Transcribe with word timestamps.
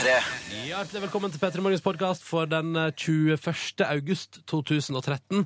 P3. 0.00 0.12
Hjertelig 0.64 1.00
velkommen 1.02 1.28
til 1.28 1.40
P3 1.42 1.60
Morgens 1.60 1.82
podkast 1.84 2.22
for 2.24 2.48
den 2.48 2.70
eh, 2.72 2.86
21. 2.96 3.82
august 3.84 4.38
2013. 4.48 5.42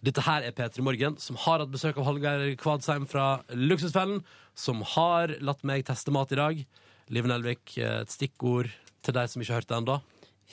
Dette 0.00 0.24
her 0.24 0.46
er 0.48 0.54
P3 0.56 0.80
Morgen, 0.80 1.18
som 1.20 1.36
har 1.42 1.60
hatt 1.60 1.74
besøk 1.74 1.98
av 2.00 2.06
Hallgeir 2.06 2.54
Kvadsheim 2.56 3.04
fra 3.10 3.42
Luksusfellen, 3.52 4.22
som 4.56 4.80
har 4.94 5.34
latt 5.44 5.60
meg 5.68 5.84
teste 5.90 6.14
mat 6.14 6.32
i 6.32 6.40
dag. 6.40 6.64
Live 7.12 7.28
Nelvik, 7.28 7.76
eh, 7.76 7.98
et 8.06 8.16
stikkord 8.16 8.72
til 9.04 9.18
deg 9.18 9.28
som 9.28 9.44
ikke 9.44 9.58
har 9.58 9.60
hørt 9.60 9.68
det 9.74 9.78
ennå. 9.82 10.00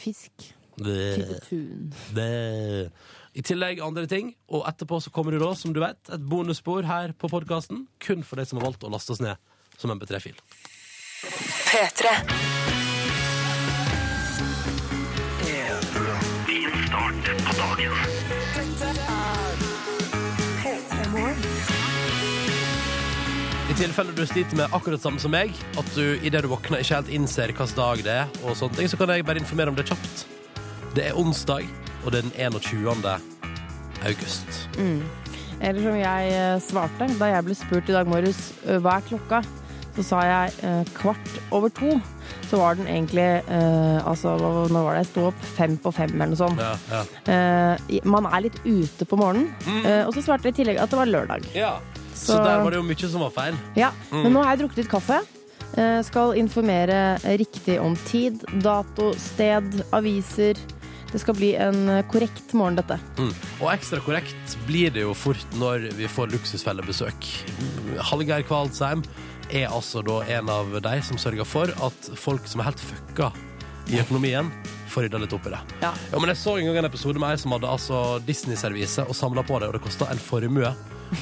Fisk. 0.03 0.49
Type 0.75 1.39
tun. 1.47 1.95
det. 2.11 2.91
I 3.39 3.47
tillegg 3.53 3.79
andre 3.79 4.03
ting, 4.11 4.35
og 4.51 4.67
etterpå 4.67 4.99
så 4.99 5.15
kommer 5.15 5.31
det 5.31 5.45
da, 5.45 5.53
som 5.55 5.71
du 5.71 5.79
vet, 5.79 6.01
et 6.11 6.27
bonusspor 6.27 6.91
her 6.91 7.15
på 7.15 7.31
podkasten, 7.31 7.87
kun 8.03 8.27
for 8.27 8.35
deg 8.35 8.51
som 8.51 8.59
har 8.59 8.67
valgt 8.67 8.83
å 8.83 8.91
laste 8.91 9.15
oss 9.15 9.23
ned 9.23 9.39
som 9.79 9.95
MP3-fil. 9.95 10.43
P3. 11.71 12.74
I 23.75 23.77
tilfelle 23.81 24.13
du 24.15 24.21
sliter 24.23 24.55
med 24.55 24.71
akkurat 24.71 25.01
samme 25.03 25.19
som 25.19 25.33
meg, 25.35 25.49
at 25.75 25.87
du 25.97 26.15
idet 26.23 26.45
du 26.45 26.47
våkner 26.47 26.79
ikke 26.79 26.95
helt 26.95 27.09
innser 27.11 27.51
hvilken 27.51 27.73
dag 27.75 28.03
det 28.05 28.13
er, 28.21 28.29
og 28.47 28.55
sånne 28.55 28.77
ting, 28.77 28.87
så 28.87 28.95
kan 28.99 29.11
jeg 29.11 29.25
bare 29.27 29.41
informere 29.41 29.73
om 29.73 29.75
det 29.75 29.83
kjapt. 29.89 30.21
Det 30.95 31.09
er 31.09 31.17
onsdag, 31.19 31.65
og 32.05 32.13
det 32.15 32.21
er 32.21 32.55
den 32.55 32.55
21. 32.55 33.03
august. 34.07 34.61
Eller 35.59 35.81
som 35.83 35.97
jeg 35.99 36.31
eh, 36.37 36.55
svarte 36.63 37.09
da 37.19 37.29
jeg 37.33 37.45
ble 37.49 37.55
spurt 37.59 37.91
i 37.91 37.95
dag 37.97 38.07
morges 38.07 38.39
eh, 38.63 38.79
hva 38.79 38.95
er 39.01 39.09
klokka, 39.09 39.41
så 39.97 40.05
sa 40.07 40.21
jeg 40.27 40.55
eh, 40.69 40.93
kvart 40.95 41.35
over 41.55 41.71
to. 41.75 41.97
Så 42.47 42.59
var 42.61 42.75
den 42.79 42.87
egentlig 42.87 43.23
eh, 43.25 43.99
Altså, 44.07 44.35
Nå 44.39 44.67
når 44.71 44.83
var 44.87 44.95
det 44.97 45.03
jeg 45.03 45.09
sto 45.09 45.23
opp? 45.33 45.43
Fem 45.57 45.75
på 45.81 45.91
fem, 45.95 46.11
eller 46.15 46.31
noe 46.31 46.39
sånt. 46.39 46.59
Ja, 46.63 46.73
ja. 46.91 47.03
Eh, 47.31 47.99
man 48.07 48.27
er 48.31 48.47
litt 48.47 48.59
ute 48.63 49.07
på 49.07 49.19
morgenen. 49.19 49.51
Eh, 49.83 50.03
og 50.07 50.15
så 50.15 50.23
svarte 50.23 50.47
jeg 50.47 50.55
i 50.55 50.59
tillegg 50.61 50.79
at 50.83 50.95
det 50.95 51.01
var 51.03 51.11
lørdag. 51.11 51.51
ja. 51.59 51.75
Så, 52.15 52.31
Så- 52.33 52.43
der 52.43 52.63
var 52.63 52.71
det 52.71 52.79
jo 52.79 52.83
mye 52.87 53.09
som 53.11 53.21
var 53.21 53.33
feil. 53.35 53.57
Ja, 53.75 53.91
Men 54.11 54.31
nå 54.33 54.41
har 54.43 54.55
jeg 54.55 54.63
drukket 54.65 54.77
litt 54.85 54.89
kaffe. 54.89 55.21
Eh, 55.75 56.01
skal 56.07 56.37
informere 56.39 57.19
riktig 57.37 57.75
om 57.83 57.95
tid, 58.07 58.39
dato, 58.63 59.11
sted, 59.19 59.83
aviser. 59.91 60.55
Det 61.11 61.19
skal 61.21 61.35
bli 61.35 61.53
en 61.59 61.89
eh, 61.89 62.03
korrekt 62.11 62.53
morgen, 62.53 62.75
dette. 62.79 62.97
Mm. 63.19 63.33
Og 63.61 63.67
ekstra 63.73 63.99
korrekt 64.03 64.55
blir 64.67 64.91
det 64.95 65.03
jo 65.03 65.13
fort 65.13 65.43
når 65.59 65.89
vi 65.95 66.07
får 66.07 66.31
luksusfellebesøk. 66.31 67.27
Hallgeir 68.09 68.43
Kvaldsheim 68.47 69.03
er 69.51 69.67
altså 69.69 70.01
da 70.05 70.21
en 70.39 70.49
av 70.49 70.71
de 70.81 70.95
som 71.05 71.17
sørger 71.21 71.45
for 71.45 71.67
at 71.85 72.09
folk 72.17 72.47
som 72.47 72.61
er 72.63 72.71
helt 72.71 72.79
fucka 72.81 73.31
i 73.91 73.99
økonomien, 74.01 74.49
får 74.89 75.05
rydda 75.05 75.19
litt 75.21 75.33
opp 75.35 75.45
i 75.45 75.51
det. 75.53 75.59
Ja. 75.83 75.91
Ja, 76.11 76.19
men 76.19 76.31
Jeg 76.31 76.37
så 76.39 76.55
en 76.57 76.65
gang 76.65 76.77
en 76.77 76.85
episode 76.87 77.19
med 77.19 77.29
ei 77.35 77.37
som 77.37 77.51
hadde 77.51 77.67
altså 77.69 78.19
Disney-servise 78.25 79.03
og 79.07 79.13
samla 79.13 79.43
på 79.45 79.59
det, 79.59 79.67
og 79.67 79.73
det 79.75 79.83
kosta 79.83 80.07
en 80.09 80.17
formue. 80.17 80.71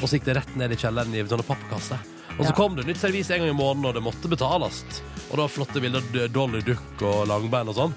Og 0.01 0.07
så 0.07 0.17
gikk 0.17 0.25
det 0.29 0.37
rett 0.39 0.55
ned 0.59 0.71
i 0.71 0.79
kjelleren 0.79 1.13
i 1.15 1.23
sånne 1.27 1.45
pappkasser. 1.47 1.99
Og 2.33 2.45
så 2.45 2.49
Ja. 2.49 2.55
kom 2.57 2.75
det 2.75 2.85
nytt 2.87 2.97
servis 2.97 3.29
en 3.29 3.39
gang 3.43 3.49
i 3.49 3.57
måneden, 3.57 3.85
og 3.85 3.93
det 3.93 4.01
måtte 4.03 4.29
betales. 4.29 4.83
Og 5.29 5.37
det 5.37 5.43
var 5.43 5.51
flotte 5.53 5.81
bilder 5.81 6.27
Dolly 6.33 6.61
Duck 6.61 7.01
og 7.01 7.27
langbein 7.27 7.67
og 7.69 7.75
sånn. 7.75 7.93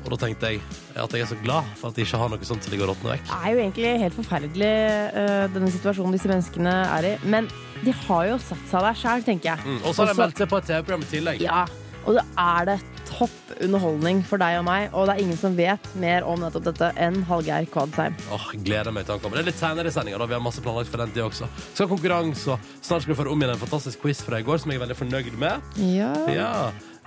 Og 0.00 0.10
da 0.10 0.16
tenkte 0.26 0.48
jeg 0.48 0.60
at 0.96 1.12
jeg 1.12 1.20
er 1.22 1.26
så 1.26 1.36
glad 1.42 1.64
for 1.76 1.88
at 1.90 1.96
jeg 1.96 2.06
ikke 2.06 2.18
har 2.18 2.28
noe 2.32 2.38
sånt 2.48 2.64
som 2.64 2.72
ligger 2.72 2.88
og 2.88 2.96
råtner 2.96 3.12
vekk. 3.18 3.24
Det 3.28 3.36
er 3.44 3.52
jo 3.52 3.58
egentlig 3.60 4.00
helt 4.00 4.16
forferdelig 4.16 4.70
eh, 5.12 5.48
denne 5.52 5.70
situasjonen 5.70 6.12
disse 6.16 6.30
menneskene 6.30 6.72
er 6.98 7.04
i. 7.04 7.18
Men 7.28 7.48
de 7.84 7.92
har 7.92 8.26
jo 8.30 8.38
satt 8.38 8.64
seg 8.70 8.80
der 8.80 8.96
sjøl, 8.96 9.22
tenker 9.26 9.52
jeg. 9.52 9.58
Mm. 9.66 9.80
Og 9.84 9.94
så 9.94 10.04
har 10.06 10.14
de 10.14 10.20
meldt 10.22 10.40
seg 10.40 10.48
på 10.48 10.56
et 10.56 10.64
TV-program 10.70 11.04
i 11.04 11.10
tillegg. 11.12 11.40
Ja, 11.44 11.66
og 12.06 12.16
det 12.16 12.24
er 12.40 12.68
det 12.70 12.78
topp 13.10 13.54
underholdning 13.60 14.22
for 14.26 14.40
deg 14.40 14.58
og 14.60 14.66
meg, 14.68 14.88
og 14.94 15.08
det 15.08 15.16
er 15.16 15.22
ingen 15.24 15.38
som 15.40 15.56
vet 15.58 15.88
mer 16.00 16.26
om 16.28 16.40
nettopp 16.40 16.68
dette 16.70 16.90
enn 17.00 17.20
Hallgeir 17.28 17.66
Kvadsheim. 17.72 18.16
Åh, 18.32 18.46
gleder 18.64 18.94
meg 18.94 19.06
til 19.06 19.16
han 19.16 19.24
kommer. 19.24 19.40
Det 19.40 19.44
er 19.44 19.50
litt 19.50 19.60
senere 19.60 19.90
i 19.90 19.94
sendinga. 19.94 20.20
Vi 20.30 20.36
har 20.36 20.44
masse 20.44 20.62
planlagt 20.64 20.92
for 20.92 21.02
den 21.02 21.12
tid 21.14 21.26
også. 21.26 21.50
Skal 21.72 21.86
ha 21.86 21.90
konkurranse, 21.90 22.54
og 22.54 22.70
snart 22.86 23.04
skal 23.04 23.16
du 23.16 23.20
få 23.20 23.28
om 23.32 23.42
igjen 23.42 23.54
en 23.56 23.64
fantastisk 23.64 24.04
quiz 24.04 24.22
fra 24.24 24.40
i 24.40 24.46
går 24.46 24.62
som 24.62 24.72
jeg 24.72 24.80
er 24.80 24.86
veldig 24.86 24.98
fornøyd 25.02 25.36
med. 25.40 25.74
Ja. 25.90 26.12
Ja. 26.32 26.52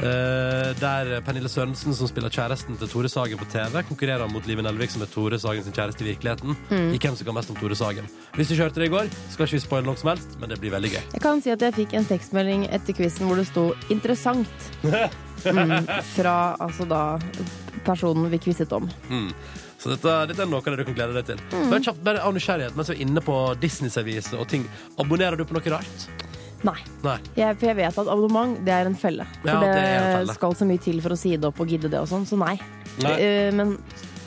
Eh, 0.03 0.73
der 0.81 1.21
Pernille 1.23 1.47
Sørensen, 1.47 1.93
som 1.95 2.09
spiller 2.09 2.31
kjæresten 2.33 2.75
til 2.75 2.89
Tore 2.91 3.07
Sagen 3.07 3.39
på 3.39 3.45
TV, 3.47 3.77
konkurrerer 3.87 4.27
mot 4.27 4.43
Live 4.49 4.65
Nelvik, 4.65 4.91
som 4.91 5.05
er 5.05 5.07
Tore 5.11 5.39
Sagen 5.39 5.63
sin 5.63 5.75
kjæreste 5.75 6.03
i 6.03 6.09
virkeligheten, 6.09 6.57
i 6.91 6.99
hvem 6.99 7.15
som 7.15 7.29
kan 7.29 7.37
mest 7.37 7.53
om 7.53 7.55
Tore 7.55 7.77
Sagen. 7.79 8.09
Hvis 8.35 8.49
du 8.49 8.55
ikke 8.55 8.65
hørte 8.65 8.81
det 8.83 8.89
i 8.89 8.91
går, 8.91 9.11
skal 9.31 9.47
ikke 9.47 9.55
vi 9.55 9.63
spoile 9.63 9.87
noe 9.87 9.99
som 9.99 10.11
helst, 10.11 10.35
men 10.41 10.51
det 10.51 10.59
blir 10.59 10.73
veldig 10.75 10.91
gøy. 10.97 11.03
Jeg 11.13 11.23
kan 11.23 11.43
si 11.45 11.53
at 11.55 11.63
jeg 11.63 11.77
fikk 11.77 11.95
en 11.95 12.09
tekstmelding 12.09 12.67
etter 12.67 12.97
quizen 12.97 13.29
hvor 13.29 13.39
det 13.39 13.47
sto 13.47 13.71
'interessant'. 13.89 14.71
Mm, 15.43 15.87
fra 16.15 16.55
altså 16.61 16.85
da 16.87 17.19
personen 17.83 18.29
vi 18.31 18.37
quizet 18.39 18.71
om. 18.71 18.85
Så 19.81 19.91
dette, 19.91 20.11
dette 20.29 20.39
er 20.45 20.47
noe 20.47 20.61
av 20.61 20.69
det 20.71 20.79
du 20.79 20.87
kan 20.87 20.95
glede 20.95 21.17
deg 21.17 21.25
til. 21.33 21.41
Mm. 21.51 21.65
Bare 21.73 21.83
kjapt, 21.83 22.03
bare 22.05 22.21
av 22.23 22.31
nysgjerrighet, 22.31 22.77
mens 22.79 22.87
vi 22.87 22.95
er 22.95 23.03
inne 23.03 23.23
på 23.25 23.35
Disney-serviset 23.59 24.37
og 24.39 24.47
ting. 24.47 24.63
Abonnerer 24.95 25.35
du 25.35 25.43
på 25.43 25.57
noe 25.57 25.73
rart? 25.73 26.05
Nei. 26.63 26.77
Nei. 27.03 27.17
Jeg, 27.35 27.57
for 27.59 27.67
jeg 27.67 27.75
vet 27.81 27.97
at 28.03 28.07
abonnement 28.07 28.57
det 28.65 28.73
er 28.73 28.85
en 28.87 28.95
felle. 28.95 29.25
For 29.41 29.49
Ja, 29.51 29.59
det, 29.59 29.71
det 29.75 30.03
felle. 30.17 30.33
skal 30.39 30.55
så 30.55 30.65
mye 30.69 30.79
til 30.85 31.01
for 31.03 31.15
å 31.15 31.17
si 31.19 31.35
det 31.35 31.49
opp 31.49 31.59
og 31.59 31.67
gidde 31.67 31.89
det 31.91 31.99
og 31.99 32.07
sånn, 32.07 32.25
så 32.29 32.39
nei. 32.39 32.55
Nei. 33.03 33.15
Eh, 33.19 33.51
Men 33.51 33.77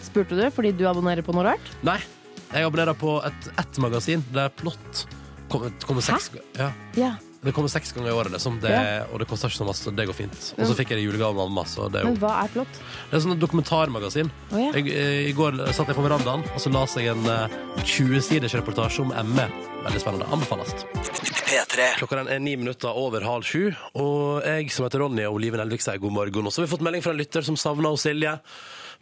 spurte 0.04 0.36
du 0.36 0.44
fordi 0.52 0.72
du 0.76 0.84
abonnerer 0.88 1.24
på 1.24 1.32
noe 1.36 1.44
rart? 1.52 1.70
Nei. 1.86 1.98
Jeg 2.52 2.64
abonnerer 2.68 2.94
på 2.94 3.18
et 3.26 3.48
ett-magasin. 3.58 4.22
Det 4.32 4.44
er 4.46 4.52
Plott. 4.56 5.06
Kommer, 5.48 5.70
kommer 5.86 6.02
seks, 6.02 6.30
ja. 6.58 6.72
Ja. 6.98 7.14
Det 7.46 7.52
kommer 7.54 7.70
seks 7.70 7.92
ganger 7.94 8.08
i 8.10 8.14
året, 8.16 8.32
liksom. 8.34 8.56
det, 8.60 8.70
Ja. 8.72 9.04
og 9.12 9.20
det 9.20 9.28
koster 9.30 9.46
ikke 9.48 9.60
så 9.60 9.66
masse. 9.68 9.90
Det 9.94 10.06
går 10.08 10.16
fint. 10.18 10.54
Og 10.58 10.66
så 10.66 10.74
fikk 10.74 10.90
jeg 10.90 10.98
det 10.98 11.04
i 11.04 11.06
julegave 11.06 11.30
av 11.38 11.48
mamma. 11.48 11.62
Er 11.62 12.04
Men 12.08 12.16
hva 12.18 12.32
er 12.42 12.48
plott? 12.50 12.80
det 13.10 13.16
er 13.16 13.22
sånn 13.22 13.36
et 13.36 13.42
dokumentarmagasin. 13.44 14.30
Oh, 14.50 14.58
ja. 14.58 14.72
Jeg, 14.74 14.88
eh, 14.90 15.28
I 15.30 15.32
går 15.36 15.60
satt 15.72 15.86
jeg 15.86 15.94
på 15.96 16.02
verandaen, 16.02 16.42
og 16.42 16.58
så 16.60 16.72
las 16.74 16.96
jeg 16.98 17.06
en 17.14 17.24
eh, 17.24 17.48
20-siders 17.84 18.54
reportasje 18.58 19.00
om 19.06 19.14
ME. 19.34 19.46
Veldig 19.86 20.00
spennende. 20.02 20.26
Anbefales. 20.32 20.74
P3. 21.46 21.84
Klokka 22.00 22.16
den 22.18 22.30
er 22.32 22.40
ni 22.42 22.56
minutter 22.58 22.90
over 22.98 23.22
halv 23.22 23.44
sju, 23.46 23.68
og 23.94 24.42
jeg 24.42 24.70
som 24.74 24.86
heter 24.88 25.04
Ronny 25.04 25.22
og 25.28 25.36
Oliven 25.38 25.62
Elvik 25.62 25.84
sier 25.84 26.00
god 26.02 26.14
morgen. 26.16 26.48
Og 26.48 26.52
så 26.54 26.62
har 26.62 26.66
vi 26.66 26.72
fått 26.74 26.82
melding 26.86 27.04
fra 27.04 27.14
en 27.14 27.20
lytter 27.20 27.46
som 27.46 27.58
savner 27.60 27.92
oss 27.94 28.06
Silje. 28.06 28.32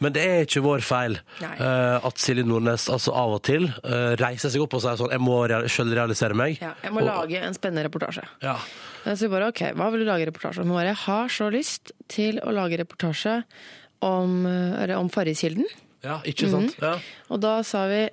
Men 0.03 0.11
det 0.13 0.23
er 0.27 0.41
ikke 0.43 0.61
vår 0.65 0.83
feil 0.83 1.13
eh, 1.39 2.07
at 2.09 2.19
Silje 2.19 2.43
Nordnes 2.47 2.89
altså 2.91 3.13
av 3.15 3.37
og 3.37 3.45
til 3.47 3.69
uh, 3.71 4.17
reiser 4.19 4.51
seg 4.51 4.65
opp 4.65 4.75
og 4.75 4.83
sier 4.83 4.99
sånn 4.99 5.13
Jeg 5.15 5.23
må 5.23 5.37
real 5.47 5.69
realisere 5.95 6.35
meg. 6.37 6.57
Ja, 6.61 6.73
jeg 6.83 6.93
må 6.97 7.05
Og- 7.05 7.07
lage 7.13 7.39
en 7.47 7.55
spennende 7.55 7.87
reportasje. 7.87 8.27
Ja. 8.43 8.57
Så 9.05 9.29
bare, 9.31 9.53
ok, 9.53 9.63
hva 9.79 9.91
vil 9.95 10.03
du 10.03 10.09
lage 10.09 10.27
reportasje 10.27 10.65
om? 10.65 10.75
Jeg 10.83 10.99
har 11.05 11.31
så 11.31 11.49
lyst 11.55 11.95
til 12.11 12.41
å 12.43 12.53
lage 12.57 12.81
reportasje 12.83 13.39
om, 14.03 14.45
eh, 14.51 14.95
om 14.99 15.09
Farriskilden. 15.09 15.65
ja, 16.03 16.19
ikke 16.27 16.51
sant? 16.51 16.75
Ja. 16.83 16.99
Og 17.31 17.41
da 17.41 17.63
sa 17.63 17.87
vi 17.89 18.09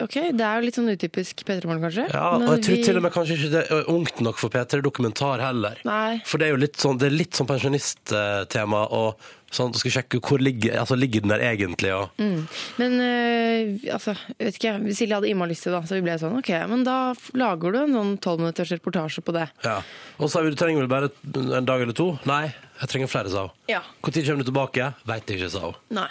ok, 0.00 0.14
det 0.32 0.40
er 0.46 0.56
jo 0.60 0.64
litt 0.66 0.74
sånn 0.78 0.88
utypisk 0.94 1.44
P3 1.44 1.64
Morgen, 1.68 1.82
kanskje. 1.84 2.06
Ja, 2.12 2.30
og 2.36 2.46
jeg 2.48 2.62
tror 2.64 2.76
vi- 2.76 2.82
til 2.84 2.96
og 2.96 3.02
med 3.02 3.12
kanskje 3.12 3.36
ikke 3.36 3.50
det 3.50 3.70
er 3.70 3.84
ungt 3.92 4.20
nok 4.20 4.38
for 4.38 4.48
P3 4.50 4.80
Dokumentar 4.82 5.40
heller. 5.40 5.76
Nei. 5.84 6.20
For 6.24 6.38
det 6.38 6.46
er 6.48 6.50
jo 6.56 6.56
litt 6.56 6.76
sånn, 6.76 6.98
det 6.98 7.06
er 7.12 7.16
litt 7.16 7.32
sånn 7.32 7.46
pensjonisttema, 7.46 8.90
og 8.90 9.16
sånn, 9.52 9.70
du 9.72 9.78
skal 9.78 9.90
sjekke 10.02 10.18
hvor 10.24 10.40
ligger, 10.40 10.78
altså, 10.80 10.96
ligger 10.96 11.20
den 11.20 11.28
der 11.34 11.40
egentlig, 11.44 11.92
og 11.92 12.10
Men 12.18 12.92
øh, 13.00 13.92
altså, 13.92 14.16
vet 14.40 14.56
ikke, 14.56 14.94
Silje 14.96 15.14
hadde 15.14 15.28
Imma 15.28 15.44
lyst 15.46 15.62
til 15.64 15.72
det, 15.72 15.82
så 15.86 15.94
vi 15.98 16.00
ble 16.06 16.16
sånn, 16.18 16.38
ok, 16.38 16.50
men 16.68 16.84
da 16.84 17.12
lager 17.34 17.72
du 17.72 17.78
en 17.82 17.92
sånn 17.92 18.18
tolvminutters 18.18 18.72
reportasje 18.78 19.20
på 19.22 19.32
det. 19.36 19.48
ja. 19.64 19.82
Og 20.18 20.30
så 20.30 20.42
vi, 20.42 20.50
du 20.50 20.56
trenger 20.56 20.80
vel 20.86 20.88
bare 20.88 21.10
en 21.58 21.64
dag 21.66 21.80
eller 21.82 21.92
to? 21.92 22.18
Nei, 22.24 22.54
jeg 22.80 22.88
trenger 22.88 23.08
flere, 23.08 23.28
sa 23.30 23.46
hun. 23.48 23.50
Ja. 23.68 23.80
Tid 24.08 24.24
kommer 24.26 24.44
du 24.44 24.50
tilbake? 24.50 24.94
Vet 25.06 25.26
ikke, 25.26 25.50
sa 25.50 25.60
hun. 25.68 25.74
Nei. 25.90 26.08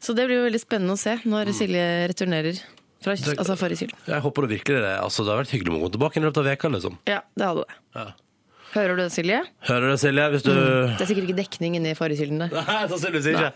Så 0.00 0.14
det 0.14 0.26
blir 0.28 0.38
jo 0.38 0.44
veldig 0.50 0.60
spennende 0.62 0.94
å 0.94 0.98
se 0.98 1.16
når 1.26 1.50
Silje 1.52 1.86
returnerer 2.08 2.60
fra 3.02 3.14
Det- 3.14 3.38
altså 3.38 3.56
Farriskilden. 3.58 3.98
Jeg 4.06 4.20
håper 4.24 4.42
det 4.48 4.50
virkelig 4.58 4.80
det. 4.86 4.94
Altså, 5.00 5.24
det 5.24 5.34
har 5.34 5.42
vært 5.44 5.52
hyggelig 5.56 5.74
å 5.74 5.76
komme 5.78 5.92
tilbake 5.98 6.16
i 6.18 6.24
løpet 6.24 6.38
av 6.42 6.48
veka, 6.52 6.68
liksom. 6.74 6.98
Ja, 7.06 7.20
det 7.36 7.46
hadde 7.46 7.64
det. 7.68 7.78
Ja. 7.94 8.08
Hører 8.68 8.96
du 8.98 9.00
det, 9.00 9.12
Silje? 9.14 9.36
Hører 9.64 9.86
du, 9.88 9.96
Silje? 9.96 10.24
Hvis 10.28 10.42
du... 10.44 10.50
Det 10.52 11.00
er 11.00 11.06
sikkert 11.08 11.24
ikke 11.30 11.36
dekning 11.38 11.76
inne 11.78 11.88
i. 11.88 11.96
Nei, 12.52 12.82
sannsynligvis 12.90 13.28
ikke. 13.32 13.52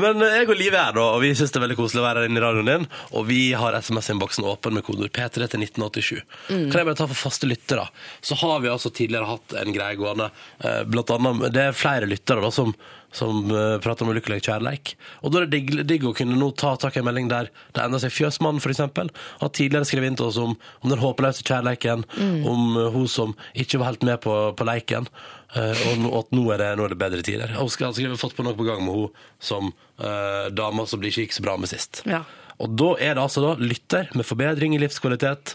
Men 0.00 0.22
eh, 0.24 0.38
jeg 0.38 0.48
og 0.48 0.56
Liv 0.56 0.72
er 0.72 0.80
her, 0.80 0.94
da, 0.96 1.02
og 1.12 1.20
vi 1.20 1.34
syns 1.36 1.52
det 1.52 1.60
er 1.60 1.64
veldig 1.66 1.76
koselig 1.76 2.00
å 2.00 2.06
være 2.06 2.22
her 2.22 2.30
inne 2.30 2.40
i 2.40 2.44
radioen 2.46 2.70
din. 2.70 2.86
Og 3.12 3.26
vi 3.28 3.40
har 3.52 3.76
SMS-innboksen 3.76 4.48
åpen 4.48 4.72
med 4.78 4.86
kodeord 4.86 5.12
P3 5.12 5.44
til 5.52 5.60
1987. 5.60 6.22
Kan 6.48 6.72
jeg 6.72 6.88
bare 6.88 6.96
ta 6.96 7.04
for 7.10 7.20
faste 7.28 7.44
lyttere? 7.50 7.84
Så 8.24 8.38
har 8.40 8.64
vi 8.64 8.72
altså 8.72 8.88
tidligere 8.96 9.28
hatt 9.28 9.58
en 9.60 9.76
greie 9.76 9.98
gående. 10.00 10.30
eh, 10.64 10.84
Blant 10.88 11.12
annet, 11.18 11.52
det 11.52 11.66
er 11.68 11.76
flere 11.76 12.08
lyttere 12.08 12.40
da, 12.40 12.48
som, 12.48 12.72
som 13.14 13.46
eh, 13.50 13.76
prater 13.84 14.06
om 14.06 14.12
ulykkelig 14.14 14.42
kjærleik. 14.46 14.94
Og 15.22 15.32
da 15.32 15.40
er 15.40 15.46
det 15.46 15.56
digg, 15.56 15.72
digg 15.88 16.06
å 16.08 16.14
kunne 16.16 16.38
nå 16.38 16.50
ta 16.58 16.74
tak 16.80 16.96
i 16.96 17.02
en 17.02 17.08
melding 17.08 17.30
der 17.32 17.50
det 17.76 17.84
ender 17.84 18.02
seg 18.02 18.14
Fjøsmannen, 18.14 18.62
eksempel, 18.66 19.10
har 19.40 19.52
tidligere 19.54 19.88
skrevet 19.88 20.12
inn 20.12 20.18
til 20.18 20.28
oss 20.30 20.40
om, 20.42 20.56
om 20.82 20.92
den 20.92 21.02
håpløse 21.02 21.46
kjærleiken, 21.46 22.04
om 22.48 22.76
eh, 22.76 22.92
hun 22.94 23.08
som 23.10 23.36
ikke 23.54 23.80
var 23.82 23.92
helt 23.92 24.06
med 24.06 24.22
på, 24.24 24.36
på 24.56 24.68
leiken. 24.68 25.08
Eh, 25.54 25.84
og 25.90 26.00
nå- 26.02 26.14
at 26.18 26.32
nå 26.34 26.46
er, 26.52 26.62
det, 26.62 26.70
nå 26.78 26.86
er 26.86 26.94
det 26.94 27.00
bedre 27.00 27.22
tider. 27.26 27.54
Og 27.62 27.70
skal 27.72 27.90
altså, 27.90 28.02
skrive 28.02 28.20
fått 28.20 28.36
på 28.38 28.46
noe 28.46 28.56
på 28.58 28.66
gang 28.66 28.82
med 28.84 28.96
hun 28.96 29.22
som 29.42 29.70
uh, 29.70 30.48
dama 30.52 30.86
som 30.88 31.00
det 31.00 31.12
ikke 31.12 31.26
gikk 31.26 31.36
så 31.36 31.44
bra 31.46 31.54
med 31.60 31.70
sist. 31.70 32.02
Ja. 32.08 32.24
Og 32.62 32.72
da 32.76 32.94
er 33.04 33.16
det 33.16 33.22
altså 33.22 33.44
da 33.44 33.54
lytter 33.60 34.10
med 34.16 34.26
forbedring 34.26 34.74
i 34.76 34.80
livskvalitet 34.80 35.54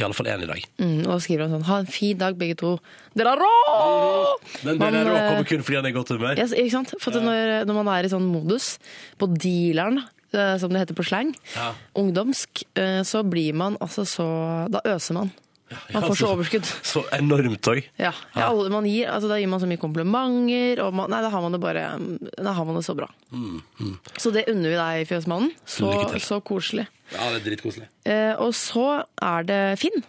I 0.00 0.04
alle 0.06 0.16
fall 0.16 0.30
én 0.32 0.42
i 0.42 0.48
dag. 0.48 0.62
Mm, 0.80 1.02
og 1.12 1.20
skriver 1.20 1.44
han 1.46 1.52
sånn 1.58 1.66
'ha 1.68 1.78
en 1.82 1.86
fin 1.92 2.16
dag, 2.18 2.38
begge 2.40 2.56
to'. 2.56 2.78
Dere 3.16 3.34
er 3.34 3.42
rå! 3.42 4.38
Den 4.64 4.78
Man, 4.78 4.94
er 4.94 5.04
rå 5.04 5.16
eh, 5.16 5.28
kommer 5.28 5.48
kun 5.48 5.62
fordi 5.66 5.76
han 5.76 5.84
er 5.86 5.92
i 5.92 5.92
godt 5.98 6.08
humør. 6.14 6.38
Yes, 6.38 6.52
ikke 6.56 6.70
sant? 6.70 6.94
For 7.00 7.10
når, 7.12 7.66
når 7.68 7.74
man 7.82 7.88
er 7.92 8.04
i 8.08 8.12
sånn 8.12 8.24
modus, 8.32 8.78
på 9.18 9.28
dealeren, 9.36 10.00
eh, 10.32 10.56
som 10.58 10.70
det 10.70 10.80
heter 10.86 10.94
på 10.96 11.04
slang, 11.04 11.34
Ja. 11.56 11.74
ungdomsk, 11.94 12.64
eh, 12.76 13.02
så 13.04 13.22
blir 13.28 13.52
man 13.54 13.76
altså 13.80 14.06
så 14.06 14.70
Da 14.70 14.80
øser 14.84 15.14
man. 15.14 15.32
Man 15.94 16.02
får 16.02 16.16
så 16.18 16.28
overskudd. 16.34 16.66
Så 16.82 17.02
enormt 17.14 17.68
òg. 17.70 17.80
Ja. 18.00 18.10
Ja. 18.34 18.48
Alle 18.48 18.70
man 18.72 18.86
gir, 18.90 19.06
altså 19.12 19.28
Da 19.30 19.36
gir 19.38 19.50
man 19.52 19.60
så 19.62 19.68
mye 19.70 19.78
komplimenter, 19.80 20.82
og 20.84 20.94
man, 20.98 21.10
nei, 21.12 21.20
da 21.22 21.30
har 21.30 21.42
man 21.44 21.54
det 21.54 21.60
bare 21.62 21.84
Da 22.34 22.54
har 22.56 22.66
man 22.66 22.78
det 22.78 22.84
så 22.86 22.96
bra. 22.98 23.06
Så 24.18 24.32
det 24.34 24.46
unner 24.50 24.72
vi 24.72 24.78
deg, 24.80 25.08
Fjøsmannen. 25.10 25.52
Så, 25.64 25.90
Mm, 25.90 26.16
så 26.22 26.40
koselig. 26.42 26.86
Ja, 27.12 27.30
det 27.32 27.40
er 27.40 27.44
dritkoselig. 27.50 27.86
Eh, 28.06 28.34
og 28.38 28.52
så 28.54 29.04
er 29.22 29.46
det 29.46 29.60
Finn. 29.82 30.02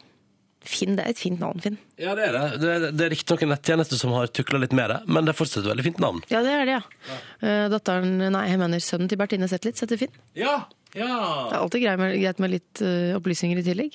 Finn, 0.62 0.94
det 0.98 1.06
er 1.08 1.10
et 1.16 1.18
fint 1.18 1.40
navn, 1.42 1.58
Finn. 1.63 1.78
Ja, 1.98 2.13
det 2.18 2.28
er 2.28 2.36
det. 2.36 2.42
Det 2.62 2.69
er, 2.69 2.84
det 2.94 3.06
er 3.08 3.10
riktignok 3.16 3.42
en 3.48 3.50
nettjeneste 3.56 3.98
som 3.98 4.12
har 4.13 4.30
tukla 4.30 4.60
litt 4.62 4.75
med 4.78 4.92
det, 4.94 5.00
men 5.10 5.25
det 5.25 5.34
er 5.34 5.38
fortsatt 5.40 5.63
et 5.63 5.72
veldig 5.72 5.86
fint 5.88 6.02
navn. 6.04 6.22
Ja, 6.30 6.44
det 6.46 6.52
er 6.54 6.69
det, 6.69 6.75
ja. 6.78 7.18
Eh, 7.42 7.66
datteren, 7.74 8.12
nei, 8.34 8.44
jeg 8.52 8.62
mener 8.62 8.84
sønnen 8.86 9.10
til 9.10 9.18
Bertine 9.18 9.50
Zetlitz 9.50 9.81
heter 9.81 9.98
Finn. 10.04 10.13
Ja, 10.38 10.60
ja. 10.94 11.08
Det 11.50 11.56
er 11.56 11.62
alltid 11.63 11.81
greit 11.86 12.00
med, 12.04 12.13
greit 12.22 12.42
med 12.44 12.52
litt 12.54 12.81
uh, 12.86 13.16
opplysninger 13.18 13.62
i 13.62 13.66
tillegg. 13.66 13.94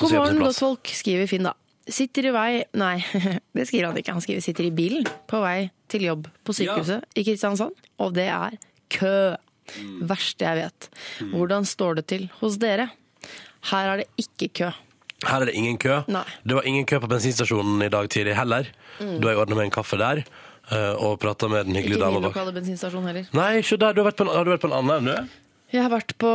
God 0.00 0.12
morgen, 0.14 0.40
godtfolk, 0.42 0.90
skriver 0.96 1.28
Finn 1.30 1.46
da. 1.46 1.54
Sitter 1.84 2.30
i 2.30 2.32
vei 2.32 2.50
Nei, 2.80 2.94
det 3.56 3.66
skriver 3.68 3.90
han 3.90 3.98
ikke. 4.00 4.14
Han 4.16 4.24
skriver 4.24 4.44
sitter 4.44 4.66
i 4.68 4.72
bilen 4.74 5.04
på 5.30 5.40
vei 5.44 5.68
til 5.92 6.06
jobb 6.08 6.30
på 6.46 6.54
sykehuset 6.56 7.04
i 7.20 7.24
Kristiansand, 7.26 7.76
og 8.02 8.14
det 8.16 8.28
er 8.32 8.56
kø. 8.94 9.34
Mm. 9.80 10.00
Verste 10.10 10.44
jeg 10.44 10.60
vet. 10.60 10.88
Hvordan 11.32 11.64
står 11.68 12.00
det 12.00 12.06
til 12.12 12.26
hos 12.40 12.58
dere? 12.60 12.90
Her 13.70 13.92
er 13.94 14.02
det 14.02 14.08
ikke 14.20 14.48
kø. 14.60 14.72
Her 15.24 15.40
er 15.40 15.48
det 15.48 15.54
ingen 15.56 15.78
kø. 15.80 16.02
Nei. 16.12 16.24
Mm. 16.24 16.42
Det 16.50 16.58
var 16.58 16.66
ingen 16.68 16.88
kø 16.90 16.98
på 17.00 17.08
bensinstasjonen 17.14 17.84
i 17.86 17.92
dag 17.92 18.10
tidlig 18.12 18.34
heller. 18.36 18.68
Da 18.98 19.30
jeg 19.32 19.40
ordna 19.40 19.56
meg 19.56 19.70
en 19.70 19.72
kaffe 19.76 19.96
der 20.00 20.20
eh, 20.20 20.92
og 21.00 21.16
prata 21.22 21.48
med 21.48 21.64
den 21.68 21.78
Ikke 21.78 21.86
hyggelige 21.94 22.02
dama 22.02 22.18
min 22.18 22.26
bak. 22.28 22.34
lokale 22.34 22.52
bensinstasjon 22.58 23.08
heller. 23.08 23.30
Nei, 23.36 23.48
ikke 23.62 23.80
der. 23.80 23.96
Du 23.96 24.02
har, 24.02 24.10
vært 24.10 24.20
på 24.20 24.26
en, 24.26 24.34
har 24.36 24.44
du 24.44 24.52
vært 24.52 24.66
på 24.66 24.72
en 24.72 24.76
annen 24.80 24.96
enn 24.98 25.08
du? 25.08 25.40
Jeg 25.74 25.82
har 25.86 25.92
vært 25.94 26.12
på 26.20 26.32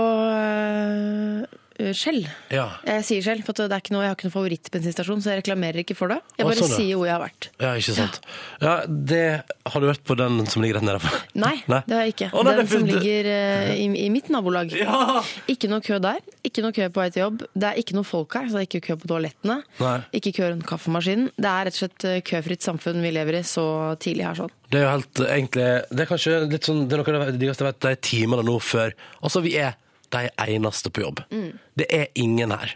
øh, 1.79 1.91
Skjell. 1.97 2.21
Ja. 2.53 2.67
Jeg 2.87 3.05
sier 3.07 3.25
Skjell, 3.25 3.43
for 3.47 3.57
det 3.57 3.67
er 3.69 3.83
ikke 3.83 3.95
noe, 3.95 4.03
jeg 4.05 4.11
har 4.11 4.17
ikke 4.17 4.27
noen 4.27 4.35
favorittbensinstasjon, 4.35 5.23
så 5.23 5.33
jeg 5.33 5.41
reklamerer 5.41 5.83
ikke 5.83 5.97
for 5.97 6.13
det. 6.13 6.19
Jeg 6.37 6.47
bare 6.47 6.59
sånn, 6.59 6.73
ja. 6.73 6.79
sier 6.81 6.99
hvor 6.99 7.09
jeg 7.09 7.15
har 7.15 7.23
vært. 7.23 7.49
ja, 7.63 7.71
ikke 7.79 7.95
sant. 7.97 8.19
Ja, 8.63 8.75
det 8.87 9.23
Har 9.69 9.83
du 9.83 9.87
vært 9.89 10.03
på 10.07 10.17
den 10.19 10.41
som 10.49 10.63
ligger 10.63 10.79
rett 10.79 10.87
nede 10.87 11.13
Nei, 11.45 11.55
Nei, 11.71 11.81
det 11.87 11.97
har 11.97 12.05
jeg 12.07 12.15
ikke. 12.15 12.29
Å, 12.33 12.43
nei, 12.45 12.55
Den 12.59 12.71
som 12.71 12.87
ligger 12.87 13.29
uh, 13.31 13.73
i, 13.73 13.87
i 14.05 14.09
mitt 14.13 14.31
nabolag. 14.33 14.73
Ja! 14.75 15.23
Ikke 15.51 15.69
noe 15.71 15.83
kø 15.85 15.99
der. 16.03 16.21
Ikke 16.45 16.63
noe 16.65 16.75
kø 16.75 16.87
på 16.93 17.03
vei 17.03 17.09
til 17.15 17.25
jobb. 17.25 17.43
Det 17.53 17.71
er 17.71 17.81
ikke 17.81 17.97
noe 17.97 18.07
folk 18.07 18.37
her, 18.37 18.47
så 18.49 18.59
det 18.59 18.65
er 18.65 18.69
ikke 18.69 18.85
kø 18.89 18.99
på 19.01 19.11
toalettene. 19.11 19.59
Nei. 19.81 19.97
Ikke 20.19 20.33
kø 20.35 20.51
rundt 20.51 20.67
kaffemaskinen. 20.69 21.31
Det 21.35 21.51
er 21.51 21.67
rett 21.67 21.77
og 21.77 21.83
slett 21.83 22.07
eh, 22.09 22.21
køfritt 22.25 22.65
samfunn 22.65 23.03
vi 23.03 23.13
lever 23.15 23.39
i 23.39 23.43
så 23.47 23.65
tidlig 24.01 24.27
her 24.27 24.39
sånn. 24.43 24.55
Det 24.69 24.79
er 24.79 24.85
jo 24.85 24.93
helt 24.93 25.21
eh, 25.23 25.35
egentlig 25.35 25.67
Det 25.89 26.03
er 26.03 26.09
kanskje 26.09 26.39
litt 26.45 26.67
sånn 26.67 26.83
Det 26.85 26.97
er 26.97 27.01
noe 27.01 27.21
av 27.21 27.31
det 27.31 27.41
diggeste 27.41 27.65
jeg 27.65 27.71
vet, 27.71 27.85
de 27.85 27.93
timene 28.05 28.45
nå 28.45 28.57
før 28.61 28.93
Altså, 29.17 29.41
vi 29.45 29.55
er 29.57 29.77
de 30.15 30.29
eneste 30.47 30.89
på 30.93 31.03
jobb. 31.05 31.23
Mm. 31.31 31.49
Det 31.79 31.87
er 31.93 32.07
ingen 32.15 32.51
her. 32.55 32.75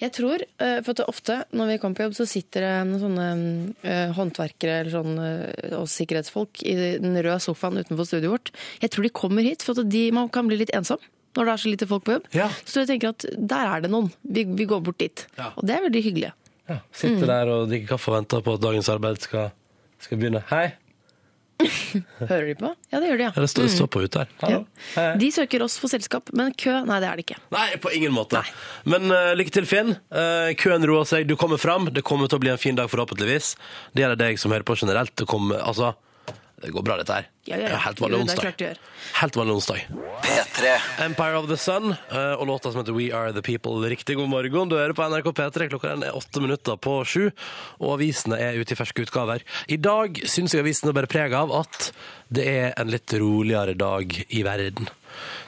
Jeg 0.00 0.10
tror, 0.16 0.42
eh, 0.58 0.80
for 0.82 0.98
ofte 1.06 1.44
når 1.54 1.68
vi 1.70 1.76
kommer 1.78 1.94
på 2.00 2.02
jobb, 2.08 2.14
så 2.18 2.24
sitter 2.26 2.64
det 2.66 2.72
noen 2.88 3.02
sånne 3.04 3.26
eh, 3.86 4.08
håndverkere 4.16 4.80
eller 4.80 4.90
sånn, 4.90 5.12
og 5.78 5.86
sikkerhetsfolk 5.92 6.64
i 6.66 6.74
den 6.98 7.14
røde 7.14 7.38
sofaen 7.44 7.78
utenfor 7.78 8.08
studioet 8.08 8.32
vårt. 8.34 8.50
Jeg 8.82 8.90
tror 8.90 9.06
de 9.06 9.12
kommer 9.14 9.46
hit, 9.46 9.62
for 9.62 9.78
de, 9.78 10.02
man 10.16 10.28
kan 10.34 10.50
bli 10.50 10.58
litt 10.64 10.74
ensom 10.74 10.98
når 11.38 11.44
det 11.46 11.52
er 11.52 11.60
så 11.62 11.70
lite 11.70 11.86
folk 11.86 12.02
på 12.08 12.14
jobb. 12.16 12.24
Ja. 12.34 12.48
Så 12.66 12.80
jeg 12.82 12.88
tenker 12.90 13.12
at 13.12 13.24
der 13.38 13.68
er 13.76 13.84
det 13.84 13.90
noen. 13.92 14.08
Vi, 14.26 14.42
vi 14.58 14.64
går 14.66 14.80
bort 14.82 14.98
dit. 14.98 15.22
Ja. 15.38 15.52
Og 15.54 15.62
det 15.68 15.76
er 15.76 15.84
veldig 15.86 16.02
hyggelig. 16.02 16.32
Ja, 16.68 16.80
Sitter 16.90 17.22
Mm. 17.22 17.28
der 17.30 17.48
og 17.54 17.68
drikker 17.70 17.92
kaffe 17.94 18.10
og 18.10 18.16
venter 18.18 18.42
på 18.42 18.54
at 18.58 18.60
dagens 18.64 18.88
arbeid 18.90 19.20
skal, 19.22 19.52
skal 20.02 20.18
begynne. 20.18 20.42
Hei! 20.50 20.72
Hører 21.58 22.44
de 22.46 22.54
på? 22.58 22.70
Ja, 22.92 23.00
det 23.00 23.08
gjør 23.08 23.18
de, 23.18 23.24
ja. 23.26 23.30
Det 23.34 23.48
står, 23.50 23.66
det 23.66 23.72
står 23.74 23.88
på 23.90 24.02
ute 24.04 24.22
her. 24.22 24.34
Ja. 24.52 25.06
De 25.18 25.30
søker 25.34 25.64
oss 25.64 25.78
for 25.82 25.90
selskap, 25.90 26.30
men 26.38 26.52
kø, 26.58 26.76
nei 26.86 26.98
det 27.02 27.08
er 27.10 27.18
det 27.18 27.24
ikke. 27.26 27.38
Nei, 27.54 27.66
på 27.82 27.92
ingen 27.96 28.14
måte. 28.14 28.42
Men 28.88 29.10
uh, 29.10 29.32
lykke 29.38 29.54
til, 29.54 29.66
Finn. 29.68 29.96
Uh, 30.14 30.54
køen 30.58 30.86
roer 30.88 31.08
seg, 31.08 31.26
du 31.28 31.34
kommer 31.40 31.60
fram. 31.60 31.90
Det 31.94 32.04
kommer 32.06 32.30
til 32.30 32.38
å 32.38 32.44
bli 32.44 32.52
en 32.54 32.62
fin 32.62 32.78
dag, 32.78 32.90
forhåpentligvis. 32.92 33.56
Det 33.94 34.04
gjelder 34.04 34.22
deg 34.22 34.38
som 34.38 34.54
hører 34.54 34.66
på 34.68 34.78
generelt. 34.78 35.14
Det 35.18 35.26
kommer, 35.30 35.58
altså, 35.66 35.96
det 36.60 36.70
går 36.74 36.82
bra, 36.82 36.96
dette 36.98 37.14
her. 37.14 37.26
Ja, 37.46 37.56
ja, 37.56 37.68
ja. 37.70 37.76
Helt 37.84 38.00
vanlig 38.00 38.18
onsdag. 38.18 38.76
Helt 39.20 39.36
vanlig 39.36 39.54
onsdag. 39.54 39.84
P3. 40.22 40.72
Empire 41.04 41.38
of 41.38 41.46
the 41.46 41.56
Sun 41.56 41.94
eh, 42.10 42.32
og 42.32 42.46
låta 42.46 42.72
som 42.72 42.80
heter 42.80 42.96
We 42.96 43.12
Are 43.14 43.32
The 43.32 43.42
People. 43.42 43.88
Riktig 43.88 44.16
god 44.18 44.28
morgen. 44.28 44.68
Du 44.68 44.74
hører 44.76 44.92
på 44.92 45.06
NRK 45.06 45.30
P3. 45.38 45.68
Klokka 45.70 45.92
den 45.94 46.02
er 46.08 46.16
åtte 46.18 46.42
minutter 46.42 46.76
på 46.76 46.98
sju, 47.06 47.28
og 47.78 47.94
avisene 47.94 48.40
er 48.42 48.58
ute 48.58 48.74
i 48.74 48.78
ferske 48.78 49.06
utgaver. 49.06 49.44
I 49.70 49.78
dag 49.78 50.18
syns 50.26 50.56
jeg 50.56 50.66
avisene 50.66 50.94
bærer 50.96 51.10
preg 51.10 51.36
av 51.38 51.54
at 51.60 51.92
det 52.34 52.48
er 52.50 52.74
en 52.74 52.90
litt 52.90 53.14
roligere 53.14 53.76
dag 53.78 54.18
i 54.28 54.42
verden. 54.42 54.90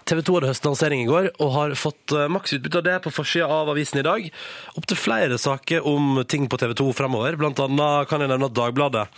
TV 0.06 0.22
2 0.24 0.38
hadde 0.38 0.52
høstlansering 0.52 1.02
i 1.02 1.10
går 1.10 1.28
og 1.42 1.52
har 1.56 1.74
fått 1.78 2.14
eh, 2.14 2.30
maks 2.30 2.54
utbytte 2.54 2.80
av 2.80 2.86
det 2.86 2.96
på 3.02 3.14
forsida 3.18 3.50
av 3.50 3.74
avisen 3.74 3.98
i 3.98 4.06
dag. 4.06 4.30
Opptil 4.78 5.02
flere 5.08 5.42
saker 5.42 5.90
om 5.90 6.22
ting 6.30 6.46
på 6.46 6.62
TV 6.62 6.78
2 6.78 6.88
fremover. 7.02 7.34
Blant 7.40 7.60
annet 7.66 8.10
kan 8.10 8.22
jeg 8.22 8.30
nevne 8.30 8.46
at 8.46 8.58
Dagbladet 8.62 9.08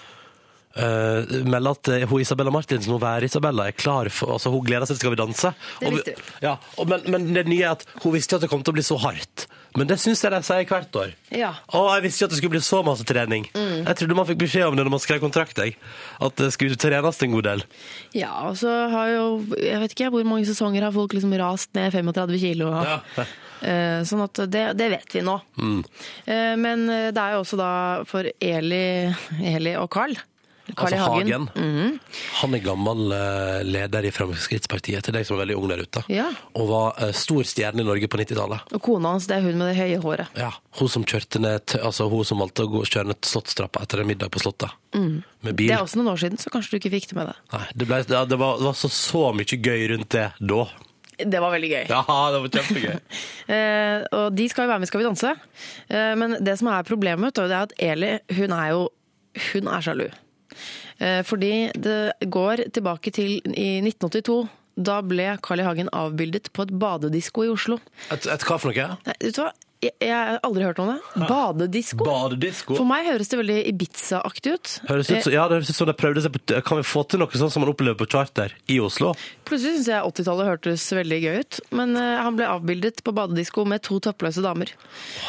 Uh, 0.73 1.45
melder 1.45 1.75
at 1.77 1.89
eh, 1.93 2.05
hun 2.09 2.23
Isabella 2.23 2.53
Martinsen, 2.55 2.95
hun 2.95 3.01
Være-Isabella, 3.03 3.67
er 3.69 3.77
klar 3.77 4.09
for 4.09 4.33
altså 4.33 4.49
Hun 4.55 4.63
gleder 4.65 4.89
seg 4.89 4.97
til 4.97 5.03
Skal 5.03 5.13
vi 5.13 5.19
danse. 5.21 5.51
Det 5.83 5.91
visste 5.93 6.15
vi. 6.17 6.31
Ja, 6.47 6.55
og, 6.81 6.89
men, 6.89 7.05
men 7.13 7.27
det 7.37 7.43
nye 7.51 7.67
er 7.67 7.75
at 7.77 7.85
hun 8.01 8.15
visste 8.15 8.39
at 8.39 8.47
det 8.47 8.49
kom 8.49 8.63
til 8.65 8.73
å 8.73 8.79
bli 8.79 8.85
så 8.87 8.97
hardt. 9.03 9.45
Men 9.77 9.89
det 9.89 9.99
syns 10.01 10.21
jeg 10.25 10.33
de 10.33 10.41
sier 10.45 10.65
hvert 10.69 10.97
år. 11.01 11.13
Ja. 11.33 11.53
Og 11.77 11.91
jeg 11.95 12.05
visste 12.07 12.25
jo 12.25 12.29
at 12.29 12.33
det 12.35 12.41
skulle 12.41 12.55
bli 12.55 12.65
så 12.65 12.81
masse 12.85 13.05
trening. 13.09 13.47
Jeg 13.53 13.99
trodde 14.01 14.17
man 14.17 14.29
fikk 14.29 14.43
beskjed 14.43 14.67
om 14.69 14.77
det 14.77 14.85
når 14.85 14.95
man 14.97 15.05
skrev 15.05 15.21
kontrakt. 15.23 15.61
Jeg. 15.61 15.77
At 16.21 16.37
det 16.41 16.51
skulle 16.57 16.77
trenes 16.81 17.23
en 17.25 17.37
god 17.37 17.47
del. 17.49 17.65
Ja, 18.17 18.33
og 18.51 18.59
så 18.61 18.73
har 18.93 19.13
jo, 19.13 19.25
jeg 19.57 19.81
vet 19.85 19.97
ikke 19.97 20.11
hvor 20.13 20.29
mange 20.29 20.49
sesonger 20.49 20.85
har 20.85 20.93
folk 20.93 21.17
liksom 21.17 21.33
rast 21.41 21.73
ned 21.77 21.93
35 21.95 22.37
kilo. 22.49 22.73
Ja. 22.81 23.01
Eh, 23.63 24.01
Sånn 24.03 24.19
at 24.25 24.41
det, 24.51 24.63
det 24.75 24.89
vet 24.91 25.13
vi 25.15 25.21
nå. 25.23 25.37
Mm. 25.55 25.85
Men 26.59 26.81
det 27.15 27.21
er 27.23 27.37
jo 27.37 27.45
også 27.45 27.55
da 27.61 27.69
for 28.11 28.27
Eli, 28.43 28.81
Eli 29.39 29.77
og 29.79 29.87
Carl. 29.95 30.17
Carl 30.77 30.93
Altså 30.93 31.11
Hagen. 31.13 31.29
Hagen. 31.29 31.49
-hmm. 31.55 31.99
Han 32.41 32.55
er 32.55 32.59
gammel 32.59 33.13
eh, 33.13 33.65
leder 33.65 34.05
i 34.05 34.11
Fremskrittspartiet, 34.11 35.05
til 35.05 35.15
deg 35.15 35.27
som 35.27 35.37
er 35.37 35.45
veldig 35.45 35.57
ung 35.57 35.69
der 35.69 35.83
ute. 35.83 36.05
Ja. 36.09 36.29
Og 36.55 36.69
var 36.69 37.03
eh, 37.03 37.13
stor 37.13 37.43
stjerne 37.43 37.81
i 37.81 37.85
Norge 37.85 38.09
på 38.09 38.21
90-tallet. 38.21 38.61
Og 38.73 38.83
kona 38.83 39.15
hans, 39.15 39.27
det 39.27 39.37
er 39.37 39.47
hun 39.47 39.59
med 39.59 39.73
det 39.73 39.77
høye 39.81 39.99
håret. 40.03 40.27
Ja, 40.37 40.53
hun 40.81 40.89
som 40.89 41.05
kjørte 41.05 41.39
ned 41.39 41.77
Altså 41.83 42.09
hun 42.09 42.25
som 42.25 42.39
valgte 42.39 42.65
å 42.65 42.71
gå, 42.71 42.85
kjøre 42.85 43.13
ned 43.13 43.25
Slottstrappa 43.25 43.83
etter 43.83 44.01
en 44.01 44.07
middag 44.07 44.31
på 44.31 44.41
Slottet. 44.43 44.71
Med 44.95 45.55
bil. 45.57 45.69
Det 45.69 45.77
er 45.77 45.83
også 45.83 45.99
noen 45.99 46.13
år 46.13 46.21
siden, 46.21 46.39
så 46.39 46.51
kanskje 46.53 46.77
du 46.77 46.77
ikke 46.83 46.95
fikk 46.97 47.11
det 47.11 47.17
med 47.19 47.31
deg. 47.33 47.37
Nei, 47.53 47.67
det, 47.75 47.87
ble, 47.89 48.01
ja, 48.09 48.25
det, 48.29 48.39
var, 48.39 48.59
det 48.59 48.67
var 48.71 48.77
så, 48.79 48.89
så 48.89 49.33
mye 49.37 49.59
gøy 49.59 49.89
rundt 49.95 50.11
det 50.11 50.31
da. 50.39 50.67
Det 51.27 51.41
var 51.43 51.53
veldig 51.55 51.71
gøy. 51.71 51.85
Ja, 51.91 52.03
det 52.33 52.43
var 52.45 52.53
kjempegøy. 52.59 52.99
Eh, 53.53 54.05
og 54.15 54.37
de 54.39 54.45
skal 54.49 54.65
jo 54.65 54.71
være 54.71 54.81
med 54.81 54.89
Skal 54.89 55.01
vi 55.01 55.05
danse. 55.05 55.31
Eh, 55.91 56.13
men 56.17 56.37
det 56.47 56.55
som 56.61 56.69
er 56.73 56.87
problemet, 56.87 57.27
vet 57.27 57.37
du, 57.37 57.51
det 57.51 57.57
er 57.57 57.67
at 57.67 57.75
Eli, 57.83 58.13
hun 58.39 58.55
er 58.55 58.69
jo 58.71 58.85
Hun 59.51 59.69
er 59.69 59.85
sjalu. 59.85 60.07
Eh, 60.99 61.21
fordi 61.27 61.71
det 61.75 62.15
går 62.33 62.67
tilbake 62.75 63.13
til 63.15 63.39
i 63.53 63.81
1982. 63.83 64.39
Da 64.77 65.01
ble 65.05 65.35
Carl 65.45 65.61
I. 65.61 65.67
Hagen 65.67 65.91
avbildet 65.93 66.49
på 66.57 66.65
et 66.65 66.73
badedisko 66.81 67.45
i 67.45 67.53
Oslo. 67.53 67.79
Et, 68.15 68.25
et 68.25 68.47
hva 68.49 68.57
for 68.61 68.73
noe? 68.73 68.97
Nei, 69.09 69.17
vet 69.21 69.37
du 69.37 69.43
hva? 69.45 69.53
Jeg, 69.83 69.93
jeg 69.99 70.13
har 70.15 70.37
aldri 70.47 70.63
hørt 70.63 70.79
om 70.79 70.93
det. 70.93 71.27
Badedisko. 71.27 72.05
Badedisko? 72.07 72.77
For 72.79 72.87
meg 72.87 73.09
høres 73.09 73.33
det 73.33 73.39
veldig 73.41 73.57
Ibiza-aktig 73.73 74.53
ut. 74.55 74.73
Høres 74.87 75.11
ut, 75.11 75.23
som- 75.25 75.33
ja, 75.35 75.49
det 75.51 75.57
høres 75.59 75.71
ut 75.73 75.79
som 75.81 75.89
de 75.91 75.95
prøvde 75.99 76.23
seg 76.23 76.33
på 76.37 76.63
Kan 76.63 76.79
vi 76.79 76.85
få 76.87 77.03
til 77.09 77.19
noe 77.19 77.27
sånn 77.35 77.51
som 77.51 77.65
man 77.65 77.73
opplever 77.73 77.99
på 77.99 78.07
charter 78.15 78.55
i 78.71 78.79
Oslo? 78.79 79.11
Plutselig 79.45 79.81
syns 79.83 79.89
jeg 79.91 80.07
80-tallet 80.07 80.47
hørtes 80.53 80.87
veldig 80.95 81.19
gøy 81.25 81.41
ut. 81.43 81.61
Men 81.73 81.97
eh, 81.99 82.23
han 82.23 82.37
ble 82.39 82.47
avbildet 82.47 83.03
på 83.03 83.13
badedisko 83.17 83.67
med 83.67 83.83
to 83.83 83.99
toppløse 83.99 84.41
damer. 84.45 84.71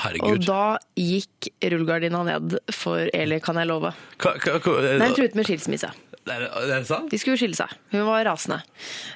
Herregud. 0.03 0.29
Og 0.37 0.45
da 0.45 0.77
gikk 1.01 1.49
rullegardina 1.73 2.23
ned 2.29 2.59
for 2.71 3.09
Eli, 3.13 3.39
kan 3.43 3.55
jeg 3.57 3.67
love. 3.73 3.93
Hva, 4.21 4.37
hva, 4.37 4.59
hva, 4.61 4.97
Nei, 5.01 5.09
truet 5.17 5.33
med 5.35 5.49
skilsmisse. 5.49 5.89
Er, 6.27 6.39
det, 6.45 6.49
er 6.63 6.67
det 6.71 6.87
sant? 6.87 7.09
De 7.11 7.19
skulle 7.19 7.39
skille 7.41 7.57
seg. 7.57 7.71
Hun 7.91 8.05
var 8.07 8.23
rasende. 8.29 8.61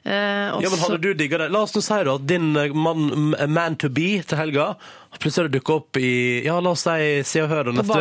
Eh, 0.03 0.51
og 0.55 0.63
Ja, 0.65 0.71
men 0.73 0.81
hadde 0.83 0.99
du 1.03 1.09
digga 1.17 1.39
det? 1.43 1.49
La 1.53 1.61
oss 1.63 1.75
nå 1.77 1.83
si 1.85 1.99
da 2.07 2.15
at 2.17 2.25
din 2.27 2.51
man, 2.51 2.73
mann, 2.75 3.35
man 3.53 3.77
to 3.79 3.89
be 3.93 4.17
til 4.27 4.39
helga 4.39 4.73
plutselig 5.21 5.51
dukker 5.53 5.79
opp 5.79 5.97
i 5.97 6.09
Ja, 6.45 6.59
la 6.61 6.73
oss 6.75 6.83
si 6.85 7.21
Se 7.27 7.41
og 7.43 7.49
Hør 7.51 7.69
da, 7.69 7.73
neste 7.77 7.85
uke. 7.87 7.95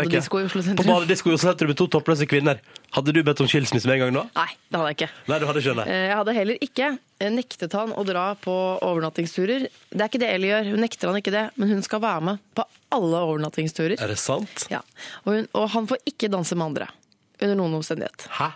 På 0.76 0.86
badedisko 0.88 1.30
i 1.32 1.36
Oslo 1.36 1.40
sentrum 1.40 1.70
med 1.72 1.78
to 1.78 1.86
toppløse 1.92 2.28
kvinner. 2.28 2.60
Hadde 2.96 3.14
du 3.14 3.22
bedt 3.26 3.40
om 3.44 3.48
skilsmisse 3.50 3.88
med 3.88 3.96
en 3.98 4.02
gang 4.06 4.18
da? 4.18 4.24
Nei, 4.42 4.48
det 4.70 4.80
hadde 4.80 4.90
jeg 4.90 4.98
ikke. 4.98 5.08
Nei, 5.30 5.38
du 5.40 5.46
hadde 5.48 5.62
ikke 5.62 5.76
det. 5.80 5.86
Eh, 5.92 6.02
Jeg 6.10 6.18
hadde 6.20 6.36
heller 6.36 6.60
ikke 6.68 6.90
eh, 6.98 7.32
nektet 7.32 7.76
han 7.78 7.94
å 7.96 8.04
dra 8.08 8.26
på 8.40 8.56
overnattingsturer. 8.84 9.66
Det 9.92 10.02
er 10.02 10.10
ikke 10.10 10.22
det 10.22 10.32
Eli 10.34 10.52
gjør. 10.52 10.70
Hun 10.74 10.84
nekter 10.84 11.12
han 11.12 11.20
ikke 11.22 11.34
det, 11.34 11.46
men 11.56 11.72
hun 11.74 11.82
skal 11.86 12.02
være 12.04 12.26
med 12.30 12.44
på 12.58 12.66
alle 12.96 13.24
overnattingsturer. 13.30 13.96
Er 14.02 14.12
det 14.12 14.20
sant? 14.22 14.66
Ja. 14.72 14.82
Og, 15.24 15.32
hun, 15.34 15.50
og 15.56 15.68
han 15.74 15.88
får 15.90 16.02
ikke 16.12 16.32
danse 16.32 16.58
med 16.58 16.72
andre. 16.72 16.90
Under 17.42 17.56
noen 17.58 17.76
omstendighet. 17.78 18.26
Hæ? 18.38 18.50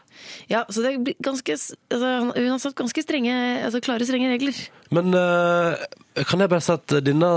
Ja, 0.50 0.64
så 0.72 0.84
det 0.84 0.94
blir 1.04 1.16
ganske, 1.22 1.56
altså, 1.56 2.10
Hun 2.34 2.50
har 2.50 2.60
satt 2.62 2.76
ganske 2.78 3.04
strenge, 3.04 3.34
altså 3.64 3.80
klare, 3.84 4.06
strenge 4.08 4.30
regler. 4.32 4.56
Men 4.94 5.14
eh, 5.16 6.24
kan 6.28 6.42
jeg 6.42 6.52
bare 6.52 6.64
si 6.64 6.74
at 6.74 6.96
denne, 7.04 7.32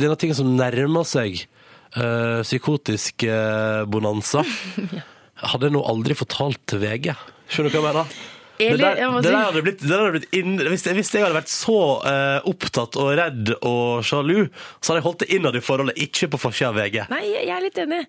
denne 0.00 0.18
tingen 0.20 0.38
som 0.38 0.54
nærmer 0.58 1.06
seg 1.08 1.40
eh, 1.42 2.40
psykotisk 2.42 3.26
eh, 3.28 3.82
bonanza, 3.90 4.44
hadde 5.50 5.68
jeg 5.68 5.76
nå 5.76 5.84
aldri 5.86 6.16
fortalt 6.18 6.62
til 6.70 6.82
VG. 6.84 7.12
Skjønner 7.48 7.70
du 7.70 7.76
hva 7.76 7.82
jeg 7.82 7.90
mener? 7.90 8.22
Eller, 8.58 8.78
det 8.78 9.02
der, 9.02 9.14
det 9.18 9.30
der 9.32 9.38
hadde 9.40 9.62
blitt, 9.66 9.80
det 9.82 9.90
der 9.90 10.02
hadde 10.02 10.14
blitt 10.18 10.36
inn, 10.38 10.52
hvis, 10.62 10.84
jeg, 10.86 10.94
hvis 10.98 11.10
jeg 11.14 11.24
hadde 11.24 11.36
vært 11.36 11.50
så 11.50 11.78
uh, 12.04 12.48
opptatt 12.50 12.98
og 13.02 13.10
redd 13.18 13.50
og 13.66 14.04
sjalu, 14.06 14.44
så 14.78 14.92
hadde 14.92 15.00
jeg 15.00 15.06
holdt 15.08 15.24
det 15.24 15.30
innad 15.34 15.58
i 15.58 15.62
forholdet, 15.64 15.98
ikke 16.06 16.30
på 16.34 16.40
forsida 16.44 16.70
av 16.70 16.78
VG. 16.78 17.00
Nei, 17.10 17.22
jeg 17.32 17.50
er 17.50 17.64
litt 17.64 17.80
enig. 17.82 18.02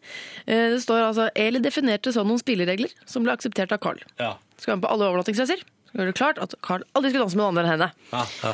Eh, 0.46 0.68
Det 0.76 0.82
står 0.84 1.08
altså 1.08 1.30
Eli 1.34 1.64
definerte 1.66 2.14
sånn 2.14 2.30
noen 2.30 2.42
spilleregler 2.42 2.94
som 3.10 3.26
ble 3.26 3.34
akseptert 3.34 3.74
av 3.74 3.82
Carl. 3.82 4.04
Ja. 4.22 4.36
Skal 4.60 4.76
være 4.76 4.82
med 4.84 4.86
på 4.86 4.94
alle 4.94 5.10
overnattingsreiser. 5.10 5.66
Gjør 5.96 6.12
det 6.12 6.18
klart 6.20 6.40
at 6.44 6.54
Carl 6.66 6.86
aldri 6.94 7.10
skulle 7.12 7.26
danse 7.26 7.40
med 7.40 7.46
noen 7.46 7.56
andre 7.56 7.66
enn 7.66 7.74
henne. 7.74 7.90
Ja, 8.12 8.24
ja. 8.44 8.54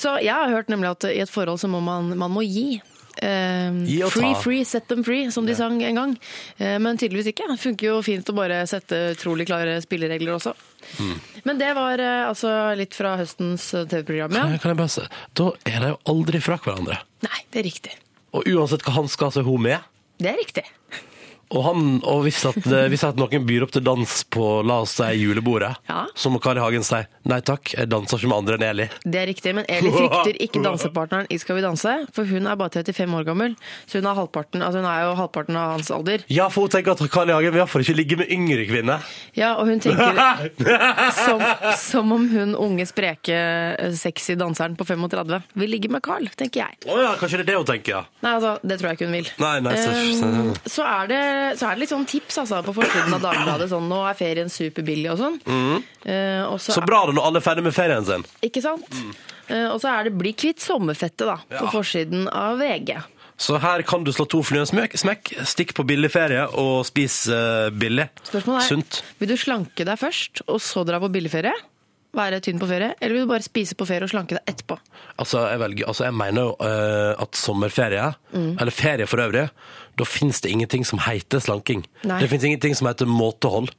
Så 0.00 0.14
jeg 0.24 0.32
har 0.32 0.48
hørt 0.48 0.70
nemlig 0.72 0.94
at 0.94 1.04
i 1.10 1.18
et 1.20 1.32
forhold 1.32 1.60
så 1.60 1.68
må 1.68 1.80
man, 1.84 2.14
man 2.16 2.32
må 2.32 2.44
gi. 2.46 2.78
Eh, 3.22 4.02
og 4.04 4.10
free, 4.12 4.34
free, 4.42 4.64
set 4.66 4.88
them 4.90 5.04
free, 5.06 5.30
som 5.30 5.46
de 5.46 5.54
sang 5.54 5.76
en 5.82 5.94
gang. 6.00 6.14
Eh, 6.58 6.78
men 6.82 6.98
tydeligvis 6.98 7.30
ikke. 7.32 7.46
Det 7.52 7.58
funker 7.62 7.86
jo 7.92 8.00
fint 8.02 8.26
å 8.32 8.34
bare 8.36 8.62
sette 8.66 8.98
utrolig 9.14 9.46
klare 9.46 9.76
spilleregler 9.84 10.34
også. 10.34 10.54
Mm. 10.98 11.14
Men 11.44 11.58
det 11.62 11.70
var 11.78 11.98
eh, 12.02 12.28
altså 12.28 12.50
litt 12.76 12.94
fra 12.94 13.16
høstens 13.20 13.68
eh, 13.74 13.86
TV-program, 13.86 14.32
ja. 14.34 14.42
Kan 14.42 14.50
jeg- 14.56 14.60
Kan 14.64 14.74
jeg 14.74 14.80
bare 14.82 14.94
se? 14.96 15.06
da 15.34 15.50
er 15.64 15.80
de 15.80 15.92
jo 15.94 15.98
aldri 16.14 16.40
fra 16.42 16.58
hverandre. 16.58 16.98
Nei, 17.22 17.40
det 17.52 17.60
er 17.62 17.68
riktig. 17.70 17.94
Og 18.34 18.44
uansett 18.50 18.82
hva 18.82 18.92
han 18.98 19.08
skal, 19.08 19.30
så 19.30 19.40
er 19.40 19.48
hun 19.48 19.62
med. 19.62 19.78
Det 20.18 20.30
er 20.32 20.38
riktig. 20.40 20.64
Og, 21.54 21.62
han, 21.68 21.82
og 22.10 22.24
hvis, 22.26 22.40
at, 22.50 22.56
eh, 22.66 22.88
hvis 22.90 23.04
at 23.06 23.18
noen 23.20 23.44
byr 23.46 23.62
opp 23.66 23.72
til 23.76 23.84
dans 23.86 24.14
på 24.34 24.46
la 24.66 24.80
oss 24.82 24.96
si 24.98 25.06
julebordet, 25.22 25.70
Ja. 25.88 26.00
så 26.18 26.30
må 26.34 26.40
Kari 26.42 26.58
Hagen 26.58 26.82
si 26.82 26.98
nei 27.30 27.38
takk, 27.46 27.70
jeg 27.76 27.88
danser 27.92 28.18
ikke 28.18 28.28
med 28.32 28.38
andre 28.42 28.56
enn 28.58 28.64
Eli. 28.68 28.86
Det 29.04 29.20
er 29.22 29.26
riktig, 29.30 29.54
men 29.54 29.64
Eli 29.70 29.92
frykter 29.94 30.38
ikke 30.42 30.62
dansepartneren 30.66 31.28
i 31.30 31.38
Skal 31.38 31.56
vi 31.56 31.62
danse, 31.62 31.92
for 32.16 32.24
hun 32.26 32.46
er 32.50 32.56
bare 32.58 32.70
35 32.82 33.14
år 33.20 33.24
gammel, 33.28 33.54
så 33.86 34.00
hun 34.00 34.08
er, 34.10 34.18
halvparten, 34.18 34.62
altså 34.66 34.82
hun 34.82 34.88
er 34.90 35.04
jo 35.06 35.14
halvparten 35.22 35.56
av 35.60 35.72
hans 35.76 35.90
alder. 35.94 36.24
Ja, 36.32 36.48
for 36.50 36.66
hun 36.66 36.74
tenker 36.74 36.96
at 36.96 37.04
Kari 37.14 37.32
Hagen 37.36 37.54
vil 37.54 37.62
iallfall 37.62 37.84
ikke 37.86 37.96
ligge 38.00 38.18
med 38.24 38.32
yngre 38.34 38.66
kvinner. 38.68 39.06
Ja, 39.38 39.54
og 39.60 39.68
hun 39.70 39.80
tenker 39.84 40.50
som, 41.24 41.42
som 41.78 42.12
om 42.18 42.26
hun 42.34 42.54
unge, 42.58 42.86
spreke, 42.90 43.38
sexy 43.98 44.34
danseren 44.40 44.74
på 44.78 44.86
35 44.88 45.40
vil 45.60 45.70
ligge 45.70 45.90
med 45.92 46.02
Carl, 46.04 46.26
tenker 46.36 46.64
jeg. 46.64 46.82
Å 46.90 46.98
ja, 47.02 47.14
kanskje 47.20 47.40
det 47.40 47.46
er 47.46 47.52
det 47.52 47.58
hun 47.62 47.68
tenker, 47.68 47.98
ja. 48.00 48.02
Nei, 48.24 48.34
altså, 48.38 48.54
det 48.64 48.78
tror 48.80 48.90
jeg 48.90 48.98
ikke 48.98 49.08
hun 49.10 49.16
vil. 49.20 49.30
Nei, 49.44 49.54
nei, 49.64 49.76
så- 49.78 49.92
Um, 50.24 50.52
så, 50.66 50.82
er 50.86 51.06
det, 51.10 51.18
så 51.58 51.68
er 51.68 51.76
det 51.76 51.82
litt 51.84 51.92
sånn 51.92 52.06
tips 52.08 52.38
altså, 52.42 52.62
på 52.66 52.74
forsiden 52.76 53.14
av 53.16 53.22
Dagbladet. 53.24 53.68
Sånn, 53.72 53.86
nå 53.90 54.00
er 54.08 54.16
ferien 54.18 54.50
superbillig 54.52 55.10
og 55.14 55.18
sånn. 55.20 55.38
Eh, 56.04 56.42
og 56.48 56.58
så 56.60 56.72
Så 56.76 56.84
bra 56.86 57.04
det 57.06 57.14
når 57.16 57.26
alle 57.28 57.40
er 57.42 57.46
ferdig 57.46 57.64
med 57.68 57.74
ferien 57.76 58.04
sin. 58.08 58.24
Ikke 58.46 58.62
sant? 58.64 58.86
Eh, 59.48 59.66
og 59.68 59.80
så 59.82 59.88
er 59.92 60.04
det 60.08 60.14
'Bli 60.18 60.32
kvitt 60.32 60.60
sommerfettet' 60.64 61.26
da, 61.28 61.36
på 61.58 61.64
Ja. 61.66 61.70
forsiden 61.70 62.28
av 62.32 62.58
VG. 62.58 62.96
Så 63.36 63.58
her 63.60 63.82
kan 63.82 64.04
du 64.04 64.12
slå 64.12 64.28
to 64.30 64.42
fluer 64.42 64.60
i 64.62 64.64
en 64.64 64.96
smekk. 64.96 65.34
Stikk 65.44 65.74
på 65.74 65.84
billig 65.84 66.10
ferie 66.12 66.46
og 66.54 66.84
spis 66.86 67.26
uh, 67.28 67.68
billig. 67.70 68.08
Spørsmålet 68.22 68.62
er, 68.62 68.68
Sunt. 68.68 69.02
vil 69.18 69.28
du 69.28 69.34
slanke 69.36 69.84
deg 69.84 69.98
først, 69.98 70.42
og 70.46 70.60
så 70.60 70.84
dra 70.86 71.00
på 71.00 71.10
billigferie? 71.10 71.52
Være 72.14 72.38
tynn 72.40 72.60
på 72.60 72.68
ferie? 72.68 72.94
Eller 73.02 73.14
vil 73.16 73.26
du 73.26 73.32
bare 73.32 73.42
spise 73.42 73.74
på 73.74 73.84
ferie 73.84 74.04
og 74.06 74.10
slanke 74.12 74.38
deg 74.38 74.44
etterpå? 74.46 74.78
Altså, 75.18 75.50
jeg, 75.50 75.58
velger, 75.58 75.86
altså, 75.90 76.04
jeg 76.04 76.14
mener 76.14 76.42
jo 76.42 76.56
uh, 76.60 77.22
at 77.22 77.34
sommerferie, 77.34 78.14
Mm. 78.32 78.56
eller 78.60 78.70
ferie 78.70 79.06
for 79.06 79.18
øvrig, 79.18 79.50
da 79.96 80.04
finnes 80.04 80.40
det 80.40 80.50
ingenting 80.50 80.84
som 80.84 80.98
heter 80.98 81.40
slanking. 81.40 81.84
Nei. 82.04 82.20
Det 82.20 82.28
finnes 82.30 82.44
ingenting 82.44 82.74
som 82.74 82.86
heter 82.88 83.06
måtehold. 83.06 83.70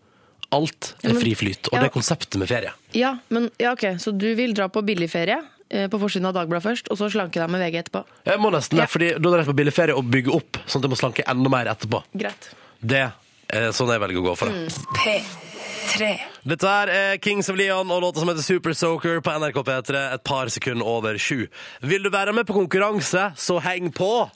Alt 0.51 0.93
Ja, 1.01 1.09
er 1.09 1.13
men- 1.13 1.21
fri 1.23 1.33
flyt, 1.35 1.67
og 1.67 1.73
ja. 1.73 1.79
det 1.81 1.87
er 1.89 1.93
konseptet 1.99 2.37
med 2.39 2.47
ferie. 2.47 2.71
Ja, 2.93 3.17
men 3.29 3.49
ja, 3.59 3.71
ok, 3.73 3.97
Så 3.99 4.11
du 4.17 4.35
vil 4.35 4.53
dra 4.53 4.67
på 4.69 4.81
billigferie 4.85 5.39
eh, 5.69 5.87
på 5.89 5.99
forsiden 5.99 6.27
av 6.29 6.33
Dagbladet 6.37 6.63
først, 6.63 6.87
og 6.91 6.97
så 6.97 7.09
slanke 7.11 7.33
deg 7.41 7.49
med 7.49 7.59
VG 7.65 7.79
etterpå? 7.81 8.03
Jeg 8.25 8.39
må 8.39 8.51
nesten 8.53 8.77
Ja. 8.77 8.85
fordi 8.85 9.09
da 9.19 9.29
det 9.31 9.39
rett 9.39 9.47
på 9.47 9.55
billig 9.57 9.73
ferie 9.73 9.95
og 9.97 10.05
bygge 10.05 10.31
opp, 10.33 10.57
sånn 10.67 10.79
at 10.79 10.87
jeg 10.87 10.91
må 10.93 10.99
slanke 11.01 11.23
enda 11.27 11.49
mer 11.49 11.65
etterpå. 11.65 12.03
Greit. 12.15 12.49
Det 12.85 13.11
er 13.49 13.71
sånn 13.73 13.89
jeg 13.89 13.99
velger 13.99 14.21
å 14.21 14.25
gå 14.29 14.37
for 14.37 14.47
Mm. 14.47 14.67
det. 14.67 15.23
P3. 15.95 16.19
Dette 16.45 16.63
er 16.67 17.17
Kings 17.17 17.49
of 17.49 17.55
Leon 17.57 17.89
og 17.91 18.01
låta 18.03 18.19
som 18.19 18.27
heter 18.29 18.43
Super 18.43 18.73
Soaker 18.73 19.19
på 19.21 19.31
NRK 19.39 19.63
P3 19.65 20.13
et 20.13 20.23
par 20.23 20.45
sekunder 20.47 20.85
over 20.85 21.17
sju. 21.17 21.47
Vil 21.81 22.03
du 22.03 22.09
være 22.09 22.33
med 22.33 22.45
på 22.45 22.53
konkurranse, 22.53 23.33
så 23.35 23.59
heng 23.61 23.91
på! 23.91 24.29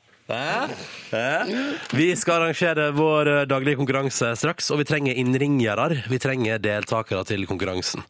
Vi 1.98 2.08
skal 2.20 2.36
arrangere 2.44 2.90
vår 2.94 3.30
eh, 3.32 3.46
daglige 3.50 3.80
konkurranse 3.80 4.36
straks, 4.38 4.70
og 4.70 4.82
vi 4.84 4.86
trenger 4.86 5.18
innringere. 5.18 6.04
Vi 6.12 6.20
trenger 6.22 6.62
deltakere 6.62 7.24
til 7.26 7.48
konkurransen. 7.50 8.04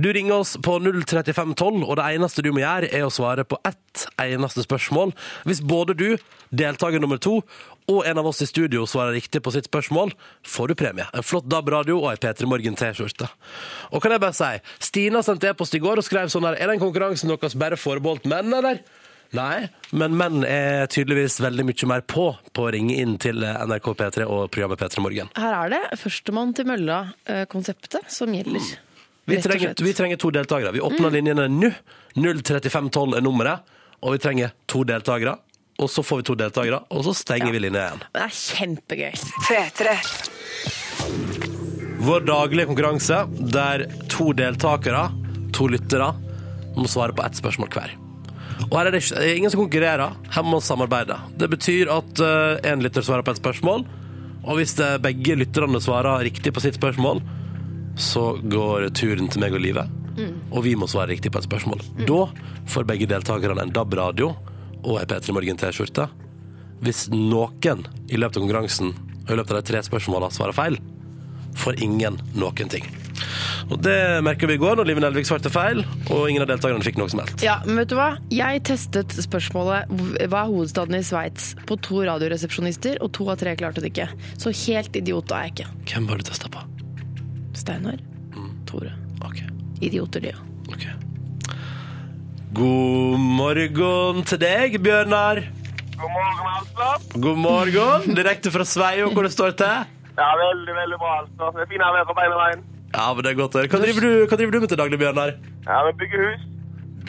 Du 0.00 0.08
ringer 0.14 0.38
oss 0.40 0.56
på 0.64 0.78
03512, 0.80 1.82
og 1.84 1.98
det 2.00 2.06
eneste 2.08 2.44
du 2.44 2.50
må 2.54 2.62
gjøre, 2.64 2.88
er 2.88 3.04
å 3.04 3.12
svare 3.12 3.44
på 3.44 3.60
ett 3.68 4.06
eneste 4.22 4.64
spørsmål. 4.64 5.12
Hvis 5.48 5.60
både 5.60 5.96
du, 5.98 6.08
deltaker 6.48 7.02
nummer 7.02 7.20
to, 7.20 7.42
og 7.88 8.04
en 8.08 8.20
av 8.20 8.26
oss 8.28 8.40
i 8.44 8.48
studio 8.48 8.84
svarer 8.88 9.16
riktig 9.16 9.40
på 9.44 9.52
sitt 9.52 9.68
spørsmål, 9.68 10.12
får 10.44 10.70
du 10.72 10.76
premie. 10.76 11.06
En 11.16 11.24
flott 11.24 11.48
DAB-radio 11.48 11.98
og 12.02 12.10
ei 12.12 12.20
P3 12.20 12.48
Morgen 12.48 12.76
T-skjorte. 12.76 13.28
Og 13.92 14.04
kan 14.04 14.12
jeg 14.12 14.24
bare 14.24 14.36
si, 14.36 14.50
Stina 14.90 15.22
sendte 15.24 15.52
e-post 15.52 15.76
i 15.76 15.80
går 15.84 16.00
og 16.00 16.06
skrev 16.06 16.32
sånn 16.32 16.48
her, 16.48 16.56
er 16.60 16.72
den 16.72 16.80
konkurransen 16.82 17.32
deres 17.32 17.56
bare 17.60 17.80
forbeholdt 17.80 18.28
menn, 18.28 18.52
eller? 18.60 18.80
Nei, 19.36 19.68
men 19.92 20.14
menn 20.16 20.44
er 20.48 20.86
tydeligvis 20.88 21.36
veldig 21.44 21.66
mye 21.68 21.88
mer 21.90 22.04
på 22.08 22.30
på 22.56 22.64
å 22.64 22.70
ringe 22.72 22.94
inn 22.96 23.18
til 23.20 23.42
NRK 23.44 23.90
P3 23.98 24.24
og 24.24 24.46
programmet 24.54 24.80
P3 24.80 25.02
Morgen. 25.04 25.28
Her 25.36 25.56
er 25.58 25.74
det 25.74 25.98
førstemann 26.00 26.54
til 26.56 26.68
mølla-konseptet 26.70 28.08
som 28.12 28.32
gjelder. 28.32 28.70
Vi 29.28 29.36
trenger, 29.44 29.74
vi 29.84 29.92
trenger 29.92 30.16
to 30.16 30.30
deltakere. 30.32 30.72
Vi 30.72 30.80
åpner 30.80 31.12
linjene 31.12 31.44
nå. 31.52 31.68
03512 32.16 33.18
er 33.18 33.22
nummeret, 33.26 33.68
og 34.00 34.16
vi 34.16 34.22
trenger 34.24 34.56
to 34.66 34.80
deltakere. 34.88 35.36
Og 35.78 35.92
så 35.92 36.02
får 36.02 36.22
vi 36.22 36.26
to 36.30 36.34
deltakere, 36.40 36.80
og 36.90 37.04
så 37.06 37.12
stenger 37.14 37.52
vi 37.54 37.60
linja 37.62 37.84
igjen. 37.84 38.00
Det 38.16 38.24
er 38.24 38.32
kjempegøy. 38.40 39.14
P3. 39.44 39.92
Vår 42.08 42.24
daglige 42.26 42.66
konkurranse 42.70 43.20
der 43.52 43.84
to 44.10 44.32
deltakere, 44.32 45.04
to 45.54 45.68
lyttere, 45.70 46.14
må 46.78 46.88
svare 46.90 47.12
på 47.12 47.22
ett 47.28 47.38
spørsmål 47.38 47.70
hver. 47.76 48.07
Og 48.70 48.74
her 48.78 48.86
er 48.86 48.90
det 48.90 49.02
ikke- 49.02 49.14
det 49.20 49.30
er 49.30 49.36
ingen 49.36 49.50
som 49.50 49.60
konkurrerer, 49.60 50.16
her 50.30 50.42
må 50.42 50.50
man 50.50 50.60
samarbeide. 50.60 51.16
Det 51.36 51.48
betyr 51.50 51.88
at 51.90 52.14
én 52.64 52.82
lytter 52.82 53.02
svarer 53.02 53.22
på 53.22 53.30
et 53.30 53.40
spørsmål, 53.42 53.86
og 54.44 54.56
hvis 54.56 54.74
det 54.76 55.02
begge 55.02 55.36
lytterne 55.36 55.80
svarer 55.80 56.24
riktig 56.24 56.52
på 56.52 56.60
sitt 56.60 56.74
spørsmål, 56.74 57.22
så 57.96 58.38
går 58.48 58.90
turen 58.94 59.28
til 59.28 59.40
meg 59.40 59.52
og 59.54 59.60
Live, 59.60 59.88
og 60.52 60.62
vi 60.64 60.74
må 60.74 60.86
svare 60.88 61.08
riktig 61.08 61.30
på 61.30 61.38
et 61.38 61.48
spørsmål. 61.48 61.80
Da 62.06 62.26
får 62.66 62.86
begge 62.86 63.06
deltakerne 63.06 63.62
en 63.62 63.70
DAB-radio 63.72 64.36
og 64.84 64.98
ei 65.00 65.04
P3 65.06 65.32
Morgen 65.32 65.56
T-skjorte. 65.56 66.08
Hvis 66.82 67.08
noen 67.10 67.84
i 68.08 68.16
løpet 68.16 68.36
av 68.36 68.42
konkurransen 68.42 68.94
og 69.26 69.30
i 69.30 69.34
løpet 69.36 69.50
av 69.50 69.62
de 69.62 69.72
tre 69.72 69.82
spørsmåla 69.82 70.30
svarer 70.30 70.54
feil, 70.54 70.78
får 71.54 71.80
ingen 71.82 72.20
noen 72.34 72.68
ting. 72.70 72.84
Og 73.68 73.82
Det 73.84 73.96
merka 74.24 74.48
vi 74.48 74.56
i 74.56 74.60
går 74.60 74.78
når 74.78 74.88
Live 74.88 75.02
Nelvik 75.04 75.28
svarte 75.28 75.50
feil, 75.52 75.82
og 76.08 76.22
ingen 76.30 76.44
av 76.44 76.48
deltakerne 76.48 76.84
fikk 76.84 76.96
noe 77.00 77.10
som 77.12 77.20
helst. 77.20 77.42
Ja, 77.44 77.58
men 77.66 77.82
vet 77.82 77.90
du 77.92 77.98
hva? 77.98 78.08
Jeg 78.32 78.62
testet 78.68 79.12
spørsmålet 79.12 79.90
hva 80.24 80.44
er 80.46 80.52
hovedstaden 80.52 80.96
i 80.96 81.02
Sveits 81.04 81.50
på 81.68 81.76
to 81.84 82.00
radioresepsjonister, 82.08 82.96
og 83.04 83.12
to 83.16 83.28
av 83.28 83.40
tre 83.42 83.52
klarte 83.60 83.84
det 83.84 83.92
ikke. 83.92 84.08
Så 84.40 84.54
helt 84.64 84.96
idiot 84.96 85.34
er 85.36 85.48
jeg 85.48 85.56
ikke. 85.56 85.68
Hvem 85.92 86.08
var 86.08 86.20
det 86.20 86.28
du 86.28 86.32
testa 86.32 86.50
på? 86.52 86.64
Steinar. 87.58 88.00
Tore. 88.68 88.92
Ok, 89.24 89.42
Idioter, 89.84 90.24
de, 90.24 90.32
ja. 90.32 90.40
Okay. 90.72 90.92
God 92.56 93.20
morgen 93.20 94.24
til 94.28 94.40
deg, 94.40 94.78
Bjørnar. 94.84 95.42
God 95.98 96.12
morgen, 96.14 96.50
altså. 96.56 97.20
God 97.20 97.38
morgen. 97.44 98.16
Direkte 98.16 98.52
fra 98.54 98.64
Sveio, 98.68 99.10
hvor 99.12 99.28
det 99.28 99.32
står 99.34 99.56
til. 99.60 99.94
Ja, 100.18 100.32
veldig, 100.40 100.74
veldig 100.80 100.98
bra, 101.00 101.14
altså. 101.22 101.52
Det 101.56 101.64
er 101.66 101.72
fine 101.72 101.92
vær 101.96 102.08
på 102.08 102.16
beina 102.16 102.40
veien. 102.40 102.66
Ja, 102.94 103.08
men 103.14 103.24
det 103.24 103.32
er 103.32 103.38
godt 103.38 103.56
å 103.56 103.60
høre. 103.62 103.70
Hva 103.72 103.80
driver 103.82 104.04
du, 104.06 104.12
hva 104.26 104.38
driver 104.40 104.54
du 104.54 104.60
med 104.64 104.72
til 104.72 104.80
daglig, 104.80 104.98
Bjørnar? 105.02 105.34
Ja, 105.66 105.80
vi 105.88 105.92
bygger 106.02 106.22
hus. 106.24 106.46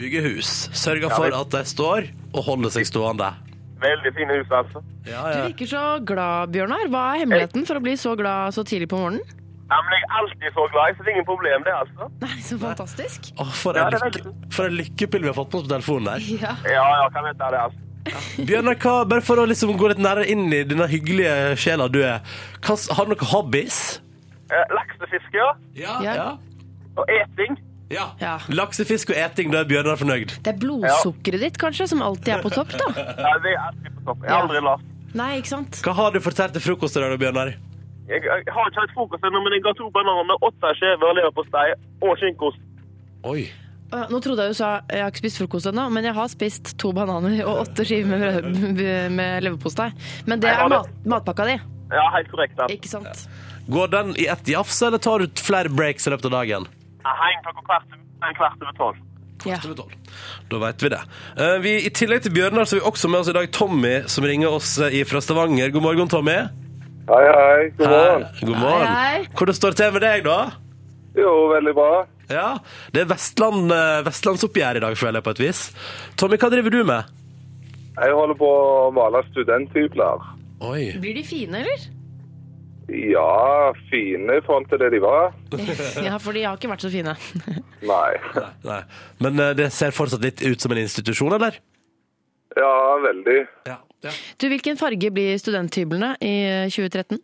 Bygge 0.00 0.22
hus. 0.28 0.50
Sørger 0.76 1.12
for 1.12 1.36
at 1.40 1.54
de 1.54 1.62
står 1.68 2.10
og 2.34 2.42
holder 2.46 2.72
seg 2.76 2.88
stående. 2.88 3.30
Veldig 3.80 4.12
fine 4.16 4.36
hus, 4.40 4.50
altså. 4.52 4.82
Ja, 5.08 5.22
Du 5.24 5.36
ja. 5.38 5.44
virker 5.48 5.68
så 5.70 5.84
glad, 6.04 6.52
Bjørnar. 6.52 6.88
Hva 6.92 7.04
er 7.14 7.22
hemmeligheten 7.24 7.64
for 7.68 7.80
å 7.80 7.84
bli 7.84 7.94
så 8.00 8.12
glad 8.18 8.52
så 8.56 8.64
tidlig 8.68 8.90
på 8.92 9.00
morgenen? 9.00 9.24
Ja, 9.70 9.78
men 9.86 9.94
jeg 9.94 10.02
er 10.02 10.14
alltid 10.18 10.56
så 10.56 10.64
glad, 10.74 10.96
så 10.98 11.04
det 11.06 11.10
er 11.12 11.14
ingen 11.14 11.28
problem 11.28 11.64
det, 11.64 11.74
altså. 11.78 12.08
Nei, 12.24 12.36
så 12.44 12.58
fantastisk. 12.60 13.30
Å, 13.38 13.46
for, 13.54 13.78
en 13.78 13.92
det 13.94 14.00
er 14.00 14.16
lykke, 14.18 14.32
for 14.52 14.66
en 14.68 14.76
lykkepill 14.80 15.24
vi 15.24 15.30
har 15.30 15.36
fått 15.38 15.52
på 15.52 15.60
oss 15.62 15.68
på 15.68 15.72
telefonen 15.76 16.10
der. 16.10 16.26
Ja. 16.44 16.52
Ja, 16.66 16.84
ja, 17.00 17.08
kan 17.14 17.28
du, 17.28 17.32
det, 17.38 17.62
altså. 17.64 17.86
Bjørnar, 18.48 18.76
hva, 18.82 18.94
bare 19.08 19.24
for 19.24 19.40
å 19.40 19.46
liksom 19.48 19.72
gå 19.80 19.92
litt 19.92 20.00
nærmere 20.02 20.28
inn 20.32 20.46
i 20.52 20.62
denne 20.66 20.88
hyggelige 20.90 21.56
sjela 21.60 21.86
du 21.92 22.00
er, 22.02 22.20
hva, 22.66 22.76
har 22.96 23.06
du 23.08 23.14
noen 23.14 23.30
hobbies? 23.32 23.80
Eh, 24.50 24.64
laksefiske, 24.74 25.36
ja. 25.38 25.50
Ja, 25.78 25.96
Ja. 26.02 26.14
ja. 26.14 26.30
Og 26.98 27.06
eting. 27.08 27.56
ja. 27.90 28.08
Ja. 28.20 28.38
Laksefisk 28.48 29.10
og 29.10 29.16
eting, 29.16 29.52
da 29.52 29.60
er 29.62 29.68
Bjørnar 29.70 29.96
fornøyd. 30.00 30.36
Det 30.42 30.54
er 30.54 30.58
blodsukkeret 30.58 31.40
ditt, 31.40 31.58
kanskje, 31.58 31.86
som 31.88 32.02
alltid 32.02 32.34
er 32.34 32.42
på 32.42 32.50
topp, 32.50 32.70
da. 32.74 32.88
Ja, 33.26 33.34
det 33.42 33.54
er 33.54 33.60
alltid 33.68 33.90
på 33.96 34.04
topp. 34.10 34.22
Jeg 34.22 34.30
har 34.30 34.38
Ja. 34.38 34.42
aldri 34.46 34.60
lavt. 34.66 34.82
Nei, 35.14 35.30
ikke 35.40 35.48
sant? 35.54 35.80
Hva 35.82 35.92
har 35.94 36.10
du 36.14 36.20
fortært 36.20 36.52
til 36.54 36.62
frokost 36.62 36.96
i 36.96 37.00
dag, 37.00 37.18
Bjørnar? 37.18 37.54
jeg, 38.10 38.22
jeg 38.26 38.30
har 38.30 38.66
ikke 38.70 38.80
hatt 38.82 38.94
frokost 38.94 39.22
ennå, 39.24 39.38
men 39.42 39.52
jeg 39.54 39.62
ga 39.62 39.72
to 39.78 39.88
bananer 39.94 40.24
med 40.26 40.36
åtte 40.42 40.70
skjever 40.78 41.14
leverpostei 41.14 41.66
og 42.02 42.16
skinkost. 42.18 42.58
Oi. 43.24 43.48
Nå 43.90 44.20
trodde 44.22 44.42
jeg 44.46 44.50
du 44.52 44.54
sa 44.54 44.68
jeg 44.90 45.02
har 45.02 45.10
ikke 45.10 45.18
spist 45.24 45.38
frokost 45.40 45.66
ennå, 45.66 45.88
men 45.90 46.04
jeg 46.06 46.14
har 46.14 46.28
spist 46.30 46.76
to 46.78 46.92
bananer 46.94 47.40
og 47.44 47.64
åtte 47.66 47.82
skiver 47.86 48.42
med, 48.42 49.10
med 49.14 49.42
leverpostei. 49.42 49.88
Men 50.26 50.38
det 50.42 50.50
er 50.50 50.68
mat, 50.70 50.90
matpakka 51.06 51.46
di, 51.46 51.56
Ja, 51.90 52.04
helt 52.14 52.28
korrekt. 52.30 52.54
Ja. 52.58 52.66
ikke 52.70 52.86
sant? 52.88 53.24
Går 53.70 53.88
den 53.92 54.14
i 54.18 54.26
ett 54.26 54.48
jafs, 54.48 54.82
eller 54.82 54.98
tar 54.98 55.22
du 55.22 55.40
flere 55.40 55.70
breaks 55.70 56.06
i 56.06 56.10
løpet 56.10 56.26
av 56.30 56.32
dagen? 56.40 56.66
Jeg 57.04 57.16
henger 57.22 57.44
klokka 57.46 57.62
kvart, 57.68 58.36
kvart 58.36 58.64
over 58.64 58.76
tolv. 58.78 59.06
Ja. 59.46 59.56
Da 60.50 60.58
vet 60.60 60.82
vi 60.82 60.88
det. 60.92 61.00
Eh, 61.38 61.54
vi, 61.64 61.74
I 61.86 61.90
tillegg 61.96 62.24
til 62.26 62.34
Bjørnar 62.34 62.66
så 62.68 62.76
har 62.76 62.82
vi 62.82 62.88
også 62.90 63.08
med 63.08 63.22
oss 63.22 63.30
i 63.32 63.36
dag 63.36 63.46
Tommy, 63.56 63.92
som 64.10 64.26
ringer 64.28 64.52
oss 64.52 64.74
eh, 64.84 64.98
fra 65.08 65.22
Stavanger. 65.24 65.70
God 65.72 65.86
morgen, 65.86 66.10
Tommy. 66.12 66.34
Hei, 67.10 67.20
hei. 67.30 67.68
God 67.78 67.86
morgen. 67.94 68.26
Hei. 68.26 68.48
God 68.50 68.58
morgen. 68.58 68.90
Hei, 68.90 69.14
hei. 69.14 69.22
Hvordan 69.38 69.56
står 69.60 69.72
det 69.76 69.80
til 69.80 69.94
med 69.96 70.04
deg, 70.04 70.26
da? 70.26 70.40
Jo, 71.16 71.30
veldig 71.54 71.74
bra. 71.78 71.92
Ja, 72.30 72.48
Det 72.94 73.02
er 73.02 73.08
Vestland, 73.10 73.72
eh, 73.74 74.02
vestlandsoppgjør 74.06 74.78
i 74.78 74.84
dag, 74.84 74.98
føler 74.98 75.18
jeg 75.18 75.26
på 75.30 75.34
et 75.38 75.42
vis. 75.46 75.62
Tommy, 76.20 76.38
hva 76.38 76.50
driver 76.52 76.74
du 76.74 76.82
med? 76.90 77.16
Jeg 77.96 78.14
holder 78.18 78.36
på 78.38 78.50
å 78.50 78.90
male 78.94 79.24
studenthybler. 79.30 80.28
Oi. 80.68 80.84
Blir 81.00 81.16
de 81.16 81.24
fine, 81.26 81.64
eller? 81.64 81.88
Ja, 82.90 83.72
fine 83.90 84.38
i 84.40 84.42
forhold 84.42 84.66
til 84.70 84.80
det 84.82 84.90
de 84.94 85.00
var. 85.02 85.34
Ja, 86.06 86.16
for 86.22 86.34
de 86.34 86.42
har 86.46 86.58
ikke 86.58 86.70
vært 86.72 86.84
så 86.84 86.90
fine. 86.92 87.14
Nei. 87.92 88.12
Nei. 88.66 88.80
Men 89.22 89.42
eh, 89.42 89.52
det 89.58 89.68
ser 89.74 89.94
fortsatt 89.94 90.24
litt 90.24 90.42
ut 90.42 90.62
som 90.62 90.74
en 90.74 90.82
institusjon, 90.82 91.34
eller? 91.36 91.60
Ja, 92.58 92.72
veldig. 93.04 93.38
Ja. 93.68 93.76
ja. 94.06 94.14
Du, 94.40 94.48
Hvilken 94.50 94.80
farge 94.80 95.12
blir 95.14 95.38
studenthyblene 95.38 96.16
i 96.24 96.34
2013? 96.72 97.20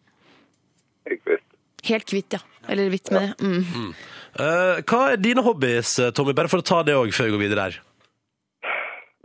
Helt 1.06 1.26
hvitt. 1.26 1.49
Helt 1.87 2.14
hvitt, 2.14 2.38
ja. 2.38 2.42
Eller 2.70 2.90
hvitt 2.90 3.11
med 3.14 3.26
det. 3.26 3.50
Mm. 3.75 3.90
Eh, 4.37 4.85
hva 4.87 5.02
er 5.12 5.20
dine 5.23 5.42
hobbies, 5.46 5.96
eh, 6.02 6.12
Tommy? 6.14 6.35
Bare 6.37 6.50
for 6.52 6.62
å 6.62 6.66
ta 6.66 6.82
det 6.87 6.94
òg 6.99 7.14
før 7.14 7.30
vi 7.30 7.35
går 7.37 7.44
videre 7.46 7.66
her. 7.68 7.80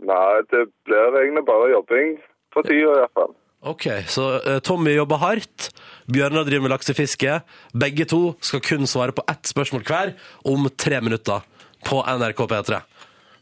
Nei, 0.02 0.42
det 0.50 0.66
blir 0.88 1.20
egentlig 1.20 1.44
bare 1.46 1.70
jobbing. 1.74 2.16
For 2.52 2.66
tida 2.66 2.90
i 2.96 3.00
hvert 3.04 3.14
fall. 3.16 3.34
Ok, 3.62 3.86
så 4.10 4.24
eh, 4.40 4.58
Tommy 4.58 4.90
jobber 4.96 5.20
hardt, 5.22 5.68
Bjørnar 6.10 6.42
driver 6.48 6.64
med 6.64 6.72
laksefiske. 6.72 7.36
Begge 7.78 8.08
to 8.10 8.32
skal 8.42 8.62
kun 8.64 8.88
svare 8.90 9.14
på 9.14 9.22
ett 9.30 9.46
spørsmål 9.46 9.84
hver 9.86 10.10
om 10.50 10.66
tre 10.74 10.98
minutter 10.98 11.44
på 11.86 12.00
NRK 12.02 12.42
P3. 12.50 12.80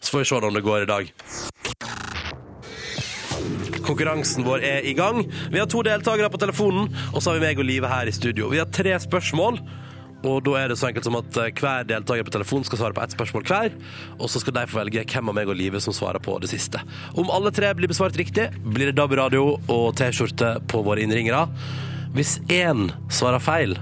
Så 0.00 0.12
får 0.12 0.21
vi 0.21 0.29
se 0.29 0.41
om 0.45 0.59
det 0.59 0.65
går 0.67 0.85
i 0.85 0.91
dag. 0.91 1.09
Konkurransen 3.81 4.45
vår 4.45 4.61
er 4.61 4.85
i 4.85 4.93
gang. 4.93 5.23
Vi 5.25 5.59
har 5.59 5.69
to 5.73 5.81
deltakere 5.89 6.29
på 6.29 6.41
telefonen, 6.45 6.93
og 7.15 7.23
så 7.23 7.33
har 7.33 7.41
vi 7.41 7.47
meg 7.47 7.65
og 7.65 7.71
Live 7.71 7.89
her 7.89 8.12
i 8.12 8.12
studio. 8.12 8.53
Vi 8.53 8.61
har 8.61 8.69
tre 8.69 8.99
spørsmål. 9.00 9.57
Og 10.27 10.43
da 10.45 10.57
er 10.61 10.69
det 10.69 10.77
så 10.77 10.91
enkelt 10.91 11.07
som 11.07 11.17
at 11.17 11.39
eh, 11.41 11.53
hver 11.57 11.87
deltaker 11.89 12.27
på 12.27 12.35
telefon 12.35 12.65
skal 12.67 12.83
svare 12.83 12.97
på 12.97 13.03
ett 13.05 13.15
spørsmål 13.17 13.47
hver, 13.49 13.77
og 14.19 14.29
så 14.29 14.43
skal 14.43 14.59
de 14.59 14.67
få 14.69 14.81
velge 14.83 15.05
hvem 15.09 15.33
av 15.33 15.39
meg 15.39 15.53
og 15.53 15.57
Live 15.57 15.81
som 15.81 15.97
svarer 15.97 16.21
på 16.23 16.37
det 16.43 16.50
siste. 16.53 16.83
Om 17.21 17.33
alle 17.33 17.53
tre 17.57 17.73
blir 17.77 17.91
besvart 17.91 18.19
riktig, 18.21 18.50
blir 18.65 18.91
det 18.91 18.99
DAB-radio 19.00 19.55
og 19.57 19.87
T-skjorte 20.00 20.59
på 20.69 20.83
våre 20.85 21.05
innringere. 21.05 21.47
Hvis 22.17 22.37
én 22.53 22.91
svarer 23.12 23.41
feil, 23.41 23.77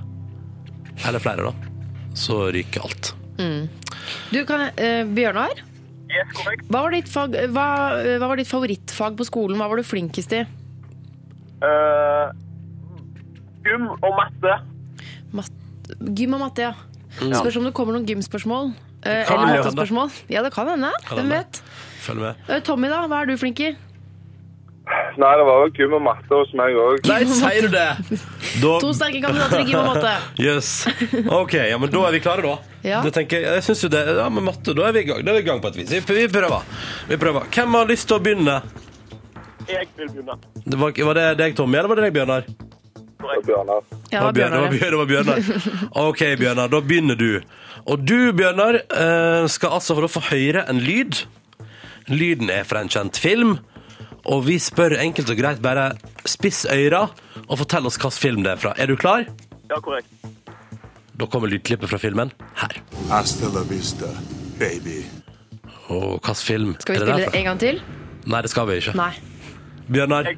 eller 1.08 1.22
flere, 1.22 1.50
da, 1.50 1.72
så 2.18 2.46
ryker 2.54 2.86
alt. 2.86 3.14
Du, 3.38 4.42
kan, 4.46 4.68
eh, 4.76 5.02
Bjørnar, 5.06 5.64
Yes, 6.08 6.38
hva 6.70 6.86
var, 6.86 6.94
ditt 6.94 7.08
fag, 7.12 7.34
hva, 7.52 7.66
hva 8.16 8.28
var 8.30 8.40
ditt 8.40 8.48
favorittfag 8.48 9.18
på 9.18 9.26
skolen? 9.28 9.58
Hva 9.60 9.66
var 9.68 9.76
du 9.76 9.84
flinkest 9.84 10.32
i? 10.38 10.40
Uh, 11.60 12.32
gym 13.66 13.90
og 13.92 14.12
matte. 14.16 14.54
Mat 15.36 15.52
Gym 16.14 16.36
og 16.38 16.40
matte, 16.46 16.68
ja. 16.68 16.74
Spørs 17.18 17.56
om 17.58 17.64
det 17.68 17.74
kommer 17.76 17.96
noen 17.96 18.06
gymspørsmål. 18.08 18.72
Eh, 19.02 19.24
kan 19.26 19.42
eller 19.42 19.62
mattespørsmål. 19.62 20.10
Ja, 20.30 20.42
det 20.42 20.52
kan 20.54 20.68
hende. 20.68 20.90
Kan 21.06 21.18
Hvem 21.20 21.30
hende. 21.30 21.36
vet? 21.44 21.62
Følg 22.04 22.20
med. 22.24 22.34
Eh, 22.48 22.60
Tommy, 22.66 22.88
da? 22.90 23.04
Hva 23.10 23.22
er 23.22 23.30
du 23.30 23.36
flink 23.40 23.60
i? 23.60 23.74
Nei, 25.18 25.30
det 25.36 25.44
var 25.44 25.64
jo 25.66 25.70
gym 25.76 25.94
og 25.98 26.02
matte 26.06 26.32
hos 26.32 26.52
meg 26.56 26.76
òg. 26.80 27.02
Nei, 27.10 27.18
sier 27.28 27.66
du 27.66 27.74
det? 27.74 28.20
Da 28.62 28.70
To 28.80 28.92
sterke 28.96 29.20
kandidater 29.20 29.60
i 29.60 29.66
gym 29.68 29.80
og 29.82 29.90
matte. 29.90 30.12
Jøss. 30.46 30.70
OK, 31.34 31.56
ja, 31.68 31.76
men 31.80 31.90
da 31.92 32.04
er 32.08 32.16
vi 32.16 32.20
klare, 32.24 32.44
da. 32.46 32.54
Ja. 32.86 33.02
Det 33.04 33.12
tenker 33.18 33.42
jeg, 33.42 33.58
jeg 33.58 33.66
synes 33.66 33.82
jo 33.84 33.90
det, 33.92 34.04
ja, 34.16 34.28
med 34.32 34.46
matte, 34.46 34.72
Da 34.78 34.86
er 34.88 34.94
vi 34.94 35.02
i 35.02 35.08
gang 35.08 35.24
Da 35.26 35.32
er 35.32 35.40
vi 35.40 35.42
i 35.42 35.48
gang 35.48 35.60
på 35.60 35.72
et 35.72 35.76
vis. 35.82 35.90
Vi, 35.92 36.00
vi 36.22 36.28
prøver. 36.32 36.62
Vi 37.10 37.18
prøver. 37.20 37.50
Hvem 37.52 37.76
har 37.80 37.90
lyst 37.90 38.08
til 38.08 38.16
å 38.16 38.22
begynne? 38.22 38.60
Jeg 39.68 39.90
vil 39.98 40.08
begynne. 40.14 40.38
Det 40.64 40.80
var, 40.80 40.96
var 41.10 41.20
det 41.20 41.28
deg, 41.42 41.58
Tommy, 41.58 41.76
eller 41.76 41.92
var 41.92 42.00
det 42.00 42.08
deg, 42.08 42.16
Bjørnar? 42.16 42.48
Bjørnar. 43.18 43.82
Ja, 44.12 44.18
Det 44.18 44.24
var 44.24 44.32
Bjørnar. 44.32 44.70
Det 44.70 44.98
var 44.98 45.06
Bjørnar. 45.06 45.34
Det 45.36 45.48
var 45.48 45.62
Bjørnar. 45.64 46.08
OK, 46.08 46.22
Bjørnar, 46.38 46.68
da 46.68 46.80
begynner 46.80 47.18
du. 47.18 47.40
Og 47.86 48.04
du, 48.08 48.32
Bjørnar, 48.32 48.74
eh, 48.74 49.46
skal 49.48 49.74
altså 49.78 49.96
få 50.08 50.20
høre 50.30 50.64
en 50.70 50.78
lyd. 50.80 51.24
Lyden 52.08 52.50
er 52.50 52.64
fra 52.64 52.80
en 52.80 52.88
kjent 52.88 53.18
film. 53.18 53.58
Og 54.28 54.46
vi 54.46 54.58
spør 54.60 54.96
enkelt 55.00 55.30
og 55.30 55.38
greit 55.38 55.62
bare 55.62 55.92
spiss 56.28 56.66
øyra 56.68 57.06
og 57.48 57.58
fortell 57.58 57.86
oss 57.88 57.96
hvilken 57.96 58.20
film 58.20 58.42
det 58.44 58.52
er 58.52 58.56
fra. 58.56 58.74
Er 58.76 58.86
du 58.86 58.96
klar? 58.96 59.24
Ja, 59.70 59.80
korrekt. 59.80 60.08
Da 61.18 61.26
kommer 61.26 61.48
lydklippet 61.50 61.90
fra 61.90 61.98
filmen 61.98 62.30
her. 62.60 62.76
Hasta 63.10 63.48
la 63.54 63.64
vista, 63.68 64.10
baby. 64.58 65.00
Og 65.88 66.18
hvilken 66.20 66.34
film 66.44 66.76
Skal 66.78 66.94
vi 66.94 67.00
er 67.00 67.04
det 67.06 67.14
spille 67.14 67.32
det 67.32 67.40
en 67.40 67.44
gang 67.50 67.60
til? 67.60 67.80
Nei, 68.28 68.42
det 68.44 68.50
skal 68.52 68.68
vi 68.68 68.78
ikke. 68.82 68.94
Nei. 68.96 69.12
Bjørnar? 69.88 70.28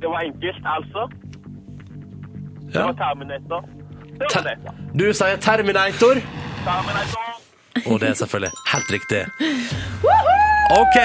Det 0.00 0.08
var 0.08 0.20
enkelt, 0.20 0.64
altså. 0.76 1.08
Det 2.72 2.78
Ja. 2.78 2.86
var 2.86 2.92
Terminator. 3.02 3.64
Terminator. 4.30 4.74
Du 4.94 5.12
sier 5.14 5.36
Terminator, 5.36 6.14
Terminator. 6.64 7.92
og 7.92 8.00
det 8.00 8.08
er 8.08 8.14
selvfølgelig 8.14 8.52
helt 8.72 8.90
riktig. 8.92 9.22
OK. 10.80 10.98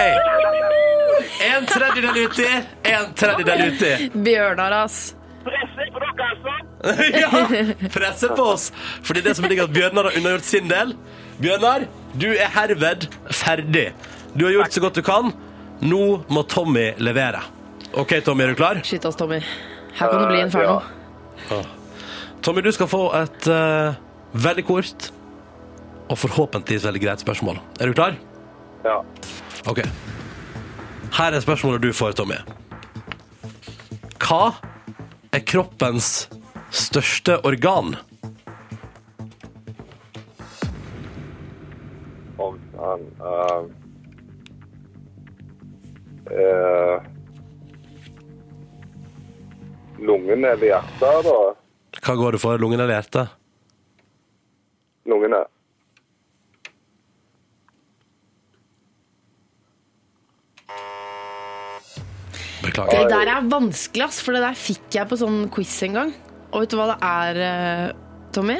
En 1.55 1.65
tredjedel 1.65 2.25
uti, 2.25 2.45
en 2.85 3.13
tredjedel 3.15 3.63
uti. 3.73 4.09
Bjørnar, 4.25 4.71
ass. 4.83 5.15
På 5.43 5.49
dere, 5.49 6.27
altså. 6.31 6.51
ja, 7.21 7.89
presser 7.93 8.35
på 8.35 8.43
oss. 8.53 8.71
Fordi 9.03 9.21
det 9.25 9.35
som 9.37 9.45
ligger 9.49 9.63
at 9.63 9.73
Bjørnar 9.73 10.03
har 10.09 10.17
unnagjort 10.19 10.45
sin 10.45 10.67
del. 10.69 10.93
Bjørnar, 11.41 11.87
du 12.21 12.27
er 12.33 12.49
herved 12.55 13.07
ferdig. 13.31 13.87
Du 14.37 14.45
har 14.45 14.51
gjort 14.53 14.73
så 14.73 14.81
godt 14.83 14.95
du 14.95 15.01
kan. 15.05 15.31
Nå 15.81 16.01
må 16.29 16.41
Tommy 16.49 16.91
levere. 16.97 17.41
OK, 17.93 18.19
Tommy, 18.25 18.43
er 18.43 18.47
du 18.53 18.55
klar? 18.59 18.81
Skyt 18.83 19.05
oss, 19.05 19.15
Tommy. 19.15 19.39
Her 19.95 20.09
kan 20.11 20.19
det 20.21 20.27
bli 20.29 20.39
inferno. 20.43 20.79
Tommy, 22.45 22.61
du 22.61 22.71
skal 22.71 22.89
få 22.89 23.07
et 23.17 23.47
eh, 23.49 23.95
veldig 24.33 24.65
kort 24.67 25.09
og 26.09 26.17
forhåpentligvis 26.21 26.85
veldig 26.85 27.01
greit 27.01 27.23
spørsmål. 27.23 27.57
Er 27.79 27.89
du 27.89 27.93
klar? 27.97 28.17
Ja. 28.85 28.99
Ok. 29.69 29.81
Her 31.15 31.33
er 31.33 31.41
spørsmålet 31.41 31.81
du 31.81 31.93
får, 31.93 32.11
Tommy. 32.19 32.37
Hva 34.21 34.53
er 35.33 35.41
kroppens 35.45 36.27
største 36.69 37.39
organ? 37.45 37.95
Om 42.37 42.59
han 42.77 43.05
uh, 43.21 43.65
uh, 46.29 46.97
Lungene 49.99 50.51
eller 50.55 50.67
hjertet, 50.73 51.25
da? 51.25 51.35
Hva 52.05 52.15
går 52.19 52.35
det 52.35 52.41
for? 52.43 52.59
Lungen 52.59 52.79
eller 52.81 52.97
hjertet? 52.97 53.35
Lungene. 55.07 55.43
Beklager. 62.65 62.91
Det 63.05 63.09
der 63.13 63.29
er 63.29 63.49
vanskelig, 63.51 64.05
ass, 64.07 64.21
for 64.25 64.35
det 64.35 64.41
der 64.43 64.57
fikk 64.57 64.95
jeg 64.97 65.09
på 65.11 65.17
sånn 65.19 65.43
quiz 65.53 65.75
en 65.85 65.99
gang. 65.99 66.13
Og 66.51 66.63
vet 66.63 66.71
du 66.73 66.77
hva 66.79 66.87
det 66.93 66.97
er, 67.05 67.41
eh, 67.45 68.29
Tommy? 68.35 68.57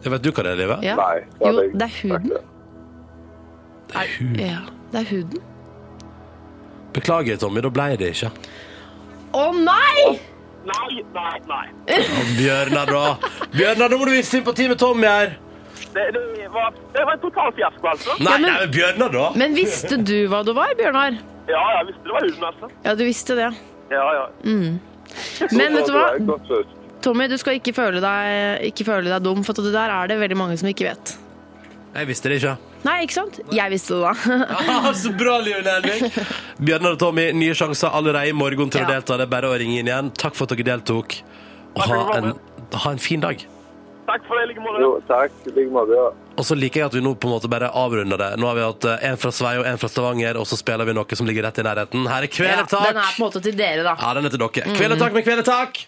Jeg 0.00 0.12
vet 0.14 0.24
du 0.24 0.30
hva 0.32 0.44
det 0.46 0.52
er, 0.54 0.60
Live? 0.60 0.78
Ja. 0.84 0.96
Nei. 0.96 1.20
Jo, 1.44 1.52
det 1.76 1.86
er 1.86 1.94
huden. 2.00 2.32
Det 3.90 4.00
er 4.00 4.12
huden. 4.16 4.40
Ja, 4.40 4.60
det 4.92 5.02
er 5.02 5.08
huden. 5.12 5.46
Beklager, 6.96 7.36
Tommy. 7.38 7.60
Da 7.62 7.70
ble 7.70 7.88
det 8.00 8.12
ikke. 8.16 8.32
Å 9.36 9.44
nei! 9.54 10.18
Nei, 10.68 11.02
nei, 11.14 11.38
nei. 11.48 11.66
Bjørnar, 12.36 12.90
da. 12.90 13.04
Bjørnar, 13.54 13.88
nå 13.92 13.98
må 14.00 14.08
du 14.08 14.12
vise 14.12 14.28
sympati 14.34 14.66
med 14.68 14.78
Tommy 14.80 15.06
her. 15.08 15.32
Det, 15.94 16.02
det, 16.14 16.20
var, 16.52 16.74
det 16.94 17.04
var 17.06 17.16
en 17.16 17.22
total 17.22 17.52
fiasko, 17.56 17.86
altså. 17.94 18.16
Nei, 18.20 18.34
men- 18.38 18.42
nei, 18.50 18.58
men 18.66 18.74
Bjørnar, 18.74 19.14
da. 19.14 19.24
Men 19.40 19.56
visste 19.56 19.96
du 20.04 20.16
hva 20.30 20.42
du 20.46 20.52
var, 20.56 20.74
Bjørnar? 20.78 21.16
Ja, 21.50 21.62
jeg 21.78 21.88
visste 21.88 22.04
det 22.04 22.12
var 22.14 22.26
huden, 22.28 22.44
altså. 22.50 22.70
Ja, 22.84 22.94
du 22.94 23.04
visste 23.08 23.38
det. 23.40 23.48
Ja, 23.90 24.04
ja. 24.18 24.26
Men 24.44 25.74
vet 25.80 25.88
du 25.88 25.96
hva? 25.96 26.60
Tommy, 27.02 27.26
du 27.32 27.38
skal 27.40 27.56
ikke 27.56 27.72
føle 27.74 28.02
deg, 28.04 28.60
ikke 28.68 28.84
føle 28.84 29.08
deg 29.08 29.24
dum, 29.24 29.40
for 29.46 29.56
det 29.56 29.72
der 29.72 29.88
er 29.96 30.10
det 30.12 30.18
veldig 30.20 30.36
mange 30.36 30.58
som 30.60 30.68
ikke 30.68 30.90
vet. 30.90 31.14
Jeg 31.90 32.06
visste 32.06 32.30
det 32.30 32.36
ikke. 32.38 32.56
Nei, 32.86 32.96
ikke 33.04 33.16
sant? 33.16 33.40
Jeg 33.52 33.72
visste 33.72 33.98
det 33.98 34.02
da. 34.06 34.36
Ah, 34.70 34.90
så 34.96 35.10
bra, 35.18 35.38
Liv 35.44 35.58
Nelvik. 35.66 36.18
Bjørnar 36.62 36.94
og 36.96 37.00
Tommy, 37.02 37.26
nye 37.36 37.56
sjanser 37.58 37.90
allerede 37.98 38.30
i 38.30 38.36
morgen 38.36 38.70
til 38.72 38.84
å 38.84 38.88
delta. 38.88 39.18
Det 39.18 39.26
er 39.26 39.32
bare 39.32 39.50
å 39.50 39.56
ringe 39.60 39.80
inn 39.82 39.90
igjen. 39.90 40.12
Takk 40.20 40.38
for 40.38 40.46
at 40.46 40.54
dere 40.54 40.68
deltok. 40.76 41.18
Og 41.74 41.82
ha 41.86 42.02
en, 42.20 42.32
Ha 42.70 42.92
en 42.94 43.02
fin 43.02 43.20
dag. 43.22 43.42
Takk 44.06 44.24
for 44.26 44.38
det, 44.38 44.48
like 44.50 44.62
måte. 44.62 44.80
Jo, 44.82 44.92
takk. 45.10 45.34
Like 45.50 45.70
måte. 45.74 45.98
Ja. 45.98 46.08
Og 46.40 46.46
så 46.46 46.56
liker 46.56 46.80
jeg 46.80 46.90
at 46.90 46.96
vi 46.96 47.02
nå 47.04 47.12
på 47.20 47.28
en 47.28 47.34
måte 47.34 47.50
bare 47.52 47.68
avrunder 47.76 48.18
det. 48.18 48.30
Nå 48.40 48.48
har 48.48 48.56
vi 48.58 48.64
hatt 48.64 48.86
eh, 48.90 49.04
en 49.10 49.18
fra 49.20 49.30
Svei 49.34 49.52
og 49.60 49.66
en 49.68 49.78
fra 49.82 49.90
Stavanger, 49.90 50.38
og 50.40 50.48
så 50.50 50.58
spiller 50.58 50.88
vi 50.88 50.94
noe 50.96 51.18
som 51.18 51.28
ligger 51.28 51.46
rett 51.46 51.60
i 51.60 51.66
nærheten. 51.66 52.06
Her 52.10 52.26
er 52.26 52.30
Ja, 52.30 52.62
den 52.64 53.02
er 53.02 53.10
på 53.10 53.18
en 53.20 53.24
måte 53.26 53.42
til 53.44 53.58
dere, 53.58 53.84
da. 53.86 53.94
Ja, 54.00 54.14
den 54.18 54.30
er 54.30 54.34
til 54.34 54.42
dere. 54.42 54.74
Kveletak 54.78 55.14
med 55.18 55.26
Kvelertak! 55.26 55.84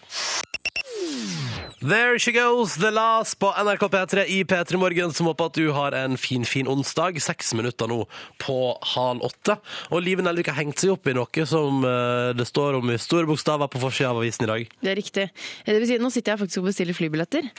There 1.83 2.17
she 2.17 2.31
goes, 2.31 2.75
The 2.79 2.91
Last 2.95 3.35
på 3.39 3.49
NRK 3.51 3.81
P3 3.91 4.23
i 4.31 4.43
P3 4.47 4.77
Morgen, 4.79 5.11
som 5.13 5.27
håper 5.27 5.49
at 5.49 5.57
du 5.59 5.65
har 5.75 5.91
en 5.97 6.15
fin, 6.17 6.45
fin 6.47 6.67
onsdag. 6.71 7.17
Seks 7.19 7.51
minutter 7.59 7.89
nå 7.91 7.97
på 8.39 8.55
halv 8.93 9.25
åtte. 9.27 9.57
Og 9.91 9.99
Live 10.05 10.23
Nelvik 10.23 10.47
har 10.47 10.61
hengt 10.61 10.79
seg 10.79 10.93
opp 10.93 11.09
i 11.11 11.15
noe 11.17 11.45
som 11.49 11.83
eh, 11.83 12.29
det 12.39 12.45
står 12.47 12.77
om 12.79 12.93
i 12.93 12.95
store 13.03 13.27
bokstaver 13.27 13.67
på 13.73 13.81
forsida 13.83 14.13
av 14.13 14.21
avisen 14.21 14.47
i 14.47 14.51
dag. 14.53 14.71
Det 14.79 14.93
er 14.93 14.99
riktig. 15.01 15.25
Det 15.67 15.75
vil 15.81 15.89
si, 15.91 15.99
nå 15.99 16.13
sitter 16.15 16.37
jeg 16.37 16.43
faktisk 16.45 16.63
og 16.63 16.69
bestiller 16.71 16.95
flybilletter. 16.95 17.51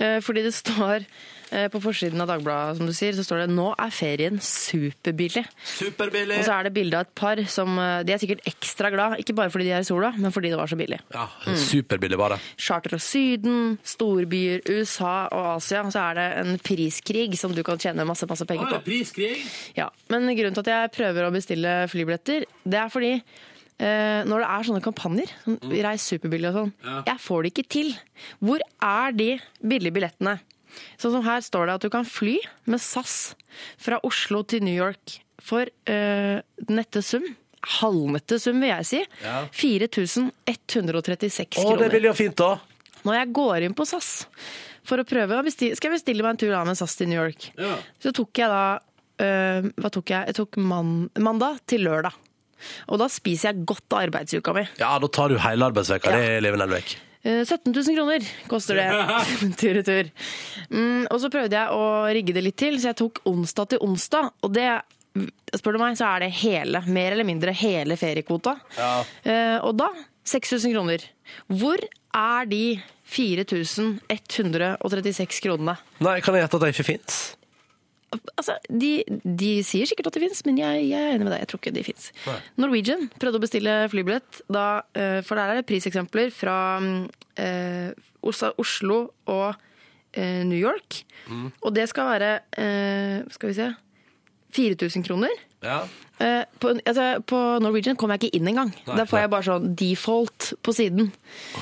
eh, 0.00 0.18
Fordi 0.24 0.46
det 0.48 0.54
står 0.56 1.04
på 1.72 1.80
forsiden 1.80 2.20
av 2.20 2.28
Dagbladet, 2.28 2.76
som 2.78 2.86
du 2.88 2.92
sier, 2.92 3.12
så 3.14 3.22
står 3.24 3.44
det 3.46 3.54
'Nå 3.54 3.68
er 3.78 3.90
ferien 3.94 4.38
superbillig'. 4.42 5.46
Superbillig! 5.64 6.38
Og 6.40 6.44
så 6.44 6.54
er 6.58 6.62
det 6.66 6.72
bilde 6.74 6.98
av 6.98 7.06
et 7.06 7.14
par 7.14 7.36
som 7.46 7.78
eh, 7.78 8.02
De 8.02 8.12
er 8.14 8.18
sikkert 8.22 8.42
ekstra 8.50 8.90
glad, 8.90 9.18
ikke 9.22 9.34
bare 9.36 9.50
fordi 9.50 9.68
de 9.68 9.74
er 9.76 9.84
i 9.84 9.88
sola, 9.88 10.12
men 10.18 10.32
fordi 10.34 10.50
det 10.50 10.58
var 10.58 10.66
så 10.66 10.76
billig. 10.78 10.98
Ja, 11.14 11.26
superbillig 11.54 12.18
var 12.18 12.34
det. 12.34 12.40
Charter 12.58 12.94
av 12.98 13.02
Syden, 13.04 13.78
storbyer, 13.84 14.60
USA 14.68 15.28
og 15.30 15.56
Asia. 15.56 15.82
Så 15.90 16.00
er 16.02 16.14
det 16.18 16.28
en 16.46 16.58
priskrig 16.58 17.36
som 17.38 17.54
du 17.54 17.62
kan 17.62 17.78
tjene 17.78 18.06
masse, 18.06 18.26
masse 18.26 18.46
penger 18.46 18.66
på. 18.66 18.82
priskrig? 18.84 19.44
Ja, 19.76 19.88
Men 20.08 20.26
grunnen 20.36 20.54
til 20.54 20.64
at 20.66 20.72
jeg 20.74 20.92
prøver 20.96 21.26
å 21.28 21.32
bestille 21.32 21.88
flybilletter, 21.88 22.44
det 22.66 22.80
er 22.80 22.88
fordi 22.88 23.22
Uh, 23.76 24.24
når 24.24 24.40
det 24.40 24.46
er 24.48 24.62
sånne 24.64 24.80
kampanjer, 24.80 25.32
sånn, 25.44 25.58
reis 25.84 26.00
superbillig 26.08 26.48
og 26.48 26.54
sånn, 26.54 26.72
Ja. 26.82 27.02
jeg 27.12 27.18
får 27.20 27.42
det 27.42 27.50
ikke 27.52 27.68
til. 27.68 27.90
Hvor 28.40 28.58
er 28.80 29.12
de 29.12 29.38
billige 29.60 29.92
billettene? 29.92 30.40
Sånn 31.00 31.14
som 31.16 31.24
her 31.26 31.40
står 31.44 31.66
det 31.70 31.74
at 31.78 31.86
du 31.86 31.90
kan 31.92 32.04
fly 32.08 32.36
med 32.70 32.80
SAS 32.82 33.34
fra 33.80 33.98
Oslo 34.06 34.42
til 34.48 34.62
New 34.66 34.74
York 34.76 35.18
for 35.42 35.68
eh, 35.88 36.38
nette 36.68 37.02
sum. 37.04 37.24
Halvnette 37.80 38.38
sum, 38.38 38.60
vil 38.62 38.70
jeg 38.70 38.86
si. 38.86 39.00
Ja. 39.24 39.40
4136 40.56 41.58
Å, 41.62 41.76
det 41.78 41.88
er 41.88 41.94
billig 41.96 42.10
og 42.12 42.18
fint, 42.18 42.36
da. 42.38 42.56
Når 43.06 43.18
jeg 43.20 43.32
går 43.38 43.66
inn 43.68 43.74
på 43.78 43.86
SAS 43.88 44.10
for 44.86 45.02
å 45.02 45.06
prøve 45.06 45.38
å 45.38 45.44
bestille, 45.46 45.76
Skal 45.78 45.90
jeg 45.92 45.98
bestille 46.00 46.22
meg 46.24 46.34
en 46.36 46.40
tur 46.42 46.52
da 46.54 46.62
med 46.66 46.78
SAS 46.78 46.94
til 46.98 47.10
New 47.10 47.18
York? 47.18 47.48
Ja. 47.58 47.74
Så 48.02 48.12
tok 48.16 48.38
jeg 48.38 48.50
da 48.50 48.62
øh, 49.22 49.68
Hva 49.82 49.90
tok 49.94 50.12
jeg? 50.14 50.30
Jeg 50.32 50.38
tok 50.40 50.58
man, 50.62 50.94
mandag 51.22 51.60
til 51.70 51.84
lørdag. 51.86 52.14
Og 52.88 52.98
da 53.02 53.06
spiser 53.12 53.50
jeg 53.52 53.66
godt 53.68 53.92
av 53.92 54.06
arbeidsuka 54.06 54.54
mi. 54.56 54.62
Ja, 54.80 54.94
da 55.02 55.10
tar 55.12 55.28
du 55.30 55.36
hele 55.42 55.66
arbeidsveka 55.68 56.14
Ja. 56.14 56.22
di, 56.22 56.38
Live 56.46 56.56
Nelvik. 56.62 56.96
Eh, 57.26 57.42
17 57.42 57.74
000 57.74 57.96
kroner 57.96 58.22
koster 58.46 58.78
det 58.78 58.86
tur-retur. 59.60 60.04
Mm, 60.70 61.06
og 61.10 61.18
så 61.22 61.30
prøvde 61.32 61.56
jeg 61.58 61.68
å 61.74 61.82
rigge 62.14 62.34
det 62.36 62.44
litt 62.46 62.58
til, 62.60 62.74
så 62.78 62.86
jeg 62.92 63.00
tok 63.02 63.14
onsdag 63.26 63.66
til 63.72 63.82
onsdag. 63.86 64.24
Og 64.46 64.50
det, 64.54 64.68
spør 65.58 65.72
du 65.74 65.80
meg, 65.82 65.98
så 65.98 66.04
er 66.12 66.18
det 66.26 66.30
hele, 66.44 66.78
mer 66.86 67.10
eller 67.16 67.26
mindre 67.26 67.50
hele 67.56 67.94
feriekvota. 67.98 68.52
Ja. 68.78 68.92
Eh, 69.26 69.58
og 69.66 69.72
da 69.80 69.88
6000 70.26 70.74
kroner. 70.74 71.00
Hvor 71.50 71.78
er 72.16 72.44
de 72.50 72.80
4136 73.06 75.40
kronene? 75.42 75.76
Nei, 76.02 76.20
kan 76.22 76.34
jeg 76.34 76.42
gjette 76.44 76.56
at 76.58 76.62
det 76.64 76.70
ikke 76.74 76.90
fins? 76.94 77.36
Altså, 78.36 78.54
de, 78.70 78.90
de 79.24 79.50
sier 79.66 79.88
sikkert 79.88 80.10
at 80.10 80.16
de 80.16 80.22
fins, 80.22 80.42
men 80.46 80.60
jeg, 80.60 80.84
jeg 80.88 81.00
er 81.00 81.14
enig 81.16 81.26
med 81.26 81.34
deg. 81.34 81.42
Jeg 81.42 81.50
tror 81.50 81.62
ikke 81.62 81.74
de 81.74 81.86
fins. 81.86 82.10
Norwegian 82.60 83.08
prøvde 83.18 83.40
å 83.40 83.42
bestille 83.42 83.78
flybillett, 83.92 84.42
da, 84.52 84.66
eh, 84.96 85.20
for 85.26 85.38
der 85.38 85.52
er 85.52 85.60
det 85.60 85.68
priseksempler 85.68 86.30
fra 86.34 86.58
eh, 87.42 87.90
Oslo 88.22 89.00
og 89.32 89.48
eh, 90.14 90.44
New 90.46 90.58
York. 90.58 91.02
Mm. 91.26 91.50
Og 91.60 91.74
det 91.74 91.88
skal 91.90 92.12
være 92.14 92.30
eh, 92.62 93.26
Skal 93.34 93.50
vi 93.50 93.58
se 93.58 93.72
4000 94.56 95.04
kroner. 95.06 95.32
Ja. 95.64 95.82
Eh, 96.22 96.44
på, 96.62 96.70
altså, 96.88 97.06
på 97.28 97.38
Norwegian 97.60 97.96
kommer 98.00 98.16
jeg 98.16 98.30
ikke 98.30 98.38
inn 98.38 98.48
engang. 98.52 98.70
Nei, 98.86 98.94
Da 98.96 99.04
får 99.08 99.20
jeg 99.22 99.30
bare 99.34 99.44
sånn 99.50 99.66
default 99.76 100.52
på 100.64 100.74
siden. 100.76 101.10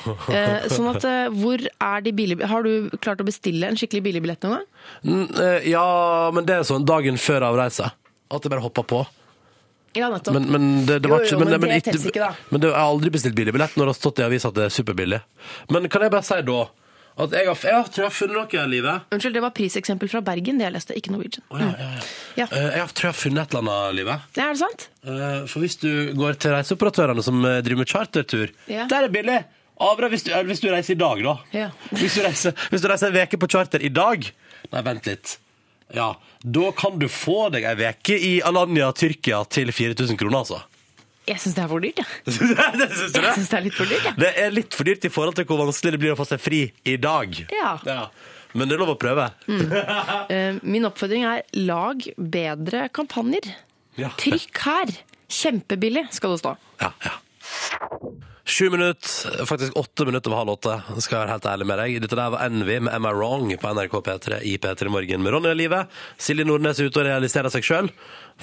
Eh, 0.34 0.66
sånn 0.72 0.88
at 0.92 1.04
eh, 1.08 1.26
hvor 1.32 1.60
er 1.64 2.02
de 2.04 2.10
billige 2.16 2.46
Har 2.50 2.64
du 2.66 2.90
klart 3.02 3.20
å 3.22 3.26
bestille 3.26 3.66
en 3.68 3.76
skikkelig 3.78 4.02
billig 4.06 4.22
billett 4.24 4.44
noen 4.46 4.60
gang? 4.60 4.66
Mm, 5.06 5.26
ja, 5.70 5.84
men 6.34 6.46
det 6.48 6.58
er 6.60 6.66
sånn 6.68 6.84
dagen 6.88 7.18
før 7.20 7.46
avreise. 7.50 7.90
At 8.30 8.44
jeg 8.46 8.52
bare 8.52 8.64
hopper 8.64 8.86
på. 8.90 9.02
Ja, 9.94 10.08
nettopp. 10.10 10.34
Men, 10.34 10.48
men 10.50 10.64
det, 10.88 11.00
det 11.04 11.10
var 11.10 11.22
Jo, 11.22 11.34
jo, 11.34 11.38
men 11.38 11.52
men, 11.54 11.60
det 11.70 11.76
ikke- 11.84 11.98
ikke, 12.10 12.22
da. 12.24 12.32
Men 12.50 12.60
det, 12.64 12.70
jeg 12.72 12.78
har 12.80 12.90
aldri 12.94 13.10
bestilt 13.14 13.36
billig 13.38 13.52
billett 13.54 13.76
når 13.78 13.86
det 13.90 13.92
har 13.94 14.00
stått 14.00 14.22
i 14.22 14.26
avisa 14.26 14.50
at 14.50 14.56
det 14.58 14.64
er 14.66 14.72
superbillig. 14.74 15.20
Men 15.70 15.86
kan 15.92 16.02
jeg 16.02 16.10
bare 16.14 16.26
si 16.26 16.40
da 16.48 16.58
at 17.16 17.30
jeg 17.30 17.46
har, 17.46 17.54
jeg 17.54 17.90
tror 17.94 18.02
jeg 18.02 18.10
har 18.10 18.14
funnet 18.16 18.34
noe 18.34 18.62
i 18.64 18.70
livet. 18.72 19.02
Unnskyld, 19.14 19.34
det 19.36 19.42
var 19.44 19.52
priseksempel 19.54 20.08
fra 20.10 20.20
Bergen, 20.26 20.58
det 20.58 20.64
jeg 20.66 20.74
leste, 20.74 20.96
ikke 20.98 21.12
Norwegian. 21.14 21.44
Oh, 21.54 21.60
ja, 21.62 21.68
ja, 21.78 21.90
ja. 22.40 22.46
Eh, 22.50 22.64
Jeg 22.74 22.80
har- 22.82 22.88
tror 22.94 23.06
jeg 23.08 23.12
har 23.14 23.20
funnet 23.20 23.42
et 23.44 23.54
eller 23.54 23.62
annet 23.62 23.92
i 23.92 23.98
livet. 24.00 24.20
Ja, 24.36 24.42
er 24.48 24.52
det 24.56 24.58
sant? 24.64 24.88
Uh, 25.06 25.46
For 25.46 25.60
hvis 25.62 25.76
du 25.78 25.90
går 26.18 26.34
til 26.42 26.50
reiseoperatørene 26.56 27.22
som 27.22 27.44
eh, 27.44 27.60
driver 27.62 27.84
med 27.84 27.92
chartertur, 27.94 28.50
der 28.66 28.96
er 28.98 29.06
det 29.06 29.12
billig. 29.14 29.44
Avra 29.80 30.08
hvis 30.08 30.22
du, 30.26 30.30
hvis 30.46 30.60
du 30.62 30.68
reiser 30.70 30.94
i 30.94 30.98
dag, 30.98 31.22
da. 31.22 31.36
Ja. 31.52 31.70
Hvis, 31.90 32.14
du 32.14 32.22
reiser, 32.22 32.52
hvis 32.70 32.80
du 32.82 32.86
reiser 32.88 33.08
en 33.10 33.14
veke 33.16 33.38
på 33.42 33.48
charter 33.50 33.82
i 33.82 33.88
dag 33.90 34.22
Nei, 34.72 34.82
vent 34.86 35.06
litt. 35.06 35.38
Ja, 35.94 36.14
da 36.42 36.70
kan 36.72 36.98
du 36.98 37.06
få 37.10 37.50
deg 37.52 37.64
ei 37.68 37.74
veke 37.78 38.14
i 38.18 38.40
Alanya, 38.42 38.92
Tyrkia 38.96 39.42
til 39.50 39.70
4000 39.74 40.16
kroner, 40.18 40.38
altså. 40.44 40.62
Jeg 41.28 41.40
syns 41.40 41.54
det 41.56 41.62
er 41.64 41.68
for 41.70 41.80
dyrt, 41.84 42.00
ja. 42.02 42.06
det 42.26 42.88
synes 42.92 43.12
du 43.14 43.20
Jeg 43.22 43.34
synes 43.38 43.48
det 43.50 43.58
er 43.58 43.64
litt 43.64 43.76
for 43.78 43.88
dyrt, 43.90 44.04
ja. 44.10 44.14
Det 44.20 44.30
er 44.44 44.54
litt 44.54 44.76
for 44.76 44.88
dyrt 44.88 45.06
i 45.08 45.12
forhold 45.12 45.38
til 45.38 45.46
hvor 45.48 45.62
vanskelig 45.64 45.94
det 45.96 46.00
blir 46.02 46.12
å 46.14 46.18
få 46.20 46.26
seg 46.28 46.42
fri 46.44 46.60
i 46.84 46.96
dag. 47.00 47.38
Ja. 47.54 47.76
Men 48.54 48.68
det 48.70 48.76
er 48.76 48.82
lov 48.84 48.92
å 48.94 48.98
prøve. 49.00 49.30
Eh, 50.34 50.60
Min 50.62 50.86
oppfordring 50.88 51.24
er 51.28 51.42
lag 51.58 52.04
bedre 52.16 52.86
kampanjer. 52.94 53.50
Ja. 54.00 54.12
Trykk 54.20 54.60
her! 54.66 54.92
Kjempebillig 55.34 56.06
skal 56.14 56.34
det 56.34 56.42
stå. 56.44 56.54
Ja, 56.82 56.92
ja. 57.04 57.16
Sju 58.44 58.66
minutter, 58.70 59.44
faktisk 59.48 59.72
åtte 59.80 60.04
minutter 60.04 60.28
over 60.30 60.42
halv 60.42 60.52
åtte, 60.58 60.74
skal 61.00 61.16
jeg 61.16 61.20
være 61.22 61.32
helt 61.32 61.46
ærlig 61.48 61.66
med 61.70 61.80
deg. 61.80 61.94
Dette 62.04 62.18
der 62.18 62.32
var 62.34 62.44
Envy 62.44 62.76
med 62.84 62.92
Am 62.92 63.06
I 63.08 63.12
Wrong 63.16 63.48
på 63.60 63.70
NRK 63.78 63.94
P3 64.04 64.40
i 64.50 64.58
P3 64.60 64.92
Morgen 64.92 65.24
med 65.24 65.32
Ronny 65.32 65.48
og 65.54 65.56
Live. 65.56 65.80
Silje 66.20 66.44
Nordnes 66.44 66.80
er 66.82 66.90
ute 66.92 67.00
og 67.00 67.08
realiserer 67.08 67.52
seg 67.54 67.64
sjøl. 67.64 67.88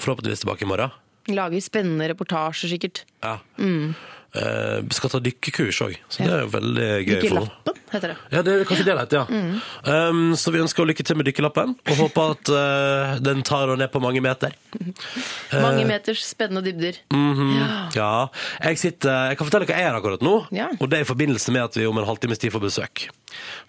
Forhåpentligvis 0.02 0.42
tilbake 0.42 0.66
i 0.66 0.70
morgen. 0.72 0.90
Lager 1.30 1.60
spennende 1.60 2.08
reportasjer, 2.10 2.68
sikkert. 2.68 3.04
Ja. 3.22 3.38
Eh, 4.32 4.78
skal 4.96 5.10
ta 5.12 5.18
dykkekurs 5.20 5.78
òg, 5.84 5.96
så 6.08 6.24
det 6.24 6.30
er 6.32 6.38
jo 6.46 6.50
veldig 6.54 6.86
gøy. 7.04 7.16
Ikke 7.18 7.28
for 7.28 7.36
henne. 7.42 7.50
lappen, 7.52 7.80
heter 7.92 8.12
det. 8.12 8.16
Ja, 8.32 8.40
det 8.46 8.52
er 8.54 8.62
kanskje 8.64 8.84
det 8.86 8.94
det 8.96 9.02
heter, 9.02 9.18
ja. 9.20 10.06
Um, 10.08 10.22
så 10.40 10.54
vi 10.54 10.62
ønsker 10.62 10.88
lykke 10.88 11.04
til 11.04 11.18
med 11.20 11.28
dykkerlappen, 11.28 11.74
og 11.76 11.98
håper 11.98 12.32
at 12.32 12.52
uh, 12.54 13.18
den 13.20 13.42
tar 13.44 13.66
henne 13.66 13.76
ned 13.82 13.92
på 13.92 14.00
mange 14.00 14.22
meter. 14.24 14.54
Mange 15.52 15.84
meters 15.84 16.22
spennende 16.24 16.62
dybder. 16.64 16.96
Mhm. 17.12 17.50
Ja. 17.92 18.28
Jeg, 18.64 18.80
sitter, 18.80 19.28
jeg 19.34 19.36
kan 19.36 19.50
fortelle 19.50 19.68
hva 19.68 19.76
jeg 19.76 19.84
gjør 19.84 19.98
akkurat 20.00 20.24
nå, 20.24 20.34
Ja. 20.56 20.70
og 20.80 20.88
det 20.88 21.02
er 21.02 21.04
i 21.04 21.10
forbindelse 21.12 21.52
med 21.52 21.66
at 21.68 21.76
vi 21.76 21.84
om 21.90 22.00
en 22.00 22.08
halvtimes 22.08 22.40
tid 22.40 22.54
får 22.56 22.64
besøk. 22.64 23.04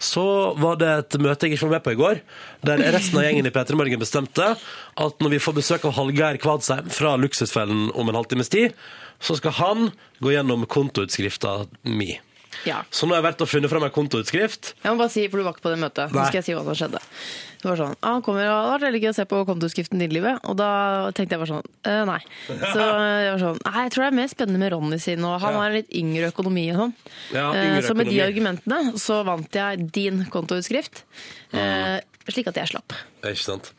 Så 0.00 0.24
var 0.60 0.80
det 0.80 0.88
et 1.02 1.20
møte 1.20 1.44
jeg 1.44 1.58
ikke 1.58 1.68
var 1.68 1.76
med 1.76 1.84
på 1.84 1.92
i 1.92 2.00
går, 2.00 2.24
der 2.64 2.80
resten 2.96 3.20
av 3.20 3.28
gjengen 3.28 3.48
i 3.48 3.52
P3 3.52 3.76
Morgen 3.76 4.00
bestemte 4.00 4.54
at 4.56 5.20
når 5.24 5.36
vi 5.36 5.44
får 5.44 5.60
besøk 5.60 5.84
av 5.88 5.96
Hallgeir 6.00 6.40
Kvadsheim 6.40 6.88
fra 6.92 7.16
Luksusfellen 7.20 7.90
om 7.92 8.08
en 8.08 8.16
halvtimes 8.16 8.48
tid, 8.52 8.72
så 9.20 9.36
skal 9.38 9.52
han 9.60 9.90
gå 10.22 10.34
gjennom 10.34 10.66
kontoutskrifta 10.66 11.66
mi. 11.84 12.14
Ja. 12.64 12.84
Så 12.94 13.04
nå 13.06 13.12
har 13.14 13.20
jeg 13.20 13.26
vært 13.32 13.42
og 13.44 13.48
funnet 13.50 13.70
frem 13.72 13.84
ei 13.84 13.90
kontoutskrift. 13.92 14.74
Jeg 14.84 14.92
må 14.94 15.00
bare 15.00 15.12
si, 15.12 15.24
for 15.28 15.40
du 15.40 15.44
var 15.44 15.56
ikke 15.56 15.64
på 15.66 15.72
det 15.74 15.80
møtet. 15.82 16.12
Nå 16.14 16.22
skal 16.28 16.38
jeg 16.40 16.46
si 16.46 16.54
hva 16.56 16.62
som 16.64 16.76
skjedde. 16.78 17.00
Det 17.64 17.66
var 17.70 17.78
sånn, 17.80 17.94
ah, 17.98 18.12
han 18.14 18.22
kommer, 18.24 18.46
og 18.52 18.74
det 18.78 18.86
veldig 18.90 19.00
gøy 19.02 19.10
å 19.10 19.16
se 19.16 19.24
på 19.28 19.40
kontoutskriften 19.48 20.00
din, 20.00 20.12
Livet. 20.12 20.38
Og 20.48 20.56
da 20.60 20.68
tenkte 21.16 21.34
jeg 21.34 21.42
bare 21.42 21.50
sånn, 21.50 21.68
øh, 21.90 22.00
nei. 22.08 22.18
Så 22.46 22.84
jeg 22.84 23.30
var 23.34 23.40
sånn, 23.42 23.60
nei, 23.64 23.84
jeg 23.86 23.92
tror 23.94 24.04
det 24.04 24.08
er 24.10 24.18
mer 24.20 24.32
spennende 24.32 24.60
med 24.62 24.72
Ronny 24.76 24.98
sin, 25.02 25.24
og 25.24 25.38
han 25.42 25.58
har 25.58 25.66
en 25.70 25.78
litt 25.80 25.92
yngre 25.96 26.30
økonomi 26.30 26.66
og 26.74 26.80
sånn. 26.82 26.94
Ja, 27.32 27.46
Eh, 27.52 27.64
yngre 27.70 27.82
så 27.88 27.96
med 27.96 28.12
de 28.12 28.20
argumentene 28.24 28.94
så 29.00 29.20
vant 29.24 29.50
jeg 29.60 29.90
din 29.96 30.24
kontoutskrift, 30.30 31.04
Mm. 31.52 32.00
slik 32.28 32.48
at 32.48 32.54
jeg 32.60 32.68
slapp. 32.72 32.92
Det 33.22 33.32
ikke 33.34 33.44
sant? 33.48 33.72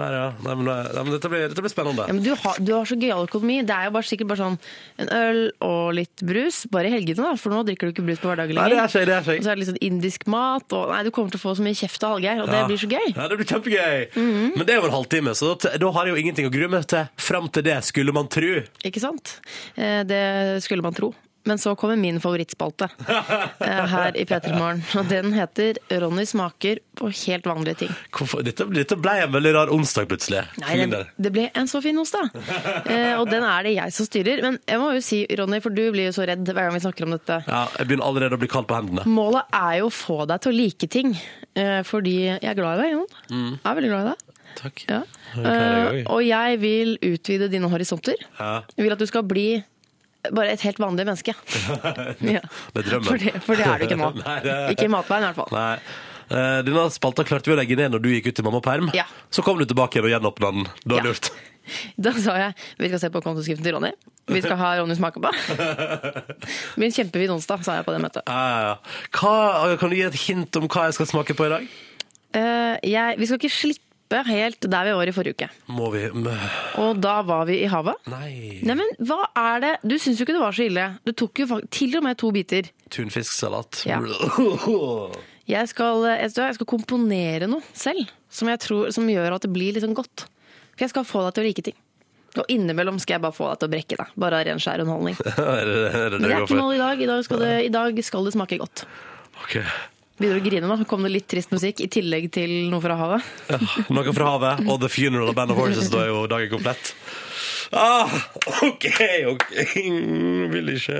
Her, 0.00 0.12
ja. 0.16 0.26
Nei, 0.44 0.54
men, 0.54 0.64
nei, 0.70 1.02
men 1.04 1.12
dette, 1.12 1.28
blir, 1.32 1.48
dette 1.52 1.60
blir 1.64 1.72
spennende. 1.72 2.06
Ja, 2.08 2.14
men 2.16 2.22
du 2.24 2.30
har, 2.34 2.56
du 2.62 2.72
har 2.72 2.84
så 2.88 2.96
gøyal 2.96 3.26
økonomi. 3.28 3.58
Det 3.66 3.74
er 3.76 3.88
jo 3.88 3.94
bare, 3.96 4.08
sikkert 4.08 4.30
bare 4.32 4.40
sånn 4.40 4.58
en 5.04 5.10
øl 5.18 5.40
og 5.66 5.92
litt 5.98 6.22
brus. 6.24 6.62
Bare 6.72 6.88
i 6.88 6.94
helgene, 6.94 7.22
da, 7.22 7.32
for 7.40 7.52
nå 7.54 7.62
drikker 7.68 7.90
du 7.90 7.94
ikke 7.96 8.06
brus 8.06 8.22
på 8.22 8.30
hverdager 8.30 8.54
Nei, 8.56 8.68
det 8.72 8.78
er 8.78 8.86
lenger. 8.86 9.06
det 9.10 9.16
er 9.16 9.38
Og 9.38 9.44
så 9.46 9.50
er 9.50 9.54
det 9.56 9.62
litt 9.64 9.70
sånn 9.72 9.82
indisk 9.88 10.26
mat, 10.32 10.76
og 10.78 10.92
nei, 10.94 11.02
du 11.06 11.10
kommer 11.14 11.34
til 11.34 11.40
å 11.40 11.44
få 11.44 11.56
så 11.58 11.66
mye 11.66 11.78
kjeft 11.78 12.06
av 12.08 12.14
Hallgeir, 12.16 12.42
og 12.44 12.52
det 12.52 12.62
blir 12.70 12.80
så 12.84 12.90
gøy. 12.92 13.08
Ja, 13.16 13.26
det 13.28 13.40
blir 13.40 13.50
kjempegøy. 13.52 14.06
Mhm. 14.16 14.46
Men 14.56 14.66
det 14.68 14.76
er 14.76 14.80
jo 14.80 14.86
en 14.88 14.96
halvtime, 14.96 15.34
så 15.38 15.52
da, 15.58 15.74
da 15.82 15.90
har 15.98 16.06
jeg 16.08 16.16
jo 16.16 16.22
ingenting 16.24 16.48
å 16.48 16.54
grue 16.54 16.68
meg 16.72 16.86
til 16.92 17.04
fram 17.16 17.48
til 17.52 17.66
det, 17.66 17.78
skulle 17.84 18.12
man 18.14 18.28
tru. 18.32 18.62
Ikke 18.84 19.00
sant? 19.02 19.36
Eh, 19.76 20.02
Det 20.08 20.62
skulle 20.64 20.82
man 20.82 20.94
tro. 20.94 21.12
Men 21.44 21.58
så 21.58 21.74
kommer 21.78 21.96
min 21.98 22.20
favorittspalte 22.22 22.88
eh, 23.08 23.84
her 23.90 24.16
i 24.16 24.24
P3 24.28 24.52
Morgen. 24.54 24.82
Og 24.98 25.08
den 25.10 25.32
heter 25.34 25.78
'Ronny 25.90 26.24
smaker 26.28 26.78
på 26.98 27.10
helt 27.10 27.46
vanlige 27.46 27.82
ting'. 27.82 27.94
Hvorfor? 28.14 28.44
Dette, 28.46 28.66
dette 28.70 28.98
ble 29.00 29.16
en 29.24 29.32
veldig 29.34 29.54
rar 29.56 29.72
onsdag, 29.74 30.06
plutselig. 30.12 30.44
Nei, 30.62 30.76
det, 30.86 31.02
det 31.18 31.32
ble 31.34 31.48
en 31.58 31.70
så 31.70 31.82
fin 31.82 31.98
onsdag. 31.98 32.30
Eh, 32.86 33.18
og 33.18 33.26
den 33.30 33.42
er 33.46 33.66
det 33.66 33.74
jeg 33.74 33.94
som 33.96 34.06
styrer. 34.06 34.42
Men 34.44 34.58
jeg 34.68 34.82
må 34.82 34.92
jo 34.96 35.02
si, 35.04 35.22
Ronny, 35.38 35.58
for 35.64 35.74
du 35.74 35.82
blir 35.94 36.10
jo 36.10 36.14
så 36.14 36.26
redd 36.28 36.46
hver 36.46 36.68
gang 36.68 36.76
vi 36.76 36.84
snakker 36.84 37.08
om 37.08 37.16
dette. 37.16 37.40
Ja, 37.48 37.64
jeg 37.78 37.90
begynner 37.90 38.06
allerede 38.06 38.38
å 38.38 38.42
bli 38.42 38.50
kald 38.52 38.68
på 38.70 38.78
hendene. 38.78 39.06
Målet 39.10 39.50
er 39.58 39.80
jo 39.80 39.90
å 39.90 39.94
få 39.94 40.22
deg 40.30 40.44
til 40.44 40.52
å 40.52 40.56
like 40.56 40.90
ting. 40.92 41.16
Eh, 41.58 41.80
fordi 41.86 42.16
jeg 42.28 42.52
er 42.52 42.58
glad 42.58 42.78
i 42.78 42.86
deg, 42.86 42.94
Jon. 42.96 43.10
Mm. 43.32 43.50
Jeg 43.56 43.66
er 43.72 43.80
veldig 43.80 43.92
glad 43.92 44.06
i 44.06 44.12
deg. 44.12 44.28
Takk. 44.58 44.82
Ja. 44.88 45.02
Eh, 45.32 45.42
gøy. 45.42 46.00
og 46.12 46.22
jeg 46.26 46.58
vil 46.62 46.96
utvide 47.08 47.48
dine 47.52 47.70
horisonter. 47.72 48.18
Ja. 48.38 48.54
Jeg 48.76 48.86
vil 48.86 48.94
at 48.94 49.02
du 49.02 49.08
skal 49.08 49.24
bli 49.26 49.46
bare 50.30 50.54
et 50.54 50.62
helt 50.66 50.78
vanlig 50.82 51.06
menneske. 51.08 51.34
Ja. 52.34 52.40
Det 52.72 52.84
er 52.84 52.88
drømmen. 52.88 53.08
For 53.08 53.18
det, 53.18 53.32
for 53.42 53.58
det 53.58 53.66
er 53.66 53.78
du 53.82 53.86
ikke 53.88 53.98
nå. 53.98 54.10
Nei, 54.22 54.38
det 54.44 54.52
er- 54.54 54.72
Ikke 54.74 54.86
i 54.86 54.92
matveien, 54.92 55.24
i 55.26 55.30
hvert 55.32 55.40
fall. 55.42 55.54
Nei. 55.56 55.78
Eh, 56.32 56.58
Denne 56.64 56.84
spalta 56.94 57.24
klarte 57.28 57.50
vi 57.50 57.56
å 57.56 57.58
legge 57.58 57.76
ned 57.78 57.92
når 57.92 58.02
du 58.04 58.10
gikk 58.14 58.30
ut 58.30 58.40
i 58.40 58.44
mammaperm. 58.46 58.90
Ja. 58.96 59.04
Så 59.34 59.44
kom 59.44 59.58
du 59.60 59.66
tilbake 59.68 59.98
igjen 59.98 60.08
og 60.08 60.14
gjenåpna 60.14 60.52
den. 60.54 60.70
Ja. 60.94 61.02
lurt. 61.04 61.32
Da 61.94 62.10
sa 62.18 62.34
jeg 62.40 62.54
vi 62.80 62.88
skal 62.90 63.02
se 63.04 63.10
på 63.14 63.20
kontoskriften 63.22 63.66
til 63.66 63.76
Ronny. 63.76 63.92
Vi 64.30 64.40
skal 64.42 64.58
ha 64.58 64.72
Ronny 64.80 64.96
smake 64.98 65.22
på. 65.22 65.30
Min 66.80 66.90
kjempevid 66.94 66.96
kjempefin 66.96 67.34
onsdag, 67.36 67.62
sa 67.66 67.76
jeg 67.78 67.86
på 67.86 67.94
det 67.94 68.02
møtet. 68.02 68.26
Hva, 68.26 69.76
kan 69.78 69.92
du 69.92 69.98
gi 69.98 70.06
et 70.08 70.20
hint 70.26 70.58
om 70.58 70.66
hva 70.70 70.88
jeg 70.88 70.98
skal 70.98 71.10
smake 71.12 71.36
på 71.38 71.46
i 71.46 71.52
dag? 71.54 71.68
Uh, 72.32 72.76
jeg, 72.86 73.18
vi 73.20 73.28
skal 73.28 73.38
ikke 73.38 73.52
slippe 74.12 74.28
helt 74.28 74.60
der 74.70 74.84
vi 74.88 74.92
var 74.98 75.08
i 75.08 75.14
forrige 75.16 75.34
uke. 75.34 75.48
Må 75.72 75.90
vi 75.92 76.04
Og 76.78 77.00
da 77.00 77.14
var 77.26 77.46
vi 77.48 77.60
i 77.64 77.68
havet. 77.72 77.96
Nei 78.12 78.60
Nei, 78.62 78.74
men 78.78 78.88
hva 79.08 79.22
er 79.36 79.60
det? 79.64 79.72
Du 79.82 79.96
syns 79.98 80.18
jo 80.20 80.26
ikke 80.26 80.36
det 80.36 80.42
var 80.44 80.52
så 80.56 80.66
ille. 80.68 80.86
Du 81.04 81.12
tok 81.12 81.38
jo 81.42 81.46
fakt- 81.46 81.70
til 81.70 81.96
og 81.96 82.04
med 82.04 82.18
to 82.20 82.30
biter. 82.32 82.68
Tunfisksalat. 82.90 83.84
Ja. 83.88 83.98
Jeg 85.52 85.66
skal, 85.68 86.04
jeg 86.06 86.30
skal, 86.30 86.44
jeg 86.46 86.54
skal 86.54 86.66
komponere 86.70 87.48
noe 87.50 87.64
selv 87.74 88.06
som, 88.30 88.46
jeg 88.48 88.60
tror, 88.62 88.92
som 88.94 89.08
gjør 89.10 89.34
at 89.34 89.42
det 89.42 89.50
blir 89.52 89.74
litt 89.74 89.82
sånn 89.82 89.96
godt. 89.98 90.28
For 90.76 90.84
jeg 90.86 90.92
skal 90.92 91.04
få 91.04 91.24
deg 91.26 91.34
til 91.34 91.42
å 91.42 91.46
like 91.48 91.64
ting. 91.66 91.74
Og 92.38 92.46
innimellom 92.48 93.00
skal 93.02 93.16
jeg 93.18 93.24
bare 93.26 93.34
få 93.36 93.48
deg 93.50 93.58
til 93.58 93.68
å 93.68 93.72
brekke 93.74 93.98
deg. 93.98 94.12
Bare 94.22 94.38
av 94.38 94.46
ren 94.46 94.62
skjær 94.62 94.84
underholdning. 94.84 95.18
er 95.26 95.66
det 95.66 95.74
er 95.90 96.14
det, 96.14 96.20
Men 96.20 96.22
det 96.22 96.22
det 96.22 96.30
er 96.30 96.36
går 96.38 96.46
ikke 96.46 96.52
for? 96.54 96.62
mål 96.62 96.76
i 96.76 96.80
dag. 96.84 97.02
I 97.02 97.10
dag 97.10 97.24
skal 97.26 97.42
det, 97.42 97.50
i 97.66 97.72
dag 97.74 98.00
skal 98.06 98.24
det 98.30 98.34
smake 98.38 98.60
godt. 98.62 98.84
Ok. 99.42 99.56
Begynner 100.20 100.38
å 100.38 100.44
grine 100.44 100.68
nå? 100.68 100.76
Kom 100.88 101.02
det 101.06 101.12
litt 101.14 101.28
trist 101.30 101.52
musikk 101.54 101.80
i 101.82 101.88
tillegg 101.92 102.28
til 102.34 102.52
noe 102.70 102.82
fra 102.84 102.96
havet? 103.00 103.28
Ja, 103.48 103.58
noe 103.96 104.12
fra 104.14 104.32
havet 104.34 104.66
og 104.68 104.80
The 104.82 104.90
Funeral 104.92 105.32
of 105.32 105.36
Band 105.38 105.54
of 105.54 105.60
Horses. 105.60 105.88
Da 105.92 106.04
er 106.04 106.12
jo 106.12 106.26
dagen 106.30 106.52
komplett. 106.52 106.92
Ah, 107.72 108.12
OK, 108.66 108.88
OK. 109.32 109.46
Vil 110.52 110.72
ikke 110.74 110.98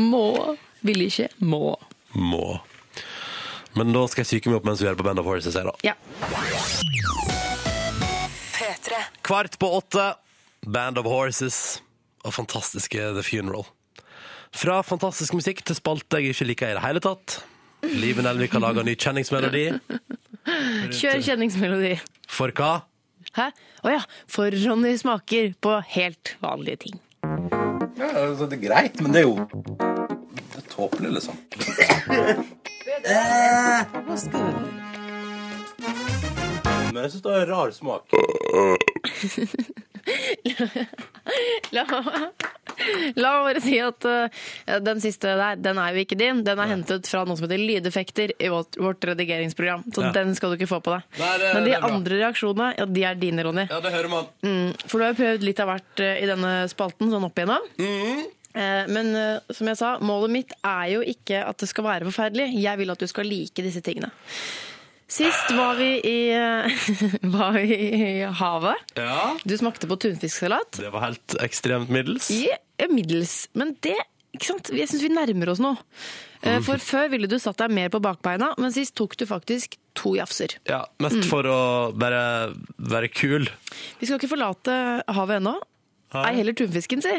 Må. 0.00 0.56
Vil 0.80 1.04
ikke. 1.04 1.28
Må. 1.44 1.76
Må. 2.16 2.46
Men 3.76 3.92
da 3.92 4.06
skal 4.08 4.24
jeg 4.24 4.30
syke 4.34 4.50
meg 4.50 4.60
opp 4.60 4.66
mens 4.68 4.80
vi 4.82 4.88
er 4.88 4.96
på 4.96 5.04
Band 5.04 5.20
of 5.20 5.28
Horses. 5.28 5.56
Jeg, 5.56 5.68
da. 5.68 5.76
Ja. 5.84 5.94
P3. 8.56 9.04
Kvart 9.28 9.58
på 9.60 9.70
åtte, 9.76 10.08
Band 10.66 11.00
of 11.00 11.08
Horses 11.08 11.80
og 12.24 12.34
fantastiske 12.36 13.12
The 13.16 13.24
Funeral. 13.26 13.68
Fra 14.52 14.80
fantastisk 14.84 15.36
musikk 15.36 15.62
til 15.64 15.76
spalte 15.78 16.20
jeg 16.20 16.34
ikke 16.34 16.48
liker 16.50 16.72
i 16.72 16.76
det 16.76 16.84
hele 16.84 17.00
tatt. 17.04 17.40
Live 17.82 18.22
Nelvik 18.22 18.52
har 18.54 18.60
laga 18.62 18.82
ny 18.86 18.94
kjenningsmelodi. 18.94 19.64
Kjør 20.94 21.22
kjenningsmelodi. 21.26 21.96
For 22.30 22.54
hva? 22.54 22.84
Hæ? 23.34 23.48
Å 23.82 23.88
ja. 23.90 24.02
For 24.30 24.54
Ronny 24.64 24.92
smaker 25.00 25.52
på 25.62 25.72
helt 25.96 26.36
vanlige 26.44 26.76
ting. 26.86 27.00
Ja, 27.98 28.08
altså, 28.28 28.46
det 28.46 28.60
er 28.60 28.64
greit, 28.68 29.00
men 29.02 29.14
det 29.14 29.22
er 29.22 29.26
jo 29.26 29.34
Det 29.42 30.58
er 30.60 30.66
tåpelig, 30.70 31.10
liksom. 31.18 31.36
Men 36.92 37.02
jeg 37.02 37.10
syns 37.12 37.24
det 37.24 37.32
har 37.34 37.46
rar 37.50 37.70
smak. 37.74 38.02
La, 41.74 41.84
la 43.16 43.30
meg 43.36 43.46
bare 43.48 43.62
si 43.64 43.78
at 43.82 44.06
uh, 44.08 44.42
den 44.82 45.00
siste 45.04 45.32
der, 45.38 45.56
den 45.62 45.78
er 45.82 45.94
jo 45.96 46.04
ikke 46.04 46.18
din. 46.18 46.42
Den 46.46 46.58
er 46.62 46.70
hentet 46.72 47.08
fra 47.10 47.24
noe 47.28 47.36
som 47.38 47.46
heter 47.48 47.60
lydeffekter 47.62 48.34
i 48.38 48.50
vårt, 48.52 48.76
vårt 48.80 49.04
redigeringsprogram. 49.12 49.84
Så 49.94 50.02
Ja. 50.06 50.12
den 50.16 50.34
skal 50.38 50.50
du 50.52 50.58
ikke 50.60 50.70
få 50.70 50.80
på 50.82 50.96
deg. 50.96 51.02
Nei, 51.20 51.32
det- 51.38 51.54
Men 51.54 51.64
de 51.64 51.74
andre 51.92 52.20
reaksjonene, 52.24 52.74
ja, 52.78 52.84
de 52.86 53.04
er 53.04 53.14
dine, 53.14 53.42
Ronny. 53.44 53.66
Ja, 53.70 53.80
det 53.80 53.92
hører 53.92 54.10
man. 54.10 54.26
Mm, 54.42 54.72
for 54.86 54.98
du 54.98 55.04
har 55.04 55.12
jo 55.14 55.22
prøvd 55.22 55.42
litt 55.48 55.60
av 55.60 55.68
hvert 55.72 56.00
uh, 56.00 56.14
i 56.22 56.26
denne 56.26 56.52
spalten, 56.72 57.10
sånn 57.12 57.24
opp 57.28 57.34
igjennom. 57.38 57.66
Mm. 57.78 58.24
Eh, 58.54 58.86
Men 58.92 59.14
uh, 59.16 59.38
som 59.50 59.66
jeg 59.70 59.78
sa, 59.80 59.94
målet 60.04 60.30
mitt 60.30 60.52
er 60.62 60.90
jo 60.92 61.00
ikke 61.00 61.38
at 61.48 61.56
det 61.62 61.68
skal 61.70 61.84
være 61.84 62.04
forferdelig. 62.10 62.50
Jeg 62.60 62.78
vil 62.78 62.90
at 62.92 62.98
du 63.00 63.06
skal 63.08 63.24
like 63.24 63.62
disse 63.64 63.80
tingene. 63.80 64.10
Sist 65.12 65.50
var 65.52 65.76
vi 65.76 65.90
i, 66.08 66.18
uh, 66.32 66.86
var 67.34 67.52
vi 67.58 67.76
i 67.76 68.04
havet. 68.24 68.94
Ja. 68.96 69.34
Du 69.44 69.52
smakte 69.60 69.88
på 69.90 69.98
tunfisksalat. 70.00 70.78
Det 70.80 70.92
var 70.94 71.04
helt 71.10 71.36
ekstremt 71.44 71.92
middels. 71.92 72.30
Ja, 72.32 72.56
middels. 72.88 73.34
Men 73.52 73.74
det 73.84 73.98
ikke 74.32 74.48
sant? 74.48 74.70
Jeg 74.72 74.88
syns 74.88 75.04
vi 75.04 75.10
nærmer 75.12 75.52
oss 75.52 75.60
nå. 75.60 75.74
Eh, 76.40 76.58
For 76.64 76.80
før 76.92 77.10
ville 77.12 77.28
du 77.28 77.36
satt 77.42 77.60
deg 77.60 77.74
mer 77.76 77.92
på 77.92 78.00
bakbeina, 78.02 78.54
men 78.56 78.72
sist 78.72 78.96
tok 78.96 79.18
du 79.20 79.26
faktisk 79.28 79.76
to 79.98 80.14
jafser. 80.16 80.56
Ja, 80.70 80.86
Mest 81.04 81.26
for 81.28 81.44
å 81.44 81.58
bare 81.92 82.22
være 82.80 83.12
kul. 83.12 83.50
Vi 84.00 84.08
skal 84.08 84.16
ikke 84.16 84.32
forlate 84.32 84.74
havet 85.12 85.42
ennå. 85.42 85.58
Ei 86.22 86.32
heller 86.40 86.56
tunfisken, 86.56 87.04
si. 87.04 87.12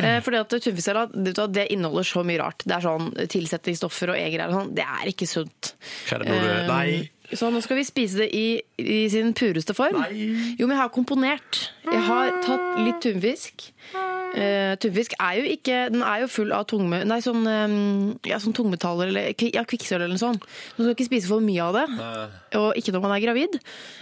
Eh, 0.00 0.20
Fordi 0.24 0.40
at 0.40 0.48
tunfisksalat 0.54 1.14
det 1.54 1.66
inneholder 1.72 2.04
så 2.08 2.24
mye 2.26 2.40
rart. 2.42 2.62
Det 2.66 2.76
er 2.76 2.84
sånn 2.84 3.10
tilsetningsstoffer 3.32 4.12
og 4.14 4.20
egger 4.20 4.46
og 4.48 4.56
sånn. 4.58 4.74
Det 4.76 4.84
er 4.84 5.10
ikke 5.10 5.26
sunt. 5.30 5.74
Hva 6.08 6.16
er 6.18 6.24
det 6.24 6.28
når 6.32 6.40
du 6.44 6.54
Eh, 6.54 6.66
Nei. 6.68 7.10
Så 7.34 7.48
nå 7.50 7.60
skal 7.64 7.78
vi 7.78 7.84
spise 7.88 8.18
det 8.20 8.26
i, 8.36 8.60
i 8.78 9.08
sin 9.10 9.32
pureste 9.34 9.72
form. 9.74 9.96
Jo, 10.12 10.66
men 10.68 10.74
jeg 10.76 10.82
har 10.82 10.90
komponert. 10.92 11.70
Jeg 11.88 12.02
har 12.04 12.34
tatt 12.44 12.78
litt 12.84 13.00
tunfisk. 13.02 13.70
Uh, 14.34 14.74
tunfisk 14.82 15.12
er 15.22 15.36
jo 15.38 15.44
ikke 15.54 15.76
Den 15.94 16.02
er 16.02 16.24
jo 16.24 16.28
full 16.32 16.50
av 16.56 16.64
tungme, 16.66 17.04
nei, 17.06 17.20
sånn, 17.22 17.44
um, 17.46 18.18
ja, 18.26 18.40
sånn 18.42 18.54
tungmetaller 18.56 19.12
eller 19.12 19.28
ja, 19.54 19.62
kvikksølv 19.62 20.02
eller 20.02 20.16
noe 20.16 20.20
sånt. 20.20 20.42
Man 20.76 20.84
skal 20.88 20.94
ikke 20.96 21.06
spise 21.06 21.30
for 21.30 21.44
mye 21.44 21.62
av 21.64 21.78
det. 21.78 21.84
Og 22.60 22.80
ikke 22.80 22.92
når 22.96 23.04
man 23.06 23.14
er 23.16 23.22
gravid. 23.24 23.56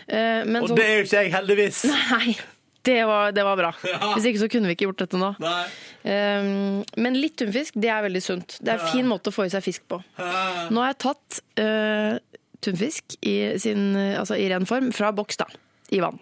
Uh, 0.08 0.42
men 0.48 0.62
Og 0.62 0.70
sånn- 0.72 0.80
det 0.80 0.86
er 0.88 0.96
jo 0.98 1.04
ikke 1.06 1.22
jeg, 1.22 1.32
heldigvis. 1.36 1.82
Nei, 1.92 2.36
det 2.82 2.98
var, 3.06 3.32
det 3.32 3.44
var 3.46 3.58
bra. 3.58 3.70
Hvis 4.16 4.28
ikke 4.30 4.42
så 4.42 4.48
kunne 4.50 4.70
vi 4.70 4.76
ikke 4.76 4.88
gjort 4.88 5.02
dette 5.04 5.20
nå. 5.20 5.32
Um, 5.38 6.82
men 6.98 7.18
litt 7.18 7.36
tunfisk, 7.38 7.78
det 7.78 7.90
er 7.94 8.04
veldig 8.06 8.22
sunt. 8.24 8.58
Det 8.60 8.74
er 8.74 8.82
en 8.82 8.94
fin 8.94 9.08
måte 9.08 9.30
å 9.30 9.34
få 9.34 9.46
i 9.46 9.52
seg 9.52 9.64
fisk 9.64 9.86
på. 9.90 10.00
Nå 10.18 10.82
har 10.82 10.92
jeg 10.92 11.00
tatt 11.06 11.42
uh, 11.62 12.16
tunfisk 12.62 13.18
i, 13.20 13.36
sin, 13.62 13.92
altså 13.96 14.38
i 14.38 14.48
ren 14.50 14.66
form 14.68 14.90
fra 14.94 15.12
boks, 15.14 15.38
da. 15.44 15.48
I 15.92 16.00
vann. 16.02 16.18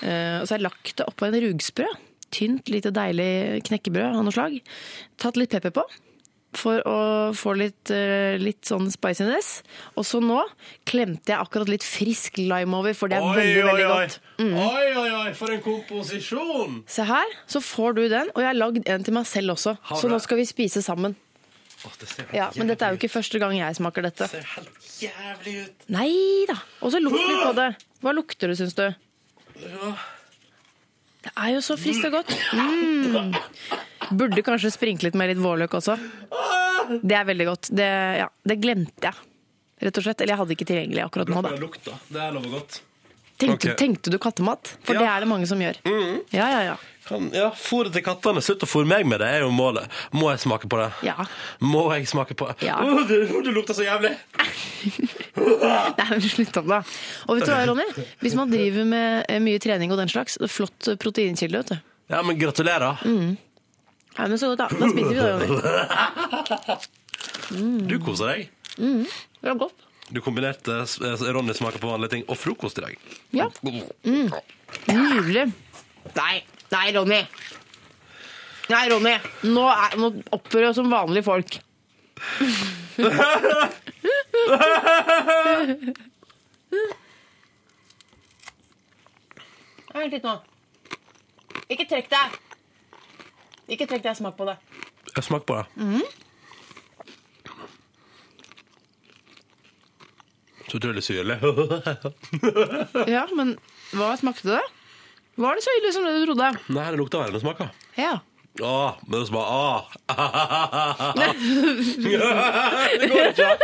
Uh, 0.00 0.40
og 0.40 0.46
så 0.46 0.54
har 0.54 0.58
jeg 0.60 0.68
lagt 0.68 0.94
det 1.00 1.08
oppå 1.10 1.28
en 1.28 1.40
rugsprø. 1.44 1.88
Tynt, 2.30 2.70
lite 2.70 2.92
deilig 2.94 3.64
knekkebrød 3.66 4.14
av 4.14 4.24
noe 4.24 4.34
slag. 4.34 4.60
Tatt 5.20 5.36
litt 5.40 5.52
pepper 5.52 5.74
på. 5.80 5.84
For 6.52 6.82
å 6.82 6.94
få 7.36 7.52
litt, 7.54 7.92
eh, 7.94 8.34
litt 8.42 8.66
sånn 8.66 8.88
spiciness. 8.90 9.62
Og 9.94 10.02
så 10.04 10.18
nå 10.22 10.40
klemte 10.84 11.30
jeg 11.30 11.38
akkurat 11.38 11.70
litt 11.70 11.86
frisk 11.86 12.40
lime 12.42 12.74
over, 12.74 12.92
for 12.98 13.08
det 13.12 13.20
er 13.20 13.38
veldig, 13.38 13.64
veldig 13.68 13.86
godt. 13.86 14.18
Mm. 14.40 14.54
Oi, 14.58 14.88
oi, 14.98 15.08
oi, 15.20 15.32
for 15.38 15.54
en 15.54 15.62
komposisjon! 15.62 16.80
Se 16.90 17.06
her, 17.06 17.36
så 17.46 17.62
får 17.62 17.94
du 18.00 18.02
den. 18.10 18.32
Og 18.34 18.42
jeg 18.42 18.50
har 18.50 18.58
lagd 18.58 18.82
en 18.82 19.06
til 19.06 19.14
meg 19.14 19.26
selv 19.30 19.54
også. 19.54 19.76
Så 19.94 20.10
nå 20.10 20.18
skal 20.20 20.42
vi 20.42 20.48
spise 20.50 20.82
sammen. 20.82 21.14
Åh, 21.86 21.92
det 22.00 22.08
ser 22.10 22.34
Ja, 22.36 22.50
Men 22.56 22.68
dette 22.68 22.84
er 22.84 22.92
jo 22.92 22.98
ikke 23.00 23.14
første 23.14 23.38
gang 23.40 23.54
jeg 23.56 23.78
smaker 23.78 24.04
dette. 24.04 24.26
Det 24.26 24.42
ser 24.42 24.48
helt 24.56 24.90
jævlig 25.00 25.54
ut. 25.64 25.86
Nei 25.88 26.10
da. 26.50 26.58
Og 26.82 26.92
så 26.92 27.00
lukt 27.00 27.16
litt 27.16 27.44
på 27.46 27.54
det. 27.56 27.70
Hva 28.02 28.12
lukter 28.16 28.50
det, 28.52 28.58
syns 28.58 28.74
du? 28.76 28.88
Det 31.20 31.32
er 31.36 31.54
jo 31.54 31.62
så 31.64 31.76
friskt 31.76 32.06
og 32.08 32.14
godt. 32.20 32.34
Mm. 32.56 33.34
Burde 34.16 34.44
kanskje 34.44 34.72
sprinklet 34.72 35.18
med 35.18 35.34
litt 35.34 35.42
vårløk 35.42 35.74
også. 35.76 35.98
Det 37.02 37.16
er 37.16 37.26
veldig 37.28 37.46
godt. 37.50 37.70
Det, 37.76 37.88
ja, 38.22 38.28
det 38.48 38.56
glemte 38.62 39.10
jeg, 39.10 39.26
rett 39.84 40.00
og 40.00 40.06
slett. 40.06 40.22
Eller 40.22 40.34
jeg 40.34 40.42
hadde 40.42 40.56
ikke 40.56 40.68
tilgjengelig 40.70 41.04
akkurat 41.04 41.32
nå, 41.32 41.42
da. 41.44 41.52
Det 41.54 41.62
lukter. 41.62 42.00
Det 42.08 42.22
er 42.24 42.32
lover 42.34 42.56
godt. 42.56 42.80
Tenkte, 43.40 43.70
okay. 43.72 43.76
tenkte 43.80 44.12
du 44.12 44.18
kattemat? 44.20 44.74
For 44.84 44.94
Ja. 44.94 45.00
det 45.00 45.08
er 45.08 45.24
det 45.24 45.28
mange 45.30 45.46
som 45.48 45.60
gjør. 45.62 45.78
Ja, 46.36 46.46
ja, 46.52 46.60
ja. 46.70 46.76
Kan, 47.10 47.30
ja, 47.34 47.48
Fôret 47.56 47.90
til 47.94 48.04
kattene. 48.06 48.42
Slutt 48.44 48.62
å 48.62 48.68
fôre 48.70 48.86
meg 48.86 49.06
med 49.08 49.18
det, 49.22 49.26
er 49.26 49.40
jo 49.42 49.48
målet. 49.50 49.88
Må 50.14 50.28
jeg 50.30 50.42
smake 50.44 50.68
på 50.70 50.78
det? 50.78 50.90
Ja. 51.08 51.16
Må 51.64 51.86
jeg 51.96 52.06
smake 52.10 52.36
på 52.38 52.46
det? 52.50 52.60
Ja. 52.68 52.76
Oh, 52.84 53.00
det, 53.08 53.22
det 53.46 53.54
lukter 53.56 53.74
så 53.74 53.82
jævlig! 53.86 54.12
Nei, 55.40 56.06
men 56.12 56.22
slutt 56.28 56.60
opp, 56.60 56.68
da. 56.70 56.78
Og 57.26 57.40
vet 57.40 57.48
du 57.48 57.52
hva, 57.54 57.64
Ronny? 57.72 57.88
Hvis 58.22 58.36
man 58.38 58.52
driver 58.52 58.86
med 58.92 59.24
eh, 59.26 59.40
mye 59.42 59.58
trening 59.62 59.90
og 59.90 59.98
den 59.98 60.12
slags, 60.12 60.36
det 60.38 60.46
er 60.46 60.54
flott 60.54 60.92
proteinkilde, 61.02 61.64
vet 61.64 61.72
du. 61.74 61.78
Ja, 62.12 62.22
men 62.26 62.38
gratulerer. 62.38 63.02
Ja, 63.02 64.26
men 64.26 64.38
så 64.38 64.52
godt, 64.52 64.62
da. 64.62 64.68
Da 64.70 64.92
spiser 64.92 65.10
vi 65.10 65.18
da, 65.18 65.28
Ronny. 65.34 66.88
Du 67.90 67.96
koser 68.04 68.30
deg. 68.30 68.50
Det 68.78 69.48
var 69.48 69.56
godt. 69.66 69.89
Du 70.10 70.20
kombinerte 70.20 70.80
eh, 70.82 71.24
Ronny 71.32 71.54
smaker 71.54 71.78
på 71.82 71.90
vanlige 71.90 72.16
ting 72.16 72.24
og 72.26 72.38
frokost 72.38 72.78
i 72.80 72.84
dag. 72.86 72.96
Ja. 73.36 73.46
Nydelig. 74.90 75.44
Nei, 76.16 76.36
nei, 76.72 76.86
Ronny. 76.96 77.20
Nei, 78.70 78.84
Ronny. 78.90 79.14
Nå, 79.50 79.66
er, 79.70 79.96
nå 80.00 80.10
oppfører 80.34 80.66
vi 80.66 80.70
oss 80.72 80.80
som 80.80 80.90
vanlige 80.90 81.26
folk. 81.26 81.60
Vent 89.90 90.14
litt 90.14 90.26
nå. 90.26 90.34
Ikke 91.70 91.86
trekk 91.90 92.10
deg. 92.10 92.38
Ikke 93.70 93.86
trekk 93.90 94.02
deg. 94.06 94.16
Smak 94.18 94.36
på 94.38 94.46
det. 94.48 94.56
Jeg 95.14 95.26
smaker 95.26 95.46
på 95.50 95.60
det. 95.60 95.66
Så 100.70 100.78
utrolig 100.78 101.02
syrlig. 101.02 101.36
Ja, 103.10 103.24
men 103.34 103.56
hva 103.90 104.12
smakte 104.20 104.46
det? 104.54 104.62
Var 105.40 105.56
det 105.58 105.64
så 105.64 105.70
ille 105.80 105.90
som 105.94 106.04
det 106.06 106.12
du 106.20 106.26
trodde? 106.28 106.50
Nei, 106.70 106.86
det 106.92 106.98
lukta 107.00 107.18
verre 107.22 107.32
enn 107.32 107.38
det 107.38 107.42
smaka. 107.42 107.70
Ja. 107.98 108.18
Åh, 108.60 108.92
men 109.06 109.20
det 109.20 109.26
smaker 109.28 109.46
ah. 109.50 109.86
det 113.00 113.08
går 113.08 113.28
ikke. 113.30 113.56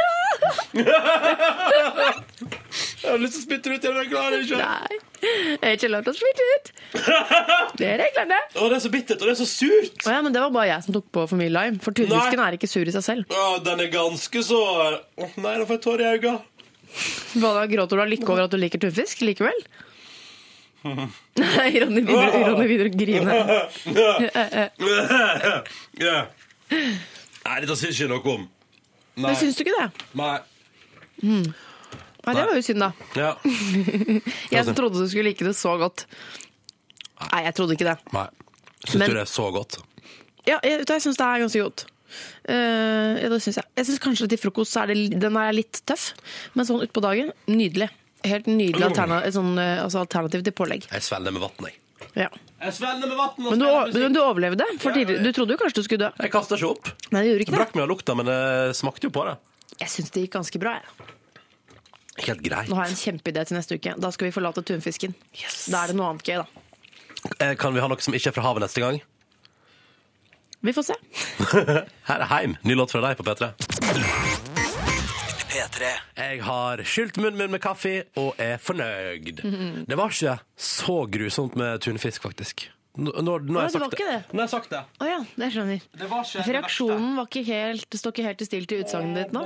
Jeg 3.03 3.11
har 3.11 3.19
lyst 3.21 3.35
til 3.37 3.43
å 3.43 3.45
spytte 3.45 3.71
det 3.71 3.77
ut 3.77 3.85
men 3.91 3.99
jeg 4.03 4.11
klarer 4.13 4.45
ikke. 4.45 4.59
Nei. 4.61 4.99
Jeg 5.27 5.59
er 5.63 5.75
ikke 5.77 5.91
lov 5.91 6.07
til 6.07 6.13
å 6.13 6.19
spytte 6.21 6.43
ut. 6.53 6.67
Det 7.81 7.87
er 7.89 7.99
reglene. 8.01 8.39
Åh, 8.57 8.67
det 8.71 8.77
er 8.77 8.83
så 8.85 8.91
bittert, 8.93 9.21
og 9.21 9.27
det 9.29 9.33
er 9.35 9.39
så 9.41 9.47
surt. 9.49 9.99
Å 10.07 10.13
ja, 10.15 10.21
men 10.25 10.33
det 10.33 10.41
var 10.41 10.53
bare 10.55 10.69
jeg 10.71 10.85
som 10.87 10.95
tok 10.97 11.07
på 11.13 11.25
for 11.29 11.37
mye 11.41 11.53
lime. 11.53 11.81
For 11.85 11.97
tunfisken 11.97 12.41
er 12.41 12.57
ikke 12.57 12.71
sur 12.71 12.89
i 12.89 12.95
seg 12.95 13.05
selv. 13.05 13.23
Åh, 13.37 13.57
den 13.67 13.83
er 13.85 13.91
ganske 13.93 14.43
så 14.47 14.61
Åh, 14.87 15.35
Nei, 15.43 15.55
da 15.61 15.67
får 15.67 15.75
jeg 15.77 15.83
tårer 15.85 16.05
i 16.07 16.11
øynene. 16.17 16.39
Hva 17.37 17.67
Gråter 17.71 17.99
du 17.99 18.03
av 18.03 18.09
lykke 18.11 18.31
over 18.33 18.47
at 18.47 18.55
du 18.55 18.59
liker 18.61 18.81
tunfisk 18.83 19.23
likevel? 19.27 19.59
Nei, 20.87 21.71
Ronny 21.83 22.03
begynner, 22.07 22.87
å 22.87 22.91
grine. 22.95 23.31
Nei, 27.47 27.57
dette 27.63 27.77
syns 27.79 28.01
jeg 28.01 28.11
noe 28.11 28.23
om. 28.37 28.47
Nei. 29.17 29.31
Det 29.33 29.39
syns 29.41 29.59
du 29.59 29.65
ikke 29.65 29.77
det? 29.79 30.07
Nei. 30.19 30.37
Nei, 32.27 32.35
det 32.35 32.43
var 32.43 32.57
jo 32.59 32.65
synd, 32.67 32.83
da. 32.83 32.91
Ja. 33.17 33.33
Jeg 34.55 34.75
trodde 34.77 34.99
du 34.99 35.07
skulle 35.09 35.31
like 35.31 35.47
det 35.47 35.55
så 35.57 35.77
godt. 35.81 36.07
Nei, 37.31 37.43
jeg 37.47 37.55
trodde 37.57 37.77
ikke 37.79 37.87
det. 37.87 37.95
Nei. 38.13 38.27
Syns 38.85 38.99
Men- 39.01 39.09
du 39.09 39.15
det 39.17 39.23
er 39.23 39.31
så 39.31 39.47
godt? 39.55 39.79
Ja, 40.47 40.59
jeg, 40.63 40.83
jeg 40.87 41.03
syns 41.03 41.17
det 41.19 41.27
er 41.27 41.41
ganske 41.43 41.63
godt. 41.65 41.87
Eh, 42.49 43.23
ja, 43.23 43.29
det 43.33 43.41
synes 43.43 43.57
jeg. 43.61 43.67
Jeg 43.81 43.87
syns 43.91 44.03
kanskje 44.05 44.29
til 44.33 44.39
frokost 44.43 44.73
så 44.77 44.85
er 44.85 44.93
det, 44.95 45.21
den 45.21 45.37
er 45.41 45.53
litt 45.57 45.81
tøff, 45.89 46.13
men 46.55 46.67
sånn 46.69 46.85
utpå 46.87 47.03
dagen 47.05 47.33
nydelig. 47.51 47.89
Helt 48.27 48.47
nydelig 48.51 48.87
alterna 48.89 49.21
sånn, 49.31 49.53
eh, 49.61 49.83
altså 49.85 50.01
alternativ 50.05 50.43
til 50.47 50.55
pålegg. 50.57 50.87
Jeg 50.91 51.05
svelger 51.07 51.35
med 51.37 51.43
vann, 51.45 51.69
jeg. 51.69 51.77
Ja. 52.17 52.29
Jeg 52.63 52.73
svelger 52.79 53.07
med 53.09 53.17
vann 53.19 53.35
Men, 53.39 53.59
du, 53.61 53.99
men 54.01 54.13
du 54.17 54.21
overlevde. 54.23 54.65
For 54.81 54.93
tidligere, 54.97 55.23
du 55.23 55.33
trodde 55.37 55.55
jo 55.55 55.61
kanskje 55.61 55.81
du 55.83 55.87
skulle 55.87 56.07
dø. 56.07 56.11
Jeg 56.25 56.33
kasta 56.33 56.57
ikke 56.59 56.71
opp. 56.73 56.89
Nei, 57.13 57.23
du 57.23 57.29
gjorde 57.31 57.39
Det 57.39 57.47
ikke 57.47 57.55
det. 57.55 57.61
brakk 57.61 57.75
meg 57.77 57.85
av 57.85 57.91
lukta, 57.93 58.17
men 58.19 58.31
jeg 58.33 58.79
smakte 58.81 59.09
jo 59.09 59.13
på 59.15 59.27
det. 59.29 59.37
Jeg 59.83 59.93
syns 59.93 60.11
det 60.15 60.23
gikk 60.25 60.35
ganske 60.39 60.61
bra. 60.63 60.77
Jeg. 60.81 61.13
Helt 62.27 62.41
greit. 62.47 62.71
Nå 62.73 62.79
har 62.79 62.87
jeg 62.89 62.95
en 62.97 63.03
kjempeidé 63.03 63.43
til 63.47 63.59
neste 63.59 63.77
uke. 63.77 63.93
Da 64.01 64.11
skal 64.15 64.31
vi 64.31 64.33
forlate 64.33 64.63
tunfisken. 64.65 65.13
Da 65.69 65.83
er 65.85 65.93
det 65.93 65.97
noe 65.99 66.15
annet 66.15 66.25
gøy, 66.25 66.39
da. 66.41 66.47
Eh, 67.45 67.55
Kan 67.61 67.75
vi 67.77 67.83
ha 67.85 67.89
noe 67.93 68.01
som 68.01 68.15
ikke 68.17 68.31
er 68.33 68.37
fra 68.39 68.47
havet 68.49 68.65
neste 68.65 68.81
gang? 68.81 69.03
Vi 70.67 70.73
får 70.75 70.83
se. 70.83 70.95
Her 72.09 72.23
er 72.25 72.31
Heim. 72.33 72.57
Ny 72.67 72.75
låt 72.75 72.91
fra 72.91 73.01
deg 73.05 73.19
på 73.21 73.23
P3. 73.23 73.53
P3. 75.47 75.91
Jeg 76.19 76.41
har 76.43 76.83
skylt 76.83 77.21
munnen 77.23 77.39
min 77.39 77.53
med 77.55 77.63
kaffe 77.63 77.93
og 78.19 78.35
er 78.43 78.59
fornøyd. 78.59 79.45
Det 79.87 79.99
var 79.99 80.11
ikke 80.11 80.35
så 80.59 80.97
grusomt 81.07 81.55
med 81.57 81.79
tunfisk, 81.87 82.27
faktisk. 82.27 82.67
Nå, 82.97 83.13
nå, 83.21 83.33
nå 83.45 83.59
har 83.61 83.67
jeg 83.67 83.75
jeg 83.75 83.77
det 83.77 83.81
var 83.81 83.91
sagt 83.91 83.99
ikke 83.99 84.09
det? 84.09 84.21
Nå 84.31 84.41
har 84.41 84.47
jeg 84.47 84.53
sagt 84.55 84.71
det. 84.73 84.83
Å 84.97 85.09
ja, 85.09 85.19
det 85.37 85.49
skjønner. 85.53 85.83
Det 86.01 86.07
var 86.09 86.23
ikke 86.25 86.45
reaksjonen 86.57 87.11
var 87.19 87.27
ikke 87.29 87.43
helt, 87.51 87.99
står 88.01 88.15
ikke 88.15 88.25
helt 88.25 88.45
i 88.45 88.49
stil 88.49 88.69
til 88.71 88.85
utsagnet 88.85 89.19
ditt 89.21 89.35
nå. 89.37 89.43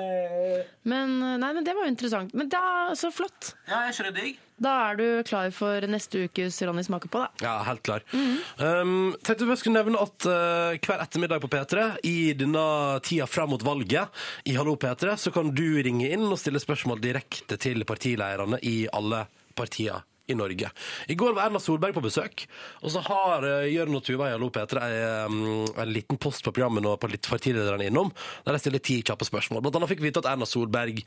Men, 0.87 1.17
eh, 1.27 1.35
nei, 1.43 1.51
men 1.57 1.67
det 1.67 1.75
var 1.75 1.89
jo 1.89 1.95
interessant. 1.95 2.37
Men 2.37 2.51
da, 2.53 2.63
så 2.99 3.11
flott. 3.15 3.55
Ja, 3.67 3.83
er 3.83 3.95
ikke 3.95 4.07
det 4.11 4.15
digg? 4.21 4.39
Da 4.61 4.75
er 4.91 4.99
du 4.99 5.05
klar 5.25 5.49
for 5.57 5.87
neste 5.89 6.27
ukes 6.29 6.59
Ronny 6.69 6.85
smaker 6.85 7.11
på, 7.11 7.23
da. 7.25 7.31
Ja, 7.43 7.55
helt 7.65 7.83
klar. 7.87 8.05
um, 8.13 9.15
tenkte 9.25 9.49
vi 9.49 9.57
skulle 9.57 9.81
nevne 9.81 10.03
at 10.05 10.29
uh, 10.29 10.77
hver 10.77 11.01
ettermiddag 11.07 11.41
på 11.41 11.49
P3, 11.51 11.87
i 12.05 12.19
denne 12.37 12.65
tida 13.07 13.27
fram 13.31 13.55
mot 13.55 13.65
valget, 13.65 14.13
i 14.45 14.55
Hallo 14.59 14.77
P3, 14.77 15.17
så 15.17 15.33
kan 15.35 15.51
du 15.57 15.81
ringe 15.81 16.13
inn 16.13 16.29
og 16.29 16.39
stille 16.39 16.61
spørsmål 16.61 17.01
direkte 17.03 17.57
til 17.61 17.83
partileierne 17.89 18.61
i 18.63 18.85
alle 18.93 19.25
partier 19.57 20.05
i 20.31 20.37
Norge. 20.39 20.71
I 21.11 21.17
går 21.19 21.35
var 21.37 21.49
Erna 21.49 21.61
Solberg 21.63 21.97
på 21.97 22.05
besøk, 22.05 22.47
og 22.81 22.95
så 22.95 23.03
har 23.07 23.47
uh, 23.47 23.69
Jørn 23.69 23.99
og 23.99 24.05
Tuva 24.07 24.31
i 24.31 24.35
Hallo 24.35 24.51
P3 24.55 24.85
en, 25.27 25.41
en 25.75 25.93
liten 25.93 26.21
post 26.21 26.45
på 26.47 26.55
programmet 26.55 26.85
nå 26.85 26.97
på 27.01 27.11
litt 27.13 27.29
partilederne 27.31 27.91
innom, 27.91 28.13
der 28.47 28.57
de 28.57 28.63
stiller 28.63 28.85
ti 28.85 29.01
kjappe 29.03 29.29
spørsmål. 29.29 29.65
Blant 29.65 29.81
annet 29.81 29.93
fikk 29.93 30.03
vi 30.05 30.11
vite 30.11 30.23
at 30.25 30.31
Erna 30.33 30.49
Solberg 30.49 31.03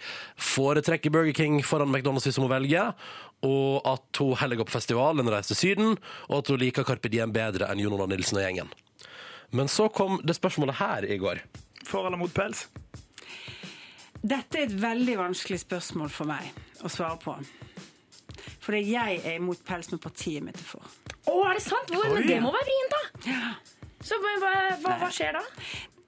foretrekker 0.54 1.14
Burger 1.14 1.36
King 1.38 1.60
foran 1.66 1.92
McDonald's 1.92 2.28
hvis 2.28 2.40
hun 2.40 2.48
må 2.48 2.54
velge, 2.54 2.86
og 3.44 3.84
at 3.90 4.22
hun 4.22 4.38
heller 4.40 4.62
går 4.62 4.70
på 4.70 4.78
festival 4.78 5.20
enn 5.20 5.30
å 5.30 5.36
reise 5.36 5.54
til 5.54 5.60
Syden, 5.60 5.98
og 6.30 6.40
at 6.40 6.54
hun 6.54 6.62
liker 6.62 6.88
Carpe 6.88 7.12
Diem 7.12 7.34
bedre 7.36 7.70
enn 7.72 7.82
Jon 7.84 7.96
Olav 7.98 8.12
Nilsen 8.12 8.40
og 8.40 8.46
gjengen. 8.46 8.72
Men 9.54 9.70
så 9.70 9.90
kom 9.94 10.18
det 10.26 10.38
spørsmålet 10.38 10.80
her 10.80 11.06
i 11.06 11.20
går. 11.22 11.44
For 11.86 12.08
eller 12.08 12.18
mot 12.18 12.32
pels? 12.34 12.66
Dette 14.24 14.56
er 14.56 14.70
et 14.70 14.76
veldig 14.80 15.18
vanskelig 15.20 15.60
spørsmål 15.66 16.12
for 16.14 16.30
meg 16.30 16.48
å 16.82 16.90
svare 16.92 17.20
på. 17.20 17.36
Fordi 18.64 18.82
jeg 18.94 19.22
er 19.28 19.40
imot 19.42 19.64
pels, 19.68 19.90
men 19.92 20.00
partiet 20.04 20.44
mitt 20.46 20.60
er 20.60 20.68
for. 20.68 20.84
Å, 21.28 21.34
er 21.50 21.58
det 21.60 21.64
sant? 21.66 21.90
Hvor? 21.92 22.14
Men 22.16 22.28
det 22.30 22.38
må 22.44 22.52
være 22.56 22.68
vrient, 22.70 22.94
da! 22.94 23.48
Så 24.04 24.18
men 24.24 24.40
hva, 24.44 24.54
hva, 24.84 24.94
hva 25.04 25.10
skjer 25.16 25.36
da? 25.38 25.42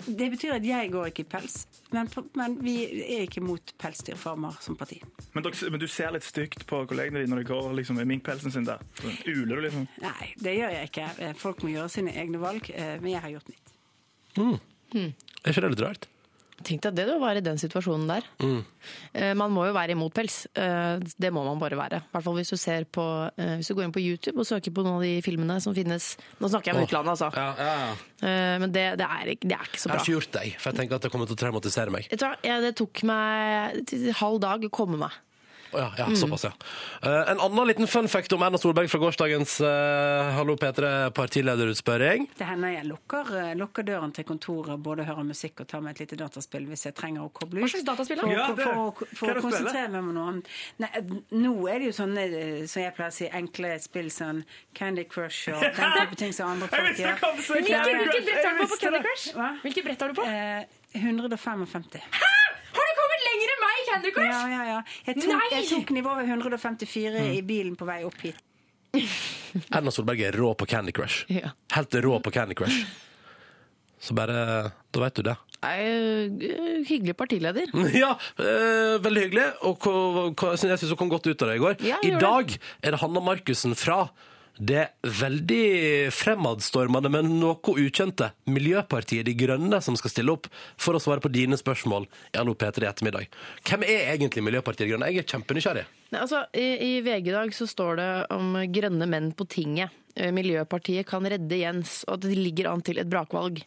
Det 0.05 0.27
betyr 0.33 0.57
at 0.57 0.65
jeg 0.67 0.89
går 0.93 1.07
ikke 1.09 1.23
i 1.23 1.27
pels, 1.31 1.53
men, 1.95 2.09
men 2.37 2.57
vi 2.61 2.73
er 3.15 3.23
ikke 3.25 3.41
mot 3.41 3.71
pelsdyrfarmer 3.81 4.57
som 4.61 4.75
parti. 4.77 4.99
Men, 5.33 5.45
dere, 5.47 5.69
men 5.73 5.81
du 5.81 5.87
ser 5.89 6.11
litt 6.13 6.27
stygt 6.27 6.65
på 6.69 6.81
kollegene 6.91 7.23
dine 7.23 7.31
når 7.31 7.41
de 7.41 7.47
går 7.49 7.69
liksom, 7.79 7.97
med 8.01 8.09
minkpelsen 8.11 8.53
sin 8.53 8.67
der. 8.67 8.83
Uler 9.25 9.55
du 9.55 9.63
liksom. 9.65 9.87
Nei, 10.03 10.27
det 10.43 10.57
gjør 10.59 10.75
jeg 10.75 10.91
ikke. 10.91 11.07
Eh, 11.25 11.33
Folk 11.39 11.63
må 11.65 11.71
gjøre 11.73 11.89
sine 11.95 12.13
egne 12.21 12.41
valg, 12.43 12.67
eh, 12.75 12.97
men 13.01 13.15
jeg 13.15 13.23
har 13.23 13.33
gjort 13.37 13.49
mitt. 13.53 13.73
Er 14.35 15.51
ikke 15.55 15.63
det 15.65 15.71
litt 15.73 15.85
rart? 15.87 16.09
Tenk 16.65 16.82
deg 16.88 16.95
det 16.97 17.06
å 17.13 17.19
være 17.21 17.41
i 17.41 17.45
den 17.45 17.60
situasjonen 17.62 18.08
der. 18.10 18.25
Mm. 18.41 18.63
Man 19.38 19.54
må 19.54 19.67
jo 19.67 19.73
være 19.75 19.93
imot 19.95 20.13
pels. 20.17 20.43
Eh, 20.58 20.97
Det 21.21 21.30
må 21.34 21.43
man 21.45 21.60
bare 21.62 21.78
være. 21.78 21.99
I 22.04 22.12
hvert 22.15 22.25
fall 22.25 22.36
hvis 22.39 22.51
du 22.54 22.58
ser 22.58 22.86
på 22.89 23.06
eh, 23.38 23.56
Hvis 23.60 23.69
du 23.69 23.75
går 23.78 23.86
inn 23.88 23.93
på 23.95 24.01
YouTube 24.04 24.41
og 24.41 24.47
søker 24.49 24.73
på 24.75 24.84
noen 24.86 24.97
av 24.99 25.06
de 25.06 25.13
filmene 25.25 25.60
som 25.63 25.73
finnes 25.78 26.12
Nå 26.41 26.49
snakker 26.51 26.71
jeg 26.73 26.78
om 26.80 26.86
utlandet, 26.88 27.13
altså. 27.15 27.30
Ja, 27.34 27.47
ja, 27.58 27.75
ja. 27.86 27.91
Eh, 28.30 28.56
Men 28.62 28.73
det, 28.75 28.86
det, 29.01 29.08
er, 29.08 29.32
det 29.41 29.58
er 29.58 29.69
ikke 29.69 29.82
så 29.82 29.89
Jeg 29.89 29.95
har 29.95 30.04
ikke 30.04 30.15
gjort 30.17 30.34
deg, 30.39 30.56
for 30.60 30.71
jeg 30.71 30.80
tenker 30.82 30.99
at 30.99 31.08
det 31.08 31.13
kommer 31.13 31.30
til 31.30 31.38
å 31.38 31.41
traumatisere 31.45 31.93
meg. 31.95 32.10
Jeg, 32.12 32.62
det 32.65 32.73
tok 32.82 33.04
meg 33.10 33.95
halv 34.21 34.41
dag 34.43 34.65
å 34.67 34.73
komme 34.73 34.99
meg. 35.06 35.21
Ja, 35.77 35.91
ja, 35.97 36.07
såpass, 36.15 36.43
ja. 36.47 36.51
Eh, 37.03 37.31
en 37.31 37.39
annen 37.39 37.67
liten 37.67 37.88
fun 37.88 38.07
fact 38.07 38.33
om 38.33 38.43
Erna 38.45 38.57
Solberg 38.57 38.89
fra 38.91 38.99
gårsdagens 39.01 39.57
uh, 39.61 40.31
Hallo 40.38 40.55
P3 40.55 41.11
partilederutspørring. 41.17 42.27
Det 42.38 42.47
hender 42.47 42.73
jeg 42.75 42.85
lukker, 42.89 43.31
eh, 43.41 43.51
lukker 43.59 43.83
døren 43.88 44.13
til 44.15 44.23
kontoret, 44.27 44.79
både 44.83 45.05
hører 45.07 45.23
musikk 45.27 45.61
og 45.63 45.67
tar 45.71 45.81
med 45.85 45.95
et 45.95 46.03
lite 46.05 46.19
dataspill 46.19 46.65
hvis 46.69 46.85
jeg 46.88 46.95
trenger 46.97 47.25
å 47.25 47.31
koble 47.35 47.59
ut. 47.61 47.65
Hva 47.65 47.71
slags 47.73 47.88
dataspill 47.89 48.21
da? 48.21 48.25
For, 48.25 48.35
Ja, 48.35 48.47
for, 48.47 48.55
det- 48.55 48.65
for, 48.65 49.15
for 49.19 49.33
er 49.33 49.39
å 49.41 49.45
konsentrere 49.45 49.89
meg 49.93 49.99
om 50.03 50.13
noe 50.15 50.29
annet. 50.33 50.53
Nei, 50.83 50.89
eh, 51.01 51.15
nå 51.41 51.55
er 51.71 51.79
det 51.83 51.91
jo 51.91 51.97
sånne, 51.99 52.25
eh, 52.41 52.65
som 52.71 52.81
jeg 52.85 52.95
pleier 52.97 53.11
å 53.13 53.17
si, 53.19 53.29
enkle 53.41 53.75
spill 53.83 54.09
som 54.11 54.43
Candy 54.73 55.03
Crush 55.09 55.49
og 55.53 55.61
den 55.79 55.97
type 55.99 56.15
ting 56.23 56.33
som 56.35 56.53
andre 56.55 56.67
folk 56.71 56.97
gjør. 56.97 57.19
Hvilke, 57.51 58.23
brett 58.25 58.45
har 58.45 58.57
du 58.57 58.63
på 58.65 58.71
på 58.75 58.81
Candy 58.85 59.03
Crush? 59.05 59.27
Hva? 59.35 59.51
Hvilket 59.63 59.83
brett 59.89 60.01
har 60.01 60.13
du 60.13 60.21
på? 60.21 60.25
Eh, 60.29 60.65
155. 60.95 61.65
Har 61.65 61.65
du 61.65 61.65
kommet 61.65 62.44
Crush? 64.12 64.31
Ja, 64.31 64.47
ja, 64.49 64.63
ja. 64.65 64.81
Jeg 65.08 65.15
tok, 65.21 65.31
Nei! 65.31 65.47
jeg 65.51 65.69
tok 65.69 65.89
nivået 65.95 66.27
154 66.27 67.25
i 67.38 67.41
bilen 67.41 67.75
på 67.79 67.86
vei 67.88 68.01
opp 68.08 68.19
hit. 68.25 68.36
Erna 69.75 69.91
Solberg 69.91 70.21
er 70.27 70.36
rå 70.39 70.53
på 70.55 70.67
Candy 70.67 70.91
Crush. 70.95 71.25
Ja. 71.31 71.51
Helt 71.75 71.95
rå 72.03 72.19
på 72.23 72.31
Candy 72.36 72.55
Crush. 72.55 72.86
Så 73.99 74.13
bare 74.15 74.71
Da 74.91 74.99
vet 75.01 75.15
du 75.15 75.23
det. 75.25 75.36
Nei, 75.63 75.75
eh, 76.45 76.84
hyggelig 76.86 77.15
partileder. 77.17 77.71
Ja, 77.95 78.12
øh, 78.39 78.99
veldig 79.01 79.21
hyggelig. 79.25 79.45
Og 79.65 79.79
hva- 79.81 80.29
hva- 80.36 80.51
jeg 80.60 80.77
syns 80.79 80.91
hun 80.93 80.99
kom 80.99 81.10
godt 81.10 81.27
ut 81.31 81.41
av 81.41 81.49
det 81.49 81.55
i 81.58 81.63
går. 81.63 81.75
Ja, 81.88 81.97
I 82.03 82.12
dag 82.12 82.21
dag 82.21 82.58
er 82.84 82.91
det 82.95 82.99
Hanna 83.01 83.23
Markussen 83.23 83.73
fra 83.75 84.03
det 84.57 84.85
veldig 85.03 86.11
fremadstormende, 86.15 87.11
men 87.11 87.33
noe 87.41 87.75
ukjente 87.75 88.31
Miljøpartiet 88.47 89.27
De 89.27 89.35
Grønne 89.37 89.81
som 89.83 89.97
skal 89.99 90.13
stille 90.13 90.35
opp 90.35 90.47
for 90.79 90.95
å 90.95 91.01
svare 91.03 91.23
på 91.23 91.31
dine 91.33 91.57
spørsmål 91.59 92.07
i 92.07 92.39
Hallo 92.39 92.55
P3 92.55 92.85
i 92.85 92.89
ettermiddag. 92.91 93.35
Hvem 93.67 93.85
er 93.87 94.13
egentlig 94.13 94.45
Miljøpartiet 94.45 94.85
De 94.85 94.93
Grønne? 94.93 95.11
Jeg 95.11 95.25
er 95.25 95.29
kjempenysgjerrig. 95.35 95.85
Altså, 96.15 96.45
i, 96.55 96.65
I 96.85 96.91
VG 97.03 97.29
i 97.31 97.35
dag 97.35 97.53
så 97.55 97.67
står 97.67 97.99
det 97.99 98.09
om 98.35 98.55
grønne 98.71 99.07
menn 99.09 99.31
på 99.35 99.47
tinget. 99.51 99.91
Eh, 100.15 100.31
Miljøpartiet 100.31 101.07
kan 101.09 101.25
redde 101.27 101.57
Jens, 101.59 101.97
og 102.07 102.15
at 102.15 102.27
det 102.29 102.37
ligger 102.39 102.69
an 102.71 102.83
til 102.85 103.01
et 103.01 103.09
brakvalg. 103.11 103.59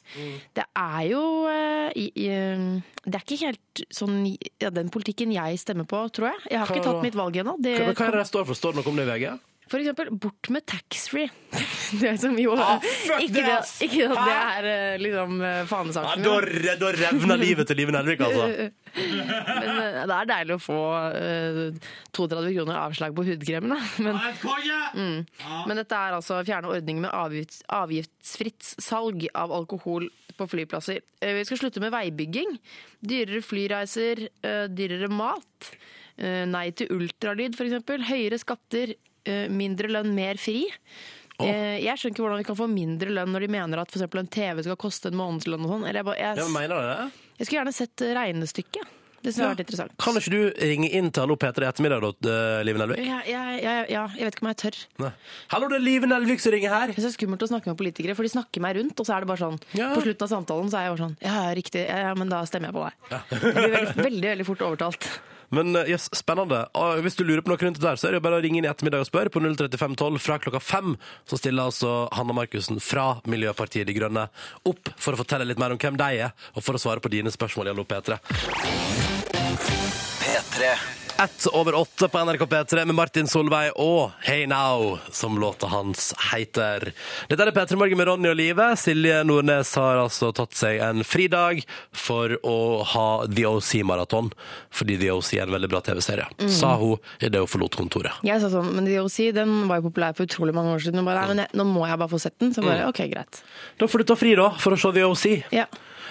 Det 0.56 0.64
er 0.64 1.02
jo 1.10 1.22
eh, 1.50 1.90
i, 1.98 2.06
Det 2.16 3.12
er 3.18 3.26
ikke 3.26 3.40
helt 3.42 3.82
sånn 3.92 4.22
ja, 4.30 4.72
den 4.72 4.88
politikken 4.94 5.34
jeg 5.34 5.60
stemmer 5.60 5.88
på, 5.88 6.00
tror 6.16 6.30
jeg. 6.30 6.46
Jeg 6.54 6.62
har 6.62 6.72
ikke 6.72 6.88
tatt 6.88 7.04
mitt 7.04 7.18
valg 7.18 7.36
ennå. 7.42 7.58
Hva, 7.60 7.92
hva 7.92 8.08
er 8.08 8.16
det 8.16 8.24
det 8.24 8.30
står 8.32 8.48
for? 8.48 8.56
Står 8.56 8.74
det 8.74 8.80
noe 8.80 8.94
om 8.94 9.02
det 9.02 9.04
i 9.04 9.12
VG? 9.12 9.28
For 9.68 9.82
eksempel, 9.82 10.08
bort 10.16 10.48
med 10.54 10.64
taxfree. 10.68 11.28
Det 12.02 12.10
som 12.20 12.34
jo 12.36 12.52
Ah, 12.60 12.82
ikke, 13.16 13.40
det, 13.40 13.52
ikke 13.86 14.08
at 14.12 14.18
det 14.28 14.32
er 14.36 14.66
eh, 14.68 14.96
liksom 15.00 15.38
fanesaken. 15.70 16.26
Ah, 16.26 16.42
da, 16.44 16.74
da 16.82 16.90
revner 16.92 17.40
livet 17.40 17.68
til 17.70 17.78
Live 17.80 17.94
Nelvik, 17.94 18.20
altså. 18.26 18.68
Men 18.98 19.80
eh, 19.80 20.02
det 20.08 20.16
er 20.18 20.28
deilig 20.28 20.56
å 20.58 20.60
få 20.60 20.78
uh, 21.16 21.88
32 22.16 22.52
kroner 22.58 22.80
avslag 22.82 23.16
på 23.16 23.24
hudkremen, 23.30 23.72
da. 23.72 23.80
Men, 24.04 24.20
mm. 24.94 25.18
Men 25.70 25.80
dette 25.80 25.96
er 25.96 26.16
altså 26.18 26.42
fjerne 26.48 26.72
ordning 26.76 27.00
med 27.06 27.12
avgift, 27.14 27.62
avgiftsfritt 27.72 28.72
salg 28.84 29.24
av 29.32 29.52
alkohol 29.56 30.08
på 30.38 30.46
flyplasser. 30.52 31.00
Eh, 31.24 31.34
Vi 31.40 31.46
skal 31.48 31.58
slutte 31.64 31.80
med 31.82 31.94
veibygging. 31.96 32.56
Dyrere 33.00 33.40
flyreiser, 33.42 34.26
uh, 34.44 34.66
dyrere 34.70 35.08
mat. 35.10 35.72
eh, 36.20 36.44
Nei 36.50 36.68
til 36.76 36.92
ultralyd, 36.94 37.56
f.eks. 37.56 37.80
Høyere 38.12 38.38
skatter, 38.44 38.92
eh, 38.92 38.96
mindre 39.52 39.90
lønn, 39.92 40.12
mer 40.16 40.40
fri. 40.40 40.66
Oh. 41.38 41.46
Jeg 41.46 41.94
skjønner 42.00 42.14
ikke 42.16 42.24
hvordan 42.24 42.40
vi 42.42 42.46
kan 42.48 42.58
få 42.58 42.66
mindre 42.70 43.12
lønn 43.14 43.30
når 43.30 43.44
de 43.46 43.50
mener 43.54 43.78
at 43.84 43.92
for 43.94 44.18
en 44.22 44.26
TV 44.34 44.64
skal 44.66 44.78
koste 44.80 45.12
en 45.12 45.18
månedslønn 45.20 45.62
og 45.68 45.74
sånn. 45.76 45.84
Jeg, 45.86 46.06
bare, 46.08 46.18
Ja, 46.18 46.32
jeg, 46.34 46.48
men 46.48 46.56
mener 46.64 46.74
du 46.80 46.88
det? 46.88 47.26
jeg 47.38 47.46
skulle 47.46 47.60
gjerne 47.60 47.76
sett 47.76 48.06
regnestykket. 48.18 48.94
Det 49.18 49.32
synes 49.32 49.38
jeg 49.40 49.46
har 49.48 49.54
vært 49.56 49.62
interessant. 49.64 49.94
Kan 49.98 50.18
ikke 50.18 50.30
du 50.30 50.42
ringe 50.62 50.88
inn 50.94 51.08
til 51.10 51.24
Hallo 51.24 51.34
P3 51.34 51.64
i 51.64 51.66
ettermiddag, 51.66 52.04
da, 52.22 52.30
eh, 52.30 52.60
Live 52.66 52.78
Nelvik? 52.78 53.00
Ja, 53.02 53.16
jeg, 53.26 53.64
ja, 53.90 54.02
jeg 54.14 54.28
vet 54.28 54.36
ikke 54.36 54.44
om 54.44 54.50
jeg 54.52 54.58
tør. 54.62 54.76
Nei. 55.02 55.10
Hallo, 55.50 55.70
det 55.72 55.78
er 55.80 55.82
Live 55.82 56.10
Nelvik 56.10 56.42
som 56.42 56.54
ringer 56.54 56.70
her. 56.74 56.92
Det 56.94 57.02
er 57.02 57.14
skummelt 57.16 57.42
å 57.42 57.48
snakke 57.50 57.66
med 57.72 57.78
politikere, 57.80 58.14
for 58.14 58.22
de 58.26 58.30
snakker 58.30 58.62
meg 58.62 58.78
rundt, 58.78 58.94
og 59.02 59.08
så 59.08 59.16
er 59.16 59.26
det 59.26 59.30
bare 59.32 59.42
sånn 59.42 59.58
Ja. 59.74 59.90
På 59.96 60.04
slutten 60.06 60.22
av 60.28 60.30
samtalen 60.36 60.70
så 60.70 60.78
er 60.78 60.86
jeg 60.86 60.94
bare 60.94 61.02
sånn 61.08 61.16
Ja, 61.26 61.34
ja, 61.48 61.56
riktig. 61.58 61.82
Ja, 61.90 61.98
ja, 62.06 62.12
men 62.14 62.30
da 62.30 62.44
stemmer 62.46 62.70
jeg 62.70 62.78
på 62.78 62.86
deg. 62.86 62.94
Jeg 63.10 63.58
blir 63.58 63.74
veldig, 63.74 64.04
veldig, 64.06 64.28
veldig 64.30 64.46
fort 64.52 64.64
overtalt. 64.70 65.10
Men 65.54 65.76
eh, 65.76 65.90
yes, 65.94 66.08
spennende. 66.16 66.64
Hvis 67.04 67.18
du 67.18 67.24
lurer 67.24 67.42
på 67.44 67.52
noe 67.52 67.60
rundt 67.62 67.80
det 67.80 67.86
der, 67.86 67.98
så 68.00 68.08
er 68.08 68.16
det 68.16 68.22
bare 68.24 68.40
å 68.40 68.44
ringe 68.44 68.60
inn 68.60 68.68
i 68.68 68.70
ettermiddag 68.70 69.04
og 69.04 69.10
spørre 69.10 69.32
på 69.32 69.42
03512 69.44 70.20
fra 70.22 70.38
klokka 70.42 70.62
fem. 70.62 70.94
Så 71.28 71.40
stiller 71.40 71.68
altså 71.70 71.94
Hanna 72.16 72.36
Markussen 72.36 72.80
fra 72.84 73.10
Miljøpartiet 73.28 73.88
De 73.88 73.96
Grønne 73.96 74.28
opp 74.68 74.92
for 74.96 75.14
å 75.14 75.20
fortelle 75.22 75.48
litt 75.48 75.60
mer 75.60 75.74
om 75.74 75.80
hvem 75.80 75.98
de 75.98 76.22
er, 76.28 76.36
og 76.54 76.64
for 76.64 76.76
å 76.76 76.82
svare 76.82 77.04
på 77.04 77.12
dine 77.12 77.32
spørsmål 77.32 77.70
i 77.70 77.74
Hallo 77.74 77.88
P3. 77.88 78.20
P3. 80.22 81.07
Ett 81.22 81.46
over 81.46 81.74
åtte 81.74 82.08
på 82.08 82.18
NRK 82.24 82.40
P3 82.40 82.84
med 82.84 82.94
Martin 82.94 83.26
Solveig 83.26 83.72
og 83.74 84.10
Hey 84.22 84.46
Now, 84.46 84.98
som 85.10 85.38
låta 85.38 85.66
hans 85.66 86.12
heter. 86.30 86.92
Dette 87.26 87.42
er 87.42 87.50
P3 87.50 87.74
Morgen 87.74 87.98
med 87.98 88.06
Ronny 88.06 88.28
og 88.30 88.36
Live. 88.38 88.68
Silje 88.78 89.16
Nordnes 89.26 89.72
har 89.74 89.98
altså 89.98 90.28
tatt 90.30 90.54
seg 90.54 90.78
en 90.78 91.02
fridag 91.02 91.64
for 91.90 92.36
å 92.46 92.84
ha 92.92 93.08
The 93.26 93.48
OC-maraton, 93.50 94.30
fordi 94.70 95.00
The 95.02 95.10
OC 95.16 95.32
er 95.40 95.48
en 95.48 95.56
veldig 95.56 95.72
bra 95.74 95.82
TV-serie, 95.88 96.28
sa 96.54 96.76
hun 96.78 97.02
idet 97.18 97.42
hun 97.42 97.50
forlot 97.50 97.80
kontoret. 97.82 98.22
Jeg 98.22 98.38
sa 98.44 98.52
sånn, 98.54 98.70
men 98.78 98.86
The 98.86 99.00
OC 99.02 99.18
den 99.40 99.56
var 99.66 99.82
jo 99.82 99.88
populær 99.88 100.14
for 100.14 100.30
utrolig 100.30 100.54
mange 100.54 100.76
år 100.76 100.86
siden. 100.86 101.02
Og 101.02 101.10
bare, 101.10 101.26
nei, 101.26 101.34
men 101.34 101.44
jeg, 101.48 101.54
nå 101.58 101.66
må 101.66 101.82
jeg 101.90 101.98
bare 101.98 102.14
få 102.14 102.22
sett 102.28 102.38
den. 102.38 102.54
Så 102.54 102.62
bare, 102.62 102.86
ok, 102.92 103.02
greit. 103.10 103.42
Da 103.82 103.90
får 103.90 104.06
du 104.06 104.10
ta 104.12 104.20
fri, 104.22 104.38
da, 104.38 104.52
for 104.62 104.78
å 104.78 104.78
se 104.78 104.94
The 104.94 105.10
OC. 105.10 105.28
Ja. 105.64 105.66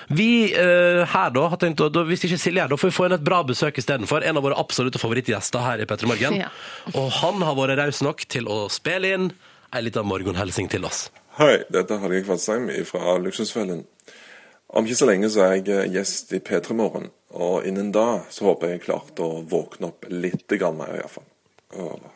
Vi 0.07 0.53
eh, 0.55 1.01
her 1.11 1.29
da 1.35 1.47
har 1.51 1.57
tenkt, 1.59 1.81
å- 1.83 1.89
da, 1.91 2.03
Hvis 2.07 2.23
ikke 2.23 2.37
Silje 2.39 2.63
er, 2.63 2.67
da 2.71 2.77
får 2.79 2.89
vi 2.91 2.95
få 2.95 3.05
inn 3.09 3.15
et 3.17 3.23
bra 3.27 3.41
besøk 3.43 3.75
istedenfor. 3.81 4.23
En 4.23 4.37
av 4.39 4.43
våre 4.45 4.55
absolutte 4.57 4.99
favorittgjester 5.01 5.59
her 5.65 5.83
i 5.83 5.85
P3 5.89 6.07
Morgen. 6.07 6.37
Ja. 6.39 6.47
Og 6.95 7.09
han 7.19 7.41
har 7.43 7.55
vært 7.59 7.77
raus 7.81 7.99
nok 8.05 8.23
til 8.31 8.47
å 8.47 8.69
spille 8.71 9.13
inn 9.17 9.31
ei 9.75 9.81
lita 9.83 10.03
morgenhilsing 10.07 10.69
til 10.71 10.85
oss. 10.87 11.09
Hei, 11.37 11.57
dette 11.69 11.91
er 11.93 11.99
Hallgeir 12.01 12.23
Kvadsheim 12.25 12.69
fra 12.87 13.17
Luksusfellen. 13.21 13.83
Om 14.73 14.85
ikke 14.87 14.99
så 14.99 15.07
lenge 15.11 15.29
så 15.31 15.43
er 15.45 15.57
jeg 15.59 15.67
eh, 15.75 15.91
gjest 15.99 16.31
i 16.33 16.39
P3 16.39 16.73
Morgen, 16.75 17.09
og 17.35 17.67
innen 17.67 17.91
da 17.95 18.21
så 18.31 18.47
håper 18.49 18.71
jeg 18.71 18.79
jeg 18.79 18.85
klarte 18.87 19.23
å 19.27 19.43
våkne 19.47 19.91
opp 19.91 20.07
litt 20.11 20.47
grann 20.59 20.79
mer, 20.79 20.95
iallfall. 21.01 21.27
Og 21.77 22.07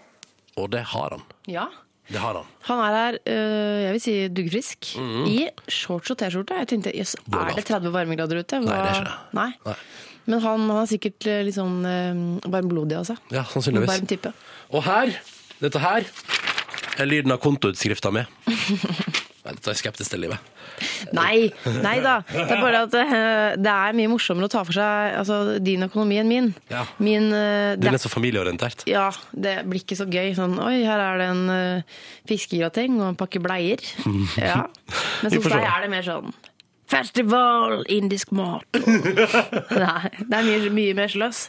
Og 0.59 0.69
det 0.71 0.81
har 0.95 1.09
han. 1.17 1.21
ja. 1.47 1.67
Det 2.12 2.20
har 2.20 2.36
han. 2.36 2.47
Han 2.68 2.80
er 2.84 2.95
her, 2.97 3.18
øh, 3.24 3.82
jeg 3.86 3.91
vil 3.95 4.01
si 4.03 4.14
duggfrisk, 4.36 4.91
i 5.32 5.38
shorts 5.72 6.12
og 6.14 6.20
T-skjorte. 6.20 6.57
Jeg 6.59 6.70
tenkte, 6.72 6.93
jøss, 6.95 7.16
er 7.32 7.53
det 7.55 7.66
30 7.70 7.93
varmegrader 7.95 8.41
ute? 8.41 8.59
Nei, 8.59 8.68
det 8.68 8.89
er 8.89 8.99
ikke 8.99 9.09
det. 9.09 9.18
Nei. 9.38 9.49
Nei. 9.66 9.78
Men 10.30 10.43
han, 10.43 10.66
han 10.70 10.82
er 10.84 10.89
sikkert 10.91 11.28
øh, 11.28 11.41
litt 11.47 11.57
sånn 11.57 11.80
øh, 11.88 12.24
varmblodig 12.53 12.99
av 12.99 13.07
seg. 13.09 13.22
Ja, 13.34 13.45
sannsynligvis. 13.49 13.93
Varm 13.95 14.09
type. 14.12 14.34
Og 14.76 14.86
her, 14.86 15.16
dette 15.64 15.82
her, 15.82 16.05
er 17.01 17.09
lyden 17.09 17.34
av 17.34 17.41
kontoutskrifta 17.41 18.12
mi. 18.14 18.26
Nei, 19.43 19.55
dette 19.55 19.72
er 19.74 19.80
skeptisk 19.80 20.14
til 20.14 20.28
livet. 20.28 20.51
Nei, 21.19 21.51
nei 21.84 21.97
da. 22.03 22.19
Det 22.29 22.45
er 22.45 22.61
bare 22.61 22.84
at 22.86 22.95
øh, 22.97 23.57
det 23.61 23.73
er 23.73 23.97
mye 23.97 24.11
morsommere 24.11 24.49
å 24.49 24.51
ta 24.51 24.63
for 24.67 24.75
seg 24.75 25.17
altså, 25.21 25.39
din 25.63 25.88
økonomi 25.88 26.19
enn 26.21 26.32
min. 26.32 26.51
Ja. 26.71 26.86
Min 27.03 27.29
uh, 27.34 27.73
Du 27.79 27.89
er 27.89 27.99
så 28.01 28.11
familieorientert. 28.11 28.86
Ja, 28.89 29.09
det 29.32 29.61
blir 29.69 29.84
ikke 29.84 29.99
så 29.99 30.07
gøy. 30.09 30.34
Sånn, 30.38 30.57
oi, 30.61 30.82
her 30.88 31.01
er 31.03 31.21
det 31.21 31.27
en 31.34 31.43
uh, 31.51 31.99
fiskegrateng 32.29 32.99
og 33.01 33.11
en 33.11 33.19
pakke 33.19 33.43
bleier. 33.43 33.84
Ja. 34.41 34.63
Men 35.21 35.34
hos 35.34 35.45
deg 35.49 35.63
er 35.65 35.84
det 35.84 35.89
mer 35.91 36.05
sånn 36.05 36.32
Festival, 36.91 37.86
indisk 37.88 38.34
mat. 38.36 38.65
Nei, 38.75 40.09
det 40.27 40.39
er 40.41 40.47
mye, 40.47 40.71
mye 40.75 40.95
mer 40.97 41.11
sløss. 41.11 41.45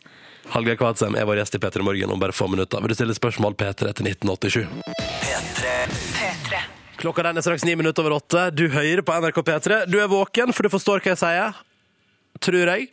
Hallgeir 0.53 0.79
Kvadsheim 0.79 1.17
er 1.19 1.27
vår 1.27 1.41
gjest 1.41 1.59
i 1.59 1.63
P3 1.63 1.87
Morgen 1.87 2.15
om 2.15 2.23
bare 2.23 2.35
få 2.35 2.47
minutter. 2.51 2.83
Vil 2.83 2.95
du 2.95 2.99
stille 2.99 3.17
spørsmål 3.19 3.59
P3 3.59 3.91
til 3.99 4.13
1987? 4.13 4.63
P3. 5.23 5.75
P3. 6.19 6.63
Klokka 7.03 7.25
den 7.27 7.41
er 7.41 7.43
straks 7.43 7.65
ni 7.67 7.73
minutter 7.75 8.05
over 8.05 8.21
åtte. 8.21 8.45
Du 8.55 8.69
hører 8.71 9.03
på 9.03 9.15
NRK 9.25 9.41
P3. 9.43 9.79
Du 9.91 9.97
er 9.99 10.11
våken, 10.11 10.53
for 10.55 10.63
du 10.63 10.71
forstår 10.71 11.03
hva 11.03 11.17
jeg 11.17 11.19
sier. 11.19 11.57
Tror 12.47 12.71
jeg. 12.71 12.93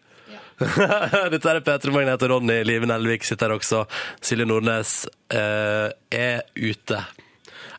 Dette 1.35 1.51
er 1.51 1.61
P3 1.61 1.93
Morgen. 1.93 2.09
Jeg 2.09 2.17
heter 2.17 2.33
Ronny. 2.33 2.55
Live 2.65 2.89
Nelvik 2.89 3.27
sitter 3.27 3.51
her 3.51 3.59
også. 3.59 3.83
Silje 4.25 4.49
Nordnes 4.49 4.95
eh, 5.29 5.93
er 6.09 6.41
ute. 6.57 7.03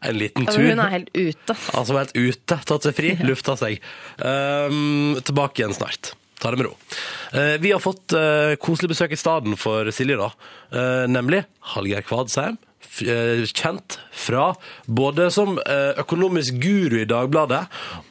En 0.06 0.16
liten 0.22 0.46
tur. 0.46 0.62
hun 0.62 0.84
er 0.86 0.94
helt 0.94 1.10
ute. 1.18 1.58
Altså 1.74 1.98
helt 1.98 2.14
ute, 2.14 2.62
tatt 2.70 2.86
seg 2.86 2.94
fri, 2.96 3.10
lufta 3.26 3.58
seg. 3.58 3.82
Um, 4.22 5.18
tilbake 5.26 5.60
igjen 5.60 5.74
snart. 5.76 6.14
Ta 6.40 6.54
det 6.54 6.62
med 6.62 6.70
ro. 6.70 6.76
Uh, 7.34 7.58
vi 7.60 7.74
har 7.74 7.82
fått 7.82 8.14
uh, 8.16 8.54
koselig 8.62 8.94
besøk 8.94 9.12
i 9.12 9.20
staden 9.20 9.58
for 9.60 9.90
Silje, 9.92 10.16
da. 10.16 10.30
Uh, 10.70 11.04
nemlig 11.10 11.42
Hallgeir 11.74 12.06
Kvadsheim. 12.06 12.56
Eh, 13.04 13.44
Kjent 13.46 13.98
fra 14.12 14.50
både 14.86 15.30
som 15.34 15.58
eh, 15.58 16.00
økonomisk 16.02 16.60
guru 16.62 17.00
i 17.00 17.08
Dagbladet 17.08 17.62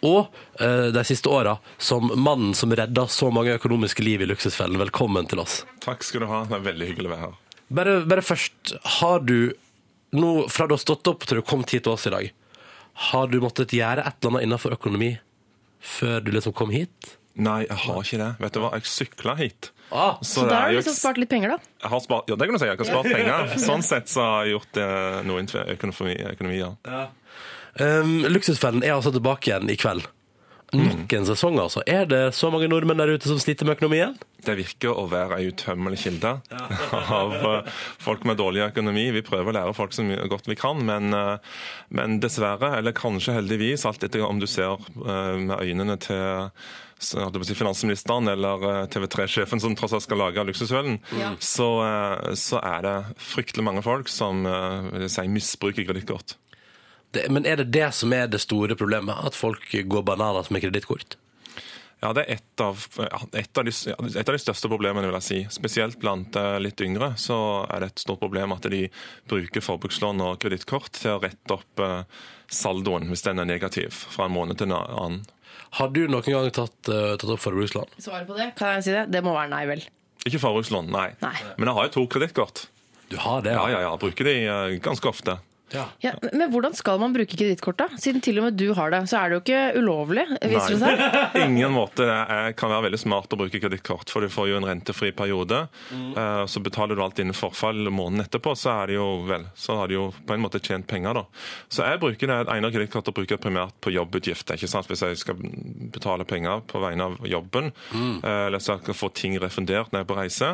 og 0.08 0.34
eh, 0.60 0.90
de 0.96 1.04
siste 1.08 1.32
åra 1.32 1.58
som 1.78 2.12
mannen 2.16 2.56
som 2.58 2.74
redda 2.74 3.08
så 3.12 3.32
mange 3.34 3.58
økonomiske 3.60 4.06
liv 4.06 4.24
i 4.24 4.30
Luksusfellen. 4.30 4.80
Velkommen 4.82 5.30
til 5.30 5.44
oss. 5.44 5.64
Takk 5.86 6.06
skal 6.08 6.26
du 6.26 6.32
ha. 6.32 6.44
Det 6.50 6.60
er 6.60 6.68
veldig 6.72 6.92
hyggelig 6.92 7.12
å 7.12 7.16
være 7.16 7.28
her. 7.28 7.40
Bare, 7.70 7.96
bare 8.10 8.26
først, 8.26 8.76
har 9.00 9.22
du 9.22 9.52
nå, 10.18 10.34
fra 10.50 10.66
du 10.68 10.74
har 10.74 10.82
stått 10.82 11.08
opp 11.12 11.26
til 11.28 11.40
du 11.40 11.46
kom 11.46 11.66
hit 11.68 11.86
til 11.86 11.94
oss 11.94 12.08
i 12.10 12.14
dag, 12.14 12.30
har 13.12 13.30
du 13.32 13.40
måttet 13.44 13.76
gjøre 13.76 14.04
et 14.04 14.18
eller 14.20 14.34
annet 14.34 14.48
innenfor 14.48 14.76
økonomi 14.76 15.14
før 15.80 16.24
du 16.26 16.34
liksom 16.34 16.56
kom 16.58 16.74
hit? 16.74 17.14
Nei, 17.40 17.62
jeg 17.68 17.78
har 17.86 18.02
ikke 18.04 18.20
det. 18.20 18.32
Vet 18.42 18.56
du 18.56 18.64
hva, 18.64 18.72
jeg 18.76 18.90
sykla 18.90 19.36
hit. 19.40 19.70
Ah, 19.92 20.18
Så 20.22 20.42
så 20.42 20.46
da 20.50 20.60
har 20.62 20.70
du 20.70 20.78
liksom 20.78 20.94
spart 20.94 21.18
litt 21.18 21.30
penger, 21.32 21.56
da. 21.56 21.72
Jeg 21.82 21.90
har 21.96 22.04
spart, 22.06 22.30
ja, 22.30 22.36
det 22.38 22.48
kan 22.50 22.58
du 22.58 22.62
si. 22.62 22.70
Jeg 22.70 22.78
har 22.78 22.90
spart 22.92 23.10
penger. 23.10 23.58
Sånn 23.64 23.86
sett 23.86 24.12
så 24.12 24.22
har 24.26 24.46
jeg 24.46 24.58
gjort 24.58 24.78
eh, 24.84 25.20
noe 25.26 25.42
innenfor 25.42 25.74
økonomi, 25.74 26.16
økonomi 26.36 26.62
ja. 26.62 26.72
um, 27.82 28.16
Luksusfellen 28.30 28.86
er 28.86 28.96
altså 29.00 29.14
tilbake 29.16 29.50
igjen 29.50 29.70
i 29.74 29.78
kveld. 29.80 30.06
Nok 30.70 31.14
en 31.18 31.26
sesong, 31.26 31.56
altså. 31.58 31.82
Er 31.90 32.04
det 32.06 32.20
så 32.38 32.52
mange 32.54 32.68
nordmenn 32.70 33.00
der 33.02 33.10
ute 33.16 33.26
som 33.26 33.40
sliter 33.42 33.66
med 33.66 33.80
økonomien? 33.80 34.12
Det 34.46 34.54
virker 34.60 34.94
å 34.94 35.08
være 35.10 35.40
ei 35.40 35.48
utømmelig 35.50 35.98
kilde 36.04 36.36
av 37.22 37.34
eh, 37.40 37.72
folk 38.02 38.28
med 38.30 38.38
dårlig 38.38 38.68
økonomi. 38.68 39.08
Vi 39.16 39.24
prøver 39.26 39.50
å 39.50 39.56
lære 39.58 39.74
folk 39.78 39.96
så 39.98 40.06
mye 40.06 40.28
godt 40.30 40.46
vi 40.52 40.58
kan, 40.60 40.84
men, 40.86 41.10
eh, 41.18 41.58
men 41.98 42.20
dessverre, 42.22 42.76
eller 42.78 42.94
kanskje 42.94 43.40
heldigvis, 43.40 43.88
alt 43.90 44.06
etter 44.06 44.22
om 44.28 44.38
du 44.38 44.46
ser 44.46 44.78
eh, 44.78 45.34
med 45.42 45.58
øynene 45.58 45.98
til 46.06 46.54
si, 47.00 47.56
finansministeren 47.56 48.28
eller 48.28 48.82
eh, 48.82 48.86
TV3-sjefen 48.88 49.60
som 49.60 49.76
tross 49.76 49.94
alt 49.94 50.04
skal 50.04 50.18
lage 50.18 50.44
Luksusfellen, 50.44 51.00
så, 51.40 51.70
eh, 51.86 52.34
så 52.34 52.60
er 52.60 52.84
det 52.84 52.98
fryktelig 53.18 53.64
mange 53.64 53.84
folk 53.86 54.12
som 54.12 54.46
eh, 54.46 54.92
vil 54.98 55.10
si, 55.10 55.28
misbruker 55.28 55.88
kredittkort. 55.88 56.38
Men 57.30 57.46
er 57.46 57.58
det 57.58 57.72
det 57.74 57.90
som 57.98 58.14
er 58.14 58.28
det 58.30 58.42
store 58.44 58.76
problemet? 58.78 59.18
At 59.26 59.36
folk 59.38 59.72
går 59.72 60.06
bananas 60.06 60.52
med 60.54 60.62
kredittkort? 60.62 61.18
Ja, 62.00 62.14
det 62.16 62.22
er 62.22 62.38
et 62.38 62.62
av, 62.64 62.84
et, 63.36 63.58
av 63.58 63.66
de, 63.66 63.74
et 63.74 64.30
av 64.30 64.36
de 64.36 64.40
største 64.40 64.70
problemene, 64.72 65.10
vil 65.10 65.18
jeg 65.18 65.26
si. 65.26 65.40
Spesielt 65.52 65.98
blant 66.00 66.38
litt 66.62 66.80
yngre 66.86 67.10
så 67.20 67.66
er 67.66 67.82
det 67.82 67.90
et 67.90 68.04
stort 68.06 68.22
problem 68.22 68.54
at 68.56 68.70
de 68.72 68.86
bruker 69.28 69.66
forbrukslån 69.66 70.24
og 70.24 70.38
kredittkort 70.40 70.94
til 71.02 71.18
å 71.18 71.20
rette 71.26 71.58
opp 71.58 71.84
saldoen 72.48 73.10
hvis 73.10 73.26
den 73.26 73.42
er 73.42 73.50
negativ 73.50 74.06
fra 74.14 74.30
en 74.30 74.38
måned 74.38 74.62
til 74.62 74.70
en 74.70 74.78
annen. 74.78 75.20
Har 75.78 75.92
du 75.94 76.02
noen 76.10 76.26
gang 76.26 76.50
tatt, 76.56 76.90
eh, 76.90 77.16
tatt 77.20 77.30
opp 77.30 77.42
forbrukslån? 77.44 77.92
Svaret 78.02 78.28
på 78.28 78.38
det, 78.38 78.52
kan 78.58 78.76
jeg 78.78 78.84
si 78.88 78.92
det? 78.96 79.06
Det 79.14 79.22
må 79.26 79.34
være 79.36 79.52
nei, 79.52 79.66
vel. 79.70 79.84
Ikke 80.26 80.42
forbrukslån, 80.42 80.90
nei. 80.92 81.12
Nei. 81.22 81.36
Men 81.58 81.70
jeg 81.70 81.76
har 81.78 81.90
jo 81.90 81.94
to 82.00 82.08
kredittkort. 82.08 82.66
Du 83.10 83.18
har 83.18 83.42
det, 83.42 83.54
Ja, 83.54 83.68
ja, 83.70 83.80
ja. 83.86 83.92
Jeg 83.94 84.00
bruker 84.02 84.24
de 84.26 84.36
eh, 84.46 84.80
ganske 84.80 85.06
ofte. 85.10 85.38
Ja, 85.76 86.14
men 86.32 86.50
hvordan 86.54 86.76
skal 86.78 87.00
man 87.02 87.14
bruke 87.16 87.38
kredittkort, 87.38 87.80
da? 87.80 87.88
Siden 88.02 88.24
til 88.26 88.40
og 88.42 88.48
med 88.48 88.58
du 88.60 88.72
har 88.78 88.94
det, 88.94 89.04
så 89.12 89.20
er 89.22 89.30
det 89.30 89.38
jo 89.38 89.44
ikke 89.44 89.82
ulovlig, 89.82 90.26
viser 90.42 90.76
det 90.76 90.80
seg. 90.82 91.04
ingen 91.46 91.74
måte. 91.76 92.08
Det 92.10 92.16
er, 92.16 92.54
kan 92.58 92.72
være 92.74 92.88
veldig 92.90 93.02
smart 93.02 93.36
å 93.36 93.40
bruke 93.40 93.62
kredittkort, 93.62 94.10
for 94.12 94.26
du 94.26 94.32
får 94.34 94.52
jo 94.52 94.60
en 94.60 94.68
rentefri 94.70 95.12
periode. 95.16 95.66
Mm. 95.94 96.12
Så 96.50 96.64
betaler 96.66 96.98
du 96.98 97.04
alt 97.06 97.20
innen 97.22 97.38
forfall 97.38 97.90
måneden 97.90 98.26
etterpå, 98.26 98.56
så 98.58 98.74
er 98.82 98.92
det 98.92 99.00
jo 99.00 99.08
vel, 99.30 99.48
så 99.60 99.78
har 99.80 99.92
de 99.92 100.00
jo 100.00 100.10
på 100.26 100.36
en 100.36 100.44
måte 100.44 100.62
tjent 100.64 100.88
penger, 100.90 101.22
da. 101.22 101.26
Så 101.70 101.86
jeg 101.86 102.02
bruker 102.02 102.32
det 102.32 102.40
ene 102.56 102.72
kredittkortet 102.74 103.16
bruker 103.16 103.38
jeg 103.38 103.44
primært 103.44 103.76
på 103.84 103.94
jobbutgifter. 103.94 104.58
ikke 104.58 104.72
sant? 104.72 104.90
Hvis 104.90 105.04
jeg 105.06 105.20
skal 105.22 105.40
betale 105.94 106.28
penger 106.30 106.64
på 106.70 106.82
vegne 106.84 107.12
av 107.12 107.20
jobben, 107.28 107.74
mm. 107.92 108.16
eller 108.24 108.62
så 108.62 108.76
jeg 108.78 108.88
skal 108.88 109.02
få 109.04 109.12
ting 109.16 109.38
refundert 109.42 109.92
når 109.92 110.02
jeg 110.02 110.08
er 110.08 110.14
på 110.14 110.22
reise, 110.22 110.54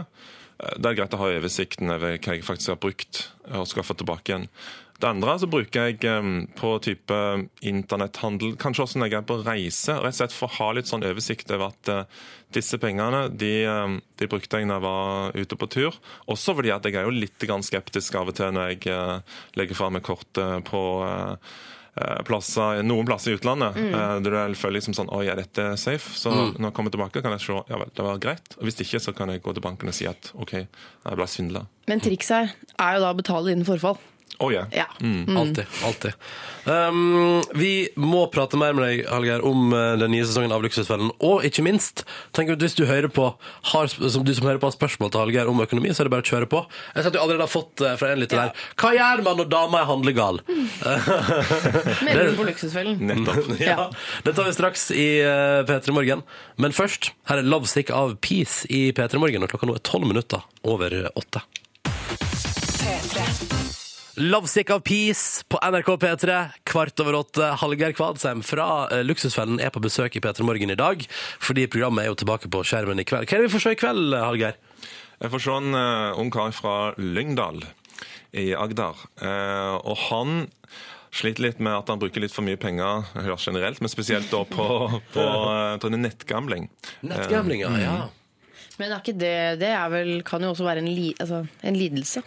Det 0.55 0.87
er 0.87 0.95
greit 0.95 1.13
å 1.13 1.17
ha 1.19 1.29
oversikten 1.35 1.91
over 1.91 2.13
hva 2.15 2.33
jeg 2.33 2.43
faktisk 2.47 2.71
har 2.71 2.77
brukt 2.79 3.25
og 3.51 3.67
skal 3.67 3.83
få 3.83 3.93
tilbake 3.99 4.31
igjen. 4.31 4.45
Det 4.95 5.09
andre 5.09 5.33
så 5.41 5.47
bruker 5.51 5.89
jeg 5.89 5.99
på 6.55 6.69
type 6.85 7.15
internetthandel, 7.67 8.53
kanskje 8.61 8.85
også 8.85 9.01
når 9.01 9.09
jeg 9.11 9.17
er 9.19 9.27
på 9.27 9.37
reise, 9.43 9.95
rett 9.99 10.13
og 10.15 10.19
slett 10.21 10.35
for 10.35 10.47
å 10.47 10.55
ha 10.59 10.69
litt 10.77 10.87
sånn 10.89 11.03
oversikt 11.03 11.51
over 11.51 11.73
at 11.73 11.91
eh, 11.91 12.03
disse 12.55 12.79
pengene 12.79 13.25
de, 13.35 13.51
de 14.21 14.29
brukte 14.31 14.61
jeg 14.61 14.69
når 14.69 14.77
jeg 14.79 14.85
var 14.87 15.39
ute 15.43 15.59
på 15.59 15.69
tur. 15.75 15.97
Også 16.31 16.55
fordi 16.55 16.71
at 16.71 16.87
jeg 16.87 16.95
er 16.95 17.07
jo 17.09 17.15
litt 17.15 17.43
skeptisk 17.67 18.15
av 18.21 18.31
og 18.31 18.37
til 18.39 18.53
når 18.55 18.71
jeg 18.75 18.87
eh, 18.95 19.19
legger 19.59 19.75
fra 19.81 19.89
meg 19.91 20.05
kortet 20.07 20.63
på 20.71 20.81
eh, 21.09 21.35
eh, 21.99 22.23
Plasser, 22.27 22.81
noen 22.87 23.05
plasser 23.07 23.33
i 23.35 23.37
utlandet 23.39 23.75
Mm. 23.75 24.23
der 24.23 24.47
du 24.51 24.55
føler 24.55 24.79
liksom 24.79 24.95
sånn 24.95 25.11
Oi, 25.11 25.25
er 25.27 25.35
dette 25.43 25.75
safe? 25.77 26.15
Så 26.15 26.31
Mm. 26.31 26.55
når 26.59 26.69
jeg 26.71 26.73
kommer 26.79 26.91
tilbake, 26.95 27.21
kan 27.21 27.31
jeg 27.35 27.41
se 27.43 27.59
ja 27.69 27.77
vel, 27.83 27.91
det 27.95 28.03
var 28.07 28.17
greit. 28.23 28.55
Og 28.57 28.63
Hvis 28.69 28.79
ikke, 28.79 28.99
så 29.03 29.13
kan 29.15 29.29
jeg 29.29 29.43
gå 29.43 29.53
til 29.53 29.61
banken 29.61 29.91
og 29.91 29.93
si 29.95 30.07
at 30.07 30.31
OK, 30.39 30.51
jeg 30.55 31.15
ble 31.19 31.27
svindla. 31.27 31.67
Men 31.87 31.99
trikset 31.99 32.55
er 32.79 32.95
jo 32.95 33.03
da 33.03 33.11
å 33.13 33.17
betale 33.19 33.51
innen 33.51 33.67
forfall. 33.67 33.99
Oh, 34.39 34.51
yeah. 34.53 34.65
Ja. 34.71 34.85
Mm. 35.01 35.37
Alltid. 35.37 35.65
alltid. 35.83 36.13
Um, 36.65 37.43
vi 37.53 37.89
må 37.95 38.25
prate 38.33 38.57
mer 38.57 38.73
med 38.75 38.83
deg, 38.87 39.03
Hallgeir, 39.07 39.43
om 39.45 39.69
eh, 39.75 39.93
den 40.01 40.11
nye 40.11 40.25
sesongen 40.25 40.51
av 40.51 40.63
Luksusfellen. 40.65 41.11
Og 41.23 41.45
ikke 41.47 41.63
minst, 41.65 42.03
tenk 42.35 42.49
at 42.51 42.63
hvis 42.63 42.75
du 42.75 42.83
hører 42.89 43.07
på 43.13 43.29
har, 43.71 43.91
som 43.93 44.25
du 44.25 44.33
som 44.35 44.47
hører 44.49 44.59
på 44.61 44.67
har 44.71 44.75
spørsmål 44.75 45.13
til 45.13 45.23
Hallgeir 45.23 45.51
om 45.51 45.61
økonomi, 45.63 45.93
så 45.93 46.03
er 46.03 46.09
det 46.09 46.15
bare 46.15 46.25
å 46.25 46.29
kjøre 46.31 46.49
på. 46.51 46.63
Jeg 46.95 47.05
ser 47.05 47.11
at 47.11 47.15
du 47.15 47.21
allerede 47.21 47.45
har 47.45 47.53
fått 47.53 47.85
eh, 47.85 47.95
fra 48.01 48.11
en 48.11 48.23
lytter 48.23 48.41
der 48.41 48.65
Hva 48.81 48.93
gjør 48.97 49.23
man 49.27 49.39
når 49.39 49.51
dama 49.53 49.81
er 49.81 49.89
handlegal? 49.91 50.41
Melder 52.07 52.31
du 52.31 52.39
på 52.39 52.49
Luksusfellen? 52.49 52.99
Nettopp. 53.11 53.53
ja. 53.61 53.89
Det 54.25 54.35
tar 54.35 54.49
vi 54.49 54.55
straks 54.57 54.89
i 54.91 55.09
uh, 55.23 55.61
P3 55.69 55.95
Morgen. 55.95 56.25
Men 56.59 56.75
først, 56.75 57.13
her 57.29 57.43
er 57.43 57.47
Lovesick 57.47 57.93
av 57.93 58.17
Peace 58.25 58.65
i 58.73 58.89
P3 58.95 59.21
Morgen, 59.21 59.45
og 59.45 59.53
klokka 59.53 59.69
nå 59.69 59.77
er 59.77 59.85
tolv 59.85 60.09
minutter 60.09 60.43
over 60.65 60.97
åtte. 61.13 61.45
Lovesick 64.17 64.69
of 64.69 64.83
Peace 64.83 65.43
på 65.47 65.59
NRK 65.59 65.89
P3, 65.99 66.35
kvart 66.63 66.99
over 67.03 67.17
åtte. 67.19 67.49
Hallgeir 67.59 67.91
Kvadsheim 67.91 68.39
fra 68.47 68.87
eh, 68.87 69.01
Luksusfellen 69.03 69.59
er 69.59 69.73
på 69.75 69.81
besøk 69.83 70.15
i 70.15 70.21
P3 70.23 70.45
Morgen 70.47 70.71
i 70.71 70.77
dag, 70.79 71.01
fordi 71.43 71.65
programmet 71.67 72.05
er 72.05 72.13
jo 72.13 72.19
tilbake 72.21 72.47
på 72.47 72.61
skjermen 72.63 73.01
i 73.03 73.05
kveld. 73.07 73.27
Hva 73.27 73.35
er 73.35 73.43
det 73.43 73.49
vi 73.49 73.53
får 73.57 73.65
se 73.65 73.73
i 73.75 73.79
kveld, 73.81 74.15
Hallgeir? 74.15 74.55
Jeg 75.19 75.33
får 75.33 75.43
se 75.43 75.57
en 75.59 75.75
uh, 75.75 76.21
ung 76.21 76.31
kar 76.31 76.55
fra 76.55 76.75
Lyngdal 76.95 77.59
i 78.39 78.53
Agder. 78.55 79.03
Eh, 79.19 79.75
og 79.83 79.99
han 80.07 80.45
sliter 81.15 81.49
litt 81.49 81.59
med 81.63 81.75
at 81.75 81.91
han 81.91 81.99
bruker 81.99 82.23
litt 82.23 82.35
for 82.35 82.47
mye 82.47 82.59
penger 82.59 83.03
ja, 83.19 83.35
generelt, 83.35 83.83
men 83.83 83.91
spesielt 83.91 84.31
da 84.31 84.45
på, 84.47 84.69
på 85.11 85.25
uh, 85.25 85.75
det 85.75 85.91
er 85.91 85.99
nettgambling. 85.99 86.69
Nettgambling, 87.03 87.65
ja. 87.67 87.73
Eh, 87.75 87.83
ja. 87.83 88.71
Men 88.79 88.91
er 88.91 88.99
ikke 88.99 89.15
det 89.15 89.35
Det 89.61 89.69
er 89.71 89.91
vel, 89.91 90.17
kan 90.27 90.43
jo 90.43 90.55
også 90.55 90.67
være 90.67 90.83
en, 90.83 90.91
li, 90.91 91.11
altså, 91.19 91.43
en 91.67 91.79
lidelse. 91.79 92.23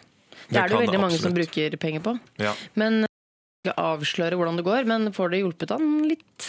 Det, 0.48 0.56
er 0.56 0.68
det 0.70 0.76
jo 0.76 0.82
veldig 0.86 1.00
mange 1.02 1.20
som 1.20 1.34
bruker 1.36 1.76
penger 1.80 2.04
på. 2.04 2.14
Ja. 2.40 2.54
Men 2.80 3.02
jeg 3.04 3.68
skal 3.68 3.80
avsløre 3.84 4.38
hvordan 4.40 4.60
det 4.60 4.64
går, 4.68 4.88
men 4.88 5.10
får 5.16 5.34
det 5.34 5.42
hjulpet 5.42 5.74
han 5.74 5.88
litt? 6.08 6.48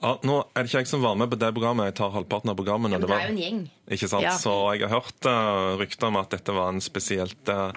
Ja, 0.00 0.14
nå 0.24 0.36
er 0.56 0.64
det 0.64 0.70
ikke 0.70 0.80
jeg 0.80 0.88
som 0.88 1.02
var 1.04 1.16
med 1.20 1.28
på 1.32 1.38
det 1.40 1.50
programmet. 1.56 1.90
Jeg 1.90 1.98
tar 2.00 2.12
halvparten 2.14 2.52
av 2.52 2.56
programmet. 2.56 2.92
Ja, 2.92 3.00
men 3.00 3.04
det 3.04 3.10
det 3.10 3.16
er 3.18 3.28
jo 3.28 3.34
en 3.34 3.42
gjeng. 3.44 3.60
Ikke 3.90 4.06
sant? 4.06 4.22
Ja. 4.22 4.36
Så 4.38 4.52
jeg 4.76 4.86
har 4.86 5.00
hørt 5.00 5.26
uh, 5.26 5.74
rykter 5.80 6.06
om 6.06 6.16
at 6.20 6.30
dette 6.30 6.54
var 6.54 6.68
en 6.70 6.78
spesielt 6.84 7.48
uh, 7.50 7.72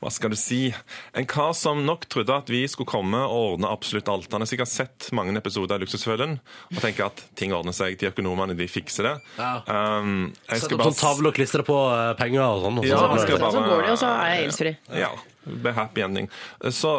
Hva 0.00 0.10
skal 0.14 0.32
du 0.32 0.36
si? 0.40 0.70
En 1.12 1.26
kar 1.28 1.50
som 1.58 1.82
nok 1.84 2.06
trodde 2.08 2.32
at 2.32 2.48
vi 2.48 2.62
skulle 2.70 2.88
komme 2.88 3.20
og 3.26 3.52
ordne 3.58 3.68
absolutt 3.68 4.08
alt. 4.08 4.30
Han 4.32 4.44
har 4.44 4.48
sikkert 4.48 4.70
sett 4.72 5.08
mange 5.12 5.34
episoder 5.36 5.76
av 5.76 5.82
Luksusfellen 5.84 6.38
og 6.72 6.80
tenker 6.80 7.08
at 7.10 7.20
ting 7.36 7.52
ordner 7.52 7.76
seg. 7.76 7.98
De 8.00 8.08
økonomene 8.08 8.56
de 8.56 8.68
fikser 8.70 9.10
det. 9.10 9.14
Ja. 9.36 9.50
Um, 9.68 10.30
jeg 10.48 10.62
Sett 10.62 10.68
skal 10.70 10.80
bare... 10.80 10.92
sånn 10.94 11.00
tavle 11.02 11.32
og 11.32 11.36
klistre 11.36 11.66
på 11.66 11.76
eh, 11.92 12.12
penger 12.20 12.44
og 12.46 12.62
sånn. 12.64 12.78
og 12.78 12.84
så- 12.86 12.88
Ja, 12.88 12.98
så- 13.02 13.22
skal 13.26 13.42
bare- 13.42 13.52
Så 13.58 13.64
går 13.68 13.82
det, 13.82 13.90
og 13.92 13.98
så 13.98 14.12
er 14.14 14.30
jeg 14.32 14.44
gjeldsfri. 14.46 14.76
Ja. 15.02 15.10
Be 15.48 15.72
happy 15.72 16.02
ending. 16.04 16.28
Så, 16.70 16.90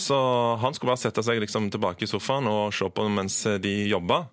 så 0.00 0.18
han 0.60 0.74
skulle 0.74 0.92
bare 0.92 1.00
sette 1.06 1.22
seg 1.24 1.40
liksom 1.40 1.70
tilbake 1.70 2.04
i 2.04 2.10
sofaen 2.10 2.48
og 2.50 2.72
se 2.74 2.88
på 2.90 3.08
mens 3.12 3.42
de 3.62 3.74
jobba. 3.88 4.26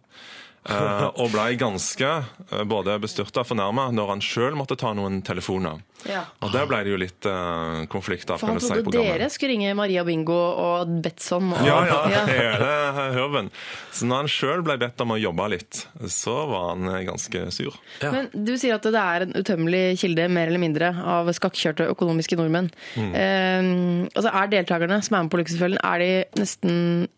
Eh, 0.65 1.07
og 1.21 1.29
ble 1.29 1.51
ganske 1.61 2.07
eh, 2.09 2.63
både 2.65 2.95
bestyrta 3.03 3.43
og 3.43 3.49
fornærma 3.51 3.91
når 3.93 4.15
han 4.15 4.23
sjøl 4.23 4.55
måtte 4.57 4.77
ta 4.79 4.95
noen 4.97 5.19
telefoner. 5.25 5.83
Ja. 6.09 6.23
Og 6.45 6.51
der 6.53 6.65
ble 6.69 6.79
det 6.85 6.91
jo 6.91 6.97
litt 7.01 7.25
uh, 7.25 7.85
konflikt. 7.89 8.27
da, 8.29 8.35
For 8.37 8.51
han 8.51 8.59
du 8.59 8.65
si, 8.65 8.69
trodde 8.73 8.93
dere 8.93 9.29
skulle 9.33 9.55
ringe 9.55 9.71
Maria 9.77 10.03
Bingo 10.05 10.35
og 10.35 10.91
Betson. 11.05 11.53
Og, 11.55 11.65
Ja, 11.65 11.79
ja, 12.11 12.21
hele 12.29 13.13
høven. 13.15 13.49
Så 13.95 14.05
når 14.09 14.23
han 14.23 14.29
sjøl 14.29 14.61
ble 14.65 14.75
bedt 14.81 15.01
om 15.01 15.15
å 15.15 15.17
jobbe 15.17 15.47
litt, 15.55 15.81
så 16.11 16.35
var 16.51 16.67
han 16.73 16.91
ganske 17.07 17.45
sur. 17.55 17.77
Men 18.03 18.29
du 18.33 18.53
sier 18.61 18.77
at 18.77 18.85
det 18.85 19.01
er 19.01 19.25
en 19.25 19.33
utømmelig 19.33 19.83
kilde, 20.01 20.27
mer 20.29 20.51
eller 20.51 20.61
mindre, 20.61 20.91
av 20.93 21.31
skakkjørte 21.33 21.87
økonomiske 21.93 22.37
nordmenn. 22.37 22.69
Mm. 22.99 23.11
Eh, 23.17 23.71
altså 24.11 24.33
Er 24.35 24.53
deltakerne 24.53 25.01
som 25.05 25.17
er 25.17 25.25
med 25.25 25.33
på 25.33 25.41
Luksusfellen, 25.41 25.81
er 25.81 26.03
de 26.03 26.11
nesten 26.41 26.75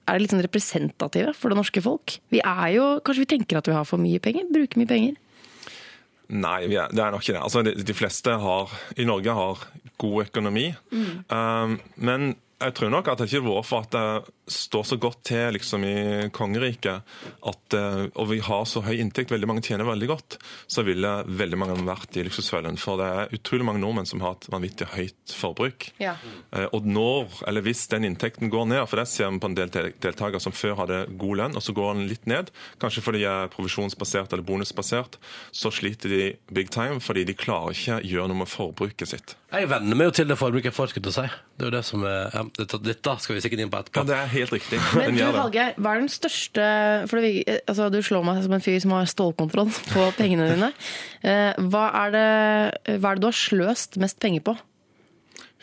er 0.08 0.16
de 0.16 0.24
litt 0.24 0.32
sånn 0.32 0.46
representative 0.46 1.34
for 1.36 1.52
det 1.52 1.60
norske 1.60 1.84
folk? 1.84 2.20
Vi 2.32 2.40
er 2.40 2.70
jo, 2.78 2.88
Kanskje 3.04 3.26
vi 3.26 3.30
tenker 3.34 3.37
at 3.46 3.68
vi 3.70 3.76
har 3.78 3.86
for 3.88 4.02
mye 4.02 4.20
penger? 4.24 4.48
Bruker 4.54 4.82
mye 4.82 4.90
penger? 4.90 5.16
Nei, 6.28 6.68
det 6.68 7.00
er 7.00 7.14
nok 7.14 7.24
ikke 7.24 7.38
det. 7.38 7.44
Altså, 7.44 7.64
de, 7.64 7.96
fleste 7.96 8.34
har, 8.42 8.74
i 9.00 9.06
Norge 9.08 9.36
har 9.38 9.62
god 9.98 10.26
økonomi. 10.26 10.66
Um, 11.32 11.78
men 11.96 12.34
jeg 12.58 12.74
tror 12.74 12.90
nok 12.90 13.08
at 13.12 13.20
det 13.22 13.28
ikke 13.30 13.42
har 13.44 13.48
vært 13.52 13.68
for 13.70 13.86
at 13.86 13.92
det 13.94 14.34
står 14.58 14.86
så 14.88 14.98
godt 14.98 15.20
til 15.28 15.52
liksom, 15.54 15.84
i 15.86 16.30
kongeriket, 16.34 17.04
at, 17.52 17.76
eh, 17.78 18.06
og 18.18 18.30
vi 18.32 18.40
har 18.42 18.64
så 18.66 18.82
høy 18.86 18.96
inntekt, 19.04 19.30
veldig 19.34 19.50
mange 19.52 19.62
tjener 19.68 19.86
veldig 19.86 20.08
godt, 20.10 20.38
så 20.72 20.82
ville 20.88 21.12
veldig 21.28 21.60
mange 21.60 21.76
vært 21.86 22.18
i 22.18 22.24
luksusfellen. 22.26 22.80
For 22.82 22.98
det 23.02 23.10
er 23.12 23.36
utrolig 23.38 23.68
mange 23.68 23.82
nordmenn 23.84 24.08
som 24.10 24.24
har 24.24 24.38
et 24.40 24.48
vanvittig 24.54 24.88
høyt 24.96 25.36
forbruk. 25.38 25.90
Ja. 26.02 26.16
Eh, 26.56 26.66
Og 26.74 26.88
når, 26.88 27.28
eller 27.48 27.62
hvis 27.68 27.86
den 27.92 28.08
inntekten 28.10 28.50
går 28.54 28.66
ned, 28.72 28.84
for 28.90 29.02
det 29.04 29.08
ser 29.12 29.30
vi 29.36 29.40
på 29.44 29.52
en 29.52 29.58
del 29.60 29.70
del- 29.74 29.94
deltakere 30.02 30.42
som 30.42 30.56
før 30.56 30.80
hadde 30.82 31.02
god 31.18 31.38
lønn, 31.44 31.56
og 31.60 31.62
så 31.66 31.76
går 31.78 31.94
den 32.00 32.08
litt 32.10 32.26
ned, 32.26 32.50
kanskje 32.82 33.04
fordi 33.04 33.22
de 33.26 33.30
er 33.30 33.52
provisjonsbasert 33.54 34.34
eller 34.34 34.48
bonusbasert, 34.48 35.20
så 35.52 35.70
sliter 35.70 36.10
de 36.10 36.24
big 36.54 36.72
time 36.74 37.00
fordi 37.04 37.24
de 37.28 37.38
klarer 37.38 37.76
ikke 37.78 38.00
å 38.00 38.08
gjøre 38.08 38.32
noe 38.32 38.42
med 38.46 38.50
forbruket 38.52 39.08
sitt. 39.14 39.36
Jeg 39.48 39.70
venner 39.72 39.96
meg 39.96 40.10
jo 40.10 40.14
til 40.18 40.28
det 40.28 40.36
forbruket 40.36 40.68
jeg 40.68 40.76
får, 40.76 40.90
skulle 40.92 41.08
å 41.08 41.14
si. 41.16 41.24
Det 41.56 41.64
er 41.64 41.70
jo 41.70 41.76
det 41.78 41.84
som 41.88 42.02
er, 42.04 42.26
ja, 42.36 42.42
dette, 42.58 42.80
dette 42.84 43.14
skal 43.24 43.38
vi 43.38 43.44
sikkert 43.46 43.62
inn 43.64 43.70
på 43.72 43.80
etterpå. 43.80 44.02
Ja, 44.04 44.08
det 44.10 44.18
er 44.18 44.32
helt 44.34 44.52
riktig. 44.58 44.80
Men 44.98 45.16
du. 45.16 45.22
Hallgeir, 45.38 45.78
hva 45.80 45.94
er 45.96 46.02
den 46.04 46.12
største 46.12 46.66
For 47.08 47.24
vi, 47.24 47.32
altså, 47.64 47.88
du 47.94 48.02
slår 48.04 48.26
meg 48.28 48.42
som 48.44 48.58
en 48.58 48.66
fyr 48.66 48.82
som 48.84 48.92
har 48.98 49.08
stålkontroll 49.08 49.72
på 49.94 50.10
pengene 50.20 50.50
dine. 50.52 50.72
Eh, 51.24 51.54
Hva 51.72 51.86
er, 52.04 52.12
det, 52.18 52.26
hva 53.00 53.14
er 53.14 53.22
det 53.22 53.24
du 53.24 53.30
har 53.30 53.40
sløst 53.40 53.96
mest 54.04 54.20
penger 54.24 54.44
på? 54.52 54.58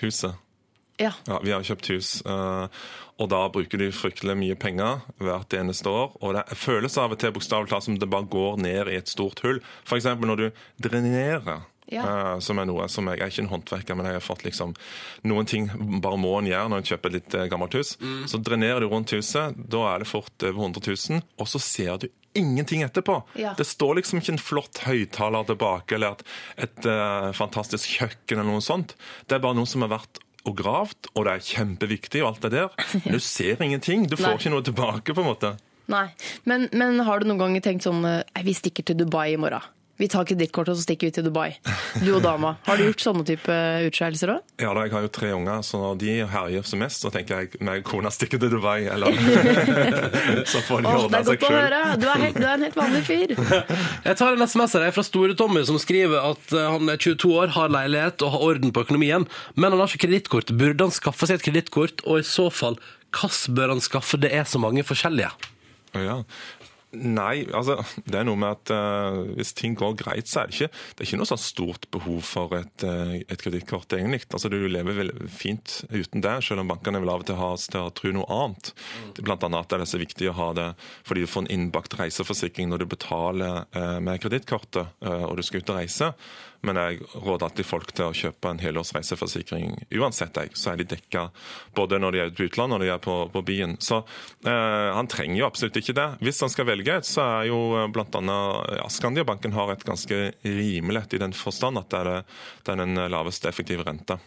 Huset. 0.01 0.41
Ja. 1.03 1.11
Ja, 1.27 1.41
vi 1.43 1.51
har 1.51 1.65
kjøpt 1.67 1.89
hus, 1.91 2.09
eh, 2.23 2.83
og 3.19 3.29
da 3.31 3.41
bruker 3.51 3.81
de 3.83 3.89
fryktelig 3.95 4.37
mye 4.39 4.57
penger 4.59 5.03
hvert 5.23 5.55
eneste 5.59 5.91
år. 5.91 6.15
Og 6.23 6.37
det 6.39 6.45
føles 6.59 6.97
av 7.03 7.13
og 7.15 7.19
til 7.21 7.35
bokstavelig 7.35 7.73
talt 7.73 7.87
som 7.89 7.99
det 7.99 8.09
bare 8.11 8.29
går 8.31 8.61
ned 8.63 8.91
i 8.95 8.97
et 9.01 9.11
stort 9.11 9.43
hull. 9.45 9.59
F.eks. 9.85 10.07
når 10.23 10.41
du 10.41 10.47
drenerer. 10.87 11.67
Ja. 11.93 12.03
eh, 12.35 12.39
som 12.41 12.59
er 12.59 12.69
noe 12.69 12.89
som 12.89 13.09
jeg, 13.11 13.21
jeg 13.21 13.27
er 13.27 13.33
ikke 13.33 13.45
en 13.45 13.53
håndverker, 13.53 13.99
men 13.99 14.09
jeg 14.09 14.17
har 14.17 14.25
fått 14.25 14.45
liksom 14.47 14.73
Noen 15.29 15.49
ting 15.49 15.69
bare 16.01 16.17
må 16.21 16.33
en 16.39 16.49
gjøre 16.49 16.71
når 16.73 16.83
en 16.83 16.91
kjøper 16.91 17.11
et 17.11 17.17
litt 17.19 17.37
eh, 17.39 17.49
gammelt 17.53 17.77
hus. 17.77 17.95
Så 18.31 18.41
drenerer 18.41 18.85
du 18.85 18.89
rundt 18.93 19.13
huset, 19.17 19.57
da 19.57 19.87
er 19.93 20.05
det 20.05 20.11
fort 20.11 20.47
over 20.47 20.69
100 20.69 20.85
000, 21.11 21.25
og 21.41 21.51
så 21.51 21.61
ser 21.63 21.99
du 22.03 22.09
ingenting 22.35 22.83
etterpå. 22.83 23.21
Ja. 23.39 23.55
Det 23.59 23.67
står 23.69 24.01
liksom 24.01 24.19
ikke 24.21 24.35
en 24.35 24.43
flott 24.43 24.83
høyttaler 24.89 25.47
tilbake, 25.49 25.95
eller 25.97 26.17
et, 26.17 26.25
et 26.67 26.89
uh, 26.89 27.31
fantastisk 27.37 27.95
kjøkken 28.01 28.41
eller 28.41 28.57
noe 28.57 28.65
sånt. 28.65 28.97
Det 29.29 29.39
er 29.39 29.45
bare 29.45 29.57
noe 29.59 29.71
som 29.71 29.87
har 29.87 29.93
vært 29.95 30.19
og 30.45 30.59
gravd, 30.59 31.09
og 31.15 31.25
det 31.25 31.37
er 31.37 31.47
kjempeviktig, 31.47 32.25
og 32.25 32.35
alt 32.35 32.43
det 32.45 32.53
der. 32.57 32.75
Men 33.05 33.17
du 33.17 33.23
ser 33.23 33.63
ingenting. 33.65 34.09
Du 34.11 34.19
får 34.19 34.35
Nei. 34.35 34.41
ikke 34.43 34.53
noe 34.53 34.67
tilbake, 34.67 35.15
på 35.15 35.23
en 35.23 35.31
måte. 35.31 35.55
Nei. 35.93 36.09
Men, 36.49 36.67
men 36.73 37.01
har 37.05 37.21
du 37.21 37.29
noen 37.29 37.41
gang 37.43 37.57
tenkt 37.65 37.85
sånn 37.85 38.05
vi 38.45 38.55
stikker 38.57 38.87
til 38.89 38.97
Dubai 39.03 39.35
i 39.35 39.41
morgen. 39.41 39.65
Vi 40.01 40.09
tar 40.11 40.25
kredittkortet 40.27 40.73
og 40.75 40.79
så 40.81 40.83
stikker 40.89 41.07
vi 41.07 41.15
til 41.15 41.25
Dubai. 41.29 41.53
Du 42.03 42.09
og 42.17 42.23
dama. 42.25 42.57
Har 42.67 42.81
du 42.81 42.83
gjort 42.89 43.03
sånne 43.05 43.23
type 43.29 43.55
utskeielser 43.87 44.33
òg? 44.35 44.41
Ja, 44.59 44.73
da, 44.75 44.83
jeg 44.89 44.95
har 44.97 45.05
jo 45.05 45.11
tre 45.15 45.31
unger, 45.37 45.61
så 45.63 45.79
når 45.79 46.01
de 46.01 46.15
herjer 46.33 46.67
som 46.67 46.83
mest, 46.83 47.05
så 47.05 47.13
tenker 47.15 47.45
jeg 47.45 47.61
meg 47.63 47.85
og 47.85 47.93
kona 47.93 48.11
stikker 48.15 48.43
til 48.43 48.51
Dubai, 48.57 48.89
eller 48.91 49.15
Så 50.51 50.63
får 50.67 50.83
de 50.83 50.91
det 50.91 51.21
er 51.21 51.29
seg 51.29 51.31
godt 51.31 51.47
å 51.47 51.53
sjøl. 51.53 51.59
høre! 51.61 51.83
Du 52.03 52.09
er, 52.11 52.25
helt, 52.25 52.41
du 52.41 52.47
er 52.49 52.57
en 52.57 52.67
helt 52.67 52.79
vanlig 52.81 53.05
fyr. 53.07 53.37
Jeg 54.09 54.19
tar 54.19 54.35
en 54.35 54.47
SMS 54.49 54.77
her 54.81 54.91
fra 54.99 55.07
Store-Tommy, 55.07 55.63
som 55.71 55.79
skriver 55.83 56.19
at 56.33 56.57
eh, 56.59 56.67
han 56.75 56.91
er 56.91 56.99
22 57.01 57.31
år, 57.39 57.55
har 57.55 57.71
leilighet 57.73 58.27
og 58.27 58.35
har 58.35 58.47
orden 58.51 58.75
på 58.75 58.85
økonomien, 58.89 59.29
men 59.55 59.71
han 59.71 59.79
har 59.81 59.91
ikke 59.95 60.09
kredittkort. 60.09 60.51
Burde 60.59 60.89
han 60.89 60.95
skaffe 60.95 61.31
seg 61.31 61.39
et 61.39 61.47
kredittkort, 61.47 62.03
og 62.09 62.19
i 62.19 62.27
så 62.27 62.51
fall, 62.53 62.81
hva 63.15 63.31
bør 63.55 63.77
han 63.77 63.85
skaffe? 63.85 64.19
Det 64.21 64.33
er 64.35 64.47
så 64.51 64.59
mange 64.59 64.83
forskjellige. 64.87 65.31
Ja. 65.95 66.19
Nei, 66.95 67.45
altså 67.55 67.79
det 68.07 68.21
er 68.21 68.27
noe 68.29 68.39
med 68.39 68.55
at 68.55 68.73
uh, 68.75 69.19
hvis 69.35 69.55
ting 69.57 69.75
går 69.79 69.97
greit, 69.99 70.29
så 70.31 70.43
er 70.43 70.51
det 70.51 70.57
ikke, 70.57 70.69
det 70.71 71.03
er 71.03 71.09
ikke 71.09 71.21
noe 71.21 71.31
sånn 71.31 71.43
stort 71.43 71.89
behov 71.95 72.21
for 72.27 72.55
et, 72.59 72.87
uh, 72.87 73.17
et 73.19 73.41
kredittkort, 73.41 73.93
egentlig. 73.97 74.23
Altså 74.31 74.51
Du 74.53 74.59
lever 74.61 74.99
vel 75.01 75.13
fint 75.33 75.81
uten 75.91 76.25
det, 76.25 76.37
selv 76.47 76.65
om 76.65 76.73
bankene 76.73 77.03
vil 77.03 77.13
av 77.13 77.25
og 77.25 77.29
til 77.29 77.41
ha 77.41 77.51
oss 77.57 77.67
til 77.73 77.83
å 77.83 77.93
tro 77.95 78.15
noe 78.15 78.29
annet. 78.31 78.73
Er 79.15 79.27
Blant 79.27 79.47
annet 79.47 79.75
er 79.75 79.85
det 79.85 79.91
så 79.91 80.01
viktig 80.01 80.31
å 80.31 80.39
ha 80.39 80.51
det 80.57 80.71
fordi 81.05 81.25
du 81.25 81.31
får 81.31 81.47
en 81.47 81.53
innbakt 81.57 81.99
reiseforsikring 81.99 82.71
når 82.71 82.85
du 82.85 82.91
betaler 82.95 83.65
uh, 83.77 83.99
med 84.05 84.23
kredittkortet 84.23 85.03
og 85.05 85.37
du 85.39 85.43
skal 85.45 85.63
ut 85.63 85.71
og 85.73 85.79
reise. 85.79 86.11
Men 86.65 86.81
jeg 86.81 87.01
råder 87.15 87.49
alltid 87.49 87.69
folk 87.69 87.93
til 87.95 88.09
å 88.09 88.17
kjøpe 88.17 88.51
en 88.51 88.63
helårs 88.63 88.95
reiseforsikring 88.97 89.75
uansett. 89.99 90.37
Jeg. 90.41 90.55
Så 90.59 90.73
er 90.73 90.81
de 90.81 90.89
dekka 90.95 91.29
både 91.77 92.01
når 92.03 92.17
de 92.17 92.23
er 92.23 92.33
ute 92.33 92.45
i 92.45 92.49
utlandet 92.49 92.77
og 92.77 92.83
når 92.83 92.87
de 92.87 92.93
er 92.95 93.03
på, 93.05 93.17
på 93.35 93.45
byen. 93.47 93.77
Så 93.85 94.01
eh, 94.01 94.91
han 94.97 95.11
trenger 95.11 95.43
jo 95.43 95.49
absolutt 95.49 95.81
ikke 95.81 95.97
det. 95.97 96.09
Hvis 96.25 96.43
han 96.45 96.53
skal 96.53 96.69
velge 96.71 96.99
et, 96.99 97.09
så 97.09 97.25
er 97.41 97.51
jo 97.53 97.63
bl.a. 97.75 97.89
blant 97.95 98.21
annet 98.21 98.79
ja, 98.81 98.87
Skandiabanken 98.93 99.57
har 99.57 99.73
et 99.75 99.87
ganske 99.87 100.21
rimelig 100.45 101.05
i 101.15 101.21
den 101.21 101.35
forstand 101.37 101.81
at 101.81 101.91
det 101.93 102.01
er, 102.01 102.11
det, 102.11 102.39
det 102.65 102.73
er 102.75 102.81
den 102.85 103.03
laveste 103.13 103.51
effektive 103.51 103.85
renta. 103.87 104.19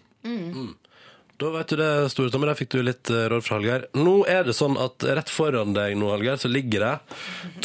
Da 1.37 1.49
vet 1.53 1.69
du 1.69 1.75
det, 1.77 1.89
Store 2.09 2.31
Tommy, 2.33 2.47
der 2.49 2.57
fikk 2.57 2.71
du 2.73 2.79
litt 2.81 3.11
eh, 3.13 3.27
råd 3.29 3.45
fra 3.45 3.59
Hallgeir. 3.59 3.83
Nå 3.97 4.23
er 4.29 4.47
det 4.47 4.55
sånn 4.57 4.77
at 4.81 5.05
rett 5.05 5.29
foran 5.29 5.75
deg 5.75 5.93
nå, 5.99 6.09
Hallgeir, 6.09 6.39
så 6.41 6.49
ligger 6.49 6.81
det 6.81 6.95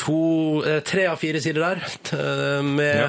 to, 0.02 0.18
eh, 0.68 0.82
tre 0.84 1.06
av 1.08 1.16
fire 1.22 1.40
sider 1.40 1.64
der 1.64 2.62
med 2.66 3.00
Ja. 3.06 3.08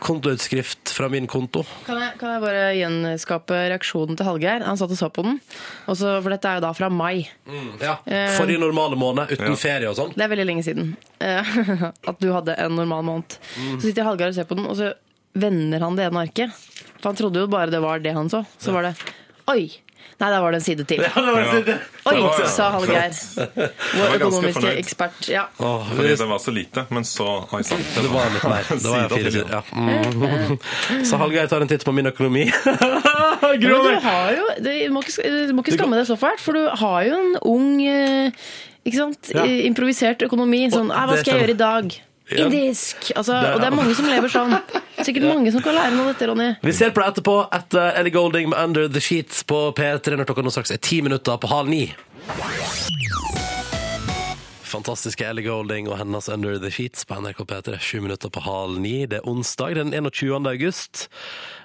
Kontoutskrift 0.00 0.90
fra 0.94 1.08
min 1.12 1.26
konto. 1.30 1.64
Kan 1.86 1.98
jeg, 2.02 2.12
kan 2.20 2.32
jeg 2.34 2.42
bare 2.44 2.62
gjenskape 2.78 3.58
reaksjonen 3.72 4.18
til 4.18 4.26
Hallgeir? 4.28 4.64
Han 4.66 4.78
satt 4.80 4.92
og 4.94 5.00
så 5.00 5.08
på 5.14 5.24
den. 5.26 5.38
Også, 5.90 6.16
for 6.24 6.34
dette 6.34 6.50
er 6.52 6.60
jo 6.60 6.64
da 6.66 6.72
fra 6.76 6.88
mai. 6.92 7.24
Ja. 7.82 7.96
Eh, 8.06 8.32
Forrige 8.38 8.60
normale 8.62 8.98
måned, 9.00 9.32
uten 9.34 9.52
Ja. 9.52 9.58
ferie 9.58 9.90
og 9.90 9.96
sånn. 9.98 10.14
Det 10.16 10.24
er 10.26 10.32
veldig 10.34 10.46
lenge 10.48 10.64
siden 10.66 10.94
eh, 11.20 11.52
at 12.12 12.20
du 12.22 12.30
hadde 12.34 12.56
en 12.58 12.76
normal 12.78 13.04
måned. 13.08 13.38
Så 13.78 13.88
sitter 13.88 14.06
Hallgeir 14.08 14.32
og 14.32 14.38
ser 14.38 14.48
på 14.50 14.58
den, 14.58 14.66
og 14.70 14.78
så 14.78 14.92
vender 15.38 15.84
han 15.84 15.98
det 15.98 16.08
ene 16.08 16.24
arket. 16.26 16.54
For 16.98 17.10
han 17.12 17.18
trodde 17.20 17.44
jo 17.44 17.50
bare 17.52 17.70
det 17.70 17.82
var 17.84 18.00
det 18.02 18.14
han 18.16 18.30
så. 18.32 18.44
Så 18.58 18.74
var 18.74 18.88
det 18.88 18.94
Oi! 19.48 19.68
Nei, 20.18 20.28
der 20.34 20.40
var 20.42 20.50
det 20.50 20.58
en 20.58 20.64
side 20.66 20.84
til. 20.90 20.98
Ja, 21.04 21.10
det 21.14 21.32
var 21.32 21.44
det. 21.62 21.74
Oi, 22.08 22.14
Det 22.16 22.22
var- 22.24 22.46
sa 22.50 22.64
Hallgeir. 22.74 23.12
Vår 23.94 24.14
økonomiske 24.16 24.72
ekspert. 24.80 25.28
Ja. 25.30 25.44
Åh, 25.62 25.84
Fordi 25.94 26.16
det 26.18 26.26
var 26.26 26.38
så 26.42 26.50
lite, 26.54 26.84
men 26.90 27.04
så 27.06 27.26
Oi 27.54 27.62
sann. 27.62 27.78
det 27.94 28.10
var 28.10 28.26
litt 28.34 28.42
mer. 28.50 28.64
Det 28.82 28.90
var 28.90 29.08
fire 29.12 29.30
sider. 29.30 29.52
Ja. 29.52 29.62
Mm. 29.72 30.58
Så 31.06 31.16
Hallgeir 31.22 31.46
tar 31.46 31.60
en 31.62 31.68
titt 31.70 31.84
på 31.86 31.92
min 31.94 32.06
økonomi. 32.10 32.48
Men 33.38 33.60
du 33.60 33.68
meg! 33.68 34.02
har 34.02 34.32
jo 34.34 34.44
Du 34.58 34.72
må 34.92 35.00
ikke, 35.06 35.22
du 35.48 35.52
må 35.54 35.62
ikke 35.62 35.76
skamme 35.78 35.96
deg 36.00 36.06
så 36.10 36.16
fælt, 36.18 36.42
for 36.42 36.52
du 36.58 36.66
har 36.82 37.04
jo 37.06 37.14
en 37.20 37.36
ung 37.46 37.68
eh, 37.86 38.30
ikke 38.84 38.98
sant? 38.98 39.30
Ja. 39.34 39.44
Improvisert 39.70 40.22
økonomi. 40.26 40.64
Sånn, 40.72 40.90
Og 40.90 40.96
«Ah, 40.98 41.06
hva 41.06 41.20
skal 41.22 41.38
jeg 41.38 41.46
gjøre 41.46 41.54
i 41.54 41.62
dag? 41.62 41.98
Ja. 42.30 42.44
Indisk! 42.44 43.12
Altså, 43.16 43.32
Det- 43.40 43.54
og 43.54 43.60
det 43.60 43.66
er 43.66 43.76
mange 43.76 43.94
som 43.96 44.04
lever 44.06 44.28
sånn. 44.28 44.52
Sikkert 45.02 45.22
mange 45.28 45.52
som 45.52 45.62
kan 45.62 45.74
lære 45.74 45.92
noe 45.96 46.08
av 46.08 46.14
dette, 46.14 46.28
Ronny. 46.28 46.48
Vi 46.62 46.72
ser 46.72 46.90
på 46.90 47.00
det 47.00 47.14
etterpå 47.14 47.36
etter 47.52 47.92
Ellie 47.96 48.10
Golding 48.12 48.48
med 48.50 48.58
Under 48.58 48.88
the 48.88 49.00
Sheets 49.00 49.42
på 49.48 49.72
P3 49.74 50.16
når 50.18 50.26
klokka 50.28 50.44
nå 50.44 50.50
straks 50.52 50.70
er 50.70 50.76
ti 50.82 51.00
minutter 51.00 51.38
på 51.38 51.48
halv 51.48 51.68
ni. 51.68 51.94
Fantastiske 54.68 55.24
Ellie 55.24 55.46
Golding 55.46 55.88
og 55.88 55.96
hennes 56.00 56.28
Under 56.28 56.58
the 56.60 56.70
Sheets 56.72 57.06
på 57.08 57.16
NRK 57.16 57.40
P3. 57.48 57.78
Sju 57.80 58.00
minutter 58.04 58.30
på 58.32 58.42
halv 58.44 58.78
ni. 58.82 59.06
Det 59.08 59.18
er 59.20 59.28
onsdag 59.28 59.78
den 59.78 59.94
21. 59.96 60.46
august. 60.50 61.06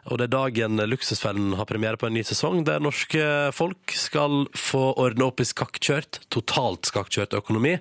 Og 0.08 0.20
det 0.20 0.28
er 0.28 0.34
dagen 0.34 0.82
Luksusfellen 0.90 1.54
har 1.60 1.68
premiere 1.70 2.00
på 2.00 2.08
en 2.10 2.16
ny 2.18 2.24
sesong, 2.28 2.64
der 2.68 2.84
norske 2.84 3.24
folk 3.56 3.94
skal 3.96 4.46
få 4.58 4.86
ordne 5.00 5.28
opp 5.30 5.44
i 5.44 5.48
skakkjørt, 5.48 6.24
totalt 6.34 6.90
skakkjørt 6.92 7.36
økonomi. 7.40 7.78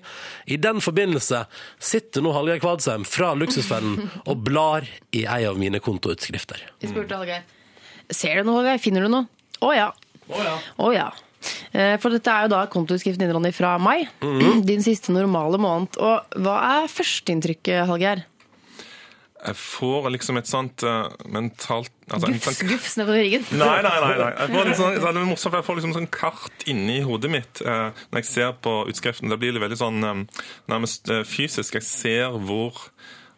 I 0.47 0.59
den 0.63 0.83
forbindelse 0.85 1.45
sitter 1.83 2.23
nå 2.23 2.35
Hallgeir 2.37 2.63
Kvadsheim 2.63 3.07
fra 3.09 3.33
Luksusfellen 3.39 4.09
og 4.31 4.47
blar 4.47 4.87
i 5.15 5.25
ei 5.25 5.43
av 5.49 5.59
mine 5.59 5.83
kontoutskrifter. 5.83 6.63
Vi 6.83 6.91
spurte 6.91 7.19
Hallgeir. 7.19 7.47
Ser 8.11 8.43
du 8.43 8.51
noe, 8.51 8.61
Hallgeir? 8.61 8.83
Finner 8.83 9.07
du 9.07 9.15
noe? 9.15 9.27
Å 9.63 9.75
ja. 9.75 9.93
Å 10.33 10.95
ja. 10.95 11.11
Eh, 11.11 11.22
For 11.73 12.13
dette 12.15 12.31
er 12.33 12.47
jo 12.47 12.53
da 12.53 12.65
kontoutskriften 12.71 13.25
din, 13.25 13.33
Ronny, 13.35 13.51
fra 13.57 13.77
mai. 13.83 14.05
Din 14.69 14.85
siste 14.85 15.15
normale 15.15 15.59
måned. 15.63 15.97
Og 16.03 16.37
hva 16.45 16.59
er 16.79 16.93
førsteinntrykket, 16.93 17.87
Hallgeir? 17.89 18.27
Jeg 19.43 19.57
får 19.59 20.05
liksom 20.15 20.39
et 20.39 20.47
sånt 20.47 20.85
uh, 20.87 21.09
mentalt 21.35 21.91
altså, 22.15 22.29
Gufs, 22.31 22.45
sånn- 22.47 22.69
gufs 22.69 22.93
nedover 23.01 23.19
ryggen? 23.19 23.47
Nei, 23.59 23.81
nei, 23.83 23.95
nei. 24.05 24.11
nei. 24.21 24.29
Jeg 24.39 24.53
får 24.53 24.69
liksom, 24.69 24.93
det 25.03 25.09
er 25.11 25.27
morsomt, 25.27 25.57
jeg 25.59 25.67
får 25.67 25.79
liksom 25.81 25.95
sånn 25.97 26.07
kart 26.15 26.67
inni 26.71 27.01
hodet 27.03 27.31
mitt 27.33 27.63
uh, 27.67 27.89
når 28.13 28.23
jeg 28.23 28.29
ser 28.31 28.53
på 28.63 28.77
utskriften. 28.93 29.33
Det 29.35 29.41
blir 29.43 29.59
veldig 29.59 29.81
sånn 29.81 29.99
um, 30.07 30.23
nærmest 30.71 31.11
uh, 31.11 31.25
fysisk. 31.27 31.75
Jeg 31.81 31.89
ser 31.89 32.39
hvor, 32.47 32.79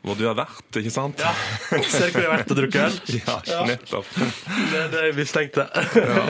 hvor 0.04 0.18
du 0.20 0.26
har 0.28 0.34
vært, 0.36 0.68
ikke 0.76 0.90
sant? 0.92 1.20
Ja, 1.24 1.30
Ser 1.88 2.10
hvor 2.12 2.20
jeg 2.20 2.28
har 2.28 2.36
vært 2.36 2.50
og 2.52 2.58
drukket 2.60 2.84
øl? 2.84 2.98
ja 3.48 3.62
nettopp. 3.70 4.10
Det 4.14 4.78
er 4.82 4.92
det 4.92 5.02
jeg 5.08 5.16
mistenkte. 5.16 5.64
Ja. 5.96 6.26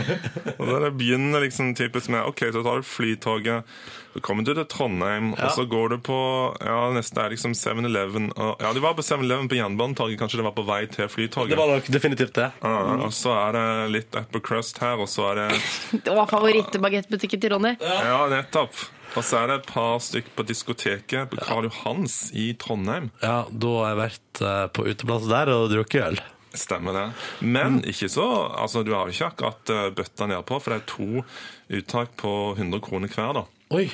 Og 0.55 0.65
så 0.71 0.79
det 0.85 0.93
begynner 1.01 1.43
liksom 1.43 1.73
typisk 1.79 2.13
med 2.15 2.23
OK, 2.29 2.45
så 2.55 2.63
tar 2.63 2.79
du 2.83 2.87
flytoget, 2.87 3.75
så 4.15 4.23
kommer 4.23 4.47
du 4.47 4.53
til 4.55 4.67
Trondheim, 4.71 5.33
og 5.35 5.49
så 5.57 5.65
går 5.67 5.97
du 5.97 5.99
på 6.07 6.19
ja, 6.63 6.79
neste 6.95 7.19
er 7.25 7.35
liksom 7.35 7.51
7-Eleven. 7.59 8.31
og- 8.39 8.63
Ja, 8.63 8.71
du 8.73 8.79
var 8.85 8.95
på 8.95 9.03
7-Eleven 9.03 9.51
på 9.51 9.59
jernbanetoget, 9.59 10.19
kanskje 10.23 10.39
det 10.39 10.47
var 10.47 10.55
på 10.55 10.63
vei 10.69 10.85
til 10.87 11.11
flytoget. 11.11 11.51
Det 11.51 11.59
var 11.59 11.75
nok 11.75 11.91
definitivt 11.91 12.35
det. 12.39 12.51
Ja, 12.63 12.77
og 13.03 13.11
så 13.13 13.35
er 13.49 13.59
det 13.59 13.67
litt 13.97 14.15
upper 14.23 14.39
crust 14.47 14.79
her, 14.85 15.03
og 15.03 15.11
så 15.11 15.33
er 15.33 15.43
det 15.43 16.05
Det 16.07 16.15
var 16.15 16.31
favorittbagettbutikken 16.31 17.43
til 17.43 17.57
Ronny. 17.57 17.75
Ja, 17.83 18.21
nettopp. 18.31 18.87
Og 19.15 19.23
så 19.23 19.41
er 19.41 19.51
det 19.51 19.57
et 19.61 19.69
par 19.71 19.99
stykk 20.03 20.31
på 20.35 20.47
diskoteket 20.49 21.31
på 21.31 21.39
Karl 21.43 21.69
Johans 21.69 22.17
i 22.35 22.49
Trondheim. 22.59 23.11
Ja, 23.23 23.45
da 23.47 23.75
har 23.79 23.93
jeg 23.93 24.01
vært 24.01 24.43
eh, 24.43 24.63
på 24.75 24.87
uteplass 24.91 25.29
der 25.31 25.53
og 25.55 25.69
drukket 25.71 26.09
øl. 26.09 26.23
Stemmer 26.55 26.95
det. 26.95 27.05
Men 27.43 27.81
ikke 27.83 28.09
så 28.11 28.27
Altså, 28.55 28.85
du 28.87 28.93
har 28.95 29.09
jo 29.09 29.15
ikke 29.15 29.31
akkurat 29.33 29.73
uh, 29.75 29.89
bøtta 29.95 30.29
nedpå, 30.31 30.61
for 30.63 30.75
det 30.75 30.83
er 30.83 30.91
to 30.91 31.25
uttak 31.81 32.15
på 32.21 32.35
100 32.55 32.83
kroner 32.85 33.11
hver, 33.11 33.41
da. 33.41 33.43
Oi, 33.75 33.89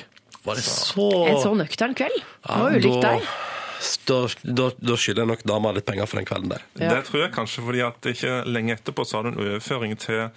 var 0.45 0.59
det 0.59 0.65
så 0.67 1.07
En 1.25 1.39
så 1.41 1.55
nøktern 1.57 1.97
kveld. 1.97 2.21
Det 2.21 2.59
var 2.61 2.77
ulikt 2.77 3.07
deg. 3.07 3.31
Da, 4.05 4.17
da, 4.45 4.67
da 4.77 4.95
skylder 4.99 5.23
jeg 5.23 5.31
nok 5.31 5.45
dama 5.49 5.71
litt 5.73 5.87
penger 5.87 6.09
for 6.09 6.21
den 6.21 6.27
kvelden 6.29 6.51
der. 6.53 6.65
Ja. 6.77 6.91
Det 6.93 7.07
tror 7.07 7.23
jeg 7.23 7.33
kanskje 7.33 7.63
fordi 7.65 7.81
at 7.85 8.09
ikke 8.13 8.35
lenge 8.45 8.75
etterpå 8.77 9.05
så 9.09 9.17
har 9.17 9.25
du 9.25 9.31
en 9.31 9.41
overføring 9.41 9.97
til 10.01 10.27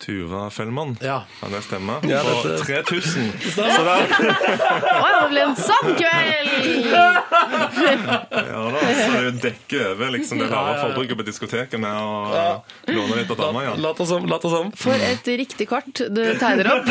Tuva 0.00 0.46
Fellmann. 0.50 0.94
Ja. 1.04 1.18
Kan 1.40 1.52
det 1.52 1.60
stemme? 1.66 1.98
Ja, 2.08 2.22
På 2.24 2.48
dette- 2.48 2.64
3000. 2.64 3.32
Så 3.54 3.60
det 3.60 3.70
Å 3.70 5.08
det 5.12 5.28
ble 5.30 5.42
en 5.44 5.56
sånn 5.60 5.90
kveld! 5.98 6.88
ja 6.90 8.62
da, 8.72 8.80
så 8.80 9.20
du 9.20 9.30
dekker 9.42 9.84
over 9.92 10.10
liksom, 10.16 10.40
det 10.40 10.48
rare 10.50 10.78
forbruket 10.80 11.18
på 11.20 11.26
diskoteket 11.26 11.80
med 11.82 11.92
å 11.92 12.62
låne 12.88 13.20
litt 13.20 13.30
av 13.34 13.38
dama, 13.44 13.64
ja. 13.66 13.74
Lat 13.80 14.00
oss 14.00 14.10
om, 14.16 14.26
lat 14.30 14.44
oss 14.48 14.56
om. 14.60 14.72
For 14.76 14.96
et 15.10 15.28
riktig 15.40 15.68
kart 15.70 15.92
du 16.08 16.22
tegner 16.40 16.72
opp. 16.78 16.88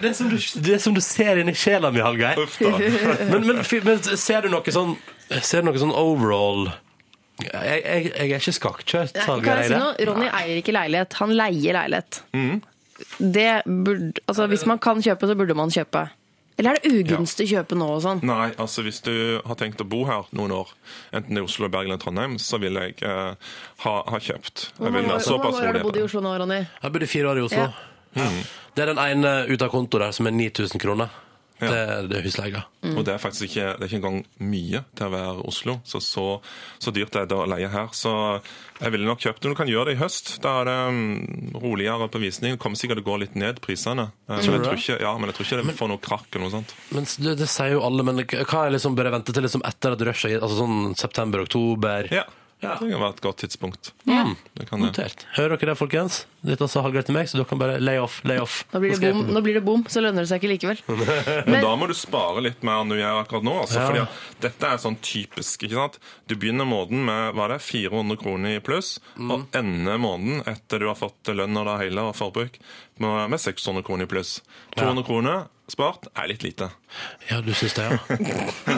Det 0.00 0.10
er 0.10 0.12
som 0.14 0.28
du, 0.30 0.36
det 0.60 0.74
er 0.76 0.80
som 0.82 0.94
du 0.94 1.00
ser 1.04 1.38
inni 1.40 1.54
sjela 1.56 1.90
mi, 1.94 2.00
Hallgeir. 2.04 2.38
Men, 3.30 3.46
men, 3.46 3.62
men 3.86 4.02
ser 4.18 4.44
du 4.46 4.50
noe 4.52 4.72
sånn 4.74 4.96
Ser 5.42 5.64
du 5.64 5.70
noe 5.70 5.80
sånn 5.80 5.94
overall 5.96 6.68
Jeg, 7.42 7.80
jeg, 7.84 8.04
jeg 8.14 8.30
er 8.32 8.40
ikke 8.40 8.56
skakkjørt, 8.56 9.16
Nei, 9.18 9.24
Kan 9.44 9.58
jeg 9.60 9.68
si 9.68 9.76
noe? 9.76 10.06
Ronny 10.08 10.28
eier 10.30 10.60
ikke 10.62 10.72
leilighet. 10.72 11.16
Han 11.20 11.34
leier 11.36 11.76
leilighet. 11.76 12.20
Mm. 12.32 12.62
Det 13.20 13.50
burde, 13.66 14.22
altså 14.24 14.46
Hvis 14.48 14.64
man 14.68 14.80
kan 14.80 15.02
kjøpe, 15.04 15.28
så 15.28 15.36
burde 15.36 15.56
man 15.58 15.72
kjøpe. 15.74 16.06
Eller 16.56 16.72
er 16.72 16.80
det 16.80 16.88
ugunstig 17.02 17.44
å 17.50 17.58
kjøpe 17.58 17.76
nå 17.76 17.86
og 17.98 17.98
sånn? 18.00 18.22
Nei, 18.24 18.48
altså 18.56 18.80
hvis 18.86 19.02
du 19.04 19.12
har 19.44 19.58
tenkt 19.60 19.82
å 19.84 19.86
bo 19.88 20.06
her 20.08 20.24
noen 20.36 20.54
år, 20.56 20.70
enten 21.12 21.36
i 21.36 21.42
Oslo, 21.44 21.68
Bergen 21.68 21.92
eller 21.92 22.00
Trondheim, 22.00 22.38
så 22.40 22.56
vil 22.62 22.78
jeg 22.80 22.96
eh, 23.04 23.50
ha, 23.84 23.92
ha 24.08 24.20
kjøpt. 24.28 24.70
Jeg 24.80 24.94
vil 24.94 25.04
ha 25.04 25.18
hvor 25.18 25.26
såpass 25.26 25.52
mange 25.52 25.60
år 25.60 25.68
har 25.68 25.76
du 25.76 25.84
bodd 25.84 26.00
i 26.00 26.06
Oslo 26.06 26.24
nå, 26.24 26.32
Ronny? 26.40 26.62
Jeg 26.64 26.94
bodde 26.96 27.10
fire 27.12 27.34
år 27.34 27.42
i 27.42 27.44
Oslo. 27.50 27.66
Ja. 28.16 28.30
Det 28.72 28.86
er 28.86 28.94
den 28.94 29.02
ene 29.02 29.34
ut 29.52 29.60
av 29.60 29.68
kontoet 29.74 30.06
der 30.06 30.16
som 30.16 30.30
er 30.30 30.32
9000 30.32 30.80
kroner. 30.80 31.12
Ja. 31.60 31.68
Det, 31.72 32.08
det 32.10 32.16
er 32.18 32.24
husleia. 32.26 32.60
Og 32.92 33.00
det 33.06 33.14
er 33.14 33.20
faktisk 33.22 33.46
ikke, 33.48 33.70
det 33.78 33.86
er 33.86 33.88
ikke 33.88 33.98
engang 34.02 34.18
mye 34.44 34.82
til 34.98 35.06
å 35.06 35.12
være 35.14 35.46
Oslo. 35.48 35.78
Så, 35.88 36.02
så, 36.04 36.24
så 36.82 36.92
dyrt 36.92 37.16
er 37.16 37.28
det 37.30 37.38
å 37.38 37.46
leie 37.48 37.70
her. 37.72 37.88
Så 37.96 38.12
jeg 38.82 38.92
ville 38.92 39.08
nok 39.08 39.22
kjøpt 39.24 39.40
det. 39.40 39.52
Du 39.54 39.58
kan 39.58 39.70
gjøre 39.72 39.88
det 39.90 39.96
i 39.96 40.00
høst. 40.02 40.34
Da 40.44 40.52
er 40.60 40.68
det 40.68 40.76
um, 40.92 41.58
roligere 41.64 42.10
på 42.12 42.20
visning. 42.20 42.56
Det 42.58 42.62
kommer 42.62 42.76
sikkert 42.80 43.00
til 43.00 43.06
å 43.06 43.10
gå 43.10 43.18
litt 43.24 43.38
ned, 43.40 43.62
prisene. 43.64 44.10
Eh, 44.28 44.36
Men 44.36 44.58
jeg 44.58 44.64
tror 44.66 44.80
ikke, 44.82 44.98
ja, 45.06 45.14
men 45.16 45.32
jeg 45.32 45.38
tror 45.38 45.48
ikke 45.48 45.62
det 45.64 45.78
får 45.80 45.92
noe 45.94 46.04
krakk 46.10 46.28
eller 46.34 46.44
noe 46.46 46.56
sånt. 46.58 46.76
Men 46.92 47.08
det, 47.24 47.36
det 47.40 47.48
sier 47.50 47.72
jo 47.78 47.84
alle, 47.88 48.04
men 48.06 48.20
hva 48.26 48.66
er 48.66 48.76
liksom, 48.76 48.98
bør 48.98 49.08
jeg 49.08 49.16
vente 49.16 49.36
til 49.36 49.48
liksom 49.48 49.64
etter 49.72 49.96
at 49.96 50.04
rushet 50.10 50.36
Altså 50.42 50.60
sånn 50.60 50.92
september-oktober? 50.98 52.12
Ja. 52.14 52.26
Det 52.56 52.72
kan 52.80 52.88
være 52.88 53.12
et 53.12 53.20
godt 53.20 53.42
tidspunkt. 53.44 53.90
Mm. 54.08 54.32
Det 54.56 54.64
kan. 54.68 54.80
Notert. 54.80 55.26
Hører 55.36 55.58
dere 55.60 55.74
det, 55.74 55.76
folkens? 55.76 56.22
Dette 56.46 56.68
sa 56.70 56.82
Hallgeir 56.84 57.02
til 57.08 57.16
meg, 57.16 57.26
så 57.28 57.40
dere 57.40 57.48
kan 57.50 57.58
bare 57.60 57.80
lay 57.82 57.98
off, 57.98 58.20
lay 58.28 58.38
off. 58.42 58.60
Nå 58.72 58.80
blir 58.84 58.94
det 58.94 59.10
bom, 59.12 59.24
nå 59.34 59.40
blir 59.42 59.56
det 59.58 59.64
bom 59.66 59.82
så 59.90 60.00
lønner 60.04 60.22
det 60.22 60.30
seg 60.30 60.38
ikke 60.40 60.52
likevel. 60.52 60.82
Men 61.50 61.58
da 61.64 61.72
må 61.78 61.88
du 61.90 61.94
spare 61.98 62.44
litt 62.46 62.62
mer 62.66 62.84
enn 62.84 62.92
du 62.92 62.96
gjør 63.00 63.20
akkurat 63.24 63.46
nå. 63.48 63.56
Altså, 63.64 63.80
Ja. 63.80 63.86
fordi 63.90 64.02
at 64.04 64.40
dette 64.46 64.70
er 64.70 64.78
sånn 64.82 64.98
typisk. 65.02 65.66
ikke 65.66 65.74
sant? 65.80 65.98
Du 66.30 66.36
begynner 66.36 66.68
måneden 66.68 67.04
med 67.08 67.34
hva 67.34 67.48
er 67.48 67.56
det, 67.56 67.60
400 67.66 68.16
kroner 68.22 68.56
i 68.56 68.62
pluss, 68.64 69.00
Mm. 69.18 69.30
og 69.32 69.46
ender 69.58 69.98
måneden 69.98 70.42
etter 70.46 70.78
du 70.78 70.86
har 70.86 70.94
fått 70.98 71.34
lønn 71.34 71.56
og 71.58 71.66
det 71.66 71.76
hele 71.86 72.00
og 72.06 72.14
forbruk, 72.16 72.58
med, 72.98 73.30
med 73.30 73.40
600 73.40 73.82
kroner 73.84 74.04
i 74.06 74.10
pluss. 74.14 74.40
200 74.76 75.04
kroner 75.04 75.46
spart 75.68 76.06
er 76.14 76.28
litt 76.30 76.44
lite. 76.46 76.68
Ja, 77.28 77.40
du 77.42 77.50
syns 77.58 77.74
det, 77.74 77.88
ja? 77.90 77.98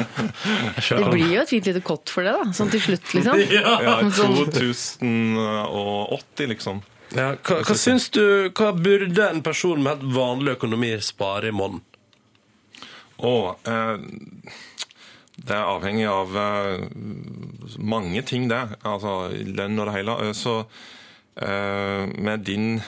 Det 0.88 1.10
blir 1.12 1.34
jo 1.34 1.42
et 1.42 1.50
fint 1.50 1.66
lite 1.68 1.82
kott 1.84 2.08
for 2.08 2.24
det, 2.24 2.32
da. 2.32 2.48
Sånn 2.56 2.70
til 2.72 2.80
slutt, 2.80 3.12
liksom. 3.14 3.42
Ja, 3.52 3.98
Sånn, 4.08 4.38
2080, 5.02 6.48
liksom. 6.54 6.80
Ja, 7.16 7.30
hva, 7.40 7.60
hva 7.64 7.74
syns 7.78 8.10
du 8.12 8.50
Hva 8.52 8.72
burde 8.76 9.28
en 9.30 9.40
person 9.42 9.80
med 9.82 9.94
helt 9.96 10.10
vanlig 10.16 10.58
økonomi 10.58 10.90
spare 11.04 11.48
i 11.48 11.54
måneden? 11.56 11.80
Og 13.24 13.56
eh, 13.66 13.96
det 15.38 15.54
er 15.56 15.70
avhengig 15.72 16.04
av 16.10 16.36
eh, 16.38 16.84
mange 17.78 18.22
ting, 18.26 18.46
det. 18.50 18.60
Altså 18.86 19.30
lønn 19.32 19.78
og 19.80 19.88
det 19.88 19.96
hele. 19.96 20.14
Eh, 20.28 20.34
Så 20.36 20.54
eh, 21.42 22.04
med 22.18 22.44
din 22.46 22.80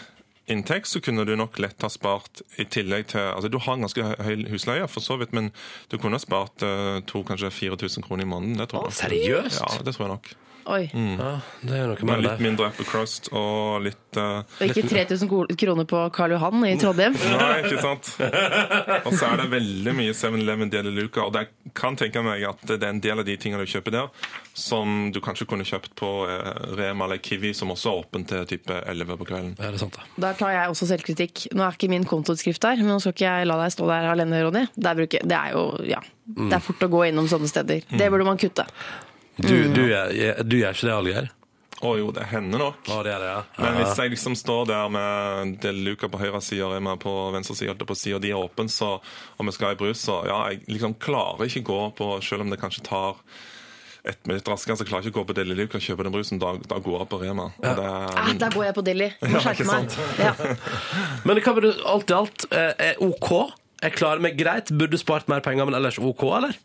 inntekt 0.51 0.91
så 0.91 1.01
kunne 1.01 1.25
du 1.25 1.37
nok 1.39 1.59
lett 1.63 1.83
ha 1.83 1.91
spart 1.91 2.41
i 2.59 2.65
tillegg 2.67 3.07
til 3.13 3.23
Altså 3.23 3.51
du 3.51 3.59
har 3.63 3.77
en 3.77 3.85
ganske 3.87 4.03
høy 4.19 4.47
husleie, 4.51 4.87
for 4.91 5.03
så 5.03 5.17
vidt, 5.21 5.33
men 5.37 5.53
du 5.91 5.99
kunne 5.99 6.19
ha 6.19 6.23
spart 6.23 6.63
eh, 6.67 7.01
to, 7.11 7.23
kanskje 7.27 7.51
4000 7.55 8.07
kroner 8.07 8.27
i 8.27 8.31
måneden. 8.31 8.59
Det 8.59 8.69
tror 8.73 8.89
jeg. 8.91 8.99
seriøst? 9.01 9.61
Ja, 9.63 9.83
det 9.87 9.95
tror 9.97 10.07
jeg 10.09 10.15
nok. 10.15 10.33
Oi. 10.67 10.83
Ja, 10.93 11.31
det 11.65 11.77
er 11.77 11.89
noe 11.91 12.07
Med 12.09 12.23
litt 12.25 12.37
det. 12.39 12.45
mindre 12.45 12.67
apple 12.71 12.85
crust 12.89 13.31
og 13.33 13.81
litt 13.85 14.19
uh, 14.19 14.43
Og 14.61 14.73
ikke 14.73 14.85
3000 14.91 15.31
kroner 15.61 15.87
på 15.89 16.03
Karl 16.17 16.35
Johan 16.35 16.65
i 16.69 16.75
Trondheim. 16.81 17.17
Nei, 17.41 17.63
ikke 17.65 17.81
sant? 17.83 18.11
Og 19.07 19.15
så 19.15 19.31
er 19.31 19.43
det 19.43 19.49
veldig 19.53 19.95
mye 19.97 20.15
7-Eleven 20.17 20.73
del 20.73 20.91
i 20.91 20.95
luka, 21.01 21.25
og 21.29 21.39
jeg 21.39 21.51
kan 21.79 21.99
tenke 22.01 22.23
meg 22.27 22.45
at 22.49 22.63
det 22.69 22.81
er 22.81 22.93
en 22.93 23.03
del 23.05 23.23
av 23.23 23.29
de 23.29 23.37
tingene 23.41 23.65
du 23.65 23.71
kjøper 23.71 23.95
der, 23.95 24.11
som 24.57 25.11
du 25.15 25.21
kanskje 25.25 25.47
kunne 25.51 25.67
kjøpt 25.69 25.95
på 25.99 26.11
eh, 26.29 26.51
Rema 26.79 27.07
eller 27.07 27.21
Kiwi, 27.23 27.53
som 27.57 27.71
også 27.73 27.93
er 27.93 28.01
åpen 28.03 28.27
til 28.29 28.47
type 28.51 28.81
11 28.85 29.17
på 29.21 29.29
kvelden. 29.31 29.53
Ja, 29.59 29.71
det 29.71 29.79
er 29.79 29.85
sant, 29.85 29.97
da. 29.97 30.07
Der 30.27 30.39
tar 30.41 30.55
jeg 30.55 30.73
også 30.73 30.89
selvkritikk. 30.91 31.47
Nå 31.57 31.65
er 31.65 31.77
ikke 31.79 31.91
min 31.93 32.07
kontoutskrift 32.09 32.63
der, 32.67 32.81
men 32.83 32.93
nå 32.95 32.99
skal 33.03 33.15
ikke 33.17 33.29
jeg 33.29 33.49
la 33.51 33.61
deg 33.63 33.75
stå 33.77 33.87
der 33.91 34.11
alene, 34.13 34.43
Ronny. 34.47 34.67
Der 34.77 34.99
bruker, 34.99 35.25
det 35.31 35.39
er 35.39 35.55
jo, 35.57 35.65
ja, 35.89 36.03
det 36.31 36.57
er 36.59 36.65
fort 36.65 36.83
å 36.87 36.91
gå 36.93 37.07
innom 37.09 37.31
sånne 37.31 37.49
steder. 37.51 37.87
Det 37.91 38.11
burde 38.13 38.27
man 38.29 38.41
kutte. 38.41 38.67
Du, 39.37 39.55
du, 39.73 39.83
gjør- 39.89 40.43
du 40.45 40.57
gjør 40.59 40.75
ikke 40.75 40.89
det, 40.89 40.97
Alger? 40.97 41.29
Å 41.81 41.95
jo, 41.97 42.11
det 42.13 42.27
hender 42.29 42.61
nok. 42.61 42.83
Oh, 42.93 42.99
det 43.07 43.13
er 43.15 43.23
det, 43.23 43.29
ja. 43.31 43.43
Men 43.57 43.79
hvis 43.79 43.97
jeg 43.97 44.11
liksom 44.13 44.35
står 44.37 44.67
der 44.69 44.91
med 44.93 45.55
Del 45.63 45.79
luka 45.87 46.11
på 46.13 46.19
høyre 46.21 46.43
side 46.45 46.67
og 46.67 46.75
Emma 46.77 46.93
på 47.01 47.15
venstre 47.33 47.57
side, 47.57 47.73
på 47.79 47.97
å 47.97 48.17
og 48.19 48.21
de 48.21 48.33
er 48.35 48.37
åpne, 48.37 48.69
så 48.69 48.99
om 49.41 49.49
vi 49.49 49.55
skal 49.57 49.73
i 49.73 49.81
brus, 49.81 50.03
så 50.05 50.19
ja, 50.29 50.43
jeg 50.53 50.61
liksom 50.69 50.99
klarer 51.01 51.49
ikke 51.49 51.63
gå 51.71 51.79
på, 51.97 52.11
selv 52.27 52.45
om 52.45 52.53
det 52.53 52.61
kanskje 52.61 52.85
tar 52.85 53.17
ett 54.05 54.21
minutt 54.29 54.45
raskere, 54.49 54.77
så 54.77 54.85
klarer 54.85 55.05
jeg 55.05 55.13
ikke 55.15 55.21
gå 55.23 55.27
på 55.31 55.37
Del 55.41 55.55
Luca 55.57 55.77
og 55.81 55.85
kjøpe 55.85 56.05
den 56.05 56.13
brusen. 56.15 56.41
Da, 56.41 56.53
da 56.69 56.79
går 56.85 56.99
jeg 57.03 57.09
på 57.15 57.19
Rema. 57.23 57.49
Ja. 57.65 57.73
det 57.77 57.89
Ah, 57.89 58.31
der 58.45 58.55
går 58.55 58.65
jeg 58.69 58.77
på 58.77 58.85
Deli. 58.85 59.09
Må 59.25 59.41
skjerpe 59.45 59.67
meg. 59.69 59.97
Ja. 60.21 60.35
Men 61.29 61.41
hva 61.45 61.57
vil 61.57 61.67
du, 61.71 61.73
alt 61.89 62.13
i 62.13 62.17
alt, 62.17 62.47
eh, 62.53 62.73
er 62.91 63.03
OK? 63.05 63.31
Jeg 63.81 63.97
klarer 63.97 64.21
meg 64.25 64.37
greit. 64.41 64.73
Burde 64.77 65.01
spart 65.01 65.29
mer 65.33 65.41
penger, 65.45 65.65
men 65.69 65.77
ellers 65.79 65.97
OK, 66.01 66.27
eller? 66.37 66.57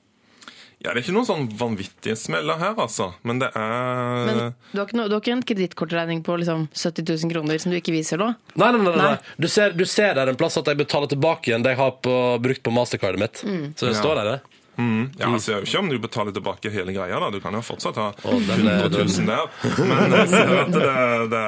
Ja, 0.83 0.91
Det 0.93 0.99
er 0.99 1.03
ikke 1.05 1.13
noen 1.15 1.25
sånn 1.25 1.45
vanvittige 1.57 2.15
smeller 2.19 2.59
her, 2.61 2.75
altså. 2.77 3.13
Men 3.23 3.39
det 3.41 3.47
er 3.55 4.25
Men 4.27 4.39
du 4.73 4.79
har 4.81 4.85
ikke, 4.85 4.97
noe, 4.99 5.07
du 5.09 5.15
har 5.15 5.21
ikke 5.23 5.31
en 5.33 5.43
kredittkortregning 5.49 6.21
på 6.25 6.35
liksom 6.37 6.67
70 6.75 7.07
000 7.23 7.31
kroner 7.31 7.57
som 7.63 7.71
du 7.73 7.77
ikke 7.79 7.93
viser 7.95 8.19
nå? 8.21 8.27
Nei, 8.55 8.71
nei, 8.75 8.81
nei, 8.83 8.91
nei. 8.95 9.07
Nei. 9.15 9.17
Du, 9.41 9.47
ser, 9.47 9.71
du 9.73 9.85
ser 9.89 10.13
der 10.19 10.29
en 10.29 10.37
plass 10.39 10.57
at 10.61 10.67
jeg 10.69 10.77
betaler 10.77 11.09
tilbake 11.09 11.49
igjen 11.49 11.63
det 11.65 11.73
jeg 11.73 11.79
har 11.81 11.95
på, 12.05 12.15
brukt 12.43 12.61
på 12.67 12.73
mastercardet 12.75 13.19
mitt. 13.23 13.41
Så 13.41 13.87
det 13.87 13.95
Ja. 13.95 14.01
står 14.01 14.15
der, 14.21 14.31
det. 14.35 14.54
Mm, 14.77 15.11
ja, 15.19 15.29
Jeg 15.31 15.41
ser 15.41 15.53
jo 15.61 15.65
ikke 15.67 15.79
om 15.79 15.89
du 15.89 15.97
betaler 16.03 16.33
tilbake 16.35 16.71
hele 16.73 16.91
greia. 16.95 17.19
da. 17.19 17.29
Du 17.31 17.39
kan 17.39 17.53
jo 17.55 17.61
fortsatt 17.63 17.95
ha 18.01 18.09
den 18.21 18.67
er- 18.67 18.83
100 18.87 19.05
000 19.05 19.25
der. 19.29 19.45
Men 19.87 20.11
jeg 20.17 20.29
ser 20.33 20.55
at 20.61 20.71
det, 20.73 21.29
det, 21.31 21.43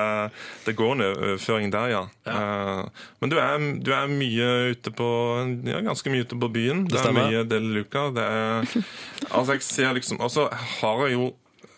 det 0.68 0.76
går 0.80 0.94
en 0.96 1.04
overføring 1.10 1.72
der, 1.74 1.90
ja. 1.92 2.04
ja. 2.26 2.86
Men 3.20 3.30
du 3.34 3.36
er, 3.42 3.58
du 3.84 3.92
er 3.92 4.08
mye 4.08 4.48
ute 4.76 4.94
på 4.96 5.10
ja, 5.68 5.82
ganske 5.90 6.14
mye 6.14 6.24
ute 6.28 6.40
på 6.40 6.52
byen. 6.56 6.86
Det, 6.88 7.02
er 7.04 7.18
mye 7.18 7.44
Del 7.52 7.68
Luca. 7.76 8.08
Det 8.16 8.24
er, 8.24 8.72
altså, 9.32 9.58
jeg 9.58 9.68
ser 9.68 9.94
liksom 10.00 10.22
Og 10.24 10.32
så 10.32 10.48
har 10.80 11.04
jeg 11.08 11.18
jo 11.20 11.34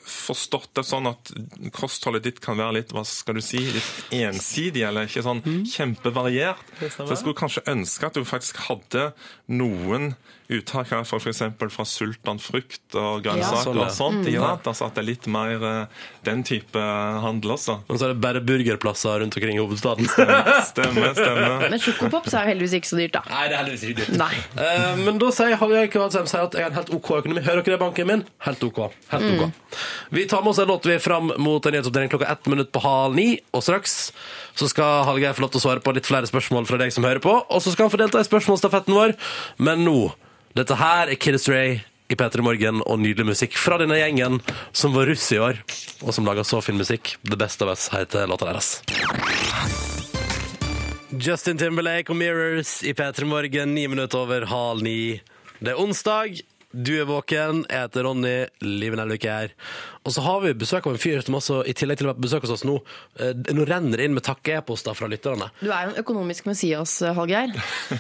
forstått 0.10 0.72
det 0.74 0.82
sånn 0.90 1.06
at 1.06 1.30
kostholdet 1.76 2.24
ditt 2.26 2.40
kan 2.42 2.58
være 2.58 2.80
litt 2.80 2.94
hva 2.96 3.04
skal 3.06 3.38
du 3.38 3.44
si, 3.46 3.60
litt 3.62 4.14
ensidig, 4.18 4.82
eller 4.88 5.06
ikke 5.06 5.22
sånn 5.22 5.42
kjempevariert. 5.70 6.62
Så 6.82 7.06
jeg 7.12 7.20
skulle 7.22 7.38
kanskje 7.38 7.62
ønske 7.70 8.08
at 8.10 8.18
du 8.18 8.26
faktisk 8.26 8.58
hadde 8.70 9.12
noen 9.54 10.14
uttak 10.50 10.90
her, 10.90 11.04
for 11.06 11.22
f.eks. 11.22 11.44
fra 11.76 11.86
sultan 11.86 12.40
frukt 12.42 12.96
og 12.98 13.22
grønnsaker 13.26 13.68
sånn, 13.68 13.78
ja. 13.78 13.86
og 13.86 13.94
sånt. 13.94 14.24
ikke 14.26 14.42
sant? 14.42 14.70
Altså 14.72 14.88
At 14.88 14.96
det 14.98 15.04
er 15.04 15.08
litt 15.12 15.28
mer 15.30 15.66
eh, 15.70 16.06
den 16.26 16.42
type 16.48 16.86
handel 17.24 17.54
også. 17.54 17.76
Og 17.86 18.00
så 18.00 18.08
er 18.08 18.16
det 18.16 18.24
bare 18.24 18.42
burgerplasser 18.42 19.22
rundt 19.22 19.38
omkring 19.38 19.60
i 19.60 19.62
hovedstaden. 19.62 20.10
Stemmer, 20.72 21.14
stemmer. 21.14 21.68
Men 21.70 21.84
sjokopops 21.84 22.34
er 22.34 22.48
jo 22.48 22.54
heldigvis 22.54 22.76
ikke 22.80 22.90
så 22.90 23.00
dyrt, 23.00 23.14
da. 23.20 23.24
Nei, 23.30 23.44
det 23.46 23.56
er 23.56 23.62
heldigvis 23.62 23.86
ikke 23.90 24.00
dyrt. 24.02 24.18
Nei. 24.20 24.32
Uh, 24.58 25.04
men 25.06 25.22
da 25.22 25.32
sier 25.38 25.56
Hallgeir 25.62 25.92
Kvadsheim 25.94 26.30
at 26.30 26.58
jeg 26.58 26.66
har 26.66 26.74
en 26.74 26.80
helt 26.80 26.94
OK 26.98 27.12
økonomi. 27.20 27.46
Hører 27.46 27.62
dere 27.62 27.76
det, 27.76 27.82
banken 27.84 28.10
min? 28.10 28.26
Helt 28.48 28.66
OK. 28.66 28.82
Helt 29.14 29.30
OK. 29.36 29.80
Vi 30.18 30.26
tar 30.30 30.42
med 30.46 30.54
oss 30.56 30.62
en 30.64 30.72
låt 30.72 30.90
vi 30.90 30.96
er 30.98 31.04
fram 31.04 31.30
mot 31.38 31.62
en 31.62 31.76
nyhetsoppdatering 31.76 32.14
klokka 32.14 32.32
ett 32.34 32.50
minutt 32.50 32.72
på 32.74 32.82
halv 32.84 33.18
ni. 33.18 33.28
Og 33.54 33.66
straks 33.66 34.00
så 34.58 34.70
skal 34.72 35.06
Hallgeir 35.08 35.38
få 35.38 35.46
lov 35.46 35.54
til 35.54 35.62
å 35.62 35.66
svare 35.68 35.84
på 35.84 35.94
litt 35.96 36.10
flere 36.10 36.30
spørsmål 36.30 36.66
fra 36.70 36.80
deg 36.82 36.94
som 36.96 37.06
hører 37.06 37.22
på. 37.24 37.36
Og 37.38 37.62
så 37.62 37.76
skal 37.76 37.88
han 37.88 37.94
få 37.94 38.02
delta 38.02 38.24
i 38.24 38.28
spørsmålsstafetten 38.28 38.98
vår. 38.98 39.16
Men 39.62 39.86
nå 39.86 40.00
Dette 40.58 40.74
her 40.74 41.12
er 41.12 41.18
Kid 41.22 41.36
Astray 41.38 41.76
i 42.10 42.16
P3 42.18 42.42
Morgen 42.42 42.80
og 42.90 42.98
nydelig 42.98 43.28
musikk 43.28 43.54
fra 43.62 43.78
denne 43.78 44.00
gjengen 44.00 44.40
som 44.74 44.96
var 44.96 45.06
russ 45.06 45.28
i 45.36 45.38
år, 45.38 45.60
og 46.02 46.10
som 46.16 46.26
laga 46.26 46.42
så 46.42 46.58
fin 46.66 46.80
musikk. 46.80 47.14
The 47.30 47.38
Best 47.38 47.62
of 47.62 47.70
Us 47.70 47.86
heter 47.94 48.26
låta 48.26 48.50
deres. 48.50 48.80
Justin 51.14 51.60
Timberlake 51.62 52.10
og 52.10 52.18
Mirrors 52.18 52.80
i 52.82 52.96
P3 52.98 53.30
Morgen, 53.30 53.76
ni 53.78 53.86
minutter 53.92 54.24
over 54.24 54.48
halv 54.50 54.82
ni. 54.82 55.20
Det 55.62 55.76
er 55.76 55.82
onsdag, 55.84 56.42
du 56.72 56.92
er 57.02 57.08
våken, 57.10 57.64
jeg 57.70 57.82
heter 57.88 58.06
Ronny, 58.06 58.34
Liven 58.62 59.02
Elvik 59.02 59.26
er 59.26 59.48
her. 59.48 59.54
Og 60.06 60.14
så 60.14 60.22
har 60.26 60.44
vi 60.44 60.52
besøk 60.58 60.86
av 60.88 60.94
en 60.96 61.02
fyr 61.02 61.22
som 61.26 61.36
også, 61.38 61.60
i 61.70 61.74
tillegg 61.78 62.00
til 62.00 62.08
å 62.08 62.12
være 62.12 62.20
på 62.20 62.26
besøk 62.28 62.46
hos 62.46 62.54
oss 62.54 62.64
nå, 62.68 62.76
eh, 63.20 63.34
nå 63.54 63.66
renner 63.68 64.00
det 64.00 64.06
inn 64.08 64.16
med 64.16 64.24
takke-e-poster 64.26 64.96
fra 64.98 65.10
lytterne. 65.12 65.50
Du 65.60 65.68
er 65.70 65.88
jo 65.88 65.92
en 65.92 66.00
økonomisk 66.04 66.48
Messias, 66.50 66.94
Hallgeir. 67.18 67.54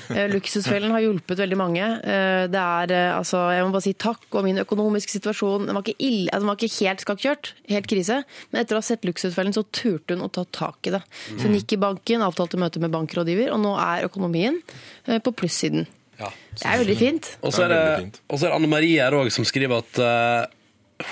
Eh, 0.09 0.27
Luksusfellen 0.31 0.93
har 0.93 1.03
hjulpet 1.03 1.41
veldig 1.41 1.57
mange. 1.59 1.83
Eh, 2.03 2.47
Det 2.49 2.61
er, 2.61 2.91
eh, 2.93 3.17
altså, 3.17 3.41
jeg 3.53 3.65
må 3.65 3.73
bare 3.73 3.85
si 3.85 3.93
takk, 3.93 4.25
og 4.31 4.45
min 4.45 4.61
økonomiske 4.61 5.17
situasjon 5.17 5.65
den 5.67 5.75
var 5.75 5.83
ikke, 5.83 5.99
ille, 5.99 6.29
altså, 6.29 6.45
den 6.45 6.49
var 6.49 6.57
ikke 6.57 6.79
helt 6.87 7.05
skakkjørt, 7.05 7.53
helt 7.69 7.87
krise. 7.87 8.23
Men 8.51 8.61
etter 8.63 8.77
å 8.77 8.81
ha 8.81 8.85
sett 8.85 9.05
Luksusfellen, 9.05 9.53
så 9.53 9.65
turte 9.71 10.15
hun 10.15 10.25
å 10.25 10.31
ta 10.31 10.45
tak 10.45 10.87
i 10.87 10.95
det. 10.95 11.03
Så 11.35 11.47
hun 11.47 11.57
gikk 11.57 11.73
i 11.73 11.81
banken, 11.81 12.21
avtalte 12.25 12.57
møte 12.57 12.79
med 12.79 12.91
bankrådgiver, 12.91 13.51
og 13.53 13.61
nå 13.65 13.75
er 13.77 14.07
økonomien 14.09 14.61
eh, 15.07 15.19
på 15.19 15.33
plussiden. 15.33 15.87
Det 16.19 16.67
er 16.67 16.79
veldig 16.83 16.99
fint. 16.99 17.33
Og 17.41 17.55
så 17.55 17.65
er 17.65 17.73
Det 17.73 17.81
er 17.81 18.07
det, 18.11 18.39
er 18.43 18.55
Anne 18.55 18.71
Marie 18.71 19.01
her 19.01 19.15
òg 19.15 19.31
som 19.33 19.47
skriver 19.47 19.79
at 19.79 20.01
uh, 20.03 20.47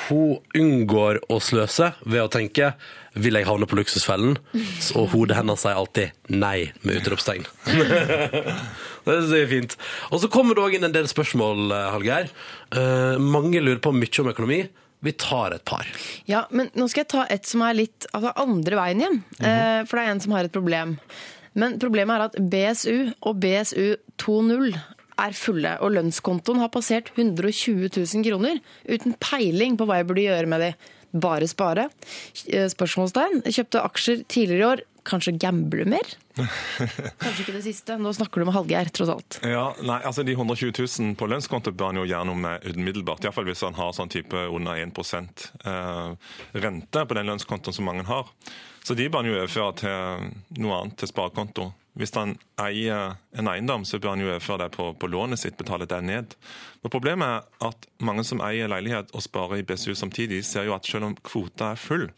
hun 0.08 0.40
unngår 0.58 1.22
å 1.32 1.40
sløse 1.44 1.94
ved 2.04 2.26
å 2.26 2.32
tenke 2.32 2.74
vil 3.18 3.38
jeg 3.40 3.48
havne 3.48 3.68
på 3.70 3.78
luksusfellen? 3.80 4.36
Og 5.00 5.08
hodet 5.14 5.38
hennes 5.40 5.62
sier 5.64 5.78
alltid 5.80 6.34
nei 6.34 6.70
med 6.84 7.00
utropstegn. 7.00 7.48
det 9.08 9.16
synes 9.16 9.32
jeg 9.34 9.46
er 9.46 9.52
fint. 9.52 9.78
Og 10.12 10.22
så 10.24 10.30
kommer 10.32 10.58
det 10.58 10.66
òg 10.66 10.76
inn 10.78 10.88
en 10.88 10.96
del 10.96 11.08
spørsmål, 11.10 11.72
eh, 11.74 11.88
Hallgeir. 11.96 12.30
Uh, 12.76 13.16
mange 13.22 13.64
lurer 13.64 13.82
på 13.84 13.96
mye 13.96 14.22
om 14.22 14.30
økonomi. 14.34 14.60
Vi 15.06 15.14
tar 15.22 15.56
et 15.56 15.66
par. 15.66 15.90
Ja, 16.30 16.44
men 16.50 16.70
nå 16.78 16.88
skal 16.90 17.06
jeg 17.06 17.12
ta 17.14 17.26
et 17.34 17.50
som 17.50 17.64
er 17.66 17.78
litt 17.78 18.08
altså 18.18 18.34
andre 18.42 18.80
veien 18.80 19.02
igjen. 19.04 19.20
uh, 19.42 19.82
for 19.88 19.98
det 19.98 20.06
er 20.06 20.14
en 20.14 20.24
som 20.24 20.38
har 20.38 20.50
et 20.50 20.54
problem. 20.54 20.98
Men 21.58 21.80
problemet 21.82 22.18
er 22.18 22.28
at 22.28 22.38
BSU 22.54 23.14
og 23.26 23.42
BSU 23.42 23.98
2.0 24.22 24.78
er 25.22 25.38
fulle, 25.38 25.74
og 25.82 25.96
lønnskontoen 25.96 26.62
har 26.62 26.72
passert 26.74 27.12
120 27.16 27.90
000 27.90 28.28
kroner 28.28 28.62
uten 28.88 29.18
peiling 29.24 29.78
på 29.80 29.88
hva 29.88 30.02
jeg 30.02 30.10
burde 30.10 30.28
gjøre 30.28 30.52
med 30.52 30.64
de. 30.66 30.72
Bare 31.18 31.48
spare? 31.48 31.88
Eh, 32.52 32.68
Spørsmålstegn. 32.70 33.46
Kjøpte 33.48 33.84
aksjer 33.88 34.24
tidligere 34.28 34.60
i 34.60 34.70
år. 34.74 34.86
kanskje 35.08 35.38
gamble 35.40 35.86
mer? 35.88 36.04
Kanskje 37.22 37.46
ikke 37.46 37.54
det 37.56 37.64
siste. 37.64 37.96
Nå 37.96 38.12
snakker 38.12 38.44
du 38.44 38.50
med 38.50 38.54
Hallgeir, 38.58 38.90
tross 38.92 39.10
alt. 39.14 39.38
Ja, 39.48 39.70
nei, 39.80 40.02
altså 40.04 40.26
De 40.28 40.36
120 40.36 40.74
000 40.76 41.16
på 41.16 41.30
lønnskonto 41.32 41.72
bør 41.72 41.94
han 41.94 42.02
jo 42.02 42.10
gjøre 42.10 42.28
noe 42.28 42.42
med 42.44 42.68
umiddelbart. 42.76 43.24
Iallfall 43.24 43.48
hvis 43.48 43.64
han 43.64 43.80
har 43.80 43.96
sånn 43.96 44.12
type 44.12 44.36
under 44.52 44.76
1 44.84 45.48
eh, 45.64 46.12
rente 46.60 47.06
på 47.08 47.18
den 47.18 47.32
lønnskontoen 47.32 47.78
som 47.80 47.88
mange 47.88 48.04
har. 48.12 48.28
Så 48.84 49.00
de 49.00 49.08
bør 49.08 49.24
han 49.24 49.32
jo 49.32 49.40
overføre 49.40 49.74
til 49.80 50.60
noe 50.60 50.82
annet, 50.82 51.00
til 51.00 51.10
sparekonto. 51.10 51.72
Hvis 51.98 52.14
han 52.14 52.36
eier 52.62 53.18
en 53.34 53.50
eiendom, 53.50 53.86
så 53.86 54.00
bør 54.00 54.14
han 54.14 54.22
jo 54.22 54.30
overføre 54.30 54.66
det 54.66 54.70
på, 54.78 54.92
på 55.02 55.10
lånet 55.10 55.42
sitt, 55.42 55.58
betale 55.58 55.88
det 55.90 56.02
ned. 56.06 56.36
Men 56.84 56.94
Problemet 56.94 57.28
er 57.28 57.70
at 57.72 57.88
mange 58.06 58.26
som 58.28 58.42
eier 58.46 58.70
leilighet 58.70 59.14
og 59.18 59.26
sparer 59.26 59.62
i 59.62 59.66
BSU 59.66 59.96
samtidig, 59.98 60.44
ser 60.46 60.70
jo 60.70 60.76
at 60.78 60.86
selv 60.86 61.10
om 61.10 61.18
kvota 61.26 61.74
er 61.74 61.82
full, 61.82 62.10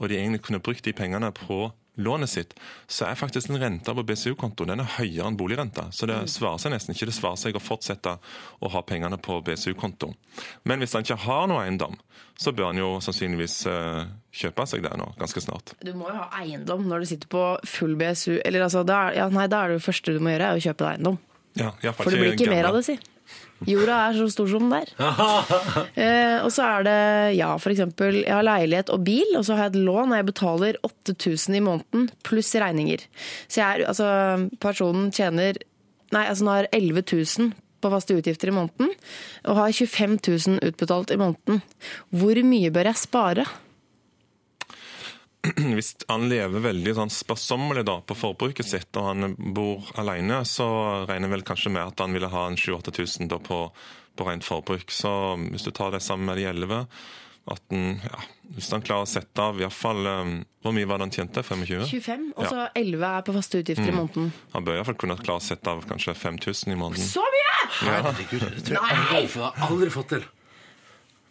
og 0.00 0.08
de 0.08 0.16
egentlig 0.16 0.42
kunne 0.46 0.62
brukt 0.64 0.84
de 0.84 0.96
pengene 0.96 1.32
på 1.36 1.66
lånet 1.96 2.30
sitt, 2.30 2.54
så 2.86 3.06
er 3.08 3.18
faktisk 3.18 3.50
den 3.50 3.60
renta 3.60 3.94
på 3.96 4.04
den 4.68 4.82
er 4.82 4.92
høyere 4.98 5.30
enn 5.30 5.38
boligrenta. 5.38 5.88
Så 5.92 6.08
det 6.08 6.18
svarer 6.32 6.60
seg 6.60 6.74
nesten 6.74 6.94
ikke. 6.94 7.08
Det 7.08 7.16
svarer 7.16 7.40
seg 7.40 7.56
å 7.56 7.62
fortsette 7.62 8.16
å 8.60 8.70
ha 8.72 8.82
pengene 8.86 9.18
på 9.18 9.38
BSU-konto. 9.46 10.12
Men 10.64 10.82
hvis 10.82 10.96
han 10.96 11.06
ikke 11.06 11.18
har 11.24 11.46
noe 11.50 11.64
eiendom, 11.64 11.96
så 12.36 12.52
bør 12.52 12.70
han 12.70 12.80
jo 12.80 12.90
sannsynligvis 13.04 13.56
eh, 13.70 14.02
kjøpe 14.36 14.66
seg 14.68 14.84
det 14.84 14.92
nå, 15.00 15.08
ganske 15.20 15.40
snart. 15.40 15.72
Du 15.80 15.94
må 15.96 16.10
jo 16.10 16.18
ha 16.18 16.28
eiendom 16.42 16.84
når 16.90 17.04
du 17.04 17.10
sitter 17.14 17.32
på 17.32 17.44
full 17.64 17.96
BSU. 17.96 18.36
Eller 18.44 18.66
altså, 18.66 18.84
da, 18.86 19.06
ja, 19.16 19.30
nei, 19.32 19.48
da 19.52 19.64
er 19.64 19.76
det 19.76 19.84
første 19.84 20.12
du 20.12 20.20
må 20.20 20.34
gjøre, 20.34 20.52
er 20.52 20.60
å 20.60 20.66
kjøpe 20.68 20.84
deg 20.84 20.98
eiendom. 20.98 21.20
Ja, 21.56 21.72
For 21.96 22.12
det 22.12 22.20
blir 22.20 22.34
ikke 22.36 22.52
mer 22.52 22.68
av 22.68 22.76
det, 22.76 22.84
si. 22.84 22.98
Jorda 23.66 23.98
er 24.06 24.16
så 24.18 24.26
stor 24.32 24.48
som 24.50 24.66
den 24.68 24.82
er. 24.82 24.92
Eh, 25.96 26.42
og 26.44 26.50
så 26.52 26.64
er 26.66 26.84
det, 26.84 26.98
ja, 27.38 27.48
f.eks. 27.56 27.80
jeg 27.80 28.28
har 28.28 28.44
leilighet 28.44 28.90
og 28.92 29.04
bil, 29.06 29.30
og 29.38 29.46
så 29.46 29.56
har 29.56 29.66
jeg 29.66 29.76
et 29.76 29.86
lån, 29.86 30.12
og 30.12 30.18
jeg 30.18 30.26
betaler 30.28 30.78
8000 30.84 31.56
i 31.56 31.62
måneden, 31.64 32.08
pluss 32.26 32.52
regninger. 32.60 33.06
Så 33.48 33.62
jeg 33.62 33.66
er, 33.66 33.86
altså, 33.88 34.08
personen 34.62 35.08
tjener, 35.14 35.56
nei, 36.12 36.26
altså, 36.26 36.44
nå 36.44 36.58
har 36.58 36.68
11 36.76 37.06
000 37.08 37.54
på 37.80 37.92
faste 37.92 38.16
utgifter 38.18 38.52
i 38.52 38.56
måneden, 38.56 38.92
og 39.48 39.60
har 39.62 39.72
25 39.72 40.18
000 40.20 40.60
utbetalt 40.68 41.14
i 41.14 41.20
måneden. 41.20 41.62
Hvor 42.12 42.42
mye 42.44 42.72
bør 42.74 42.90
jeg 42.92 43.02
spare? 43.06 43.46
Hvis 45.76 45.92
han 46.08 46.28
lever 46.30 46.64
veldig 46.64 46.94
sånn 46.96 47.12
sparsommelig 47.12 47.84
da, 47.88 47.98
på 48.02 48.16
forbruket 48.18 48.68
sitt, 48.68 48.90
og 48.98 49.10
han 49.10 49.36
bor 49.56 49.86
alene, 50.00 50.42
så 50.48 50.68
regner 51.08 51.32
vel 51.32 51.46
kanskje 51.46 51.72
med 51.74 51.92
at 51.92 52.02
han 52.04 52.16
ville 52.16 52.30
ha 52.32 52.46
en 52.48 52.58
7000-8000 52.58 53.30
da 53.32 53.38
på, 53.42 53.60
på 54.16 54.26
rent 54.28 54.46
forbruk. 54.46 54.90
Så 54.92 55.10
hvis 55.50 55.66
du 55.66 55.72
tar 55.76 55.94
det 55.94 56.02
sammen 56.04 56.28
med 56.30 56.40
de 56.40 56.48
11 56.50 56.84
at 57.46 57.62
den, 57.70 58.00
ja, 58.02 58.22
Hvis 58.56 58.72
han 58.74 58.82
klarer 58.82 59.06
å 59.06 59.06
sette 59.06 59.38
av 59.38 59.60
i 59.60 59.62
hvert 59.62 60.00
um, 60.02 60.32
Hvor 60.64 60.72
mye 60.74 60.88
var 60.90 60.98
det 60.98 61.06
han 61.06 61.12
tjente? 61.14 61.44
25? 61.46 61.84
25, 61.86 62.24
og 62.34 62.48
så 62.50 62.64
11 62.74 63.04
er 63.06 63.26
på 63.28 63.34
faste 63.36 63.60
utgifter 63.62 63.92
i 63.92 63.94
måneden. 63.94 64.32
Han 64.56 64.66
bør 64.66 64.80
iallfall 64.80 64.98
kunne 64.98 65.18
klare 65.20 65.38
å 65.38 65.46
sette 65.46 65.70
av 65.70 65.84
kanskje 65.86 66.16
5000 66.18 66.74
i 66.74 66.78
måneden. 66.80 67.06
Så 67.06 67.22
mye! 67.22 67.52
Herregud, 67.84 68.48
det 68.50 68.64
tror 68.66 68.80
jeg 68.80 69.30
har 69.36 69.62
aldri 69.68 69.92
fått 69.94 70.10
til. 70.16 70.26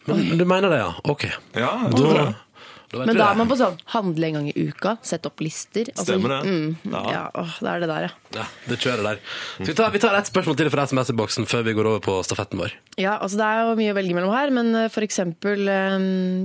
Men, 0.06 0.22
men 0.30 0.40
du 0.40 0.46
mener 0.48 0.72
det, 0.72 0.80
ja? 0.80 0.90
Ok. 1.10 1.26
Ja, 1.52 1.70
jeg 1.84 1.96
tror 1.98 2.12
da 2.14 2.26
vet 2.30 2.45
Men 2.94 3.18
da 3.18 3.30
er 3.32 3.38
man 3.38 3.48
på 3.50 3.56
sånn 3.58 3.74
handle 3.92 4.28
en 4.28 4.36
gang 4.38 4.46
i 4.52 4.54
uka, 4.68 4.92
sette 5.04 5.26
opp 5.30 5.42
lister. 5.42 5.88
Altså, 5.90 6.06
Stemmer 6.14 6.36
det. 6.36 6.38
Mm, 6.46 6.92
Ja. 6.92 7.02
ja, 7.10 7.22
åh, 7.34 7.56
det 7.60 7.70
er 7.72 7.80
det 7.82 7.88
der, 7.90 8.06
ja. 8.06 8.12
Ja, 8.36 8.46
det 8.68 8.78
kjører 8.78 9.02
der. 9.08 9.20
Så 9.58 9.66
vi, 9.66 9.74
tar, 9.74 9.90
vi 9.90 10.02
tar 10.04 10.14
ett 10.18 10.30
spørsmål 10.30 10.56
til 10.60 10.70
fra 10.70 10.86
SMS-boksen 10.86 11.48
før 11.50 11.66
vi 11.66 11.74
går 11.76 11.90
over 11.90 12.04
på 12.06 12.16
stafetten 12.26 12.62
vår. 12.62 12.74
Ja, 12.96 13.16
altså 13.18 13.40
Det 13.42 13.46
er 13.50 13.62
jo 13.64 13.76
mye 13.82 13.94
å 13.94 13.98
velge 13.98 14.18
mellom 14.18 14.34
her, 14.36 14.54
men 14.54 14.74
eh, 14.74 14.88
for 14.94 15.06
eksempel 15.06 15.66
eh, 15.68 15.98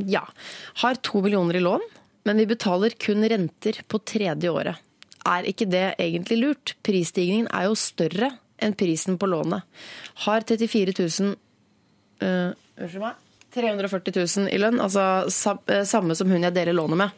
ja, 0.10 0.24
har 0.82 1.02
to 1.06 1.22
millioner 1.22 1.60
i 1.62 1.64
lån, 1.64 1.86
men 2.26 2.42
vi 2.42 2.50
betaler 2.50 2.98
kun 3.02 3.22
renter 3.30 3.82
på 3.88 4.02
tredje 4.06 4.50
året. 4.50 4.82
Er 5.30 5.46
ikke 5.46 5.70
det 5.70 5.96
egentlig 6.02 6.40
lurt? 6.42 6.76
Prisstigningen 6.82 7.50
er 7.54 7.70
jo 7.70 7.78
større 7.78 8.34
enn 8.62 8.74
prisen 8.78 9.18
på 9.22 9.30
lånet. 9.30 9.66
Har 10.26 10.42
34 10.46 10.94
000 10.98 11.36
Unnskyld 12.22 12.98
uh, 12.98 13.06
meg? 13.06 13.28
340 13.54 14.14
000 14.46 14.50
i 14.52 14.60
lønn, 14.62 14.80
altså 14.82 15.04
eh, 15.68 15.84
samme 15.88 16.16
som 16.16 16.32
hun 16.32 16.44
jeg 16.48 16.56
deler 16.56 16.76
lånet 16.78 17.00
med. 17.04 17.10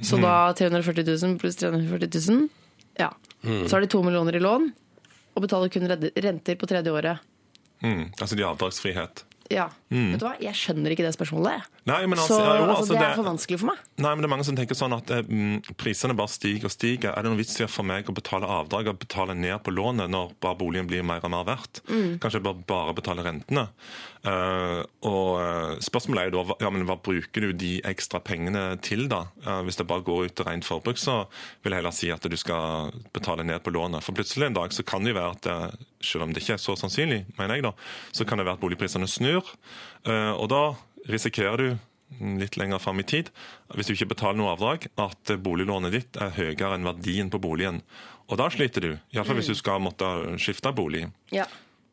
Så 0.00 0.20
da 0.22 0.52
340 0.56 1.06
000 1.10 1.38
pluss 1.42 1.58
340 1.60 2.08
000, 2.30 2.48
ja. 3.00 3.10
Så 3.42 3.76
har 3.76 3.80
de 3.80 3.88
to 3.90 4.02
millioner 4.04 4.36
i 4.36 4.42
lån, 4.42 4.70
og 5.34 5.42
betaler 5.46 5.72
kun 5.72 5.88
renter 5.88 6.58
på 6.60 6.68
tredje 6.68 6.92
året. 6.92 7.18
mm, 7.82 8.12
altså 8.20 8.36
de 8.36 8.42
har 8.44 8.52
avdragsfrihet. 8.52 9.24
Ja. 9.50 9.70
Vet 9.90 10.20
du 10.22 10.26
hva? 10.28 10.36
Jeg 10.38 10.54
skjønner 10.54 10.94
ikke 10.94 11.02
det 11.02 11.10
spørsmålet. 11.16 11.64
Nei, 11.90 11.98
men 12.06 12.20
Så 12.20 12.28
altså, 12.28 12.38
ja, 12.38 12.50
jo, 12.60 12.66
altså, 12.68 12.76
altså, 12.76 12.94
det 12.94 13.06
er 13.08 13.16
for 13.18 13.26
vanskelig 13.26 13.58
for 13.58 13.70
meg. 13.72 13.80
Nei, 13.98 14.12
men 14.12 14.22
det 14.22 14.28
er 14.28 14.32
mange 14.36 14.46
som 14.46 14.58
tenker 14.58 14.78
sånn 14.78 14.94
at 14.94 15.10
eh, 15.16 15.26
mm, 15.26 15.72
prisene 15.80 16.14
bare 16.18 16.30
stiger 16.30 16.68
og 16.68 16.74
stiger. 16.74 17.10
Er 17.10 17.26
det 17.26 17.32
noen 17.32 17.40
vits 17.40 17.58
i 17.58 17.66
for 17.66 17.88
meg 17.90 18.06
å 18.06 18.14
betale 18.14 18.46
avdrag 18.60 18.92
og 18.92 19.00
betale 19.02 19.34
ned 19.34 19.56
på 19.66 19.74
lånet 19.74 20.12
når 20.12 20.36
bare 20.38 20.58
boligen 20.60 20.86
blir 20.90 21.02
mer 21.06 21.26
og 21.26 21.34
mer 21.34 21.48
verdt? 21.48 21.82
Kanskje 21.90 22.38
jeg 22.38 22.46
bare, 22.46 22.62
bare 22.70 22.94
betale 23.00 23.26
rentene? 23.26 23.66
Uh, 24.20 24.84
og 25.08 25.28
eh, 25.40 25.78
spørsmålet 25.80 26.26
er 26.26 26.28
jo 26.28 26.42
da 26.44 26.56
ja, 26.60 26.68
men 26.68 26.82
hva 26.84 26.98
bruker 27.00 27.46
du 27.46 27.54
de 27.56 27.70
ekstra 27.88 28.18
pengene 28.20 28.76
til, 28.84 29.06
da? 29.08 29.22
Uh, 29.46 29.62
hvis 29.64 29.80
det 29.80 29.86
bare 29.88 30.04
går 30.04 30.28
ut 30.28 30.34
til 30.36 30.44
rent 30.44 30.66
forbruk, 30.66 31.00
så 31.00 31.22
vil 31.64 31.72
jeg 31.72 31.80
heller 31.80 31.96
si 31.96 32.10
at 32.12 32.28
du 32.28 32.36
skal 32.36 32.92
betale 33.16 33.46
ned 33.48 33.64
på 33.64 33.72
lånet. 33.72 34.04
For 34.04 34.14
plutselig 34.14 34.50
en 34.50 34.58
dag 34.60 34.76
så 34.76 34.84
kan 34.84 35.02
det 35.02 35.14
jo 35.14 35.20
være 35.22 35.38
at 35.38 35.78
selv 36.04 36.26
om 36.26 36.34
det 36.34 36.44
ikke 36.44 36.58
er 36.58 36.60
så 36.60 36.76
sannsynlig, 36.76 37.22
mener 37.38 37.56
jeg 37.56 37.64
da, 37.64 37.72
så 38.12 38.26
kan 38.28 38.40
det 38.40 38.46
være 38.48 38.60
at 38.60 38.62
boligprisene 38.62 39.08
snur. 39.08 39.48
Eh, 40.06 40.32
og 40.32 40.50
da 40.52 40.62
risikerer 41.10 41.62
du 41.62 41.68
mm, 42.20 42.36
litt 42.42 42.58
lenger 42.60 42.82
fram 42.82 43.00
i 43.02 43.06
tid, 43.06 43.30
hvis 43.74 43.90
du 43.90 43.94
ikke 43.96 44.12
betaler 44.14 44.40
noe 44.40 44.54
avdrag, 44.54 44.88
at 45.00 45.34
boliglånet 45.42 45.96
ditt 45.96 46.20
er 46.20 46.34
høyere 46.36 46.76
enn 46.76 46.88
verdien 46.88 47.32
på 47.32 47.42
boligen. 47.42 47.82
Og 48.30 48.38
da 48.38 48.46
sliter 48.52 48.86
du, 48.86 48.92
iallfall 49.14 49.40
hvis 49.40 49.50
du 49.50 49.58
skal 49.58 49.82
måtte 49.82 50.08
skifte 50.38 50.70
bolig. 50.76 51.08
Ja. 51.34 51.48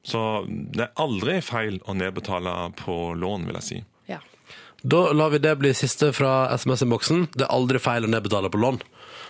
Så 0.07 0.19
det 0.47 0.85
er 0.85 0.99
aldri 1.01 1.39
feil 1.43 1.81
å 1.89 1.95
nedbetale 1.97 2.53
på 2.79 3.15
lån, 3.17 3.47
vil 3.49 3.57
jeg 3.59 3.67
si. 3.67 3.79
Ja. 4.07 4.21
Da 4.87 5.07
lar 5.11 5.33
vi 5.33 5.41
det 5.43 5.55
bli 5.59 5.73
siste 5.75 6.13
fra 6.15 6.47
SMS-innboksen. 6.53 7.27
Det 7.33 7.47
er 7.47 7.55
aldri 7.55 7.81
feil 7.81 8.05
å 8.05 8.11
nedbetale 8.11 8.51
på 8.53 8.61
lån. 8.61 8.79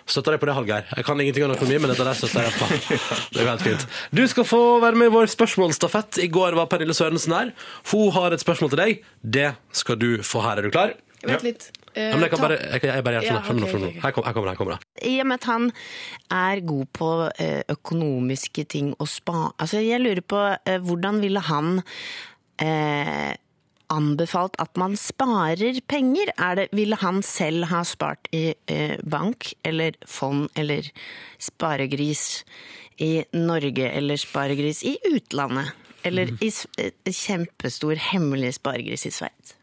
Støtter 0.08 0.36
deg 0.36 0.42
på 0.42 0.48
det, 0.48 0.54
Hallgeir. 0.56 0.86
Jeg 0.96 1.06
kan 1.08 1.20
ingenting 1.20 1.44
om 1.48 1.52
økonomi, 1.56 1.80
men 1.84 1.92
dette 1.92 2.06
der 2.08 2.16
støtter 2.16 2.46
jeg 2.48 2.54
på. 2.56 2.68
Det 3.36 3.42
går 3.44 3.50
helt 3.52 3.66
fint. 3.66 3.88
Du 4.16 4.24
skal 4.32 4.46
få 4.48 4.62
være 4.84 4.96
med 5.00 5.10
i 5.12 5.16
vår 5.18 5.28
spørsmålsstafett. 5.34 6.22
I 6.24 6.30
går 6.32 6.56
var 6.56 6.70
Pernille 6.72 6.96
Sørensen 6.96 7.36
her. 7.36 7.52
Hun 7.92 8.14
har 8.16 8.32
et 8.36 8.44
spørsmål 8.44 8.72
til 8.72 8.82
deg. 8.84 9.04
Det 9.22 9.50
skal 9.76 10.00
du 10.00 10.10
få 10.24 10.46
her. 10.46 10.62
Er 10.62 10.68
du 10.70 10.72
klar? 10.72 10.96
Vent 11.28 11.44
litt. 11.44 11.68
Eh, 11.98 12.12
Ja, 12.12 12.14
men 12.14 12.28
jeg 12.28 12.30
kan 12.30 12.40
bare, 12.44 12.58
jeg, 12.62 12.84
jeg 12.86 13.04
bare 13.04 13.18
gjør 13.18 13.26
sånn. 13.26 13.36
Ja, 13.36 13.42
okay, 13.42 13.58
ok, 13.58 13.70
skjønner 13.72 13.82
du. 13.82 13.88
ok, 13.88 13.96
ok. 13.98 14.04
Her 14.04 14.12
her 14.12 14.34
kommer 14.38 14.48
det. 14.48 14.52
her 14.54 14.60
kommer 14.60 14.76
det. 14.76 15.08
I 15.10 15.14
og 15.24 15.28
med 15.28 15.40
at 15.42 15.48
han 15.50 15.66
er 16.38 16.62
god 16.72 16.86
på 16.94 17.10
eh, 17.42 17.62
økonomiske 17.74 18.66
ting 18.70 18.94
og 19.02 19.10
spa... 19.10 19.48
Altså, 19.58 19.82
jeg 19.82 20.04
lurer 20.06 20.22
på 20.22 20.44
eh, 20.54 20.78
hvordan 20.86 21.20
ville 21.24 21.42
han 21.50 21.80
eh, 22.62 23.34
anbefalt 23.94 24.58
at 24.62 24.78
man 24.80 24.98
sparer 25.00 25.80
penger? 25.88 26.32
Er 26.38 26.60
det, 26.60 26.68
ville 26.76 26.98
han 27.02 27.22
selv 27.26 27.70
ha 27.72 27.84
spart 27.88 28.30
i 28.36 28.52
eh, 28.72 28.98
bank 29.04 29.54
eller 29.68 29.98
fond 30.08 30.48
eller 30.56 30.90
sparegris 31.40 32.44
i 33.04 33.24
Norge 33.34 33.90
eller 33.90 34.20
sparegris 34.22 34.84
i 34.88 34.98
utlandet? 35.12 35.74
Eller 36.08 36.32
i 36.44 36.52
eh, 36.78 36.94
kjempestor 37.12 38.00
hemmelig 38.12 38.56
sparegris 38.60 39.08
i 39.10 39.14
Sveits? 39.14 39.58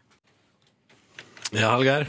Ja, 1.55 1.75
Hallgeir. 1.75 2.09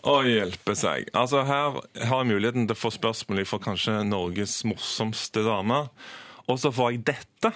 Å 0.00 0.22
hjelpe 0.24 0.72
seg. 0.78 1.10
Altså 1.12 1.42
Her 1.44 1.76
har 1.76 2.22
jeg 2.22 2.30
muligheten 2.30 2.64
til 2.64 2.72
å 2.72 2.80
få 2.80 2.90
spørsmål 2.94 3.44
fra 3.48 3.60
kanskje 3.62 3.98
Norges 4.08 4.62
morsomste 4.64 5.44
dame. 5.44 5.82
Og 6.48 6.56
så 6.62 6.72
får 6.72 6.94
jeg 6.94 7.02
dette. 7.12 7.52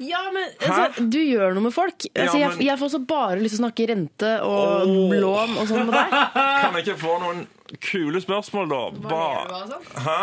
Ja, 0.00 0.20
men 0.32 0.46
altså, 0.64 1.04
du 1.12 1.18
gjør 1.20 1.52
noe 1.56 1.66
med 1.68 1.74
folk. 1.76 2.06
Altså, 2.14 2.38
Ja, 2.38 2.46
jeg, 2.46 2.48
men- 2.56 2.66
jeg 2.66 2.78
får 2.80 2.88
så 2.94 3.00
bare 3.06 3.36
lyst 3.40 3.56
til 3.56 3.60
å 3.60 3.64
snakke 3.66 3.88
rente 3.90 4.30
og 4.46 4.88
lån 5.12 5.56
og 5.60 5.68
sånn 5.68 5.84
med 5.90 5.94
deg. 5.98 6.14
Kan 6.64 6.78
jeg 6.78 6.86
ikke 6.86 6.98
få 7.02 7.18
noen 7.20 7.42
kule 7.84 8.22
spørsmål, 8.24 8.70
da? 8.72 8.80
Ba- 9.04 9.44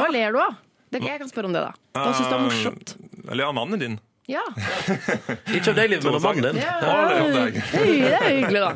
Hva 0.02 0.10
ler 0.12 0.34
du 0.34 0.40
av? 0.42 0.58
Det, 0.92 1.02
jeg 1.04 1.20
kan 1.20 1.28
spørre 1.30 1.50
om 1.50 1.54
det, 1.56 1.62
da. 1.68 1.72
Hva 2.00 2.12
syns 2.16 2.30
du 2.32 2.36
er 2.36 2.44
morsomt? 2.46 2.94
Eh, 2.98 3.24
Jeg 3.28 3.38
ler 3.42 3.50
av 3.50 3.56
mannen 3.58 3.80
din. 3.82 3.98
Ja, 4.28 4.42
Ikke 5.56 5.72
av 5.72 5.78
deg, 5.78 5.90
livet, 5.94 6.04
men 6.04 6.16
av 6.18 6.24
mannen 6.26 6.44
din. 6.50 6.58
ja 6.60 6.74
det 6.82 6.88
er 6.92 7.22
om 7.22 7.28
det, 7.32 7.34
deg. 7.36 7.60
er, 7.60 7.86
det 7.92 8.18
er 8.18 8.26
hyggelig, 8.38 8.64
da. 8.64 8.72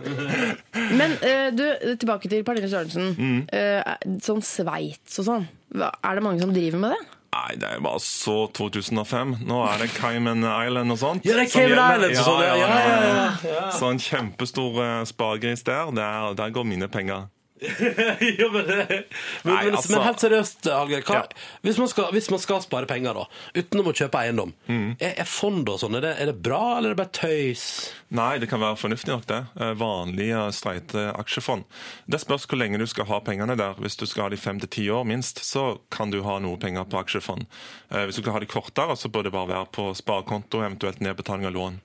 Men 1.02 1.16
eh, 1.28 1.48
du, 1.56 1.64
tilbake 2.00 2.30
til 2.32 2.44
Pernille 2.48 2.70
Sørensen. 2.72 3.10
Mm. 3.18 3.42
Eh, 3.52 3.96
sånn 4.24 4.40
Sveits 4.48 5.20
og 5.20 5.28
sånn. 5.28 5.48
Hva- 5.76 5.92
Er 6.08 6.16
det 6.20 6.24
mange 6.24 6.40
som 6.44 6.54
driver 6.56 6.80
med 6.86 6.96
det? 6.96 7.02
Nei, 7.32 7.56
det 7.56 7.78
var 7.80 8.00
så 8.04 8.48
2005. 8.52 9.38
Nå 9.48 9.60
er 9.64 9.84
det 9.86 9.92
Cayman 9.96 10.44
Island 10.44 10.92
og 10.92 10.98
sånt. 11.00 11.26
Ja, 11.28 11.38
det 11.40 11.46
er 11.48 11.52
Cayman 11.54 12.04
Island 12.10 12.44
ja, 12.44 12.56
ja, 12.60 13.30
ja, 13.48 13.68
Så 13.72 13.88
en 13.88 14.02
kjempestor 14.04 15.06
spargris 15.08 15.64
der, 15.64 15.94
der, 15.96 16.34
der 16.36 16.52
går 16.52 16.68
mine 16.68 16.92
penger. 16.92 17.30
jo, 18.40 18.48
men, 18.52 18.66
men, 18.66 19.04
Nei, 19.46 19.70
altså- 19.70 19.92
men 19.94 20.02
helt 20.08 20.20
seriøst, 20.24 20.66
Hallgeir. 20.74 21.04
Ja. 21.06 21.24
Hvis, 21.62 21.78
hvis 21.78 22.30
man 22.34 22.40
skal 22.42 22.62
spare 22.64 22.88
penger, 22.90 23.14
da, 23.14 23.26
utenom 23.62 23.92
å 23.92 23.94
kjøpe 23.94 24.18
eiendom, 24.24 24.54
Mm. 24.68 24.96
er, 25.00 25.14
er 25.22 25.28
fond 25.30 25.70
og 25.70 25.78
sånn, 25.80 25.96
er, 26.00 26.02
det- 26.08 26.16
er 26.24 26.26
det 26.32 26.42
bra, 26.42 26.78
eller 26.78 26.92
er 26.92 26.96
det 26.96 27.02
bare 27.04 27.14
tøys? 27.20 27.66
Nei, 28.12 28.38
det 28.42 28.50
kan 28.50 28.60
være 28.60 28.76
fornuftig 28.82 29.08
nok 29.14 29.26
det. 29.30 29.40
Eh, 29.62 29.74
Vanlige, 29.80 30.42
streite 30.58 31.06
aksjefond. 31.16 31.64
Det 32.10 32.20
spørs 32.20 32.48
hvor 32.50 32.58
lenge 32.60 32.78
du 32.82 32.86
skal 32.90 33.06
ha 33.06 33.20
pengene 33.24 33.56
der. 33.56 33.74
Hvis 33.80 33.96
du 34.02 34.06
skal 34.10 34.24
ha 34.24 34.30
de 34.34 34.38
fem 34.42 34.60
til 34.60 34.68
ti 34.70 34.88
år 34.92 35.06
minst, 35.08 35.40
så 35.48 35.78
kan 35.94 36.12
du 36.12 36.22
ha 36.24 36.40
noe 36.40 36.58
penger 36.58 36.84
på 36.92 37.00
aksjefond. 37.00 37.46
Eh, 37.92 38.06
Hvis 38.08 38.16
du 38.18 38.22
skal 38.26 38.34
ha 38.34 38.40
de 38.44 38.50
kortere, 38.52 38.98
så 38.98 39.08
bør 39.12 39.24
det 39.30 39.32
bare 39.32 39.48
være 39.54 39.70
på 39.72 39.92
sparekonto, 39.96 40.60
eventuelt 40.66 41.00
nedbetaling 41.00 41.46
av 41.46 41.54
lån. 41.54 41.80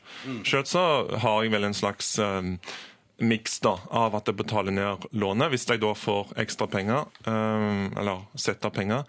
Selv 0.44 0.64
så 0.66 1.18
har 1.20 1.42
jeg 1.44 1.52
vel 1.52 1.64
en 1.68 1.74
slags 1.74 2.18
eh, 2.18 2.42
miks 3.18 3.60
da, 3.64 3.78
av 3.88 4.16
at 4.18 4.28
jeg 4.28 4.36
betaler 4.36 4.74
ned 4.76 5.06
lånet, 5.16 5.50
hvis 5.52 5.66
jeg 5.70 5.80
da 5.82 5.94
får 5.96 6.34
ekstra 6.42 6.68
penger, 6.68 7.08
eh, 7.24 7.88
eller 7.96 8.26
setter 8.36 8.74
penger. 8.74 9.06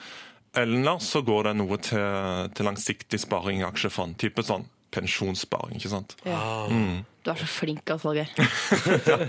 Eller 0.57 1.01
så 1.03 1.21
går 1.21 1.49
det 1.49 1.57
noe 1.59 1.77
til, 1.83 2.49
til 2.55 2.65
langsiktig 2.65 3.19
sparing 3.21 3.61
i 3.61 3.67
aksjefond. 3.67 4.17
Type 4.21 4.45
sånn 4.45 4.65
pensjonssparing, 4.95 5.77
ikke 5.77 5.91
sant? 5.91 6.15
Ja. 6.25 6.65
Mm. 6.71 7.03
Du 7.25 7.31
er 7.33 7.41
så 7.41 7.47
flink, 7.51 7.83
altså, 7.91 8.13
Hallgeir. 8.13 8.31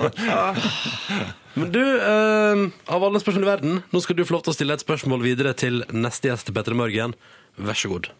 Men 1.58 1.72
du, 1.74 1.82
eh, 1.82 2.62
av 2.94 3.04
alle 3.04 3.20
spørsmål 3.22 3.44
i 3.44 3.50
verden, 3.50 3.82
nå 3.90 4.02
skal 4.04 4.16
du 4.16 4.24
få 4.24 4.36
lov 4.36 4.46
til 4.46 4.54
å 4.54 4.56
stille 4.56 4.78
et 4.78 4.84
spørsmål 4.84 5.26
videre 5.26 5.56
til 5.58 5.82
neste 5.90 6.30
gjest 6.30 6.46
til 6.48 6.54
Petter 6.56 6.78
Morgen. 6.78 7.16
Vær 7.58 7.78
så 7.78 7.90
god. 7.90 8.12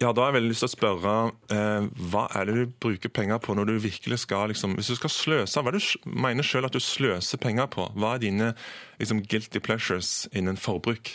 Ja, 0.00 0.14
da 0.16 0.22
har 0.22 0.30
jeg 0.30 0.38
veldig 0.38 0.50
lyst 0.54 0.62
til 0.64 0.70
å 0.70 0.72
spørre 0.72 1.14
eh, 1.52 1.88
hva 2.08 2.22
er 2.32 2.48
det 2.48 2.54
du 2.56 2.76
bruker 2.80 3.10
penger 3.12 3.40
på 3.44 3.52
når 3.52 3.68
du 3.68 3.74
virkelig 3.84 4.22
skal 4.22 4.48
liksom, 4.48 4.78
Hvis 4.78 4.88
du 4.88 4.96
skal 4.96 5.12
sløse, 5.12 5.60
hva 5.60 5.68
er 5.68 5.76
det 5.76 5.82
du 5.84 6.14
mener 6.24 6.46
selv 6.46 6.70
at 6.70 6.76
du 6.76 6.80
sløser 6.80 7.40
penger 7.42 7.68
på? 7.68 7.84
Hva 7.92 8.14
er 8.16 8.22
dine 8.22 8.54
liksom, 8.96 9.20
guilty 9.28 9.60
pleasures 9.60 10.24
innen 10.32 10.56
forbruk? 10.56 11.12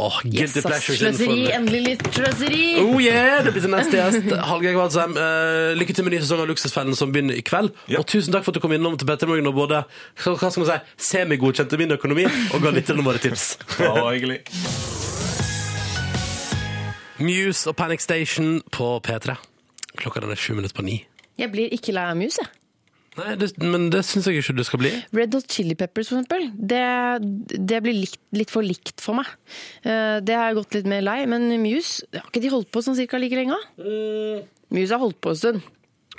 Åh, 0.00 0.18
guilty 0.24 0.58
Yes, 0.58 0.66
pleasures 0.66 0.98
Sløseri, 0.98 1.44
endelig 1.54 1.80
litt 1.84 2.02
sløseri! 2.14 2.64
Oh 2.82 2.98
yeah, 2.98 3.44
det 3.44 3.52
blir 3.54 3.62
til 3.62 3.74
neste 3.76 3.98
gjest. 4.00 4.30
Hallgeir 4.48 4.74
Kvadsheim, 4.74 5.14
uh, 5.14 5.70
lykke 5.78 5.94
til 5.94 6.06
med 6.06 6.16
ny 6.16 6.22
sesong 6.24 6.42
av 6.42 6.50
Luksusfellen 6.50 6.98
som 6.98 7.12
begynner 7.14 7.38
i 7.38 7.44
kveld. 7.46 7.70
Og 7.98 8.06
tusen 8.10 8.34
takk 8.34 8.46
for 8.46 8.50
at 8.50 8.58
du 8.58 8.64
kom 8.64 8.74
innom 8.74 8.96
til 8.98 9.06
Petter 9.10 9.30
Morgen 9.30 9.50
og 9.50 9.58
både 9.58 9.84
hva 10.24 10.34
skal 10.40 10.64
man 10.64 10.70
si, 10.72 10.80
semigodkjente 11.12 11.78
min 11.78 11.94
økonomi 11.98 12.26
og 12.26 12.58
ga 12.64 12.74
litt 12.74 12.90
av 12.90 13.04
våre 13.06 13.22
tips. 13.22 13.52
Ja, 13.84 13.94
egentlig. 14.10 14.42
Muse 17.20 17.68
og 17.70 17.76
Panic 17.78 18.00
Station 18.04 18.60
på 18.72 18.94
P3. 19.04 19.36
Klokka 20.00 20.22
den 20.24 20.32
er 20.32 20.40
sju 20.40 20.54
minutter 20.56 20.76
på 20.78 20.84
ni. 20.86 21.00
Jeg 21.40 21.52
blir 21.52 21.72
ikke 21.74 21.92
lei 21.96 22.06
av 22.10 22.18
Muse, 22.18 22.40
jeg. 22.42 22.56
Nei, 23.18 23.32
det, 23.40 23.48
men 23.66 23.88
det 23.90 24.04
syns 24.06 24.28
jeg 24.30 24.38
ikke 24.38 24.54
du 24.54 24.62
skal 24.64 24.80
bli. 24.80 24.90
Red 25.18 25.34
Hot 25.34 25.48
Chili 25.50 25.74
Peppers, 25.76 26.08
for 26.12 26.20
eksempel. 26.20 26.44
Det, 26.54 27.58
det 27.58 27.80
blir 27.82 27.96
likt, 27.98 28.20
litt 28.38 28.52
for 28.54 28.62
likt 28.64 29.02
for 29.02 29.18
meg. 29.18 29.26
Eh, 29.82 30.20
Det 30.24 30.36
har 30.38 30.46
jeg 30.52 30.58
gått 30.60 30.76
litt 30.78 30.88
mer 30.88 31.02
lei. 31.02 31.18
Men 31.28 31.48
Muse, 31.60 32.06
har 32.14 32.28
ikke 32.30 32.40
de 32.44 32.52
holdt 32.54 32.70
på 32.72 32.84
sånn 32.86 32.96
cirka 32.96 33.18
like 33.20 33.34
lenge? 33.36 33.58
Mm. 33.82 34.46
Muse 34.78 34.94
har 34.94 35.02
holdt 35.02 35.18
på 35.20 35.34
en 35.34 35.40
stund. 35.42 35.66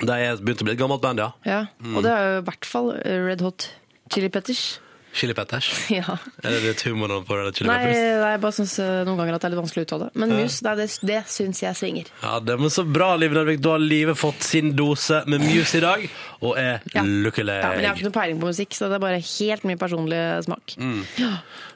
De 0.01 0.11
har 0.11 0.43
begynt 0.43 0.61
å 0.61 0.67
bli 0.67 0.75
et 0.75 0.81
gammelt 0.83 1.01
band, 1.01 1.23
ja. 1.23 1.31
Ja. 1.47 1.61
Mm. 1.79 1.95
Og 1.95 2.03
det 2.05 2.11
er 2.11 2.27
jo 2.27 2.37
i 2.41 2.45
hvert 2.51 2.67
fall 2.75 2.91
Red 3.29 3.41
Hot 3.47 3.69
Chili 4.11 4.29
Peppers. 4.35 4.65
Chili 5.13 5.33
Petters. 5.35 5.67
Ja. 5.91 6.15
Er 6.43 6.53
det 6.55 6.61
litt 6.63 6.81
humornavn 6.87 7.25
på 7.27 7.35
det? 7.41 7.51
Chili 7.57 7.67
Nei, 7.69 7.77
Peppers? 7.83 7.97
nei, 8.21 8.29
jeg 8.31 8.41
bare 8.45 8.55
syns 8.57 8.75
eh, 8.79 8.91
noen 9.07 9.19
ganger 9.19 9.35
at 9.35 9.43
det 9.43 9.49
er 9.49 9.53
litt 9.55 9.61
vanskelig 9.61 9.83
å 9.83 9.87
uttale. 9.89 10.09
Men 10.23 10.31
Ja. 10.31 10.37
Muse, 10.41 10.63
nei, 10.67 10.75
det, 10.79 10.87
det 11.11 11.19
syns 11.33 11.61
jeg 11.65 11.79
svinger. 11.81 12.11
Ja, 12.23 12.37
det 12.47 12.55
var 12.61 12.71
så 12.73 12.85
bra, 12.87 13.09
Liv 13.19 13.35
Nelvik. 13.35 13.59
Da 13.65 13.73
har 13.75 13.83
livet 13.83 14.19
fått 14.21 14.47
sin 14.47 14.71
dose 14.79 15.23
med 15.27 15.43
mus 15.43 15.75
i 15.75 15.83
dag, 15.83 16.05
og 16.41 16.55
er 16.61 16.79
lykkelig. 16.95 17.57
Ja, 17.59 17.73
men 17.75 17.83
jeg 17.83 17.91
har 17.91 17.99
ikke 17.99 18.07
noe 18.09 18.17
peiling 18.21 18.39
på 18.41 18.51
musikk, 18.53 18.77
så 18.77 18.87
det 18.91 18.97
er 19.01 19.03
bare 19.03 19.19
helt 19.19 19.67
min 19.67 19.81
personlige 19.81 20.41
smak. 20.47 20.77
Mm. 20.79 21.03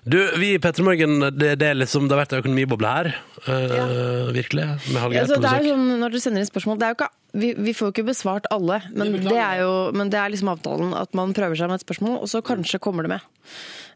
Du, 0.06 0.20
vi 0.38 0.51
i 0.53 0.60
Petter 0.62 0.84
Morgen, 0.86 1.16
det, 1.34 1.56
det, 1.58 1.72
liksom, 1.80 2.06
det 2.06 2.14
har 2.14 2.20
vært 2.22 2.34
en 2.36 2.41
økonomiboble 2.43 2.89
her. 2.93 3.08
eh, 3.49 4.28
Virkelig. 4.36 4.66
Med 4.93 4.99
Hallgeir 5.01 5.24
Ja, 5.24 5.26
på 5.26 5.39
er 5.39 5.45
besøk. 5.47 5.66
jo 5.66 5.72
sånn, 5.74 5.88
når 6.03 6.12
du 6.14 6.18
sender 6.22 6.43
inn 6.43 6.49
spørsmål 6.51 6.78
det 6.78 6.86
er 6.86 6.93
jo 6.93 6.97
ikke, 6.99 7.08
vi, 7.41 7.49
vi 7.66 7.74
får 7.74 7.88
jo 7.89 7.93
ikke 7.95 8.06
besvart 8.12 8.45
alle, 8.53 8.78
men 8.93 9.16
det, 9.26 9.34
er 9.34 9.64
jo 9.64 9.72
men 9.97 10.12
det 10.14 10.20
er 10.22 10.30
liksom 10.36 10.51
avtalen 10.53 10.93
at 10.99 11.18
man 11.18 11.34
prøver 11.34 11.58
seg 11.58 11.72
med 11.74 11.82
et 11.82 11.86
spørsmål, 11.88 12.20
og 12.22 12.30
så 12.30 12.43
kanskje 12.45 12.80
kommer 12.86 13.08
det 13.08 13.16
med. 13.16 13.26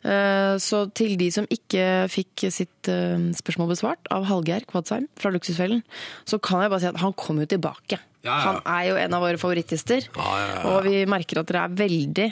Eh, 0.10 0.57
Så 0.66 0.82
til 0.97 1.14
de 1.20 1.30
som 1.36 1.45
ikke 1.53 1.86
fikk 2.10 2.47
sitt 2.57 2.89
eh, 2.89 3.30
spørsmål 3.38 3.70
besvart 3.76 4.10
av 4.10 4.26
Hallgeir 4.32 4.66
Kvadsheim 4.66 5.05
fra 5.20 5.30
Luksusfellen, 5.36 5.84
så 6.26 6.41
kan 6.41 6.66
jeg 6.66 6.74
bare 6.74 6.82
si 6.88 6.89
at 6.89 7.01
han 7.05 7.14
kommer 7.14 7.45
jo 7.45 7.53
tilbake. 7.53 8.01
Ja, 8.26 8.34
ja. 8.34 8.39
Han 8.49 8.57
er 8.66 8.89
jo 8.89 8.97
en 8.99 9.14
av 9.14 9.22
våre 9.24 9.38
favorittgjester, 9.39 10.10
Ja, 10.10 10.32
ja, 10.41 10.47
ja. 10.57 10.64
og 10.74 10.89
vi 10.89 11.05
merker 11.07 11.39
at 11.43 11.53
dere 11.53 11.68
er 11.70 11.78
veldig 11.86 12.32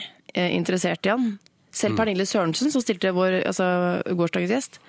interessert 0.58 1.06
i 1.06 1.14
han. 1.14 1.36
Selv 1.78 1.94
Mm. 1.94 1.98
Pernille 2.00 2.26
Sørensen, 2.26 2.72
som 2.74 2.82
stilte 2.82 3.12
vår, 3.14 3.44
altså, 3.46 3.66
gårsdagens 4.18 4.54
gjest, 4.54 4.80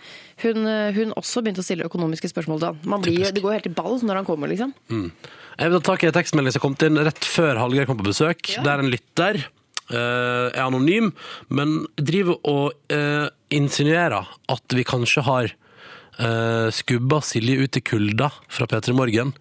hun, 0.43 0.66
eh, 0.66 0.95
hun 0.97 1.12
også 1.12 1.43
begynte 1.45 1.61
å 1.61 1.66
stille 1.66 1.84
økonomiske 1.84 2.30
spørsmål 2.32 2.62
til 2.62 2.68
han. 2.70 2.80
Man 2.84 3.03
blir, 3.05 3.28
det 3.32 3.43
går 3.45 3.59
helt 3.59 3.68
i 3.68 3.74
ball 3.76 4.01
når 4.01 4.22
han 4.22 4.28
kommer, 4.28 4.49
liksom. 4.49 4.72
Mm. 4.89 5.12
Jeg 5.59 5.70
vil 5.70 5.80
ta 5.80 5.93
tak 5.93 6.05
i 6.05 6.09
en 6.09 6.16
tekstmelding 6.16 6.55
som 6.55 6.62
kom 6.62 6.76
inn 6.86 7.01
rett 7.03 7.24
før 7.28 7.59
Hallgeir 7.59 7.89
kom 7.89 7.99
på 7.99 8.09
besøk. 8.09 8.55
Det 8.57 8.66
er 8.66 8.78
en 8.78 8.93
lytter. 8.93 9.45
uh, 9.91 10.53
er 10.53 10.66
anonym, 10.66 11.14
men 11.49 11.86
driver 11.97 12.36
og 12.45 12.93
uh, 12.93 13.28
insinuerer 13.49 14.28
at 14.53 14.76
vi 14.76 14.84
kanskje 14.84 15.24
har 15.24 15.49
uh, 16.20 16.68
skubba 16.68 17.22
Silje 17.24 17.64
ut 17.64 17.78
i 17.80 17.80
kulda 17.80 18.28
fra 18.53 18.68
P3 18.68 18.93
Morgen 18.93 19.32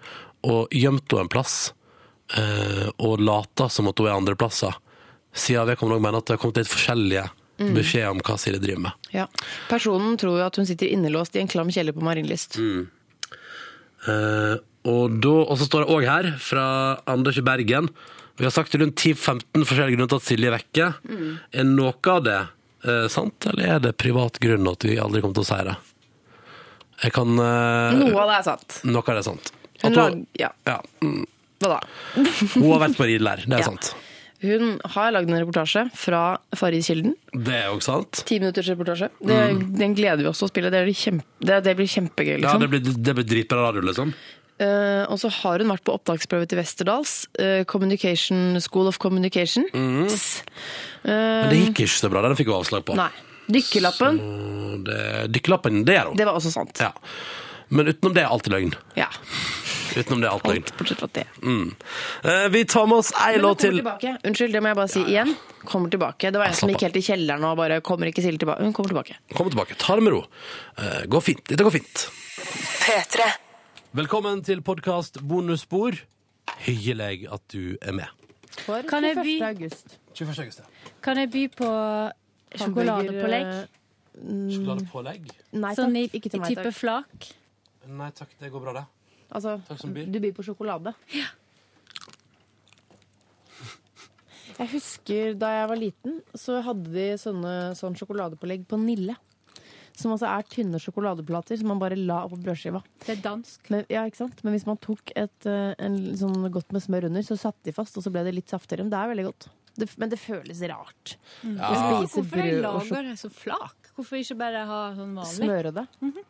og 0.47 0.71
gjemt 0.71 1.11
henne 1.11 1.27
en 1.27 1.33
plass. 1.33 1.73
og 2.99 3.21
lata 3.23 3.69
som 3.71 3.87
at 3.87 3.99
hun 3.99 4.07
er 4.09 4.17
andreplasser. 4.17 4.73
Siden 5.31 5.67
vedkommende 5.69 6.01
mener 6.03 6.19
at 6.19 6.27
det 6.27 6.35
har 6.35 6.41
kommet 6.41 6.57
litt 6.59 6.71
forskjellige 6.71 7.23
Mm. 7.57 7.71
beskjed 7.73 8.05
om 8.11 8.19
hva 8.21 8.35
Silje 8.37 8.59
driver 8.61 8.83
med. 8.85 8.91
Ja. 9.15 9.23
Personen 9.69 10.17
tror 10.21 10.37
jo 10.37 10.45
at 10.45 10.55
hun 10.59 10.67
sitter 10.69 10.91
innelåst 10.93 11.33
i 11.35 11.41
en 11.41 11.47
klam 11.49 11.71
kjeller 11.73 11.95
på 11.95 12.03
Marienlyst. 12.05 12.59
Mm. 12.61 12.83
Eh, 14.07 14.55
og, 14.87 15.15
da, 15.23 15.31
og 15.49 15.57
så 15.59 15.65
står 15.67 15.83
det 15.85 15.95
òg 15.95 16.05
her, 16.07 16.29
fra 16.39 16.65
Anders 17.09 17.39
i 17.41 17.43
Bergen 17.43 17.89
Vi 18.37 18.45
har 18.45 18.53
sagt 18.53 18.75
rundt 18.77 18.95
10-15 19.01 19.65
forskjellige 19.65 19.97
grunner 19.97 20.11
til 20.13 20.19
at 20.21 20.27
Silje 20.27 20.51
er 20.51 20.55
vekke. 20.59 20.89
Mm. 21.09 21.31
Er 21.57 21.65
noe 21.67 22.13
av 22.13 22.21
det 22.27 22.37
eh, 22.85 23.07
sant, 23.11 23.47
eller 23.49 23.73
er 23.75 23.81
det 23.87 23.95
privat 23.97 24.37
grunn 24.43 24.69
at 24.69 24.85
vi 24.85 24.99
aldri 25.01 25.23
kommer 25.25 25.39
til 25.39 25.47
å 25.47 25.49
si 25.49 25.59
det? 25.71 25.75
Jeg 27.07 27.13
kan 27.17 27.33
eh, 27.41 27.97
Noe 27.97 28.21
av 28.21 28.29
det 28.31 28.37
er 28.37 28.45
sant. 28.51 28.77
Noe 28.85 29.01
av 29.01 29.17
det 29.17 29.23
er 29.23 29.27
sant. 29.31 29.51
Hun 29.81 29.97
hun, 29.97 30.21
Ja, 30.37 30.51
ja, 30.69 30.77
mm, 31.05 31.25
hva 31.61 31.73
da? 31.75 31.81
hun 32.15 32.69
har 32.71 32.79
vært 32.85 32.95
på 33.01 33.05
ridelær, 33.09 33.41
det 33.49 33.57
er 33.59 33.61
Ja. 33.65 33.71
sant. 33.73 33.91
Hun 34.41 34.75
har 34.93 35.11
lagd 35.15 35.31
en 35.31 35.39
reportasje 35.41 35.87
fra 35.97 36.37
Farriskilden. 36.55 37.15
Det 37.33 37.55
er 37.57 37.71
også 37.73 37.89
sant. 37.95 38.19
Ti 38.29 38.37
minutters 38.39 38.67
reportasje. 38.69 39.07
Det, 39.25 39.37
Den 39.79 39.95
gleder 39.97 40.21
vi 40.21 40.27
oss 40.29 40.37
til 40.43 40.45
å 40.49 40.51
spille. 40.51 40.69
Det, 40.73 40.83
blir 40.85 40.93
kjempe, 40.97 41.25
det, 41.41 41.57
det 41.65 41.73
blir 41.79 41.89
kjempegøy, 41.89 42.35
liksom. 42.43 42.61
Ja, 42.61 42.65
det 42.65 42.69
blir, 42.75 42.99
det 43.07 43.15
blir 43.17 43.25
dritbra 43.31 43.63
radio, 43.69 43.81
liksom. 43.89 44.11
Eh, 44.61 45.03
og 45.09 45.17
så 45.21 45.29
har 45.41 45.61
hun 45.61 45.69
vært 45.73 45.83
på 45.85 45.93
opptaksprøve 45.97 46.47
til 46.49 46.57
Westerdals. 46.61 47.15
eh, 47.41 47.63
Communication 47.69 48.59
School 48.61 48.87
of 48.89 48.97
Communication. 49.01 49.65
S. 50.09 50.43
Eh, 50.43 50.53
Mm. 51.07 51.41
Men 51.41 51.49
det 51.53 51.59
gikk 51.61 51.77
ikke 51.85 51.93
så 51.93 52.09
bra. 52.11 52.21
Den 52.25 52.35
fikk 52.35 52.49
hun 52.51 52.57
avslag 52.59 52.83
på. 52.83 52.95
Nei. 52.97 53.09
Dykkerlappen, 53.47 54.17
Og 54.19 54.81
Det, 54.83 55.31
dykkerlappen, 55.31 55.85
det 55.87 55.95
er 55.95 56.05
hun. 56.09 56.17
det 56.19 56.25
var 56.27 56.35
også 56.35 56.51
sant. 56.51 56.81
Ja. 56.83 56.91
Men 57.69 57.87
utenom 57.87 58.13
det 58.13 58.23
er 58.25 58.27
alltid 58.33 58.51
løgn. 58.51 58.73
Ja. 58.97 59.07
Utenom 59.97 60.21
det 60.21 60.29
alt 60.29 60.43
løgn. 60.47 60.65
Bortsett 60.77 60.99
fra 61.01 61.07
det. 61.17 61.23
Mm. 61.41 61.71
Eh, 62.23 62.47
vi 62.53 62.63
tar 62.69 62.85
med 62.89 62.97
oss 63.01 63.11
ei 63.25 63.37
låt 63.41 63.59
til. 63.63 63.79
tilbake. 63.79 64.13
Unnskyld, 64.27 64.53
det 64.53 64.61
må 64.61 64.71
jeg 64.71 64.77
bare 64.79 64.91
si 64.93 65.01
igjen. 65.03 65.31
Kommer 65.65 65.89
tilbake. 65.93 66.31
Det 66.31 66.39
var 66.41 66.51
en 66.51 66.57
som 66.59 66.69
gikk 66.69 66.85
helt 66.85 66.99
i 66.99 67.03
kjelleren 67.07 67.43
og 67.49 67.57
bare 67.59 67.79
kommer 67.81 68.11
ikke 68.11 68.21
Silje 68.25 68.39
tilbake. 68.43 68.61
Hun 68.63 68.73
kommer 68.77 68.93
tilbake. 68.93 69.17
Kommer 69.33 69.51
tilbake. 69.55 69.77
Ta 69.81 69.95
det 69.97 70.03
med 70.05 70.13
ro. 70.13 70.21
Eh, 70.77 71.05
går 71.09 71.21
fint. 71.25 71.43
Dette 71.49 71.65
går 71.65 71.73
fint. 71.79 72.05
P3. 72.85 73.25
Velkommen 73.97 74.43
til 74.45 74.61
podkast 74.61 75.19
Bonusspor. 75.25 75.97
Hyggelig 76.67 77.27
at 77.33 77.41
du 77.53 77.77
er 77.81 77.91
med. 77.97 78.07
For 78.65 78.81
Kan 78.89 79.03
21. 79.03 79.23
by- 79.23 79.41
august. 79.49 79.97
21. 80.13 80.39
august, 80.43 80.59
ja. 80.59 80.91
Kan 81.01 81.17
jeg 81.17 81.31
by 81.31 81.47
på 81.57 81.67
sjokoladepålegg? 82.57 83.67
Sjokoladepålegg? 84.17 85.27
Nei 85.57 85.73
Sånn 85.77 85.93
takk, 85.93 86.15
i, 86.15 86.21
til 86.21 86.39
i 86.39 86.41
meg, 86.41 86.55
type 86.55 86.71
flak? 86.73 87.27
Nei 87.87 88.09
takk, 88.17 88.31
det 88.41 88.49
går 88.53 88.63
bra, 88.63 88.73
det. 88.79 88.85
Altså, 89.31 89.57
Takk 89.67 89.81
som 89.81 89.93
byr. 89.95 90.07
du 90.11 90.19
byr 90.23 90.33
på 90.37 90.45
sjokolade? 90.47 90.93
Ja. 91.15 91.27
Jeg 94.57 94.71
husker 94.71 95.35
da 95.37 95.49
jeg 95.53 95.67
var 95.69 95.77
liten, 95.77 96.13
så 96.33 96.61
hadde 96.65 96.89
de 96.89 97.07
sånne 97.21 97.51
sånn 97.77 97.97
sjokoladepålegg 97.99 98.63
på 98.69 98.79
Nille. 98.81 99.13
Som 99.97 100.13
altså 100.13 100.29
er 100.29 100.45
tynne 100.49 100.79
sjokoladeplater 100.81 101.57
som 101.57 101.71
man 101.71 101.79
bare 101.81 101.97
la 101.97 102.19
på 102.29 102.37
brødskiva. 102.41 102.81
Det 103.05 103.15
er 103.15 103.21
dansk. 103.23 103.69
Men, 103.73 103.85
ja, 103.89 104.03
ikke 104.05 104.19
sant? 104.23 104.43
Men 104.45 104.53
hvis 104.53 104.65
man 104.69 104.77
tok 104.81 105.13
et 105.17 105.47
eh, 105.49 105.71
en 105.81 105.97
sånn 106.17 106.45
godt 106.53 106.73
med 106.73 106.85
smør 106.85 107.07
under, 107.09 107.25
så 107.25 107.37
satt 107.37 107.57
de 107.65 107.73
fast, 107.73 107.97
og 107.97 108.05
så 108.05 108.13
ble 108.13 108.21
det 108.27 108.35
litt 108.37 108.53
saftigere. 108.53 108.85
Men 108.85 108.93
det 108.93 108.99
er 109.01 109.11
veldig 109.13 109.25
godt. 109.29 109.47
Det, 109.77 109.87
men 110.01 110.13
det 110.13 110.19
føles 110.21 110.61
rart. 110.69 111.15
Ja. 111.45 111.71
Hvorfor 112.05 112.41
er 112.41 112.61
lager 112.61 113.09
så 113.17 113.29
flak? 113.33 113.86
Hvorfor 113.97 114.19
ikke 114.21 114.37
bare 114.37 114.65
ha 114.69 114.81
sånn 114.93 115.15
vanlig? 115.17 115.39
Smøre 115.39 115.73
det. 115.73 115.87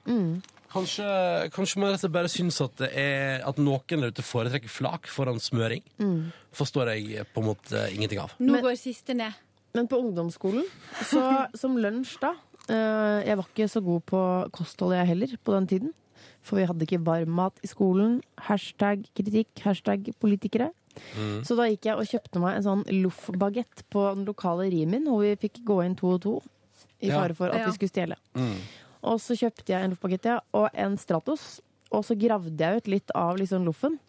mm. 0.08 0.30
Kanskje, 0.72 1.08
kanskje 1.56 1.80
man 1.80 1.94
rett 1.94 2.00
og 2.00 2.04
slett 2.04 2.14
bare 2.16 2.32
syns 2.32 2.58
at, 2.64 2.74
det 2.80 2.90
er, 3.00 3.44
at 3.48 3.60
noen 3.60 4.04
der 4.04 4.12
ute 4.12 4.24
foretrekker 4.24 4.72
flak 4.72 5.08
foran 5.12 5.40
smøring. 5.44 5.84
Mm. 6.00 6.30
Forstår 6.56 6.92
jeg 6.94 7.28
på 7.34 7.44
en 7.44 7.48
måte 7.48 7.86
ingenting 7.96 8.20
av. 8.24 8.36
Nå 8.40 8.60
går 8.64 8.76
siste 8.80 9.16
ned. 9.16 9.36
Men 9.76 9.88
på 9.92 10.00
ungdomsskolen, 10.00 10.66
så 11.08 11.22
som 11.62 11.76
lunsj 11.78 12.16
da 12.22 12.32
eh, 12.72 13.28
Jeg 13.28 13.38
var 13.38 13.46
ikke 13.46 13.68
så 13.70 13.82
god 13.84 14.06
på 14.10 14.22
kosthold 14.56 14.96
jeg 14.96 15.12
heller, 15.12 15.38
på 15.44 15.56
den 15.56 15.70
tiden. 15.72 15.96
For 16.44 16.60
vi 16.60 16.68
hadde 16.68 16.88
ikke 16.88 17.04
varmmat 17.06 17.60
i 17.64 17.70
skolen. 17.70 18.22
Hashtag 18.48 19.06
kritikk, 19.18 19.52
hashtag 19.64 20.12
politikere. 20.24 20.72
Mm. 21.16 21.44
Så 21.46 21.56
da 21.60 21.68
gikk 21.70 21.88
jeg 21.90 22.00
og 22.00 22.10
kjøpte 22.10 22.42
meg 22.42 22.58
en 22.58 22.66
sånn 22.66 22.86
loff-bagett 23.04 23.84
på 23.94 24.08
den 24.16 24.24
lokale 24.28 24.70
Rimin, 24.74 25.08
hvor 25.08 25.24
vi 25.24 25.36
fikk 25.40 25.62
gå 25.68 25.82
inn 25.86 25.98
to 26.00 26.16
og 26.16 26.24
to 26.24 26.38
i 27.00 27.10
fare 27.12 27.36
for 27.38 27.50
at 27.50 27.60
Ja. 27.62 27.66
vi 27.70 27.78
skulle 27.78 27.94
stjele. 27.94 28.16
Mm. 28.36 28.58
Og 29.04 29.20
så 29.22 29.36
kjøpte 29.38 29.68
jeg 29.74 29.84
en 29.84 29.92
loff-bagett 29.94 30.26
ja, 30.26 30.40
og 30.54 30.70
en 30.74 30.98
Stratos. 30.98 31.62
Og 31.92 32.04
så 32.04 32.18
gravde 32.20 32.58
jeg 32.60 32.78
ut 32.82 32.88
litt 32.92 33.12
av 33.16 33.38
liksom 33.40 33.64
loffen. 33.66 34.00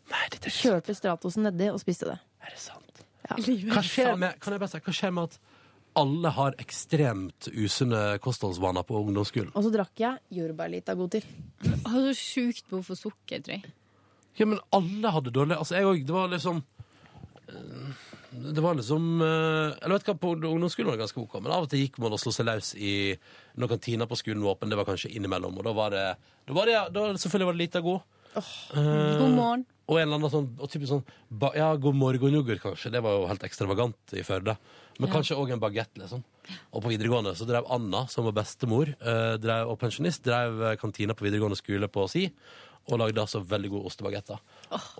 Kjørte 0.42 0.94
Stratosen 0.96 1.44
nedi 1.46 1.68
og 1.70 1.78
spiste 1.78 2.08
det. 2.10 2.18
Er 2.42 2.50
det 2.50 2.58
sant? 2.58 3.04
Ja. 3.28 3.36
Hva 3.74 3.82
skjer 3.84 4.16
med, 4.18 4.38
kan 4.40 4.52
jeg 4.56 4.60
bare 4.60 4.72
si, 4.72 4.80
hva 4.82 4.92
skjer 4.96 5.12
med 5.14 5.24
at 5.28 5.38
alle 5.98 6.30
har 6.30 6.54
ekstremt 6.58 7.48
usunne 7.52 8.18
kostholdsvaner 8.24 8.82
på 8.88 8.98
ungdomsskolen? 9.04 9.52
Og 9.54 9.64
så 9.66 9.70
drakk 9.74 10.00
jeg 10.00 10.18
jordbærlita 10.40 10.94
god 10.98 11.10
til. 11.10 11.22
Har 11.86 12.00
så 12.08 12.14
sjukt 12.16 12.66
behov 12.70 12.84
for 12.88 12.98
sukker, 12.98 13.42
tror 13.44 13.58
jeg. 13.58 13.72
Ja, 14.38 14.46
men 14.46 14.58
alle 14.72 15.10
hadde 15.10 15.32
dårlig 15.34 15.56
Altså, 15.58 15.74
jeg 15.78 15.84
òg. 15.90 16.04
Det 16.06 16.14
var 16.14 16.28
liksom 16.30 16.62
eh, 17.48 17.94
Det 18.30 18.60
var 18.60 18.76
liksom 18.76 19.22
jeg 19.22 19.78
Eller 19.80 19.94
vet 19.96 20.04
du 20.04 20.10
hva, 20.12 20.18
på 20.20 20.34
ungdomsskolen 20.36 20.90
var 20.90 20.98
det 20.98 21.04
ganske 21.06 21.22
OK, 21.22 21.38
men 21.40 21.54
av 21.54 21.64
og 21.64 21.70
til 21.72 21.80
gikk 21.86 21.96
man 22.02 22.12
og 22.12 22.20
slo 22.20 22.32
seg 22.34 22.44
løs 22.48 22.74
i 22.76 22.92
når 23.56 23.72
kantina 23.72 24.06
på 24.06 24.18
skolen 24.20 24.44
var 24.44 24.58
åpen. 24.58 24.68
Det 24.68 24.76
var 24.78 24.84
kanskje 24.88 25.10
innimellom, 25.16 25.56
og 25.58 25.64
da 25.64 25.72
var 25.72 25.94
det, 25.96 26.04
da 26.46 26.56
var 26.56 26.68
det, 26.68 26.76
da 26.92 27.08
Selvfølgelig 27.16 27.48
var 27.48 27.56
det 27.56 27.64
lite 27.64 27.82
god. 27.86 28.00
Eh, 28.36 29.18
God 29.18 29.32
morgen. 29.32 29.64
Og 29.88 29.96
en 29.96 30.04
eller 30.04 30.18
annen 30.18 30.32
sånn, 30.32 30.50
og 30.60 30.68
typisk 30.68 30.92
sånn 30.92 31.06
ba, 31.32 31.48
Ja, 31.56 31.70
god 31.80 31.96
morgen-yoghurt, 31.96 32.60
kanskje. 32.60 32.92
Det 32.92 33.00
var 33.02 33.16
jo 33.16 33.26
helt 33.30 33.46
ekstravagant 33.48 34.12
i 34.12 34.22
Førde. 34.26 34.58
Men 34.98 35.08
Ja. 35.08 35.14
kanskje 35.14 35.38
òg 35.38 35.52
en 35.52 35.60
bagett, 35.62 35.94
liksom. 35.96 36.22
Og 36.72 36.82
på 36.82 36.90
videregående 36.92 37.32
så 37.36 37.46
drev 37.48 37.64
Anna, 37.70 38.06
som 38.08 38.24
var 38.24 38.32
bestemor 38.32 38.92
uh, 39.00 39.36
drev, 39.40 39.70
og 39.70 39.78
pensjonist, 39.80 40.22
drev 40.24 40.62
eh, 40.62 40.76
kantina 40.76 41.14
på 41.14 41.24
videregående 41.24 41.56
skole 41.56 41.88
på 41.88 42.08
Si. 42.08 42.26
Og 42.88 42.96
lagde 43.02 43.20
altså 43.20 43.42
veldig 43.44 43.68
gode 43.70 43.90
ostebagetter. 43.90 44.38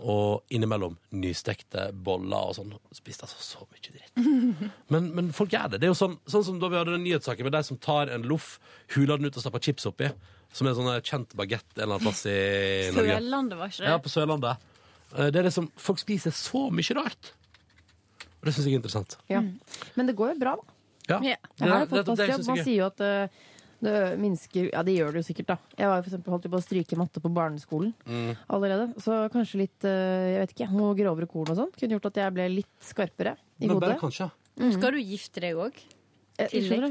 Og 0.05 0.43
innimellom 0.53 0.99
nystekte 1.17 1.87
boller 1.93 2.51
og 2.51 2.57
sånn. 2.59 2.75
Spiste 2.93 3.25
altså 3.25 3.41
så 3.41 3.63
mye 3.65 3.81
dritt. 3.87 4.19
Men, 4.93 5.07
men 5.17 5.31
folk 5.33 5.53
gjør 5.55 5.71
det. 5.73 5.81
Det 5.81 5.89
er 5.89 5.93
jo 5.95 5.97
sånn, 5.97 6.19
sånn 6.29 6.45
som 6.45 6.59
da 6.61 6.69
vi 6.73 6.77
hadde 6.77 6.93
den 6.97 7.05
nyhetssaken 7.07 7.45
med 7.49 7.53
de 7.57 7.63
som 7.65 7.79
tar 7.81 8.13
en 8.13 8.27
loff, 8.29 8.59
huler 8.97 9.17
den 9.21 9.29
ut 9.31 9.37
og 9.37 9.45
stapper 9.45 9.63
chips 9.65 9.89
oppi. 9.89 10.11
Som 10.53 10.67
er 10.69 10.73
en 10.75 10.79
sånn 10.83 10.91
eh, 10.95 11.01
kjent 11.05 11.33
bagett 11.37 11.65
en 11.77 11.83
eller 11.87 11.97
annen 11.99 12.07
plass 12.09 12.23
i 12.29 12.37
Norge. 12.97 13.17
Sørlandet, 13.19 13.59
var 13.61 13.73
ikke 13.73 13.83
det? 13.85 13.91
Ja, 13.93 13.99
på 14.05 14.13
Sørlandet. 14.13 14.69
Eh, 15.17 15.29
Det 15.33 15.41
er 15.43 15.49
liksom, 15.49 15.71
folk 15.81 16.01
spiser 16.05 16.33
så 16.37 16.67
mye 16.73 16.97
rart. 17.01 17.33
Og 18.39 18.49
det 18.49 18.55
syns 18.57 18.69
jeg 18.69 18.77
er 18.77 18.81
interessant. 18.83 19.17
Ja. 19.33 19.41
Men 19.97 20.09
det 20.13 20.17
går 20.21 20.35
jo 20.35 20.41
bra, 20.45 20.57
da. 20.61 20.75
Ja. 21.09 21.19
Det, 21.25 21.37
Det- 21.57 21.69
det, 21.69 21.69
det, 21.69 21.89
det- 21.89 22.05
det, 22.05 22.17
det- 22.17 22.37
det 22.37 22.47
Man 22.53 22.59
er- 22.59 22.65
sier 22.69 22.83
jo 22.83 22.87
at 22.93 23.01
eh, 23.01 23.45
det 23.83 24.19
minsker 24.19 24.71
Ja, 24.73 24.83
det 24.83 24.97
gjør 24.99 25.13
det 25.13 25.21
jo 25.23 25.27
sikkert, 25.35 25.47
da. 25.47 25.57
Jeg 25.79 25.87
var 25.89 26.03
for 26.03 26.11
eksempel 26.11 26.33
holdt 26.35 26.49
på 26.51 26.59
å 26.59 26.63
stryke 26.65 26.97
matte 26.99 27.21
på 27.23 27.31
barneskolen 27.33 27.93
Mm. 28.07 28.37
allerede. 28.51 28.95
Så 29.01 29.29
kanskje 29.31 29.59
litt 29.63 29.85
eh, 29.85 30.35
jeg 30.35 30.41
vet 30.47 30.55
ikke, 30.57 30.71
noe 30.73 30.95
grovere 30.99 31.27
korn 31.29 31.51
og 31.51 31.57
sånn 31.57 31.73
kunne 31.79 31.95
gjort 31.99 32.07
at 32.07 32.15
jeg 32.23 32.35
ble 32.35 32.49
litt 32.49 32.73
skarpere 32.81 33.37
i 33.61 33.67
Men 33.67 33.77
hodet. 33.77 33.99
kanskje. 34.01 34.31
Mm. 34.59 34.73
Skal 34.73 34.91
du 34.93 34.99
gifte 34.99 35.41
deg 35.41 35.55
òg? 35.55 35.73
Eh? 36.39 36.49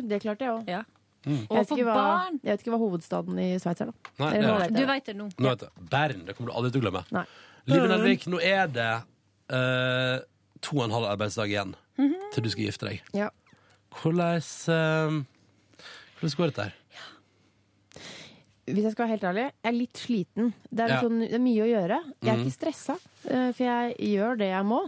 Det 0.08 0.22
klarte 0.22 0.40
jeg 0.48 0.52
òg. 0.56 0.68
Ja. 0.68 0.84
Mm. 1.26 1.42
Jeg, 1.44 1.48
vet 1.50 1.60
Og 1.60 1.68
for 1.68 1.76
ikke 1.78 1.86
hva- 1.88 1.96
barn. 1.96 2.40
jeg 2.44 2.52
vet 2.58 2.62
ikke 2.64 2.72
hva 2.72 2.80
hovedstaden 2.80 3.40
i 3.40 3.58
Sveits 3.60 3.82
er, 3.82 3.86
da. 3.92 3.94
Nei, 4.20 4.34
Eller 4.38 4.48
nei. 4.48 4.58
vet 4.60 4.70
Du 4.70 4.76
det. 4.80 4.88
veit 4.88 5.06
det 5.06 5.16
nå. 5.18 5.30
Nå 5.38 5.50
vet 5.50 5.60
jeg. 5.60 5.90
Bern. 5.90 6.26
Det 6.26 6.36
kommer 6.38 6.52
du 6.52 6.56
aldri 6.56 6.72
til 6.72 6.82
å 6.82 6.84
glemme. 6.86 7.04
Nei. 7.12 7.26
Live 7.68 7.88
Nelvik, 7.90 8.28
nå 8.32 8.40
er 8.42 8.68
det 8.68 9.04
uh, 9.52 10.20
to 10.62 10.78
og 10.78 10.84
en 10.86 10.92
halv 10.92 11.06
arbeidsdag 11.18 11.50
igjen 11.52 11.76
Mhm. 12.00 12.32
til 12.32 12.44
du 12.44 12.50
skal 12.50 12.64
gifte 12.66 12.88
deg. 12.88 13.02
Ja. 13.14 13.30
Hvordan, 13.92 14.38
eh, 14.70 15.24
hvordan 16.18 16.38
går 16.40 16.52
dette 16.52 16.68
her? 16.68 16.76
Hvis 18.68 18.84
jeg 18.84 18.92
skal 18.92 19.06
være 19.06 19.14
helt 19.14 19.28
ærlig, 19.30 19.44
jeg 19.48 19.70
er 19.70 19.76
litt 19.78 20.00
sliten. 20.02 20.50
Det 20.68 20.84
er, 20.84 20.90
Ja. 20.92 21.00
sånn, 21.00 21.22
det 21.24 21.38
er 21.38 21.40
mye 21.40 21.64
å 21.64 21.70
gjøre. 21.72 22.00
Jeg 22.20 22.28
er 22.28 22.36
mm. 22.36 22.44
ikke 22.44 22.58
stressa, 22.58 22.96
eh, 23.30 23.52
for 23.56 23.64
jeg 23.64 23.96
gjør 23.96 24.38
det 24.42 24.50
jeg 24.52 24.66
må. 24.68 24.82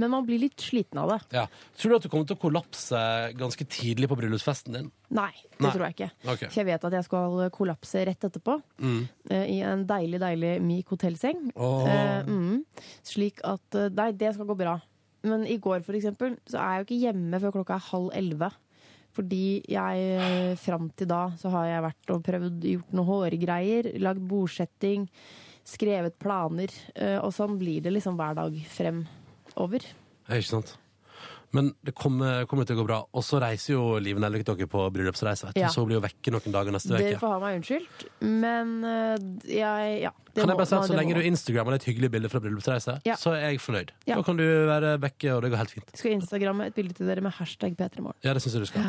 Men 0.00 0.10
man 0.10 0.26
blir 0.26 0.40
litt 0.40 0.58
sliten 0.58 0.98
av 0.98 1.12
det. 1.12 1.18
Ja. 1.36 1.46
Tror 1.78 1.92
du 1.92 1.96
at 1.96 2.02
du 2.02 2.08
kommer 2.08 2.26
til 2.26 2.34
å 2.34 2.40
kollapse 2.42 2.98
ganske 3.38 3.64
tidlig 3.70 4.08
på 4.10 4.16
bryllupsfesten 4.18 4.74
din? 4.74 4.90
Nei, 5.14 5.30
det 5.30 5.60
Nei. 5.60 5.70
tror 5.70 5.84
jeg 5.86 5.94
ikke. 5.94 6.10
Okay. 6.24 6.48
For 6.48 6.58
jeg 6.58 6.66
vet 6.66 6.84
at 6.88 6.96
jeg 6.98 7.04
skal 7.06 7.50
kollapse 7.54 8.04
rett 8.08 8.26
etterpå. 8.26 8.56
Mm. 8.82 9.08
eh, 9.30 9.46
I 9.52 9.60
en 9.70 9.86
deilig, 9.86 10.18
deilig 10.18 10.54
myk 10.60 10.90
hotellseng. 10.96 11.52
Oh. 11.54 11.86
Uh, 11.86 12.26
mm, 12.26 12.64
slik 13.06 13.38
at 13.44 13.78
Nei, 13.92 14.10
det 14.18 14.34
skal 14.34 14.48
gå 14.50 14.58
bra. 14.58 14.80
Men 15.22 15.46
i 15.46 15.60
går, 15.62 15.84
for 15.86 15.94
eksempel, 15.94 16.34
så 16.50 16.58
er 16.58 16.74
jeg 16.74 16.82
jo 16.82 16.88
ikke 16.88 17.02
hjemme 17.06 17.38
før 17.38 17.54
klokka 17.60 17.78
er 17.78 17.90
halv 17.92 18.10
elleve. 18.18 18.50
Fordi 19.12 19.62
jeg 19.68 20.04
eh, 20.16 20.52
fram 20.56 20.86
til 20.96 21.08
da 21.10 21.26
så 21.36 21.50
har 21.52 21.66
jeg 21.68 21.84
vært 21.84 22.12
og 22.14 22.22
prøvd 22.24 22.62
gjort 22.70 22.94
noe 22.96 23.08
hårgreier, 23.10 23.90
lagd 24.00 24.22
bordsetting, 24.30 25.04
skrevet 25.68 26.16
planer. 26.22 26.72
eh, 26.96 27.18
Og 27.20 27.32
sånn 27.36 27.58
blir 27.60 27.82
det 27.84 27.92
liksom 27.92 28.16
hver 28.16 28.34
dag 28.40 28.56
fremover. 28.72 29.84
Ja, 30.28 30.38
Ikke 30.38 30.48
sant? 30.54 30.76
Men 31.52 31.74
det 31.84 31.92
kommer, 31.94 32.46
kommer 32.48 32.64
til 32.64 32.76
å 32.76 32.80
gå 32.80 32.86
bra. 32.88 32.98
Og 33.12 33.22
så 33.26 33.38
reiser 33.42 33.74
jo 33.74 33.98
Live 34.00 34.18
Nelvik 34.22 34.44
dere 34.48 34.66
på 34.66 34.86
bryllupsreise. 34.94 35.50
vet 35.50 35.54
du. 35.54 35.60
Ja. 35.60 35.68
Så 35.68 35.84
blir 35.84 35.98
jo 35.98 36.00
vekke 36.04 36.32
noen 36.32 36.52
dager 36.54 36.72
neste 36.72 36.88
Dere 36.96 37.12
uke. 37.12 37.20
får 37.20 37.28
ha 37.34 37.38
meg 37.42 37.58
unnskyldt, 37.60 38.06
men 38.24 38.70
eh, 38.84 39.16
jeg 39.52 40.00
Ja. 40.02 40.10
det 40.32 40.40
Kan 40.40 40.48
jeg 40.48 40.56
bare 40.56 40.66
si 40.66 40.74
at 40.76 40.88
Så 40.88 40.96
lenge 40.96 41.14
du 41.14 41.20
instagrammer 41.20 41.74
et 41.76 41.84
hyggelig 41.84 42.10
bilde 42.10 42.30
fra 42.32 42.40
bryllupsreise, 42.40 42.94
Ja. 43.04 43.14
så 43.20 43.34
er 43.36 43.50
jeg 43.52 43.60
fornøyd. 43.60 43.90
Ja. 44.06 44.16
Da 44.16 44.22
kan 44.22 44.36
du 44.40 44.44
være 44.66 44.98
vekke, 44.98 45.36
og 45.36 45.42
det 45.42 45.50
går 45.52 45.56
helt 45.60 45.70
fint. 45.76 45.92
skal 45.96 46.12
instagramme 46.16 46.66
et 46.66 46.74
bilde 46.74 46.94
til 46.94 47.06
dere 47.06 47.20
med 47.20 47.32
hashtag 47.32 47.76
P3morgen. 47.76 48.14
Ja, 48.24 48.32
det 48.32 48.40
syns 48.42 48.54
jeg 48.54 48.62
du 48.62 48.66
skal. 48.66 48.82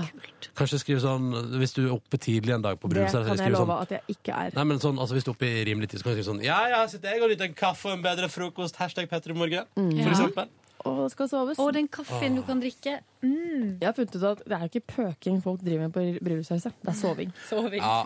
Kanskje 0.55 0.79
skrive 0.79 1.01
sånn 1.03 1.31
Hvis 1.59 1.73
du 1.75 1.87
er 1.87 1.93
oppe 1.93 2.17
tidlig 2.17 2.53
en 2.55 2.61
dag 2.61 2.79
på 2.79 2.87
bryllupsreise. 2.87 3.27
Det 3.27 3.27
kan 3.27 3.37
jeg 3.37 3.45
skrive 3.51 3.59
love 3.59 3.67
sånn 3.67 3.81
at 3.81 3.89
jeg 3.89 4.01
ikke 4.15 4.31
er. 4.39 4.51
Nei, 4.55 4.63
men 4.63 4.79
sånn, 4.79 4.97
altså 4.97 5.13
Hvis 5.19 5.23
du 5.25 5.31
er 5.31 5.35
oppe 5.35 5.45
i 5.51 5.63
rimelig 5.67 5.89
tid, 5.89 5.99
så 5.99 6.03
kan 6.03 6.15
du 6.15 6.23
skrive 6.23 6.31
sånn 6.31 6.43
Ja, 6.43 6.67
ja, 6.69 6.87
sitter 6.87 7.11
jeg 7.11 7.21
og 7.21 7.29
nyter 7.29 7.43
en 7.45 7.53
kaffe 7.53 7.85
og 7.91 7.97
en 7.97 8.03
bedre 8.03 8.29
frokost. 8.31 8.75
Hashtag 8.77 9.09
Petremorgen. 9.09 9.65
Mm. 9.75 9.99
For 10.03 10.11
eksempel. 10.15 10.47
Og 10.89 11.05
skal 11.13 11.29
soves. 11.31 11.59
Og 11.63 11.71
den 11.73 11.87
kaffen 11.87 12.35
du 12.35 12.41
kan 12.43 12.59
drikke. 12.59 12.97
Mm. 13.23 13.77
Jeg 13.79 13.85
har 13.87 13.93
funnet 13.95 14.15
ut 14.17 14.23
at 14.31 14.41
det 14.43 14.57
er 14.57 14.65
jo 14.65 14.71
ikke 14.73 14.87
pøking 14.95 15.37
folk 15.45 15.61
driver 15.63 15.85
med 15.87 15.93
på 15.95 16.03
bryllupsreise. 16.25 16.73
Det 16.81 16.91
er 16.91 16.97
soving. 16.99 17.31
Soving. 17.49 17.79
Ja. 17.83 18.03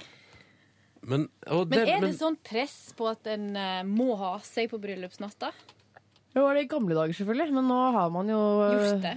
Men, 1.07 1.27
og 1.47 1.69
Men 1.71 1.79
er 1.87 1.99
men- 2.01 2.09
det 2.11 2.17
sånn 2.19 2.37
press 2.43 2.93
på 2.97 3.07
at 3.09 3.25
en 3.31 3.49
uh, 3.55 3.81
må 3.87 4.15
ha 4.19 4.35
seg 4.45 4.69
på 4.73 4.79
bryllupsnatta? 4.83 5.51
Det 6.33 6.43
var 6.43 6.53
det 6.53 6.65
i 6.67 6.69
gamle 6.69 6.93
dager, 6.93 7.15
selvfølgelig, 7.17 7.53
men 7.55 7.65
nå 7.71 7.77
har 7.95 8.09
man 8.13 8.27
jo 8.29 8.37
øh, 8.61 8.73
Gjort 8.77 9.01
det. 9.01 9.13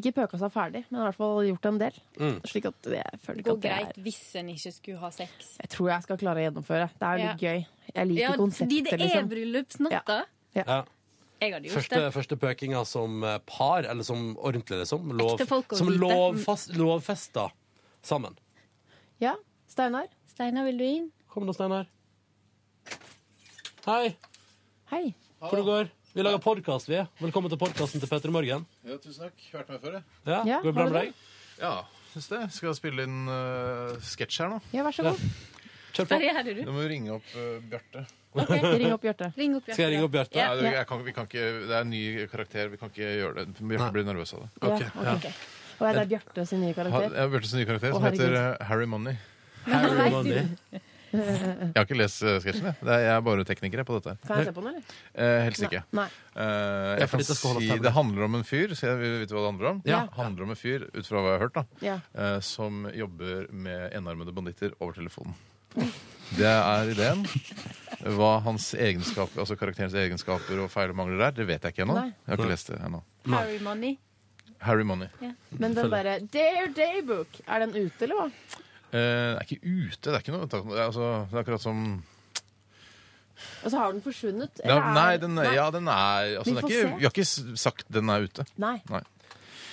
ikke 0.00 0.12
pøka 0.16 0.38
seg 0.40 0.50
ferdig, 0.50 0.80
men 0.90 1.02
i 1.02 1.04
hvert 1.04 1.18
fall 1.20 1.36
gjort 1.46 1.68
en 1.70 1.78
del. 1.78 1.98
Mm. 2.18 2.38
Slik 2.50 2.64
at 2.70 2.78
det 2.88 3.02
føler 3.22 3.36
Det 3.38 3.44
ikke 3.44 3.50
går 3.52 3.54
at 3.54 3.62
det 3.62 3.74
greit 3.74 3.92
er 3.92 4.02
hvis 4.08 4.22
en 4.40 4.48
ikke 4.50 4.72
skulle 4.74 4.98
ha 5.04 5.10
sex. 5.14 5.52
Jeg 5.60 5.70
tror 5.76 5.90
jeg 5.92 6.06
skal 6.08 6.18
klare 6.24 6.42
å 6.42 6.46
gjennomføre. 6.48 6.88
Det 6.98 7.10
er 7.12 7.22
litt 7.22 7.44
gøy. 7.46 7.62
Jeg 7.94 8.08
liker 8.10 8.24
Ja, 8.24 8.32
konseptet, 8.40 8.64
fordi 8.64 8.80
det 8.88 8.92
er 8.96 9.02
liksom. 9.04 9.28
bryllupsnatta. 9.36 10.18
ja. 10.58 10.80
Jeg 11.44 11.52
hadde 11.52 11.68
gjort 11.68 11.76
Første, 11.76 11.98
det. 12.00 12.12
første 12.14 12.36
pøkinga 12.40 12.84
som 12.88 13.24
eh, 13.26 13.34
par, 13.44 13.84
eller 13.84 14.06
som 14.06 14.30
ordentlig, 14.40 14.78
liksom. 14.80 15.10
Lov, 15.18 15.42
som 15.76 15.90
lovfast, 15.92 16.72
lovfesta 16.78 17.50
sammen. 18.04 18.38
Ja, 19.20 19.34
Steinar. 19.68 20.08
Steinar, 20.30 20.64
vil 20.70 20.80
du 20.80 20.86
inn? 20.86 21.10
Kom 21.28 21.44
da, 21.48 21.52
Steinar. 21.56 21.90
Hei. 23.84 24.14
Hei. 24.88 25.04
Hvor 25.42 25.60
det 25.60 25.66
går? 25.68 25.92
Vi 26.14 26.24
lager 26.24 26.40
podkast, 26.40 26.88
vi. 26.88 27.02
Velkommen 27.20 27.52
til 27.52 27.60
podkasten 27.60 28.00
til 28.00 28.08
Petter 28.08 28.32
Morgen. 28.32 28.64
Ja, 28.86 28.96
tusen 29.02 29.26
takk. 29.26 29.44
Hørt 29.52 29.74
meg 29.74 29.84
før, 29.84 29.98
jeg. 29.98 30.04
Ja, 30.24 30.40
Ja, 30.48 30.60
går 30.64 30.70
det 30.70 30.76
bra 30.78 30.88
med 30.88 30.96
deg? 31.00 31.22
Ja, 31.60 31.74
syns 32.14 32.30
det. 32.32 32.42
Skal 32.56 32.76
spille 32.78 33.04
inn 33.04 33.24
uh, 33.28 33.92
sketsj 34.00 34.40
her 34.46 34.54
nå. 34.54 34.60
Ja, 34.72 34.86
vær 34.86 34.96
så 34.96 35.10
god. 35.10 35.24
Kjør 35.94 36.08
på. 36.08 36.20
du? 36.48 36.62
Du 36.64 36.72
må 36.72 36.86
ringe 36.88 37.18
opp 37.18 37.34
uh, 37.36 37.58
Bjarte. 37.68 38.06
Ring 38.80 38.92
opp 38.94 39.02
Bjarte. 39.04 39.28
Ring 39.38 39.56
opp 39.58 39.68
Skal 39.70 39.84
jeg 39.84 39.92
ringe 39.94 40.06
opp 40.08 40.14
Bjarte? 40.16 40.38
Ja. 40.38 40.48
Nei, 40.54 40.62
det, 40.64 40.72
jeg 40.78 40.86
kan, 40.90 41.04
vi 41.06 41.12
kan 41.16 41.28
ikke, 41.28 41.44
det 41.68 41.74
er 41.74 41.80
en 41.84 41.90
ny 41.94 42.02
karakter. 42.32 42.72
Vi 42.72 42.80
kan 42.80 42.90
ikke 42.94 43.12
gjøre 43.20 43.34
det. 43.44 43.46
Bjarte 43.60 43.92
blir 43.94 44.08
nervøs 44.08 44.34
av 44.36 44.46
det. 44.46 44.50
Ja, 44.62 44.72
ok, 44.74 45.12
ok. 45.18 45.28
Og 45.74 45.86
er 45.90 46.00
det 46.00 46.08
Bjarte 46.14 46.46
sin 46.50 46.60
nye 46.64 46.72
Ha- 46.74 46.80
karakter? 46.82 47.14
Jeg 47.18 47.30
har 47.36 47.46
sin 47.50 47.58
nye 47.62 47.68
karakter 47.70 47.92
Å, 47.94 48.00
som 48.00 48.08
heter 48.10 48.26
herregud. 48.26 48.58
uh, 48.60 48.66
Harry 48.70 48.90
Money. 48.90 49.16
Harry 49.74 50.10
Money. 50.10 50.42
Jeg 51.14 51.70
har 51.76 51.84
ikke 51.86 51.96
lest 51.98 52.24
uh, 52.26 52.36
sketsjen. 52.42 52.64
jeg. 52.72 52.76
Det 52.82 52.90
er, 52.90 53.02
jeg 53.04 53.12
er 53.14 53.20
bare 53.26 53.44
tekniker 53.46 53.78
jeg, 53.82 53.86
på 53.86 53.98
dette. 54.00 54.14
Kan 54.26 54.40
jeg 54.42 54.48
se 54.48 54.54
på 54.56 54.64
den, 54.64 54.72
eller? 54.80 54.96
Eh, 55.14 55.36
helst 55.46 55.62
ikke. 55.68 55.82
Nei. 55.94 56.06
Eh, 56.34 56.42
Ja, 56.42 56.96
jeg 57.04 57.10
for 57.12 57.22
kan 57.22 57.28
skal 57.38 57.60
si. 57.62 57.68
Det 57.86 57.92
handler 57.94 58.26
om 58.26 58.34
en 58.40 58.46
fyr, 58.48 58.74
så 58.74 58.88
jeg 58.90 58.98
vil 58.98 59.14
vite 59.22 59.36
hva 59.36 59.44
det 59.44 59.50
handler 59.52 59.68
om. 59.70 59.78
Ja. 59.86 60.00
Det 60.10 60.18
handler 60.18 60.48
om 60.48 60.54
en 60.56 60.58
fyr, 60.58 60.88
ut 60.90 61.06
fra 61.06 61.22
hva 61.22 61.30
jeg 61.30 61.38
har 61.38 61.44
hørt, 61.46 61.54
da, 61.60 61.64
Ja. 61.86 61.96
eh, 62.18 62.38
som 62.42 62.82
jobber 62.98 63.46
med 63.54 63.94
enarmede 63.94 64.34
banditter 64.34 64.74
over 64.80 64.98
telefonen. 64.98 65.38
Det 66.34 66.46
er 66.50 66.90
ideen. 66.92 67.24
Hva 68.16 68.32
hans 68.44 68.72
egenskaper, 68.76 69.40
altså 69.44 69.56
karakterens 69.56 69.94
egenskaper 69.96 70.58
og 70.64 70.70
feil 70.72 70.90
og 70.92 70.98
mangler 70.98 71.28
er, 71.28 71.36
det 71.36 71.46
vet 71.48 71.62
jeg 71.64 71.72
ikke 71.74 71.84
ennå. 71.86 71.94
Nei. 72.00 72.10
Jeg 72.12 72.32
har 72.32 72.40
ikke 72.42 72.50
lest 72.50 72.72
det 72.72 72.80
ennå. 72.84 73.00
Harry 73.32 73.60
Money. 73.64 73.94
Harry 74.64 74.84
Money. 74.88 75.08
Men 75.60 75.74
den 75.76 75.90
derre 75.92 76.18
Dare 76.32 76.66
Daybook, 76.76 77.38
er 77.46 77.64
den 77.64 77.72
ute, 77.76 78.04
eller 78.06 78.20
hva? 78.20 78.26
Eh, 78.94 78.98
det 78.98 79.38
er 79.38 79.46
ikke 79.48 79.60
ute. 79.64 80.02
Det 80.04 80.12
er 80.14 80.20
ikke 80.24 80.34
noe 80.36 80.46
det 80.50 80.60
altså, 80.84 81.08
Det 81.30 81.38
er 81.38 81.40
akkurat 81.44 81.64
som 81.64 81.80
Og 83.64 83.70
så 83.72 83.78
har 83.80 83.92
den 83.96 84.02
forsvunnet? 84.04 84.60
ja, 84.64 84.76
eller 84.76 84.92
Nei, 84.94 85.16
den, 85.22 85.40
ja, 85.56 85.64
den 85.74 85.88
er 85.88 86.38
altså, 86.38 86.44
Vi 86.44 86.54
den 86.54 86.60
er 86.60 86.68
ikke, 86.68 86.82
se. 86.82 86.92
Vi 87.00 87.08
har 87.08 87.14
ikke 87.16 87.58
sagt 87.64 87.88
den 87.92 88.12
er 88.14 88.28
ute. 88.28 88.44
Nei. 88.62 88.76
Nei. 88.92 89.00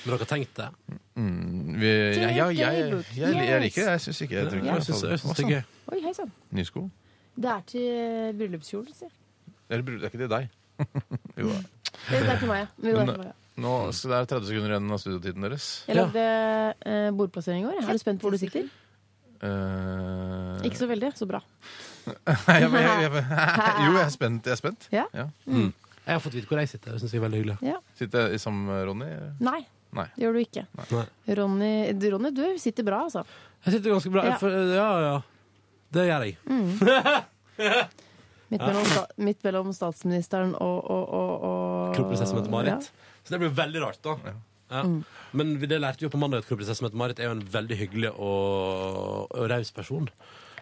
Men 0.02 0.16
dere 0.16 0.24
har 0.24 0.32
tenkt 0.32 0.56
det? 0.58 0.70
Mm, 1.14 1.76
vi, 1.78 1.92
ja, 2.18 2.30
ja, 2.34 2.48
jeg, 2.50 2.58
jeg, 2.58 3.04
jeg, 3.20 3.36
jeg 3.52 3.62
liker 3.68 3.86
det. 3.86 3.92
Jeg 3.92 4.02
syns 4.08 4.22
ikke 4.26 4.36
jeg 4.40 4.48
tror 4.50 4.58
ikke 4.64 4.72
Jeg 4.74 4.86
syns- 4.88 5.04
jeg 5.12 5.20
syns 5.22 5.38
det 5.38 5.46
er 5.46 5.52
gøy. 5.52 5.71
Oi, 5.90 6.00
hei 6.04 6.14
sann. 6.16 6.32
Nye 6.56 6.68
sko? 6.68 6.86
Det 7.42 7.50
er 7.50 7.62
til 7.70 8.36
bryllupskjolen, 8.38 8.94
sier 8.96 9.10
jeg. 9.10 9.18
Eller 9.72 9.86
det 9.88 9.98
er 10.04 10.10
ikke 10.12 10.22
til 10.22 10.32
deg. 10.32 10.50
jo 11.40 11.48
da. 11.52 11.60
Det 12.10 12.20
er 12.22 12.40
til 12.42 12.50
meg, 12.52 12.60
ja. 12.64 12.68
Jo, 12.78 12.84
det 12.84 12.92
er 12.92 13.00
Men, 13.00 13.12
til 13.12 13.22
meg, 13.24 13.28
ja. 13.32 13.36
nå, 13.66 13.74
så 13.96 14.12
det 14.12 14.18
er 14.20 14.30
30 14.34 14.50
sekunder 14.52 14.74
igjen 14.76 14.94
av 14.96 15.02
studiotiden 15.04 15.46
deres. 15.48 15.68
Jeg 15.88 15.98
lagde 16.00 16.26
eh, 16.92 17.10
bordplassering 17.18 17.64
i 17.64 17.68
går. 17.70 17.82
Er 17.84 17.98
du 18.00 18.02
spent 18.04 18.22
på 18.22 18.28
hvor 18.30 18.36
du 18.36 18.42
sitter? 18.42 18.70
Eh, 19.42 20.66
Ikke 20.68 20.78
så 20.82 20.88
veldig. 20.92 21.12
Så 21.18 21.28
bra. 21.30 21.42
Nei, 22.06 22.58
jeg, 22.64 22.72
jeg, 22.72 23.12
jeg, 23.12 23.26
jo, 23.86 23.92
jeg 23.96 24.04
er 24.06 24.14
spent. 24.14 24.48
Jeg 24.50 24.56
er 24.58 24.62
spent. 24.62 24.88
Ja? 24.94 25.06
Mm. 25.48 25.72
Jeg 26.02 26.16
har 26.18 26.22
fått 26.24 26.36
vite 26.38 26.50
hvor 26.50 26.62
jeg 26.62 26.72
sitter. 26.72 26.96
Det 26.96 27.04
synes 27.04 27.14
jeg 27.16 27.22
er 27.22 27.26
veldig 27.28 27.42
hyggelig. 27.44 27.58
Ja. 27.66 27.78
Sitter 27.98 28.32
jeg 28.34 28.42
sammen 28.44 28.66
med 28.70 28.84
Ronny? 28.90 29.10
Nei, 29.46 29.60
Nei. 29.98 30.08
det 30.16 30.26
gjør 30.26 30.38
du 30.38 30.42
ikke. 30.44 30.64
Nei. 30.92 31.04
Ronny, 31.40 31.74
du, 32.02 32.08
Ronny, 32.16 32.32
du 32.38 32.44
sitter 32.62 32.88
bra, 32.88 33.04
altså. 33.08 33.24
Jeg 33.66 33.78
sitter 33.78 33.94
ganske 33.94 34.12
bra. 34.14 34.24
Ja. 34.32 34.38
For, 34.42 34.56
ja, 34.74 34.88
ja. 35.06 35.18
Det 35.92 36.08
gjør 36.08 36.28
jeg. 36.28 36.38
Midt 38.52 38.64
mellom, 38.68 38.84
sta 38.84 39.02
midt 39.24 39.46
mellom 39.48 39.70
statsministeren 39.72 40.56
og, 40.60 40.80
og, 40.92 41.04
og, 41.16 41.44
og 41.48 41.94
Kronprinsesse 41.96 42.36
Mette-Marit. 42.36 42.90
Ja. 42.90 43.20
Så 43.24 43.32
det 43.32 43.40
blir 43.46 43.54
veldig 43.56 43.84
rart, 43.86 44.02
da. 44.04 44.18
Ja. 44.72 44.82
Men 45.32 45.54
det 45.60 45.80
lærte 45.80 46.04
vi 46.04 46.08
jo 46.08 46.12
på 46.12 46.20
mandag 46.20 46.44
at 46.44 46.50
kronprinsesse 46.50 46.84
Mette-Marit 46.84 47.22
er 47.22 47.30
jo 47.30 47.38
en 47.38 47.46
veldig 47.54 47.78
hyggelig 47.80 48.12
og, 48.12 49.32
og 49.32 49.48
raus 49.52 49.72
person. 49.76 50.10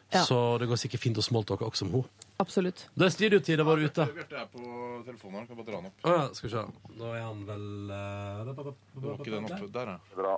Ja. 0.09 0.21
Så 0.25 0.37
det 0.61 0.69
går 0.69 0.77
sikkert 0.81 1.01
fint 1.01 1.17
å 1.21 1.25
smalltalke 1.25 1.65
også 1.65 1.85
med 1.85 1.99
henne. 1.99 2.27
Absolutt. 2.41 2.85
Da 2.97 3.05
er 3.05 3.13
studiotida 3.13 3.65
vår 3.67 3.83
ute. 3.89 4.05
Bjarte 4.15 4.37
er 4.41 4.47
på 4.53 4.61
telefonen. 5.05 5.45
Kan 5.49 5.57
bare 5.59 5.67
dra 5.67 5.81
den 5.81 5.89
opp. 5.89 5.97
Ah, 6.05 6.15
ja, 6.15 6.29
skal 6.37 6.47
vi 6.47 6.53
se. 6.53 6.63
Da 7.01 7.11
er 7.17 7.25
han 7.25 7.41
vel 7.49 7.65
uh... 7.91 8.53
Du 8.95 9.09
har 9.09 9.19
ikke 9.19 9.33
den 9.33 9.49
oppe 9.49 9.69
der, 9.75 9.91
ja. 9.93 10.15
Bra. 10.17 10.37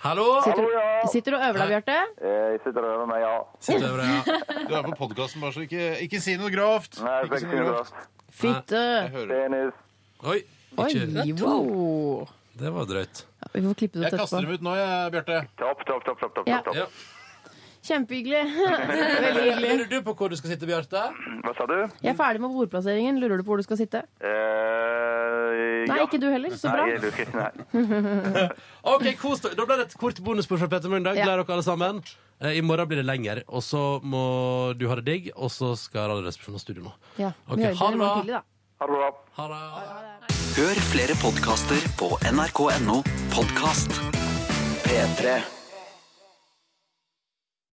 Hallo! 0.00 0.40
Sitter, 0.40 0.62
du- 0.64 1.08
sitter 1.12 1.30
du 1.34 1.36
og 1.36 1.42
øver 1.44 1.58
deg, 1.60 1.68
Bjarte? 1.74 1.96
Jeg 2.24 2.60
sitter 2.64 2.84
og 2.86 2.92
øver 2.94 3.06
meg, 3.10 3.20
ja. 3.20 3.34
Sitter 3.60 3.86
over 3.90 4.00
det, 4.00 4.08
ja. 4.08 4.36
Du 4.70 4.74
er 4.78 4.82
på 4.86 4.94
podkasten, 4.96 5.42
bare 5.44 5.52
så 5.52 5.64
ikke, 5.66 5.82
ikke 6.06 6.20
si 6.24 6.36
noe 6.40 6.48
grovt. 6.54 7.00
Nei, 7.04 7.18
Ikke 7.26 7.36
jeg 7.36 7.42
si 7.44 7.50
noe 7.50 7.66
grovt. 7.68 7.92
Fitte! 8.40 8.80
Det. 9.10 9.28
Penis. 9.28 9.74
Oi. 10.24 10.38
Oi, 10.80 10.88
Ikke 11.26 11.44
wow. 11.44 12.28
Det 12.60 12.72
var 12.72 12.88
drøyt. 12.88 13.24
Ja, 13.40 13.48
Vi 13.54 13.62
får 13.66 13.74
klippe 13.82 14.00
det 14.00 14.08
Jeg 14.12 14.20
kaster 14.20 14.40
dem 14.44 14.52
ut 14.56 14.64
nå, 14.64 14.74
jeg, 14.78 15.12
Bjarte. 15.16 15.38
Topp, 15.60 15.84
topp, 15.88 16.04
topp, 16.08 16.20
topp, 16.24 16.34
topp, 16.40 16.48
Ja. 16.48 16.60
Ja. 16.74 16.86
Kjempehyggelig. 17.86 18.42
Veldig 19.24 19.44
hyggelig. 19.44 19.70
Lurer 19.70 19.90
du 19.90 19.98
på 20.06 20.14
hvor 20.18 20.32
du 20.32 20.36
skal 20.38 20.52
sitte, 20.54 20.68
Bjarte? 20.68 21.04
Hva 21.44 21.54
sa 21.56 21.66
du? 21.70 21.76
Jeg 22.04 22.12
er 22.12 22.18
ferdig 22.18 22.42
med 22.44 22.54
bordplasseringen. 22.56 23.20
Lurer 23.22 23.40
du 23.40 23.44
på 23.46 23.54
hvor 23.54 23.62
du 23.62 23.66
skal 23.66 23.80
sitte? 23.80 24.02
Eh, 24.20 25.86
Nei, 25.88 25.96
ja. 25.96 26.04
ikke 26.06 26.20
du 26.20 26.28
heller. 26.30 26.56
Så 26.60 26.72
bra. 26.72 26.84
Nei, 26.86 26.96
jeg 26.96 27.04
lurer 27.04 27.22
ikke. 27.24 27.30
Nei. 27.40 28.48
OK, 28.94 29.06
kos 29.20 29.44
dere. 29.46 29.56
Da 29.58 29.68
ble 29.68 29.78
det 29.80 29.88
et 29.88 29.96
kort 30.00 30.20
bonusbord 30.24 30.62
fra 30.64 30.70
Petter 30.74 30.92
Møndag. 30.92 31.20
Ja. 31.20 31.30
Dere 31.32 31.46
alle 31.48 31.66
sammen. 31.66 32.02
Eh, 32.40 32.58
I 32.60 32.64
morgen 32.64 32.88
blir 32.90 33.00
det 33.02 33.08
lenger, 33.08 33.42
og 33.48 33.64
så 33.64 33.82
må 34.04 34.22
du 34.80 34.86
ha 34.88 34.96
det 35.00 35.06
digg, 35.08 35.30
og 35.36 35.52
så 35.52 35.74
skal 35.80 36.08
Radioresepsjonen 36.14 36.56
ha 36.60 36.62
studio 36.62 36.86
nå. 36.88 36.94
Ja, 37.20 37.32
okay, 37.48 37.56
vi 37.56 37.68
ha 37.68 37.72
høres 37.72 37.80
det 37.80 37.84
bra. 37.84 37.90
morgen 38.00 38.24
tidlig, 38.24 38.40
da. 38.40 38.42
Ha 38.80 38.88
det 38.88 39.00
bra. 39.00 39.10
Ha 39.40 39.48
det. 39.52 40.36
Hør 40.50 40.82
flere 40.90 41.16
podkaster 41.20 41.88
på 42.00 42.10
nrk.no 42.32 43.00
podkast. 43.36 43.96
P3. 44.88 45.40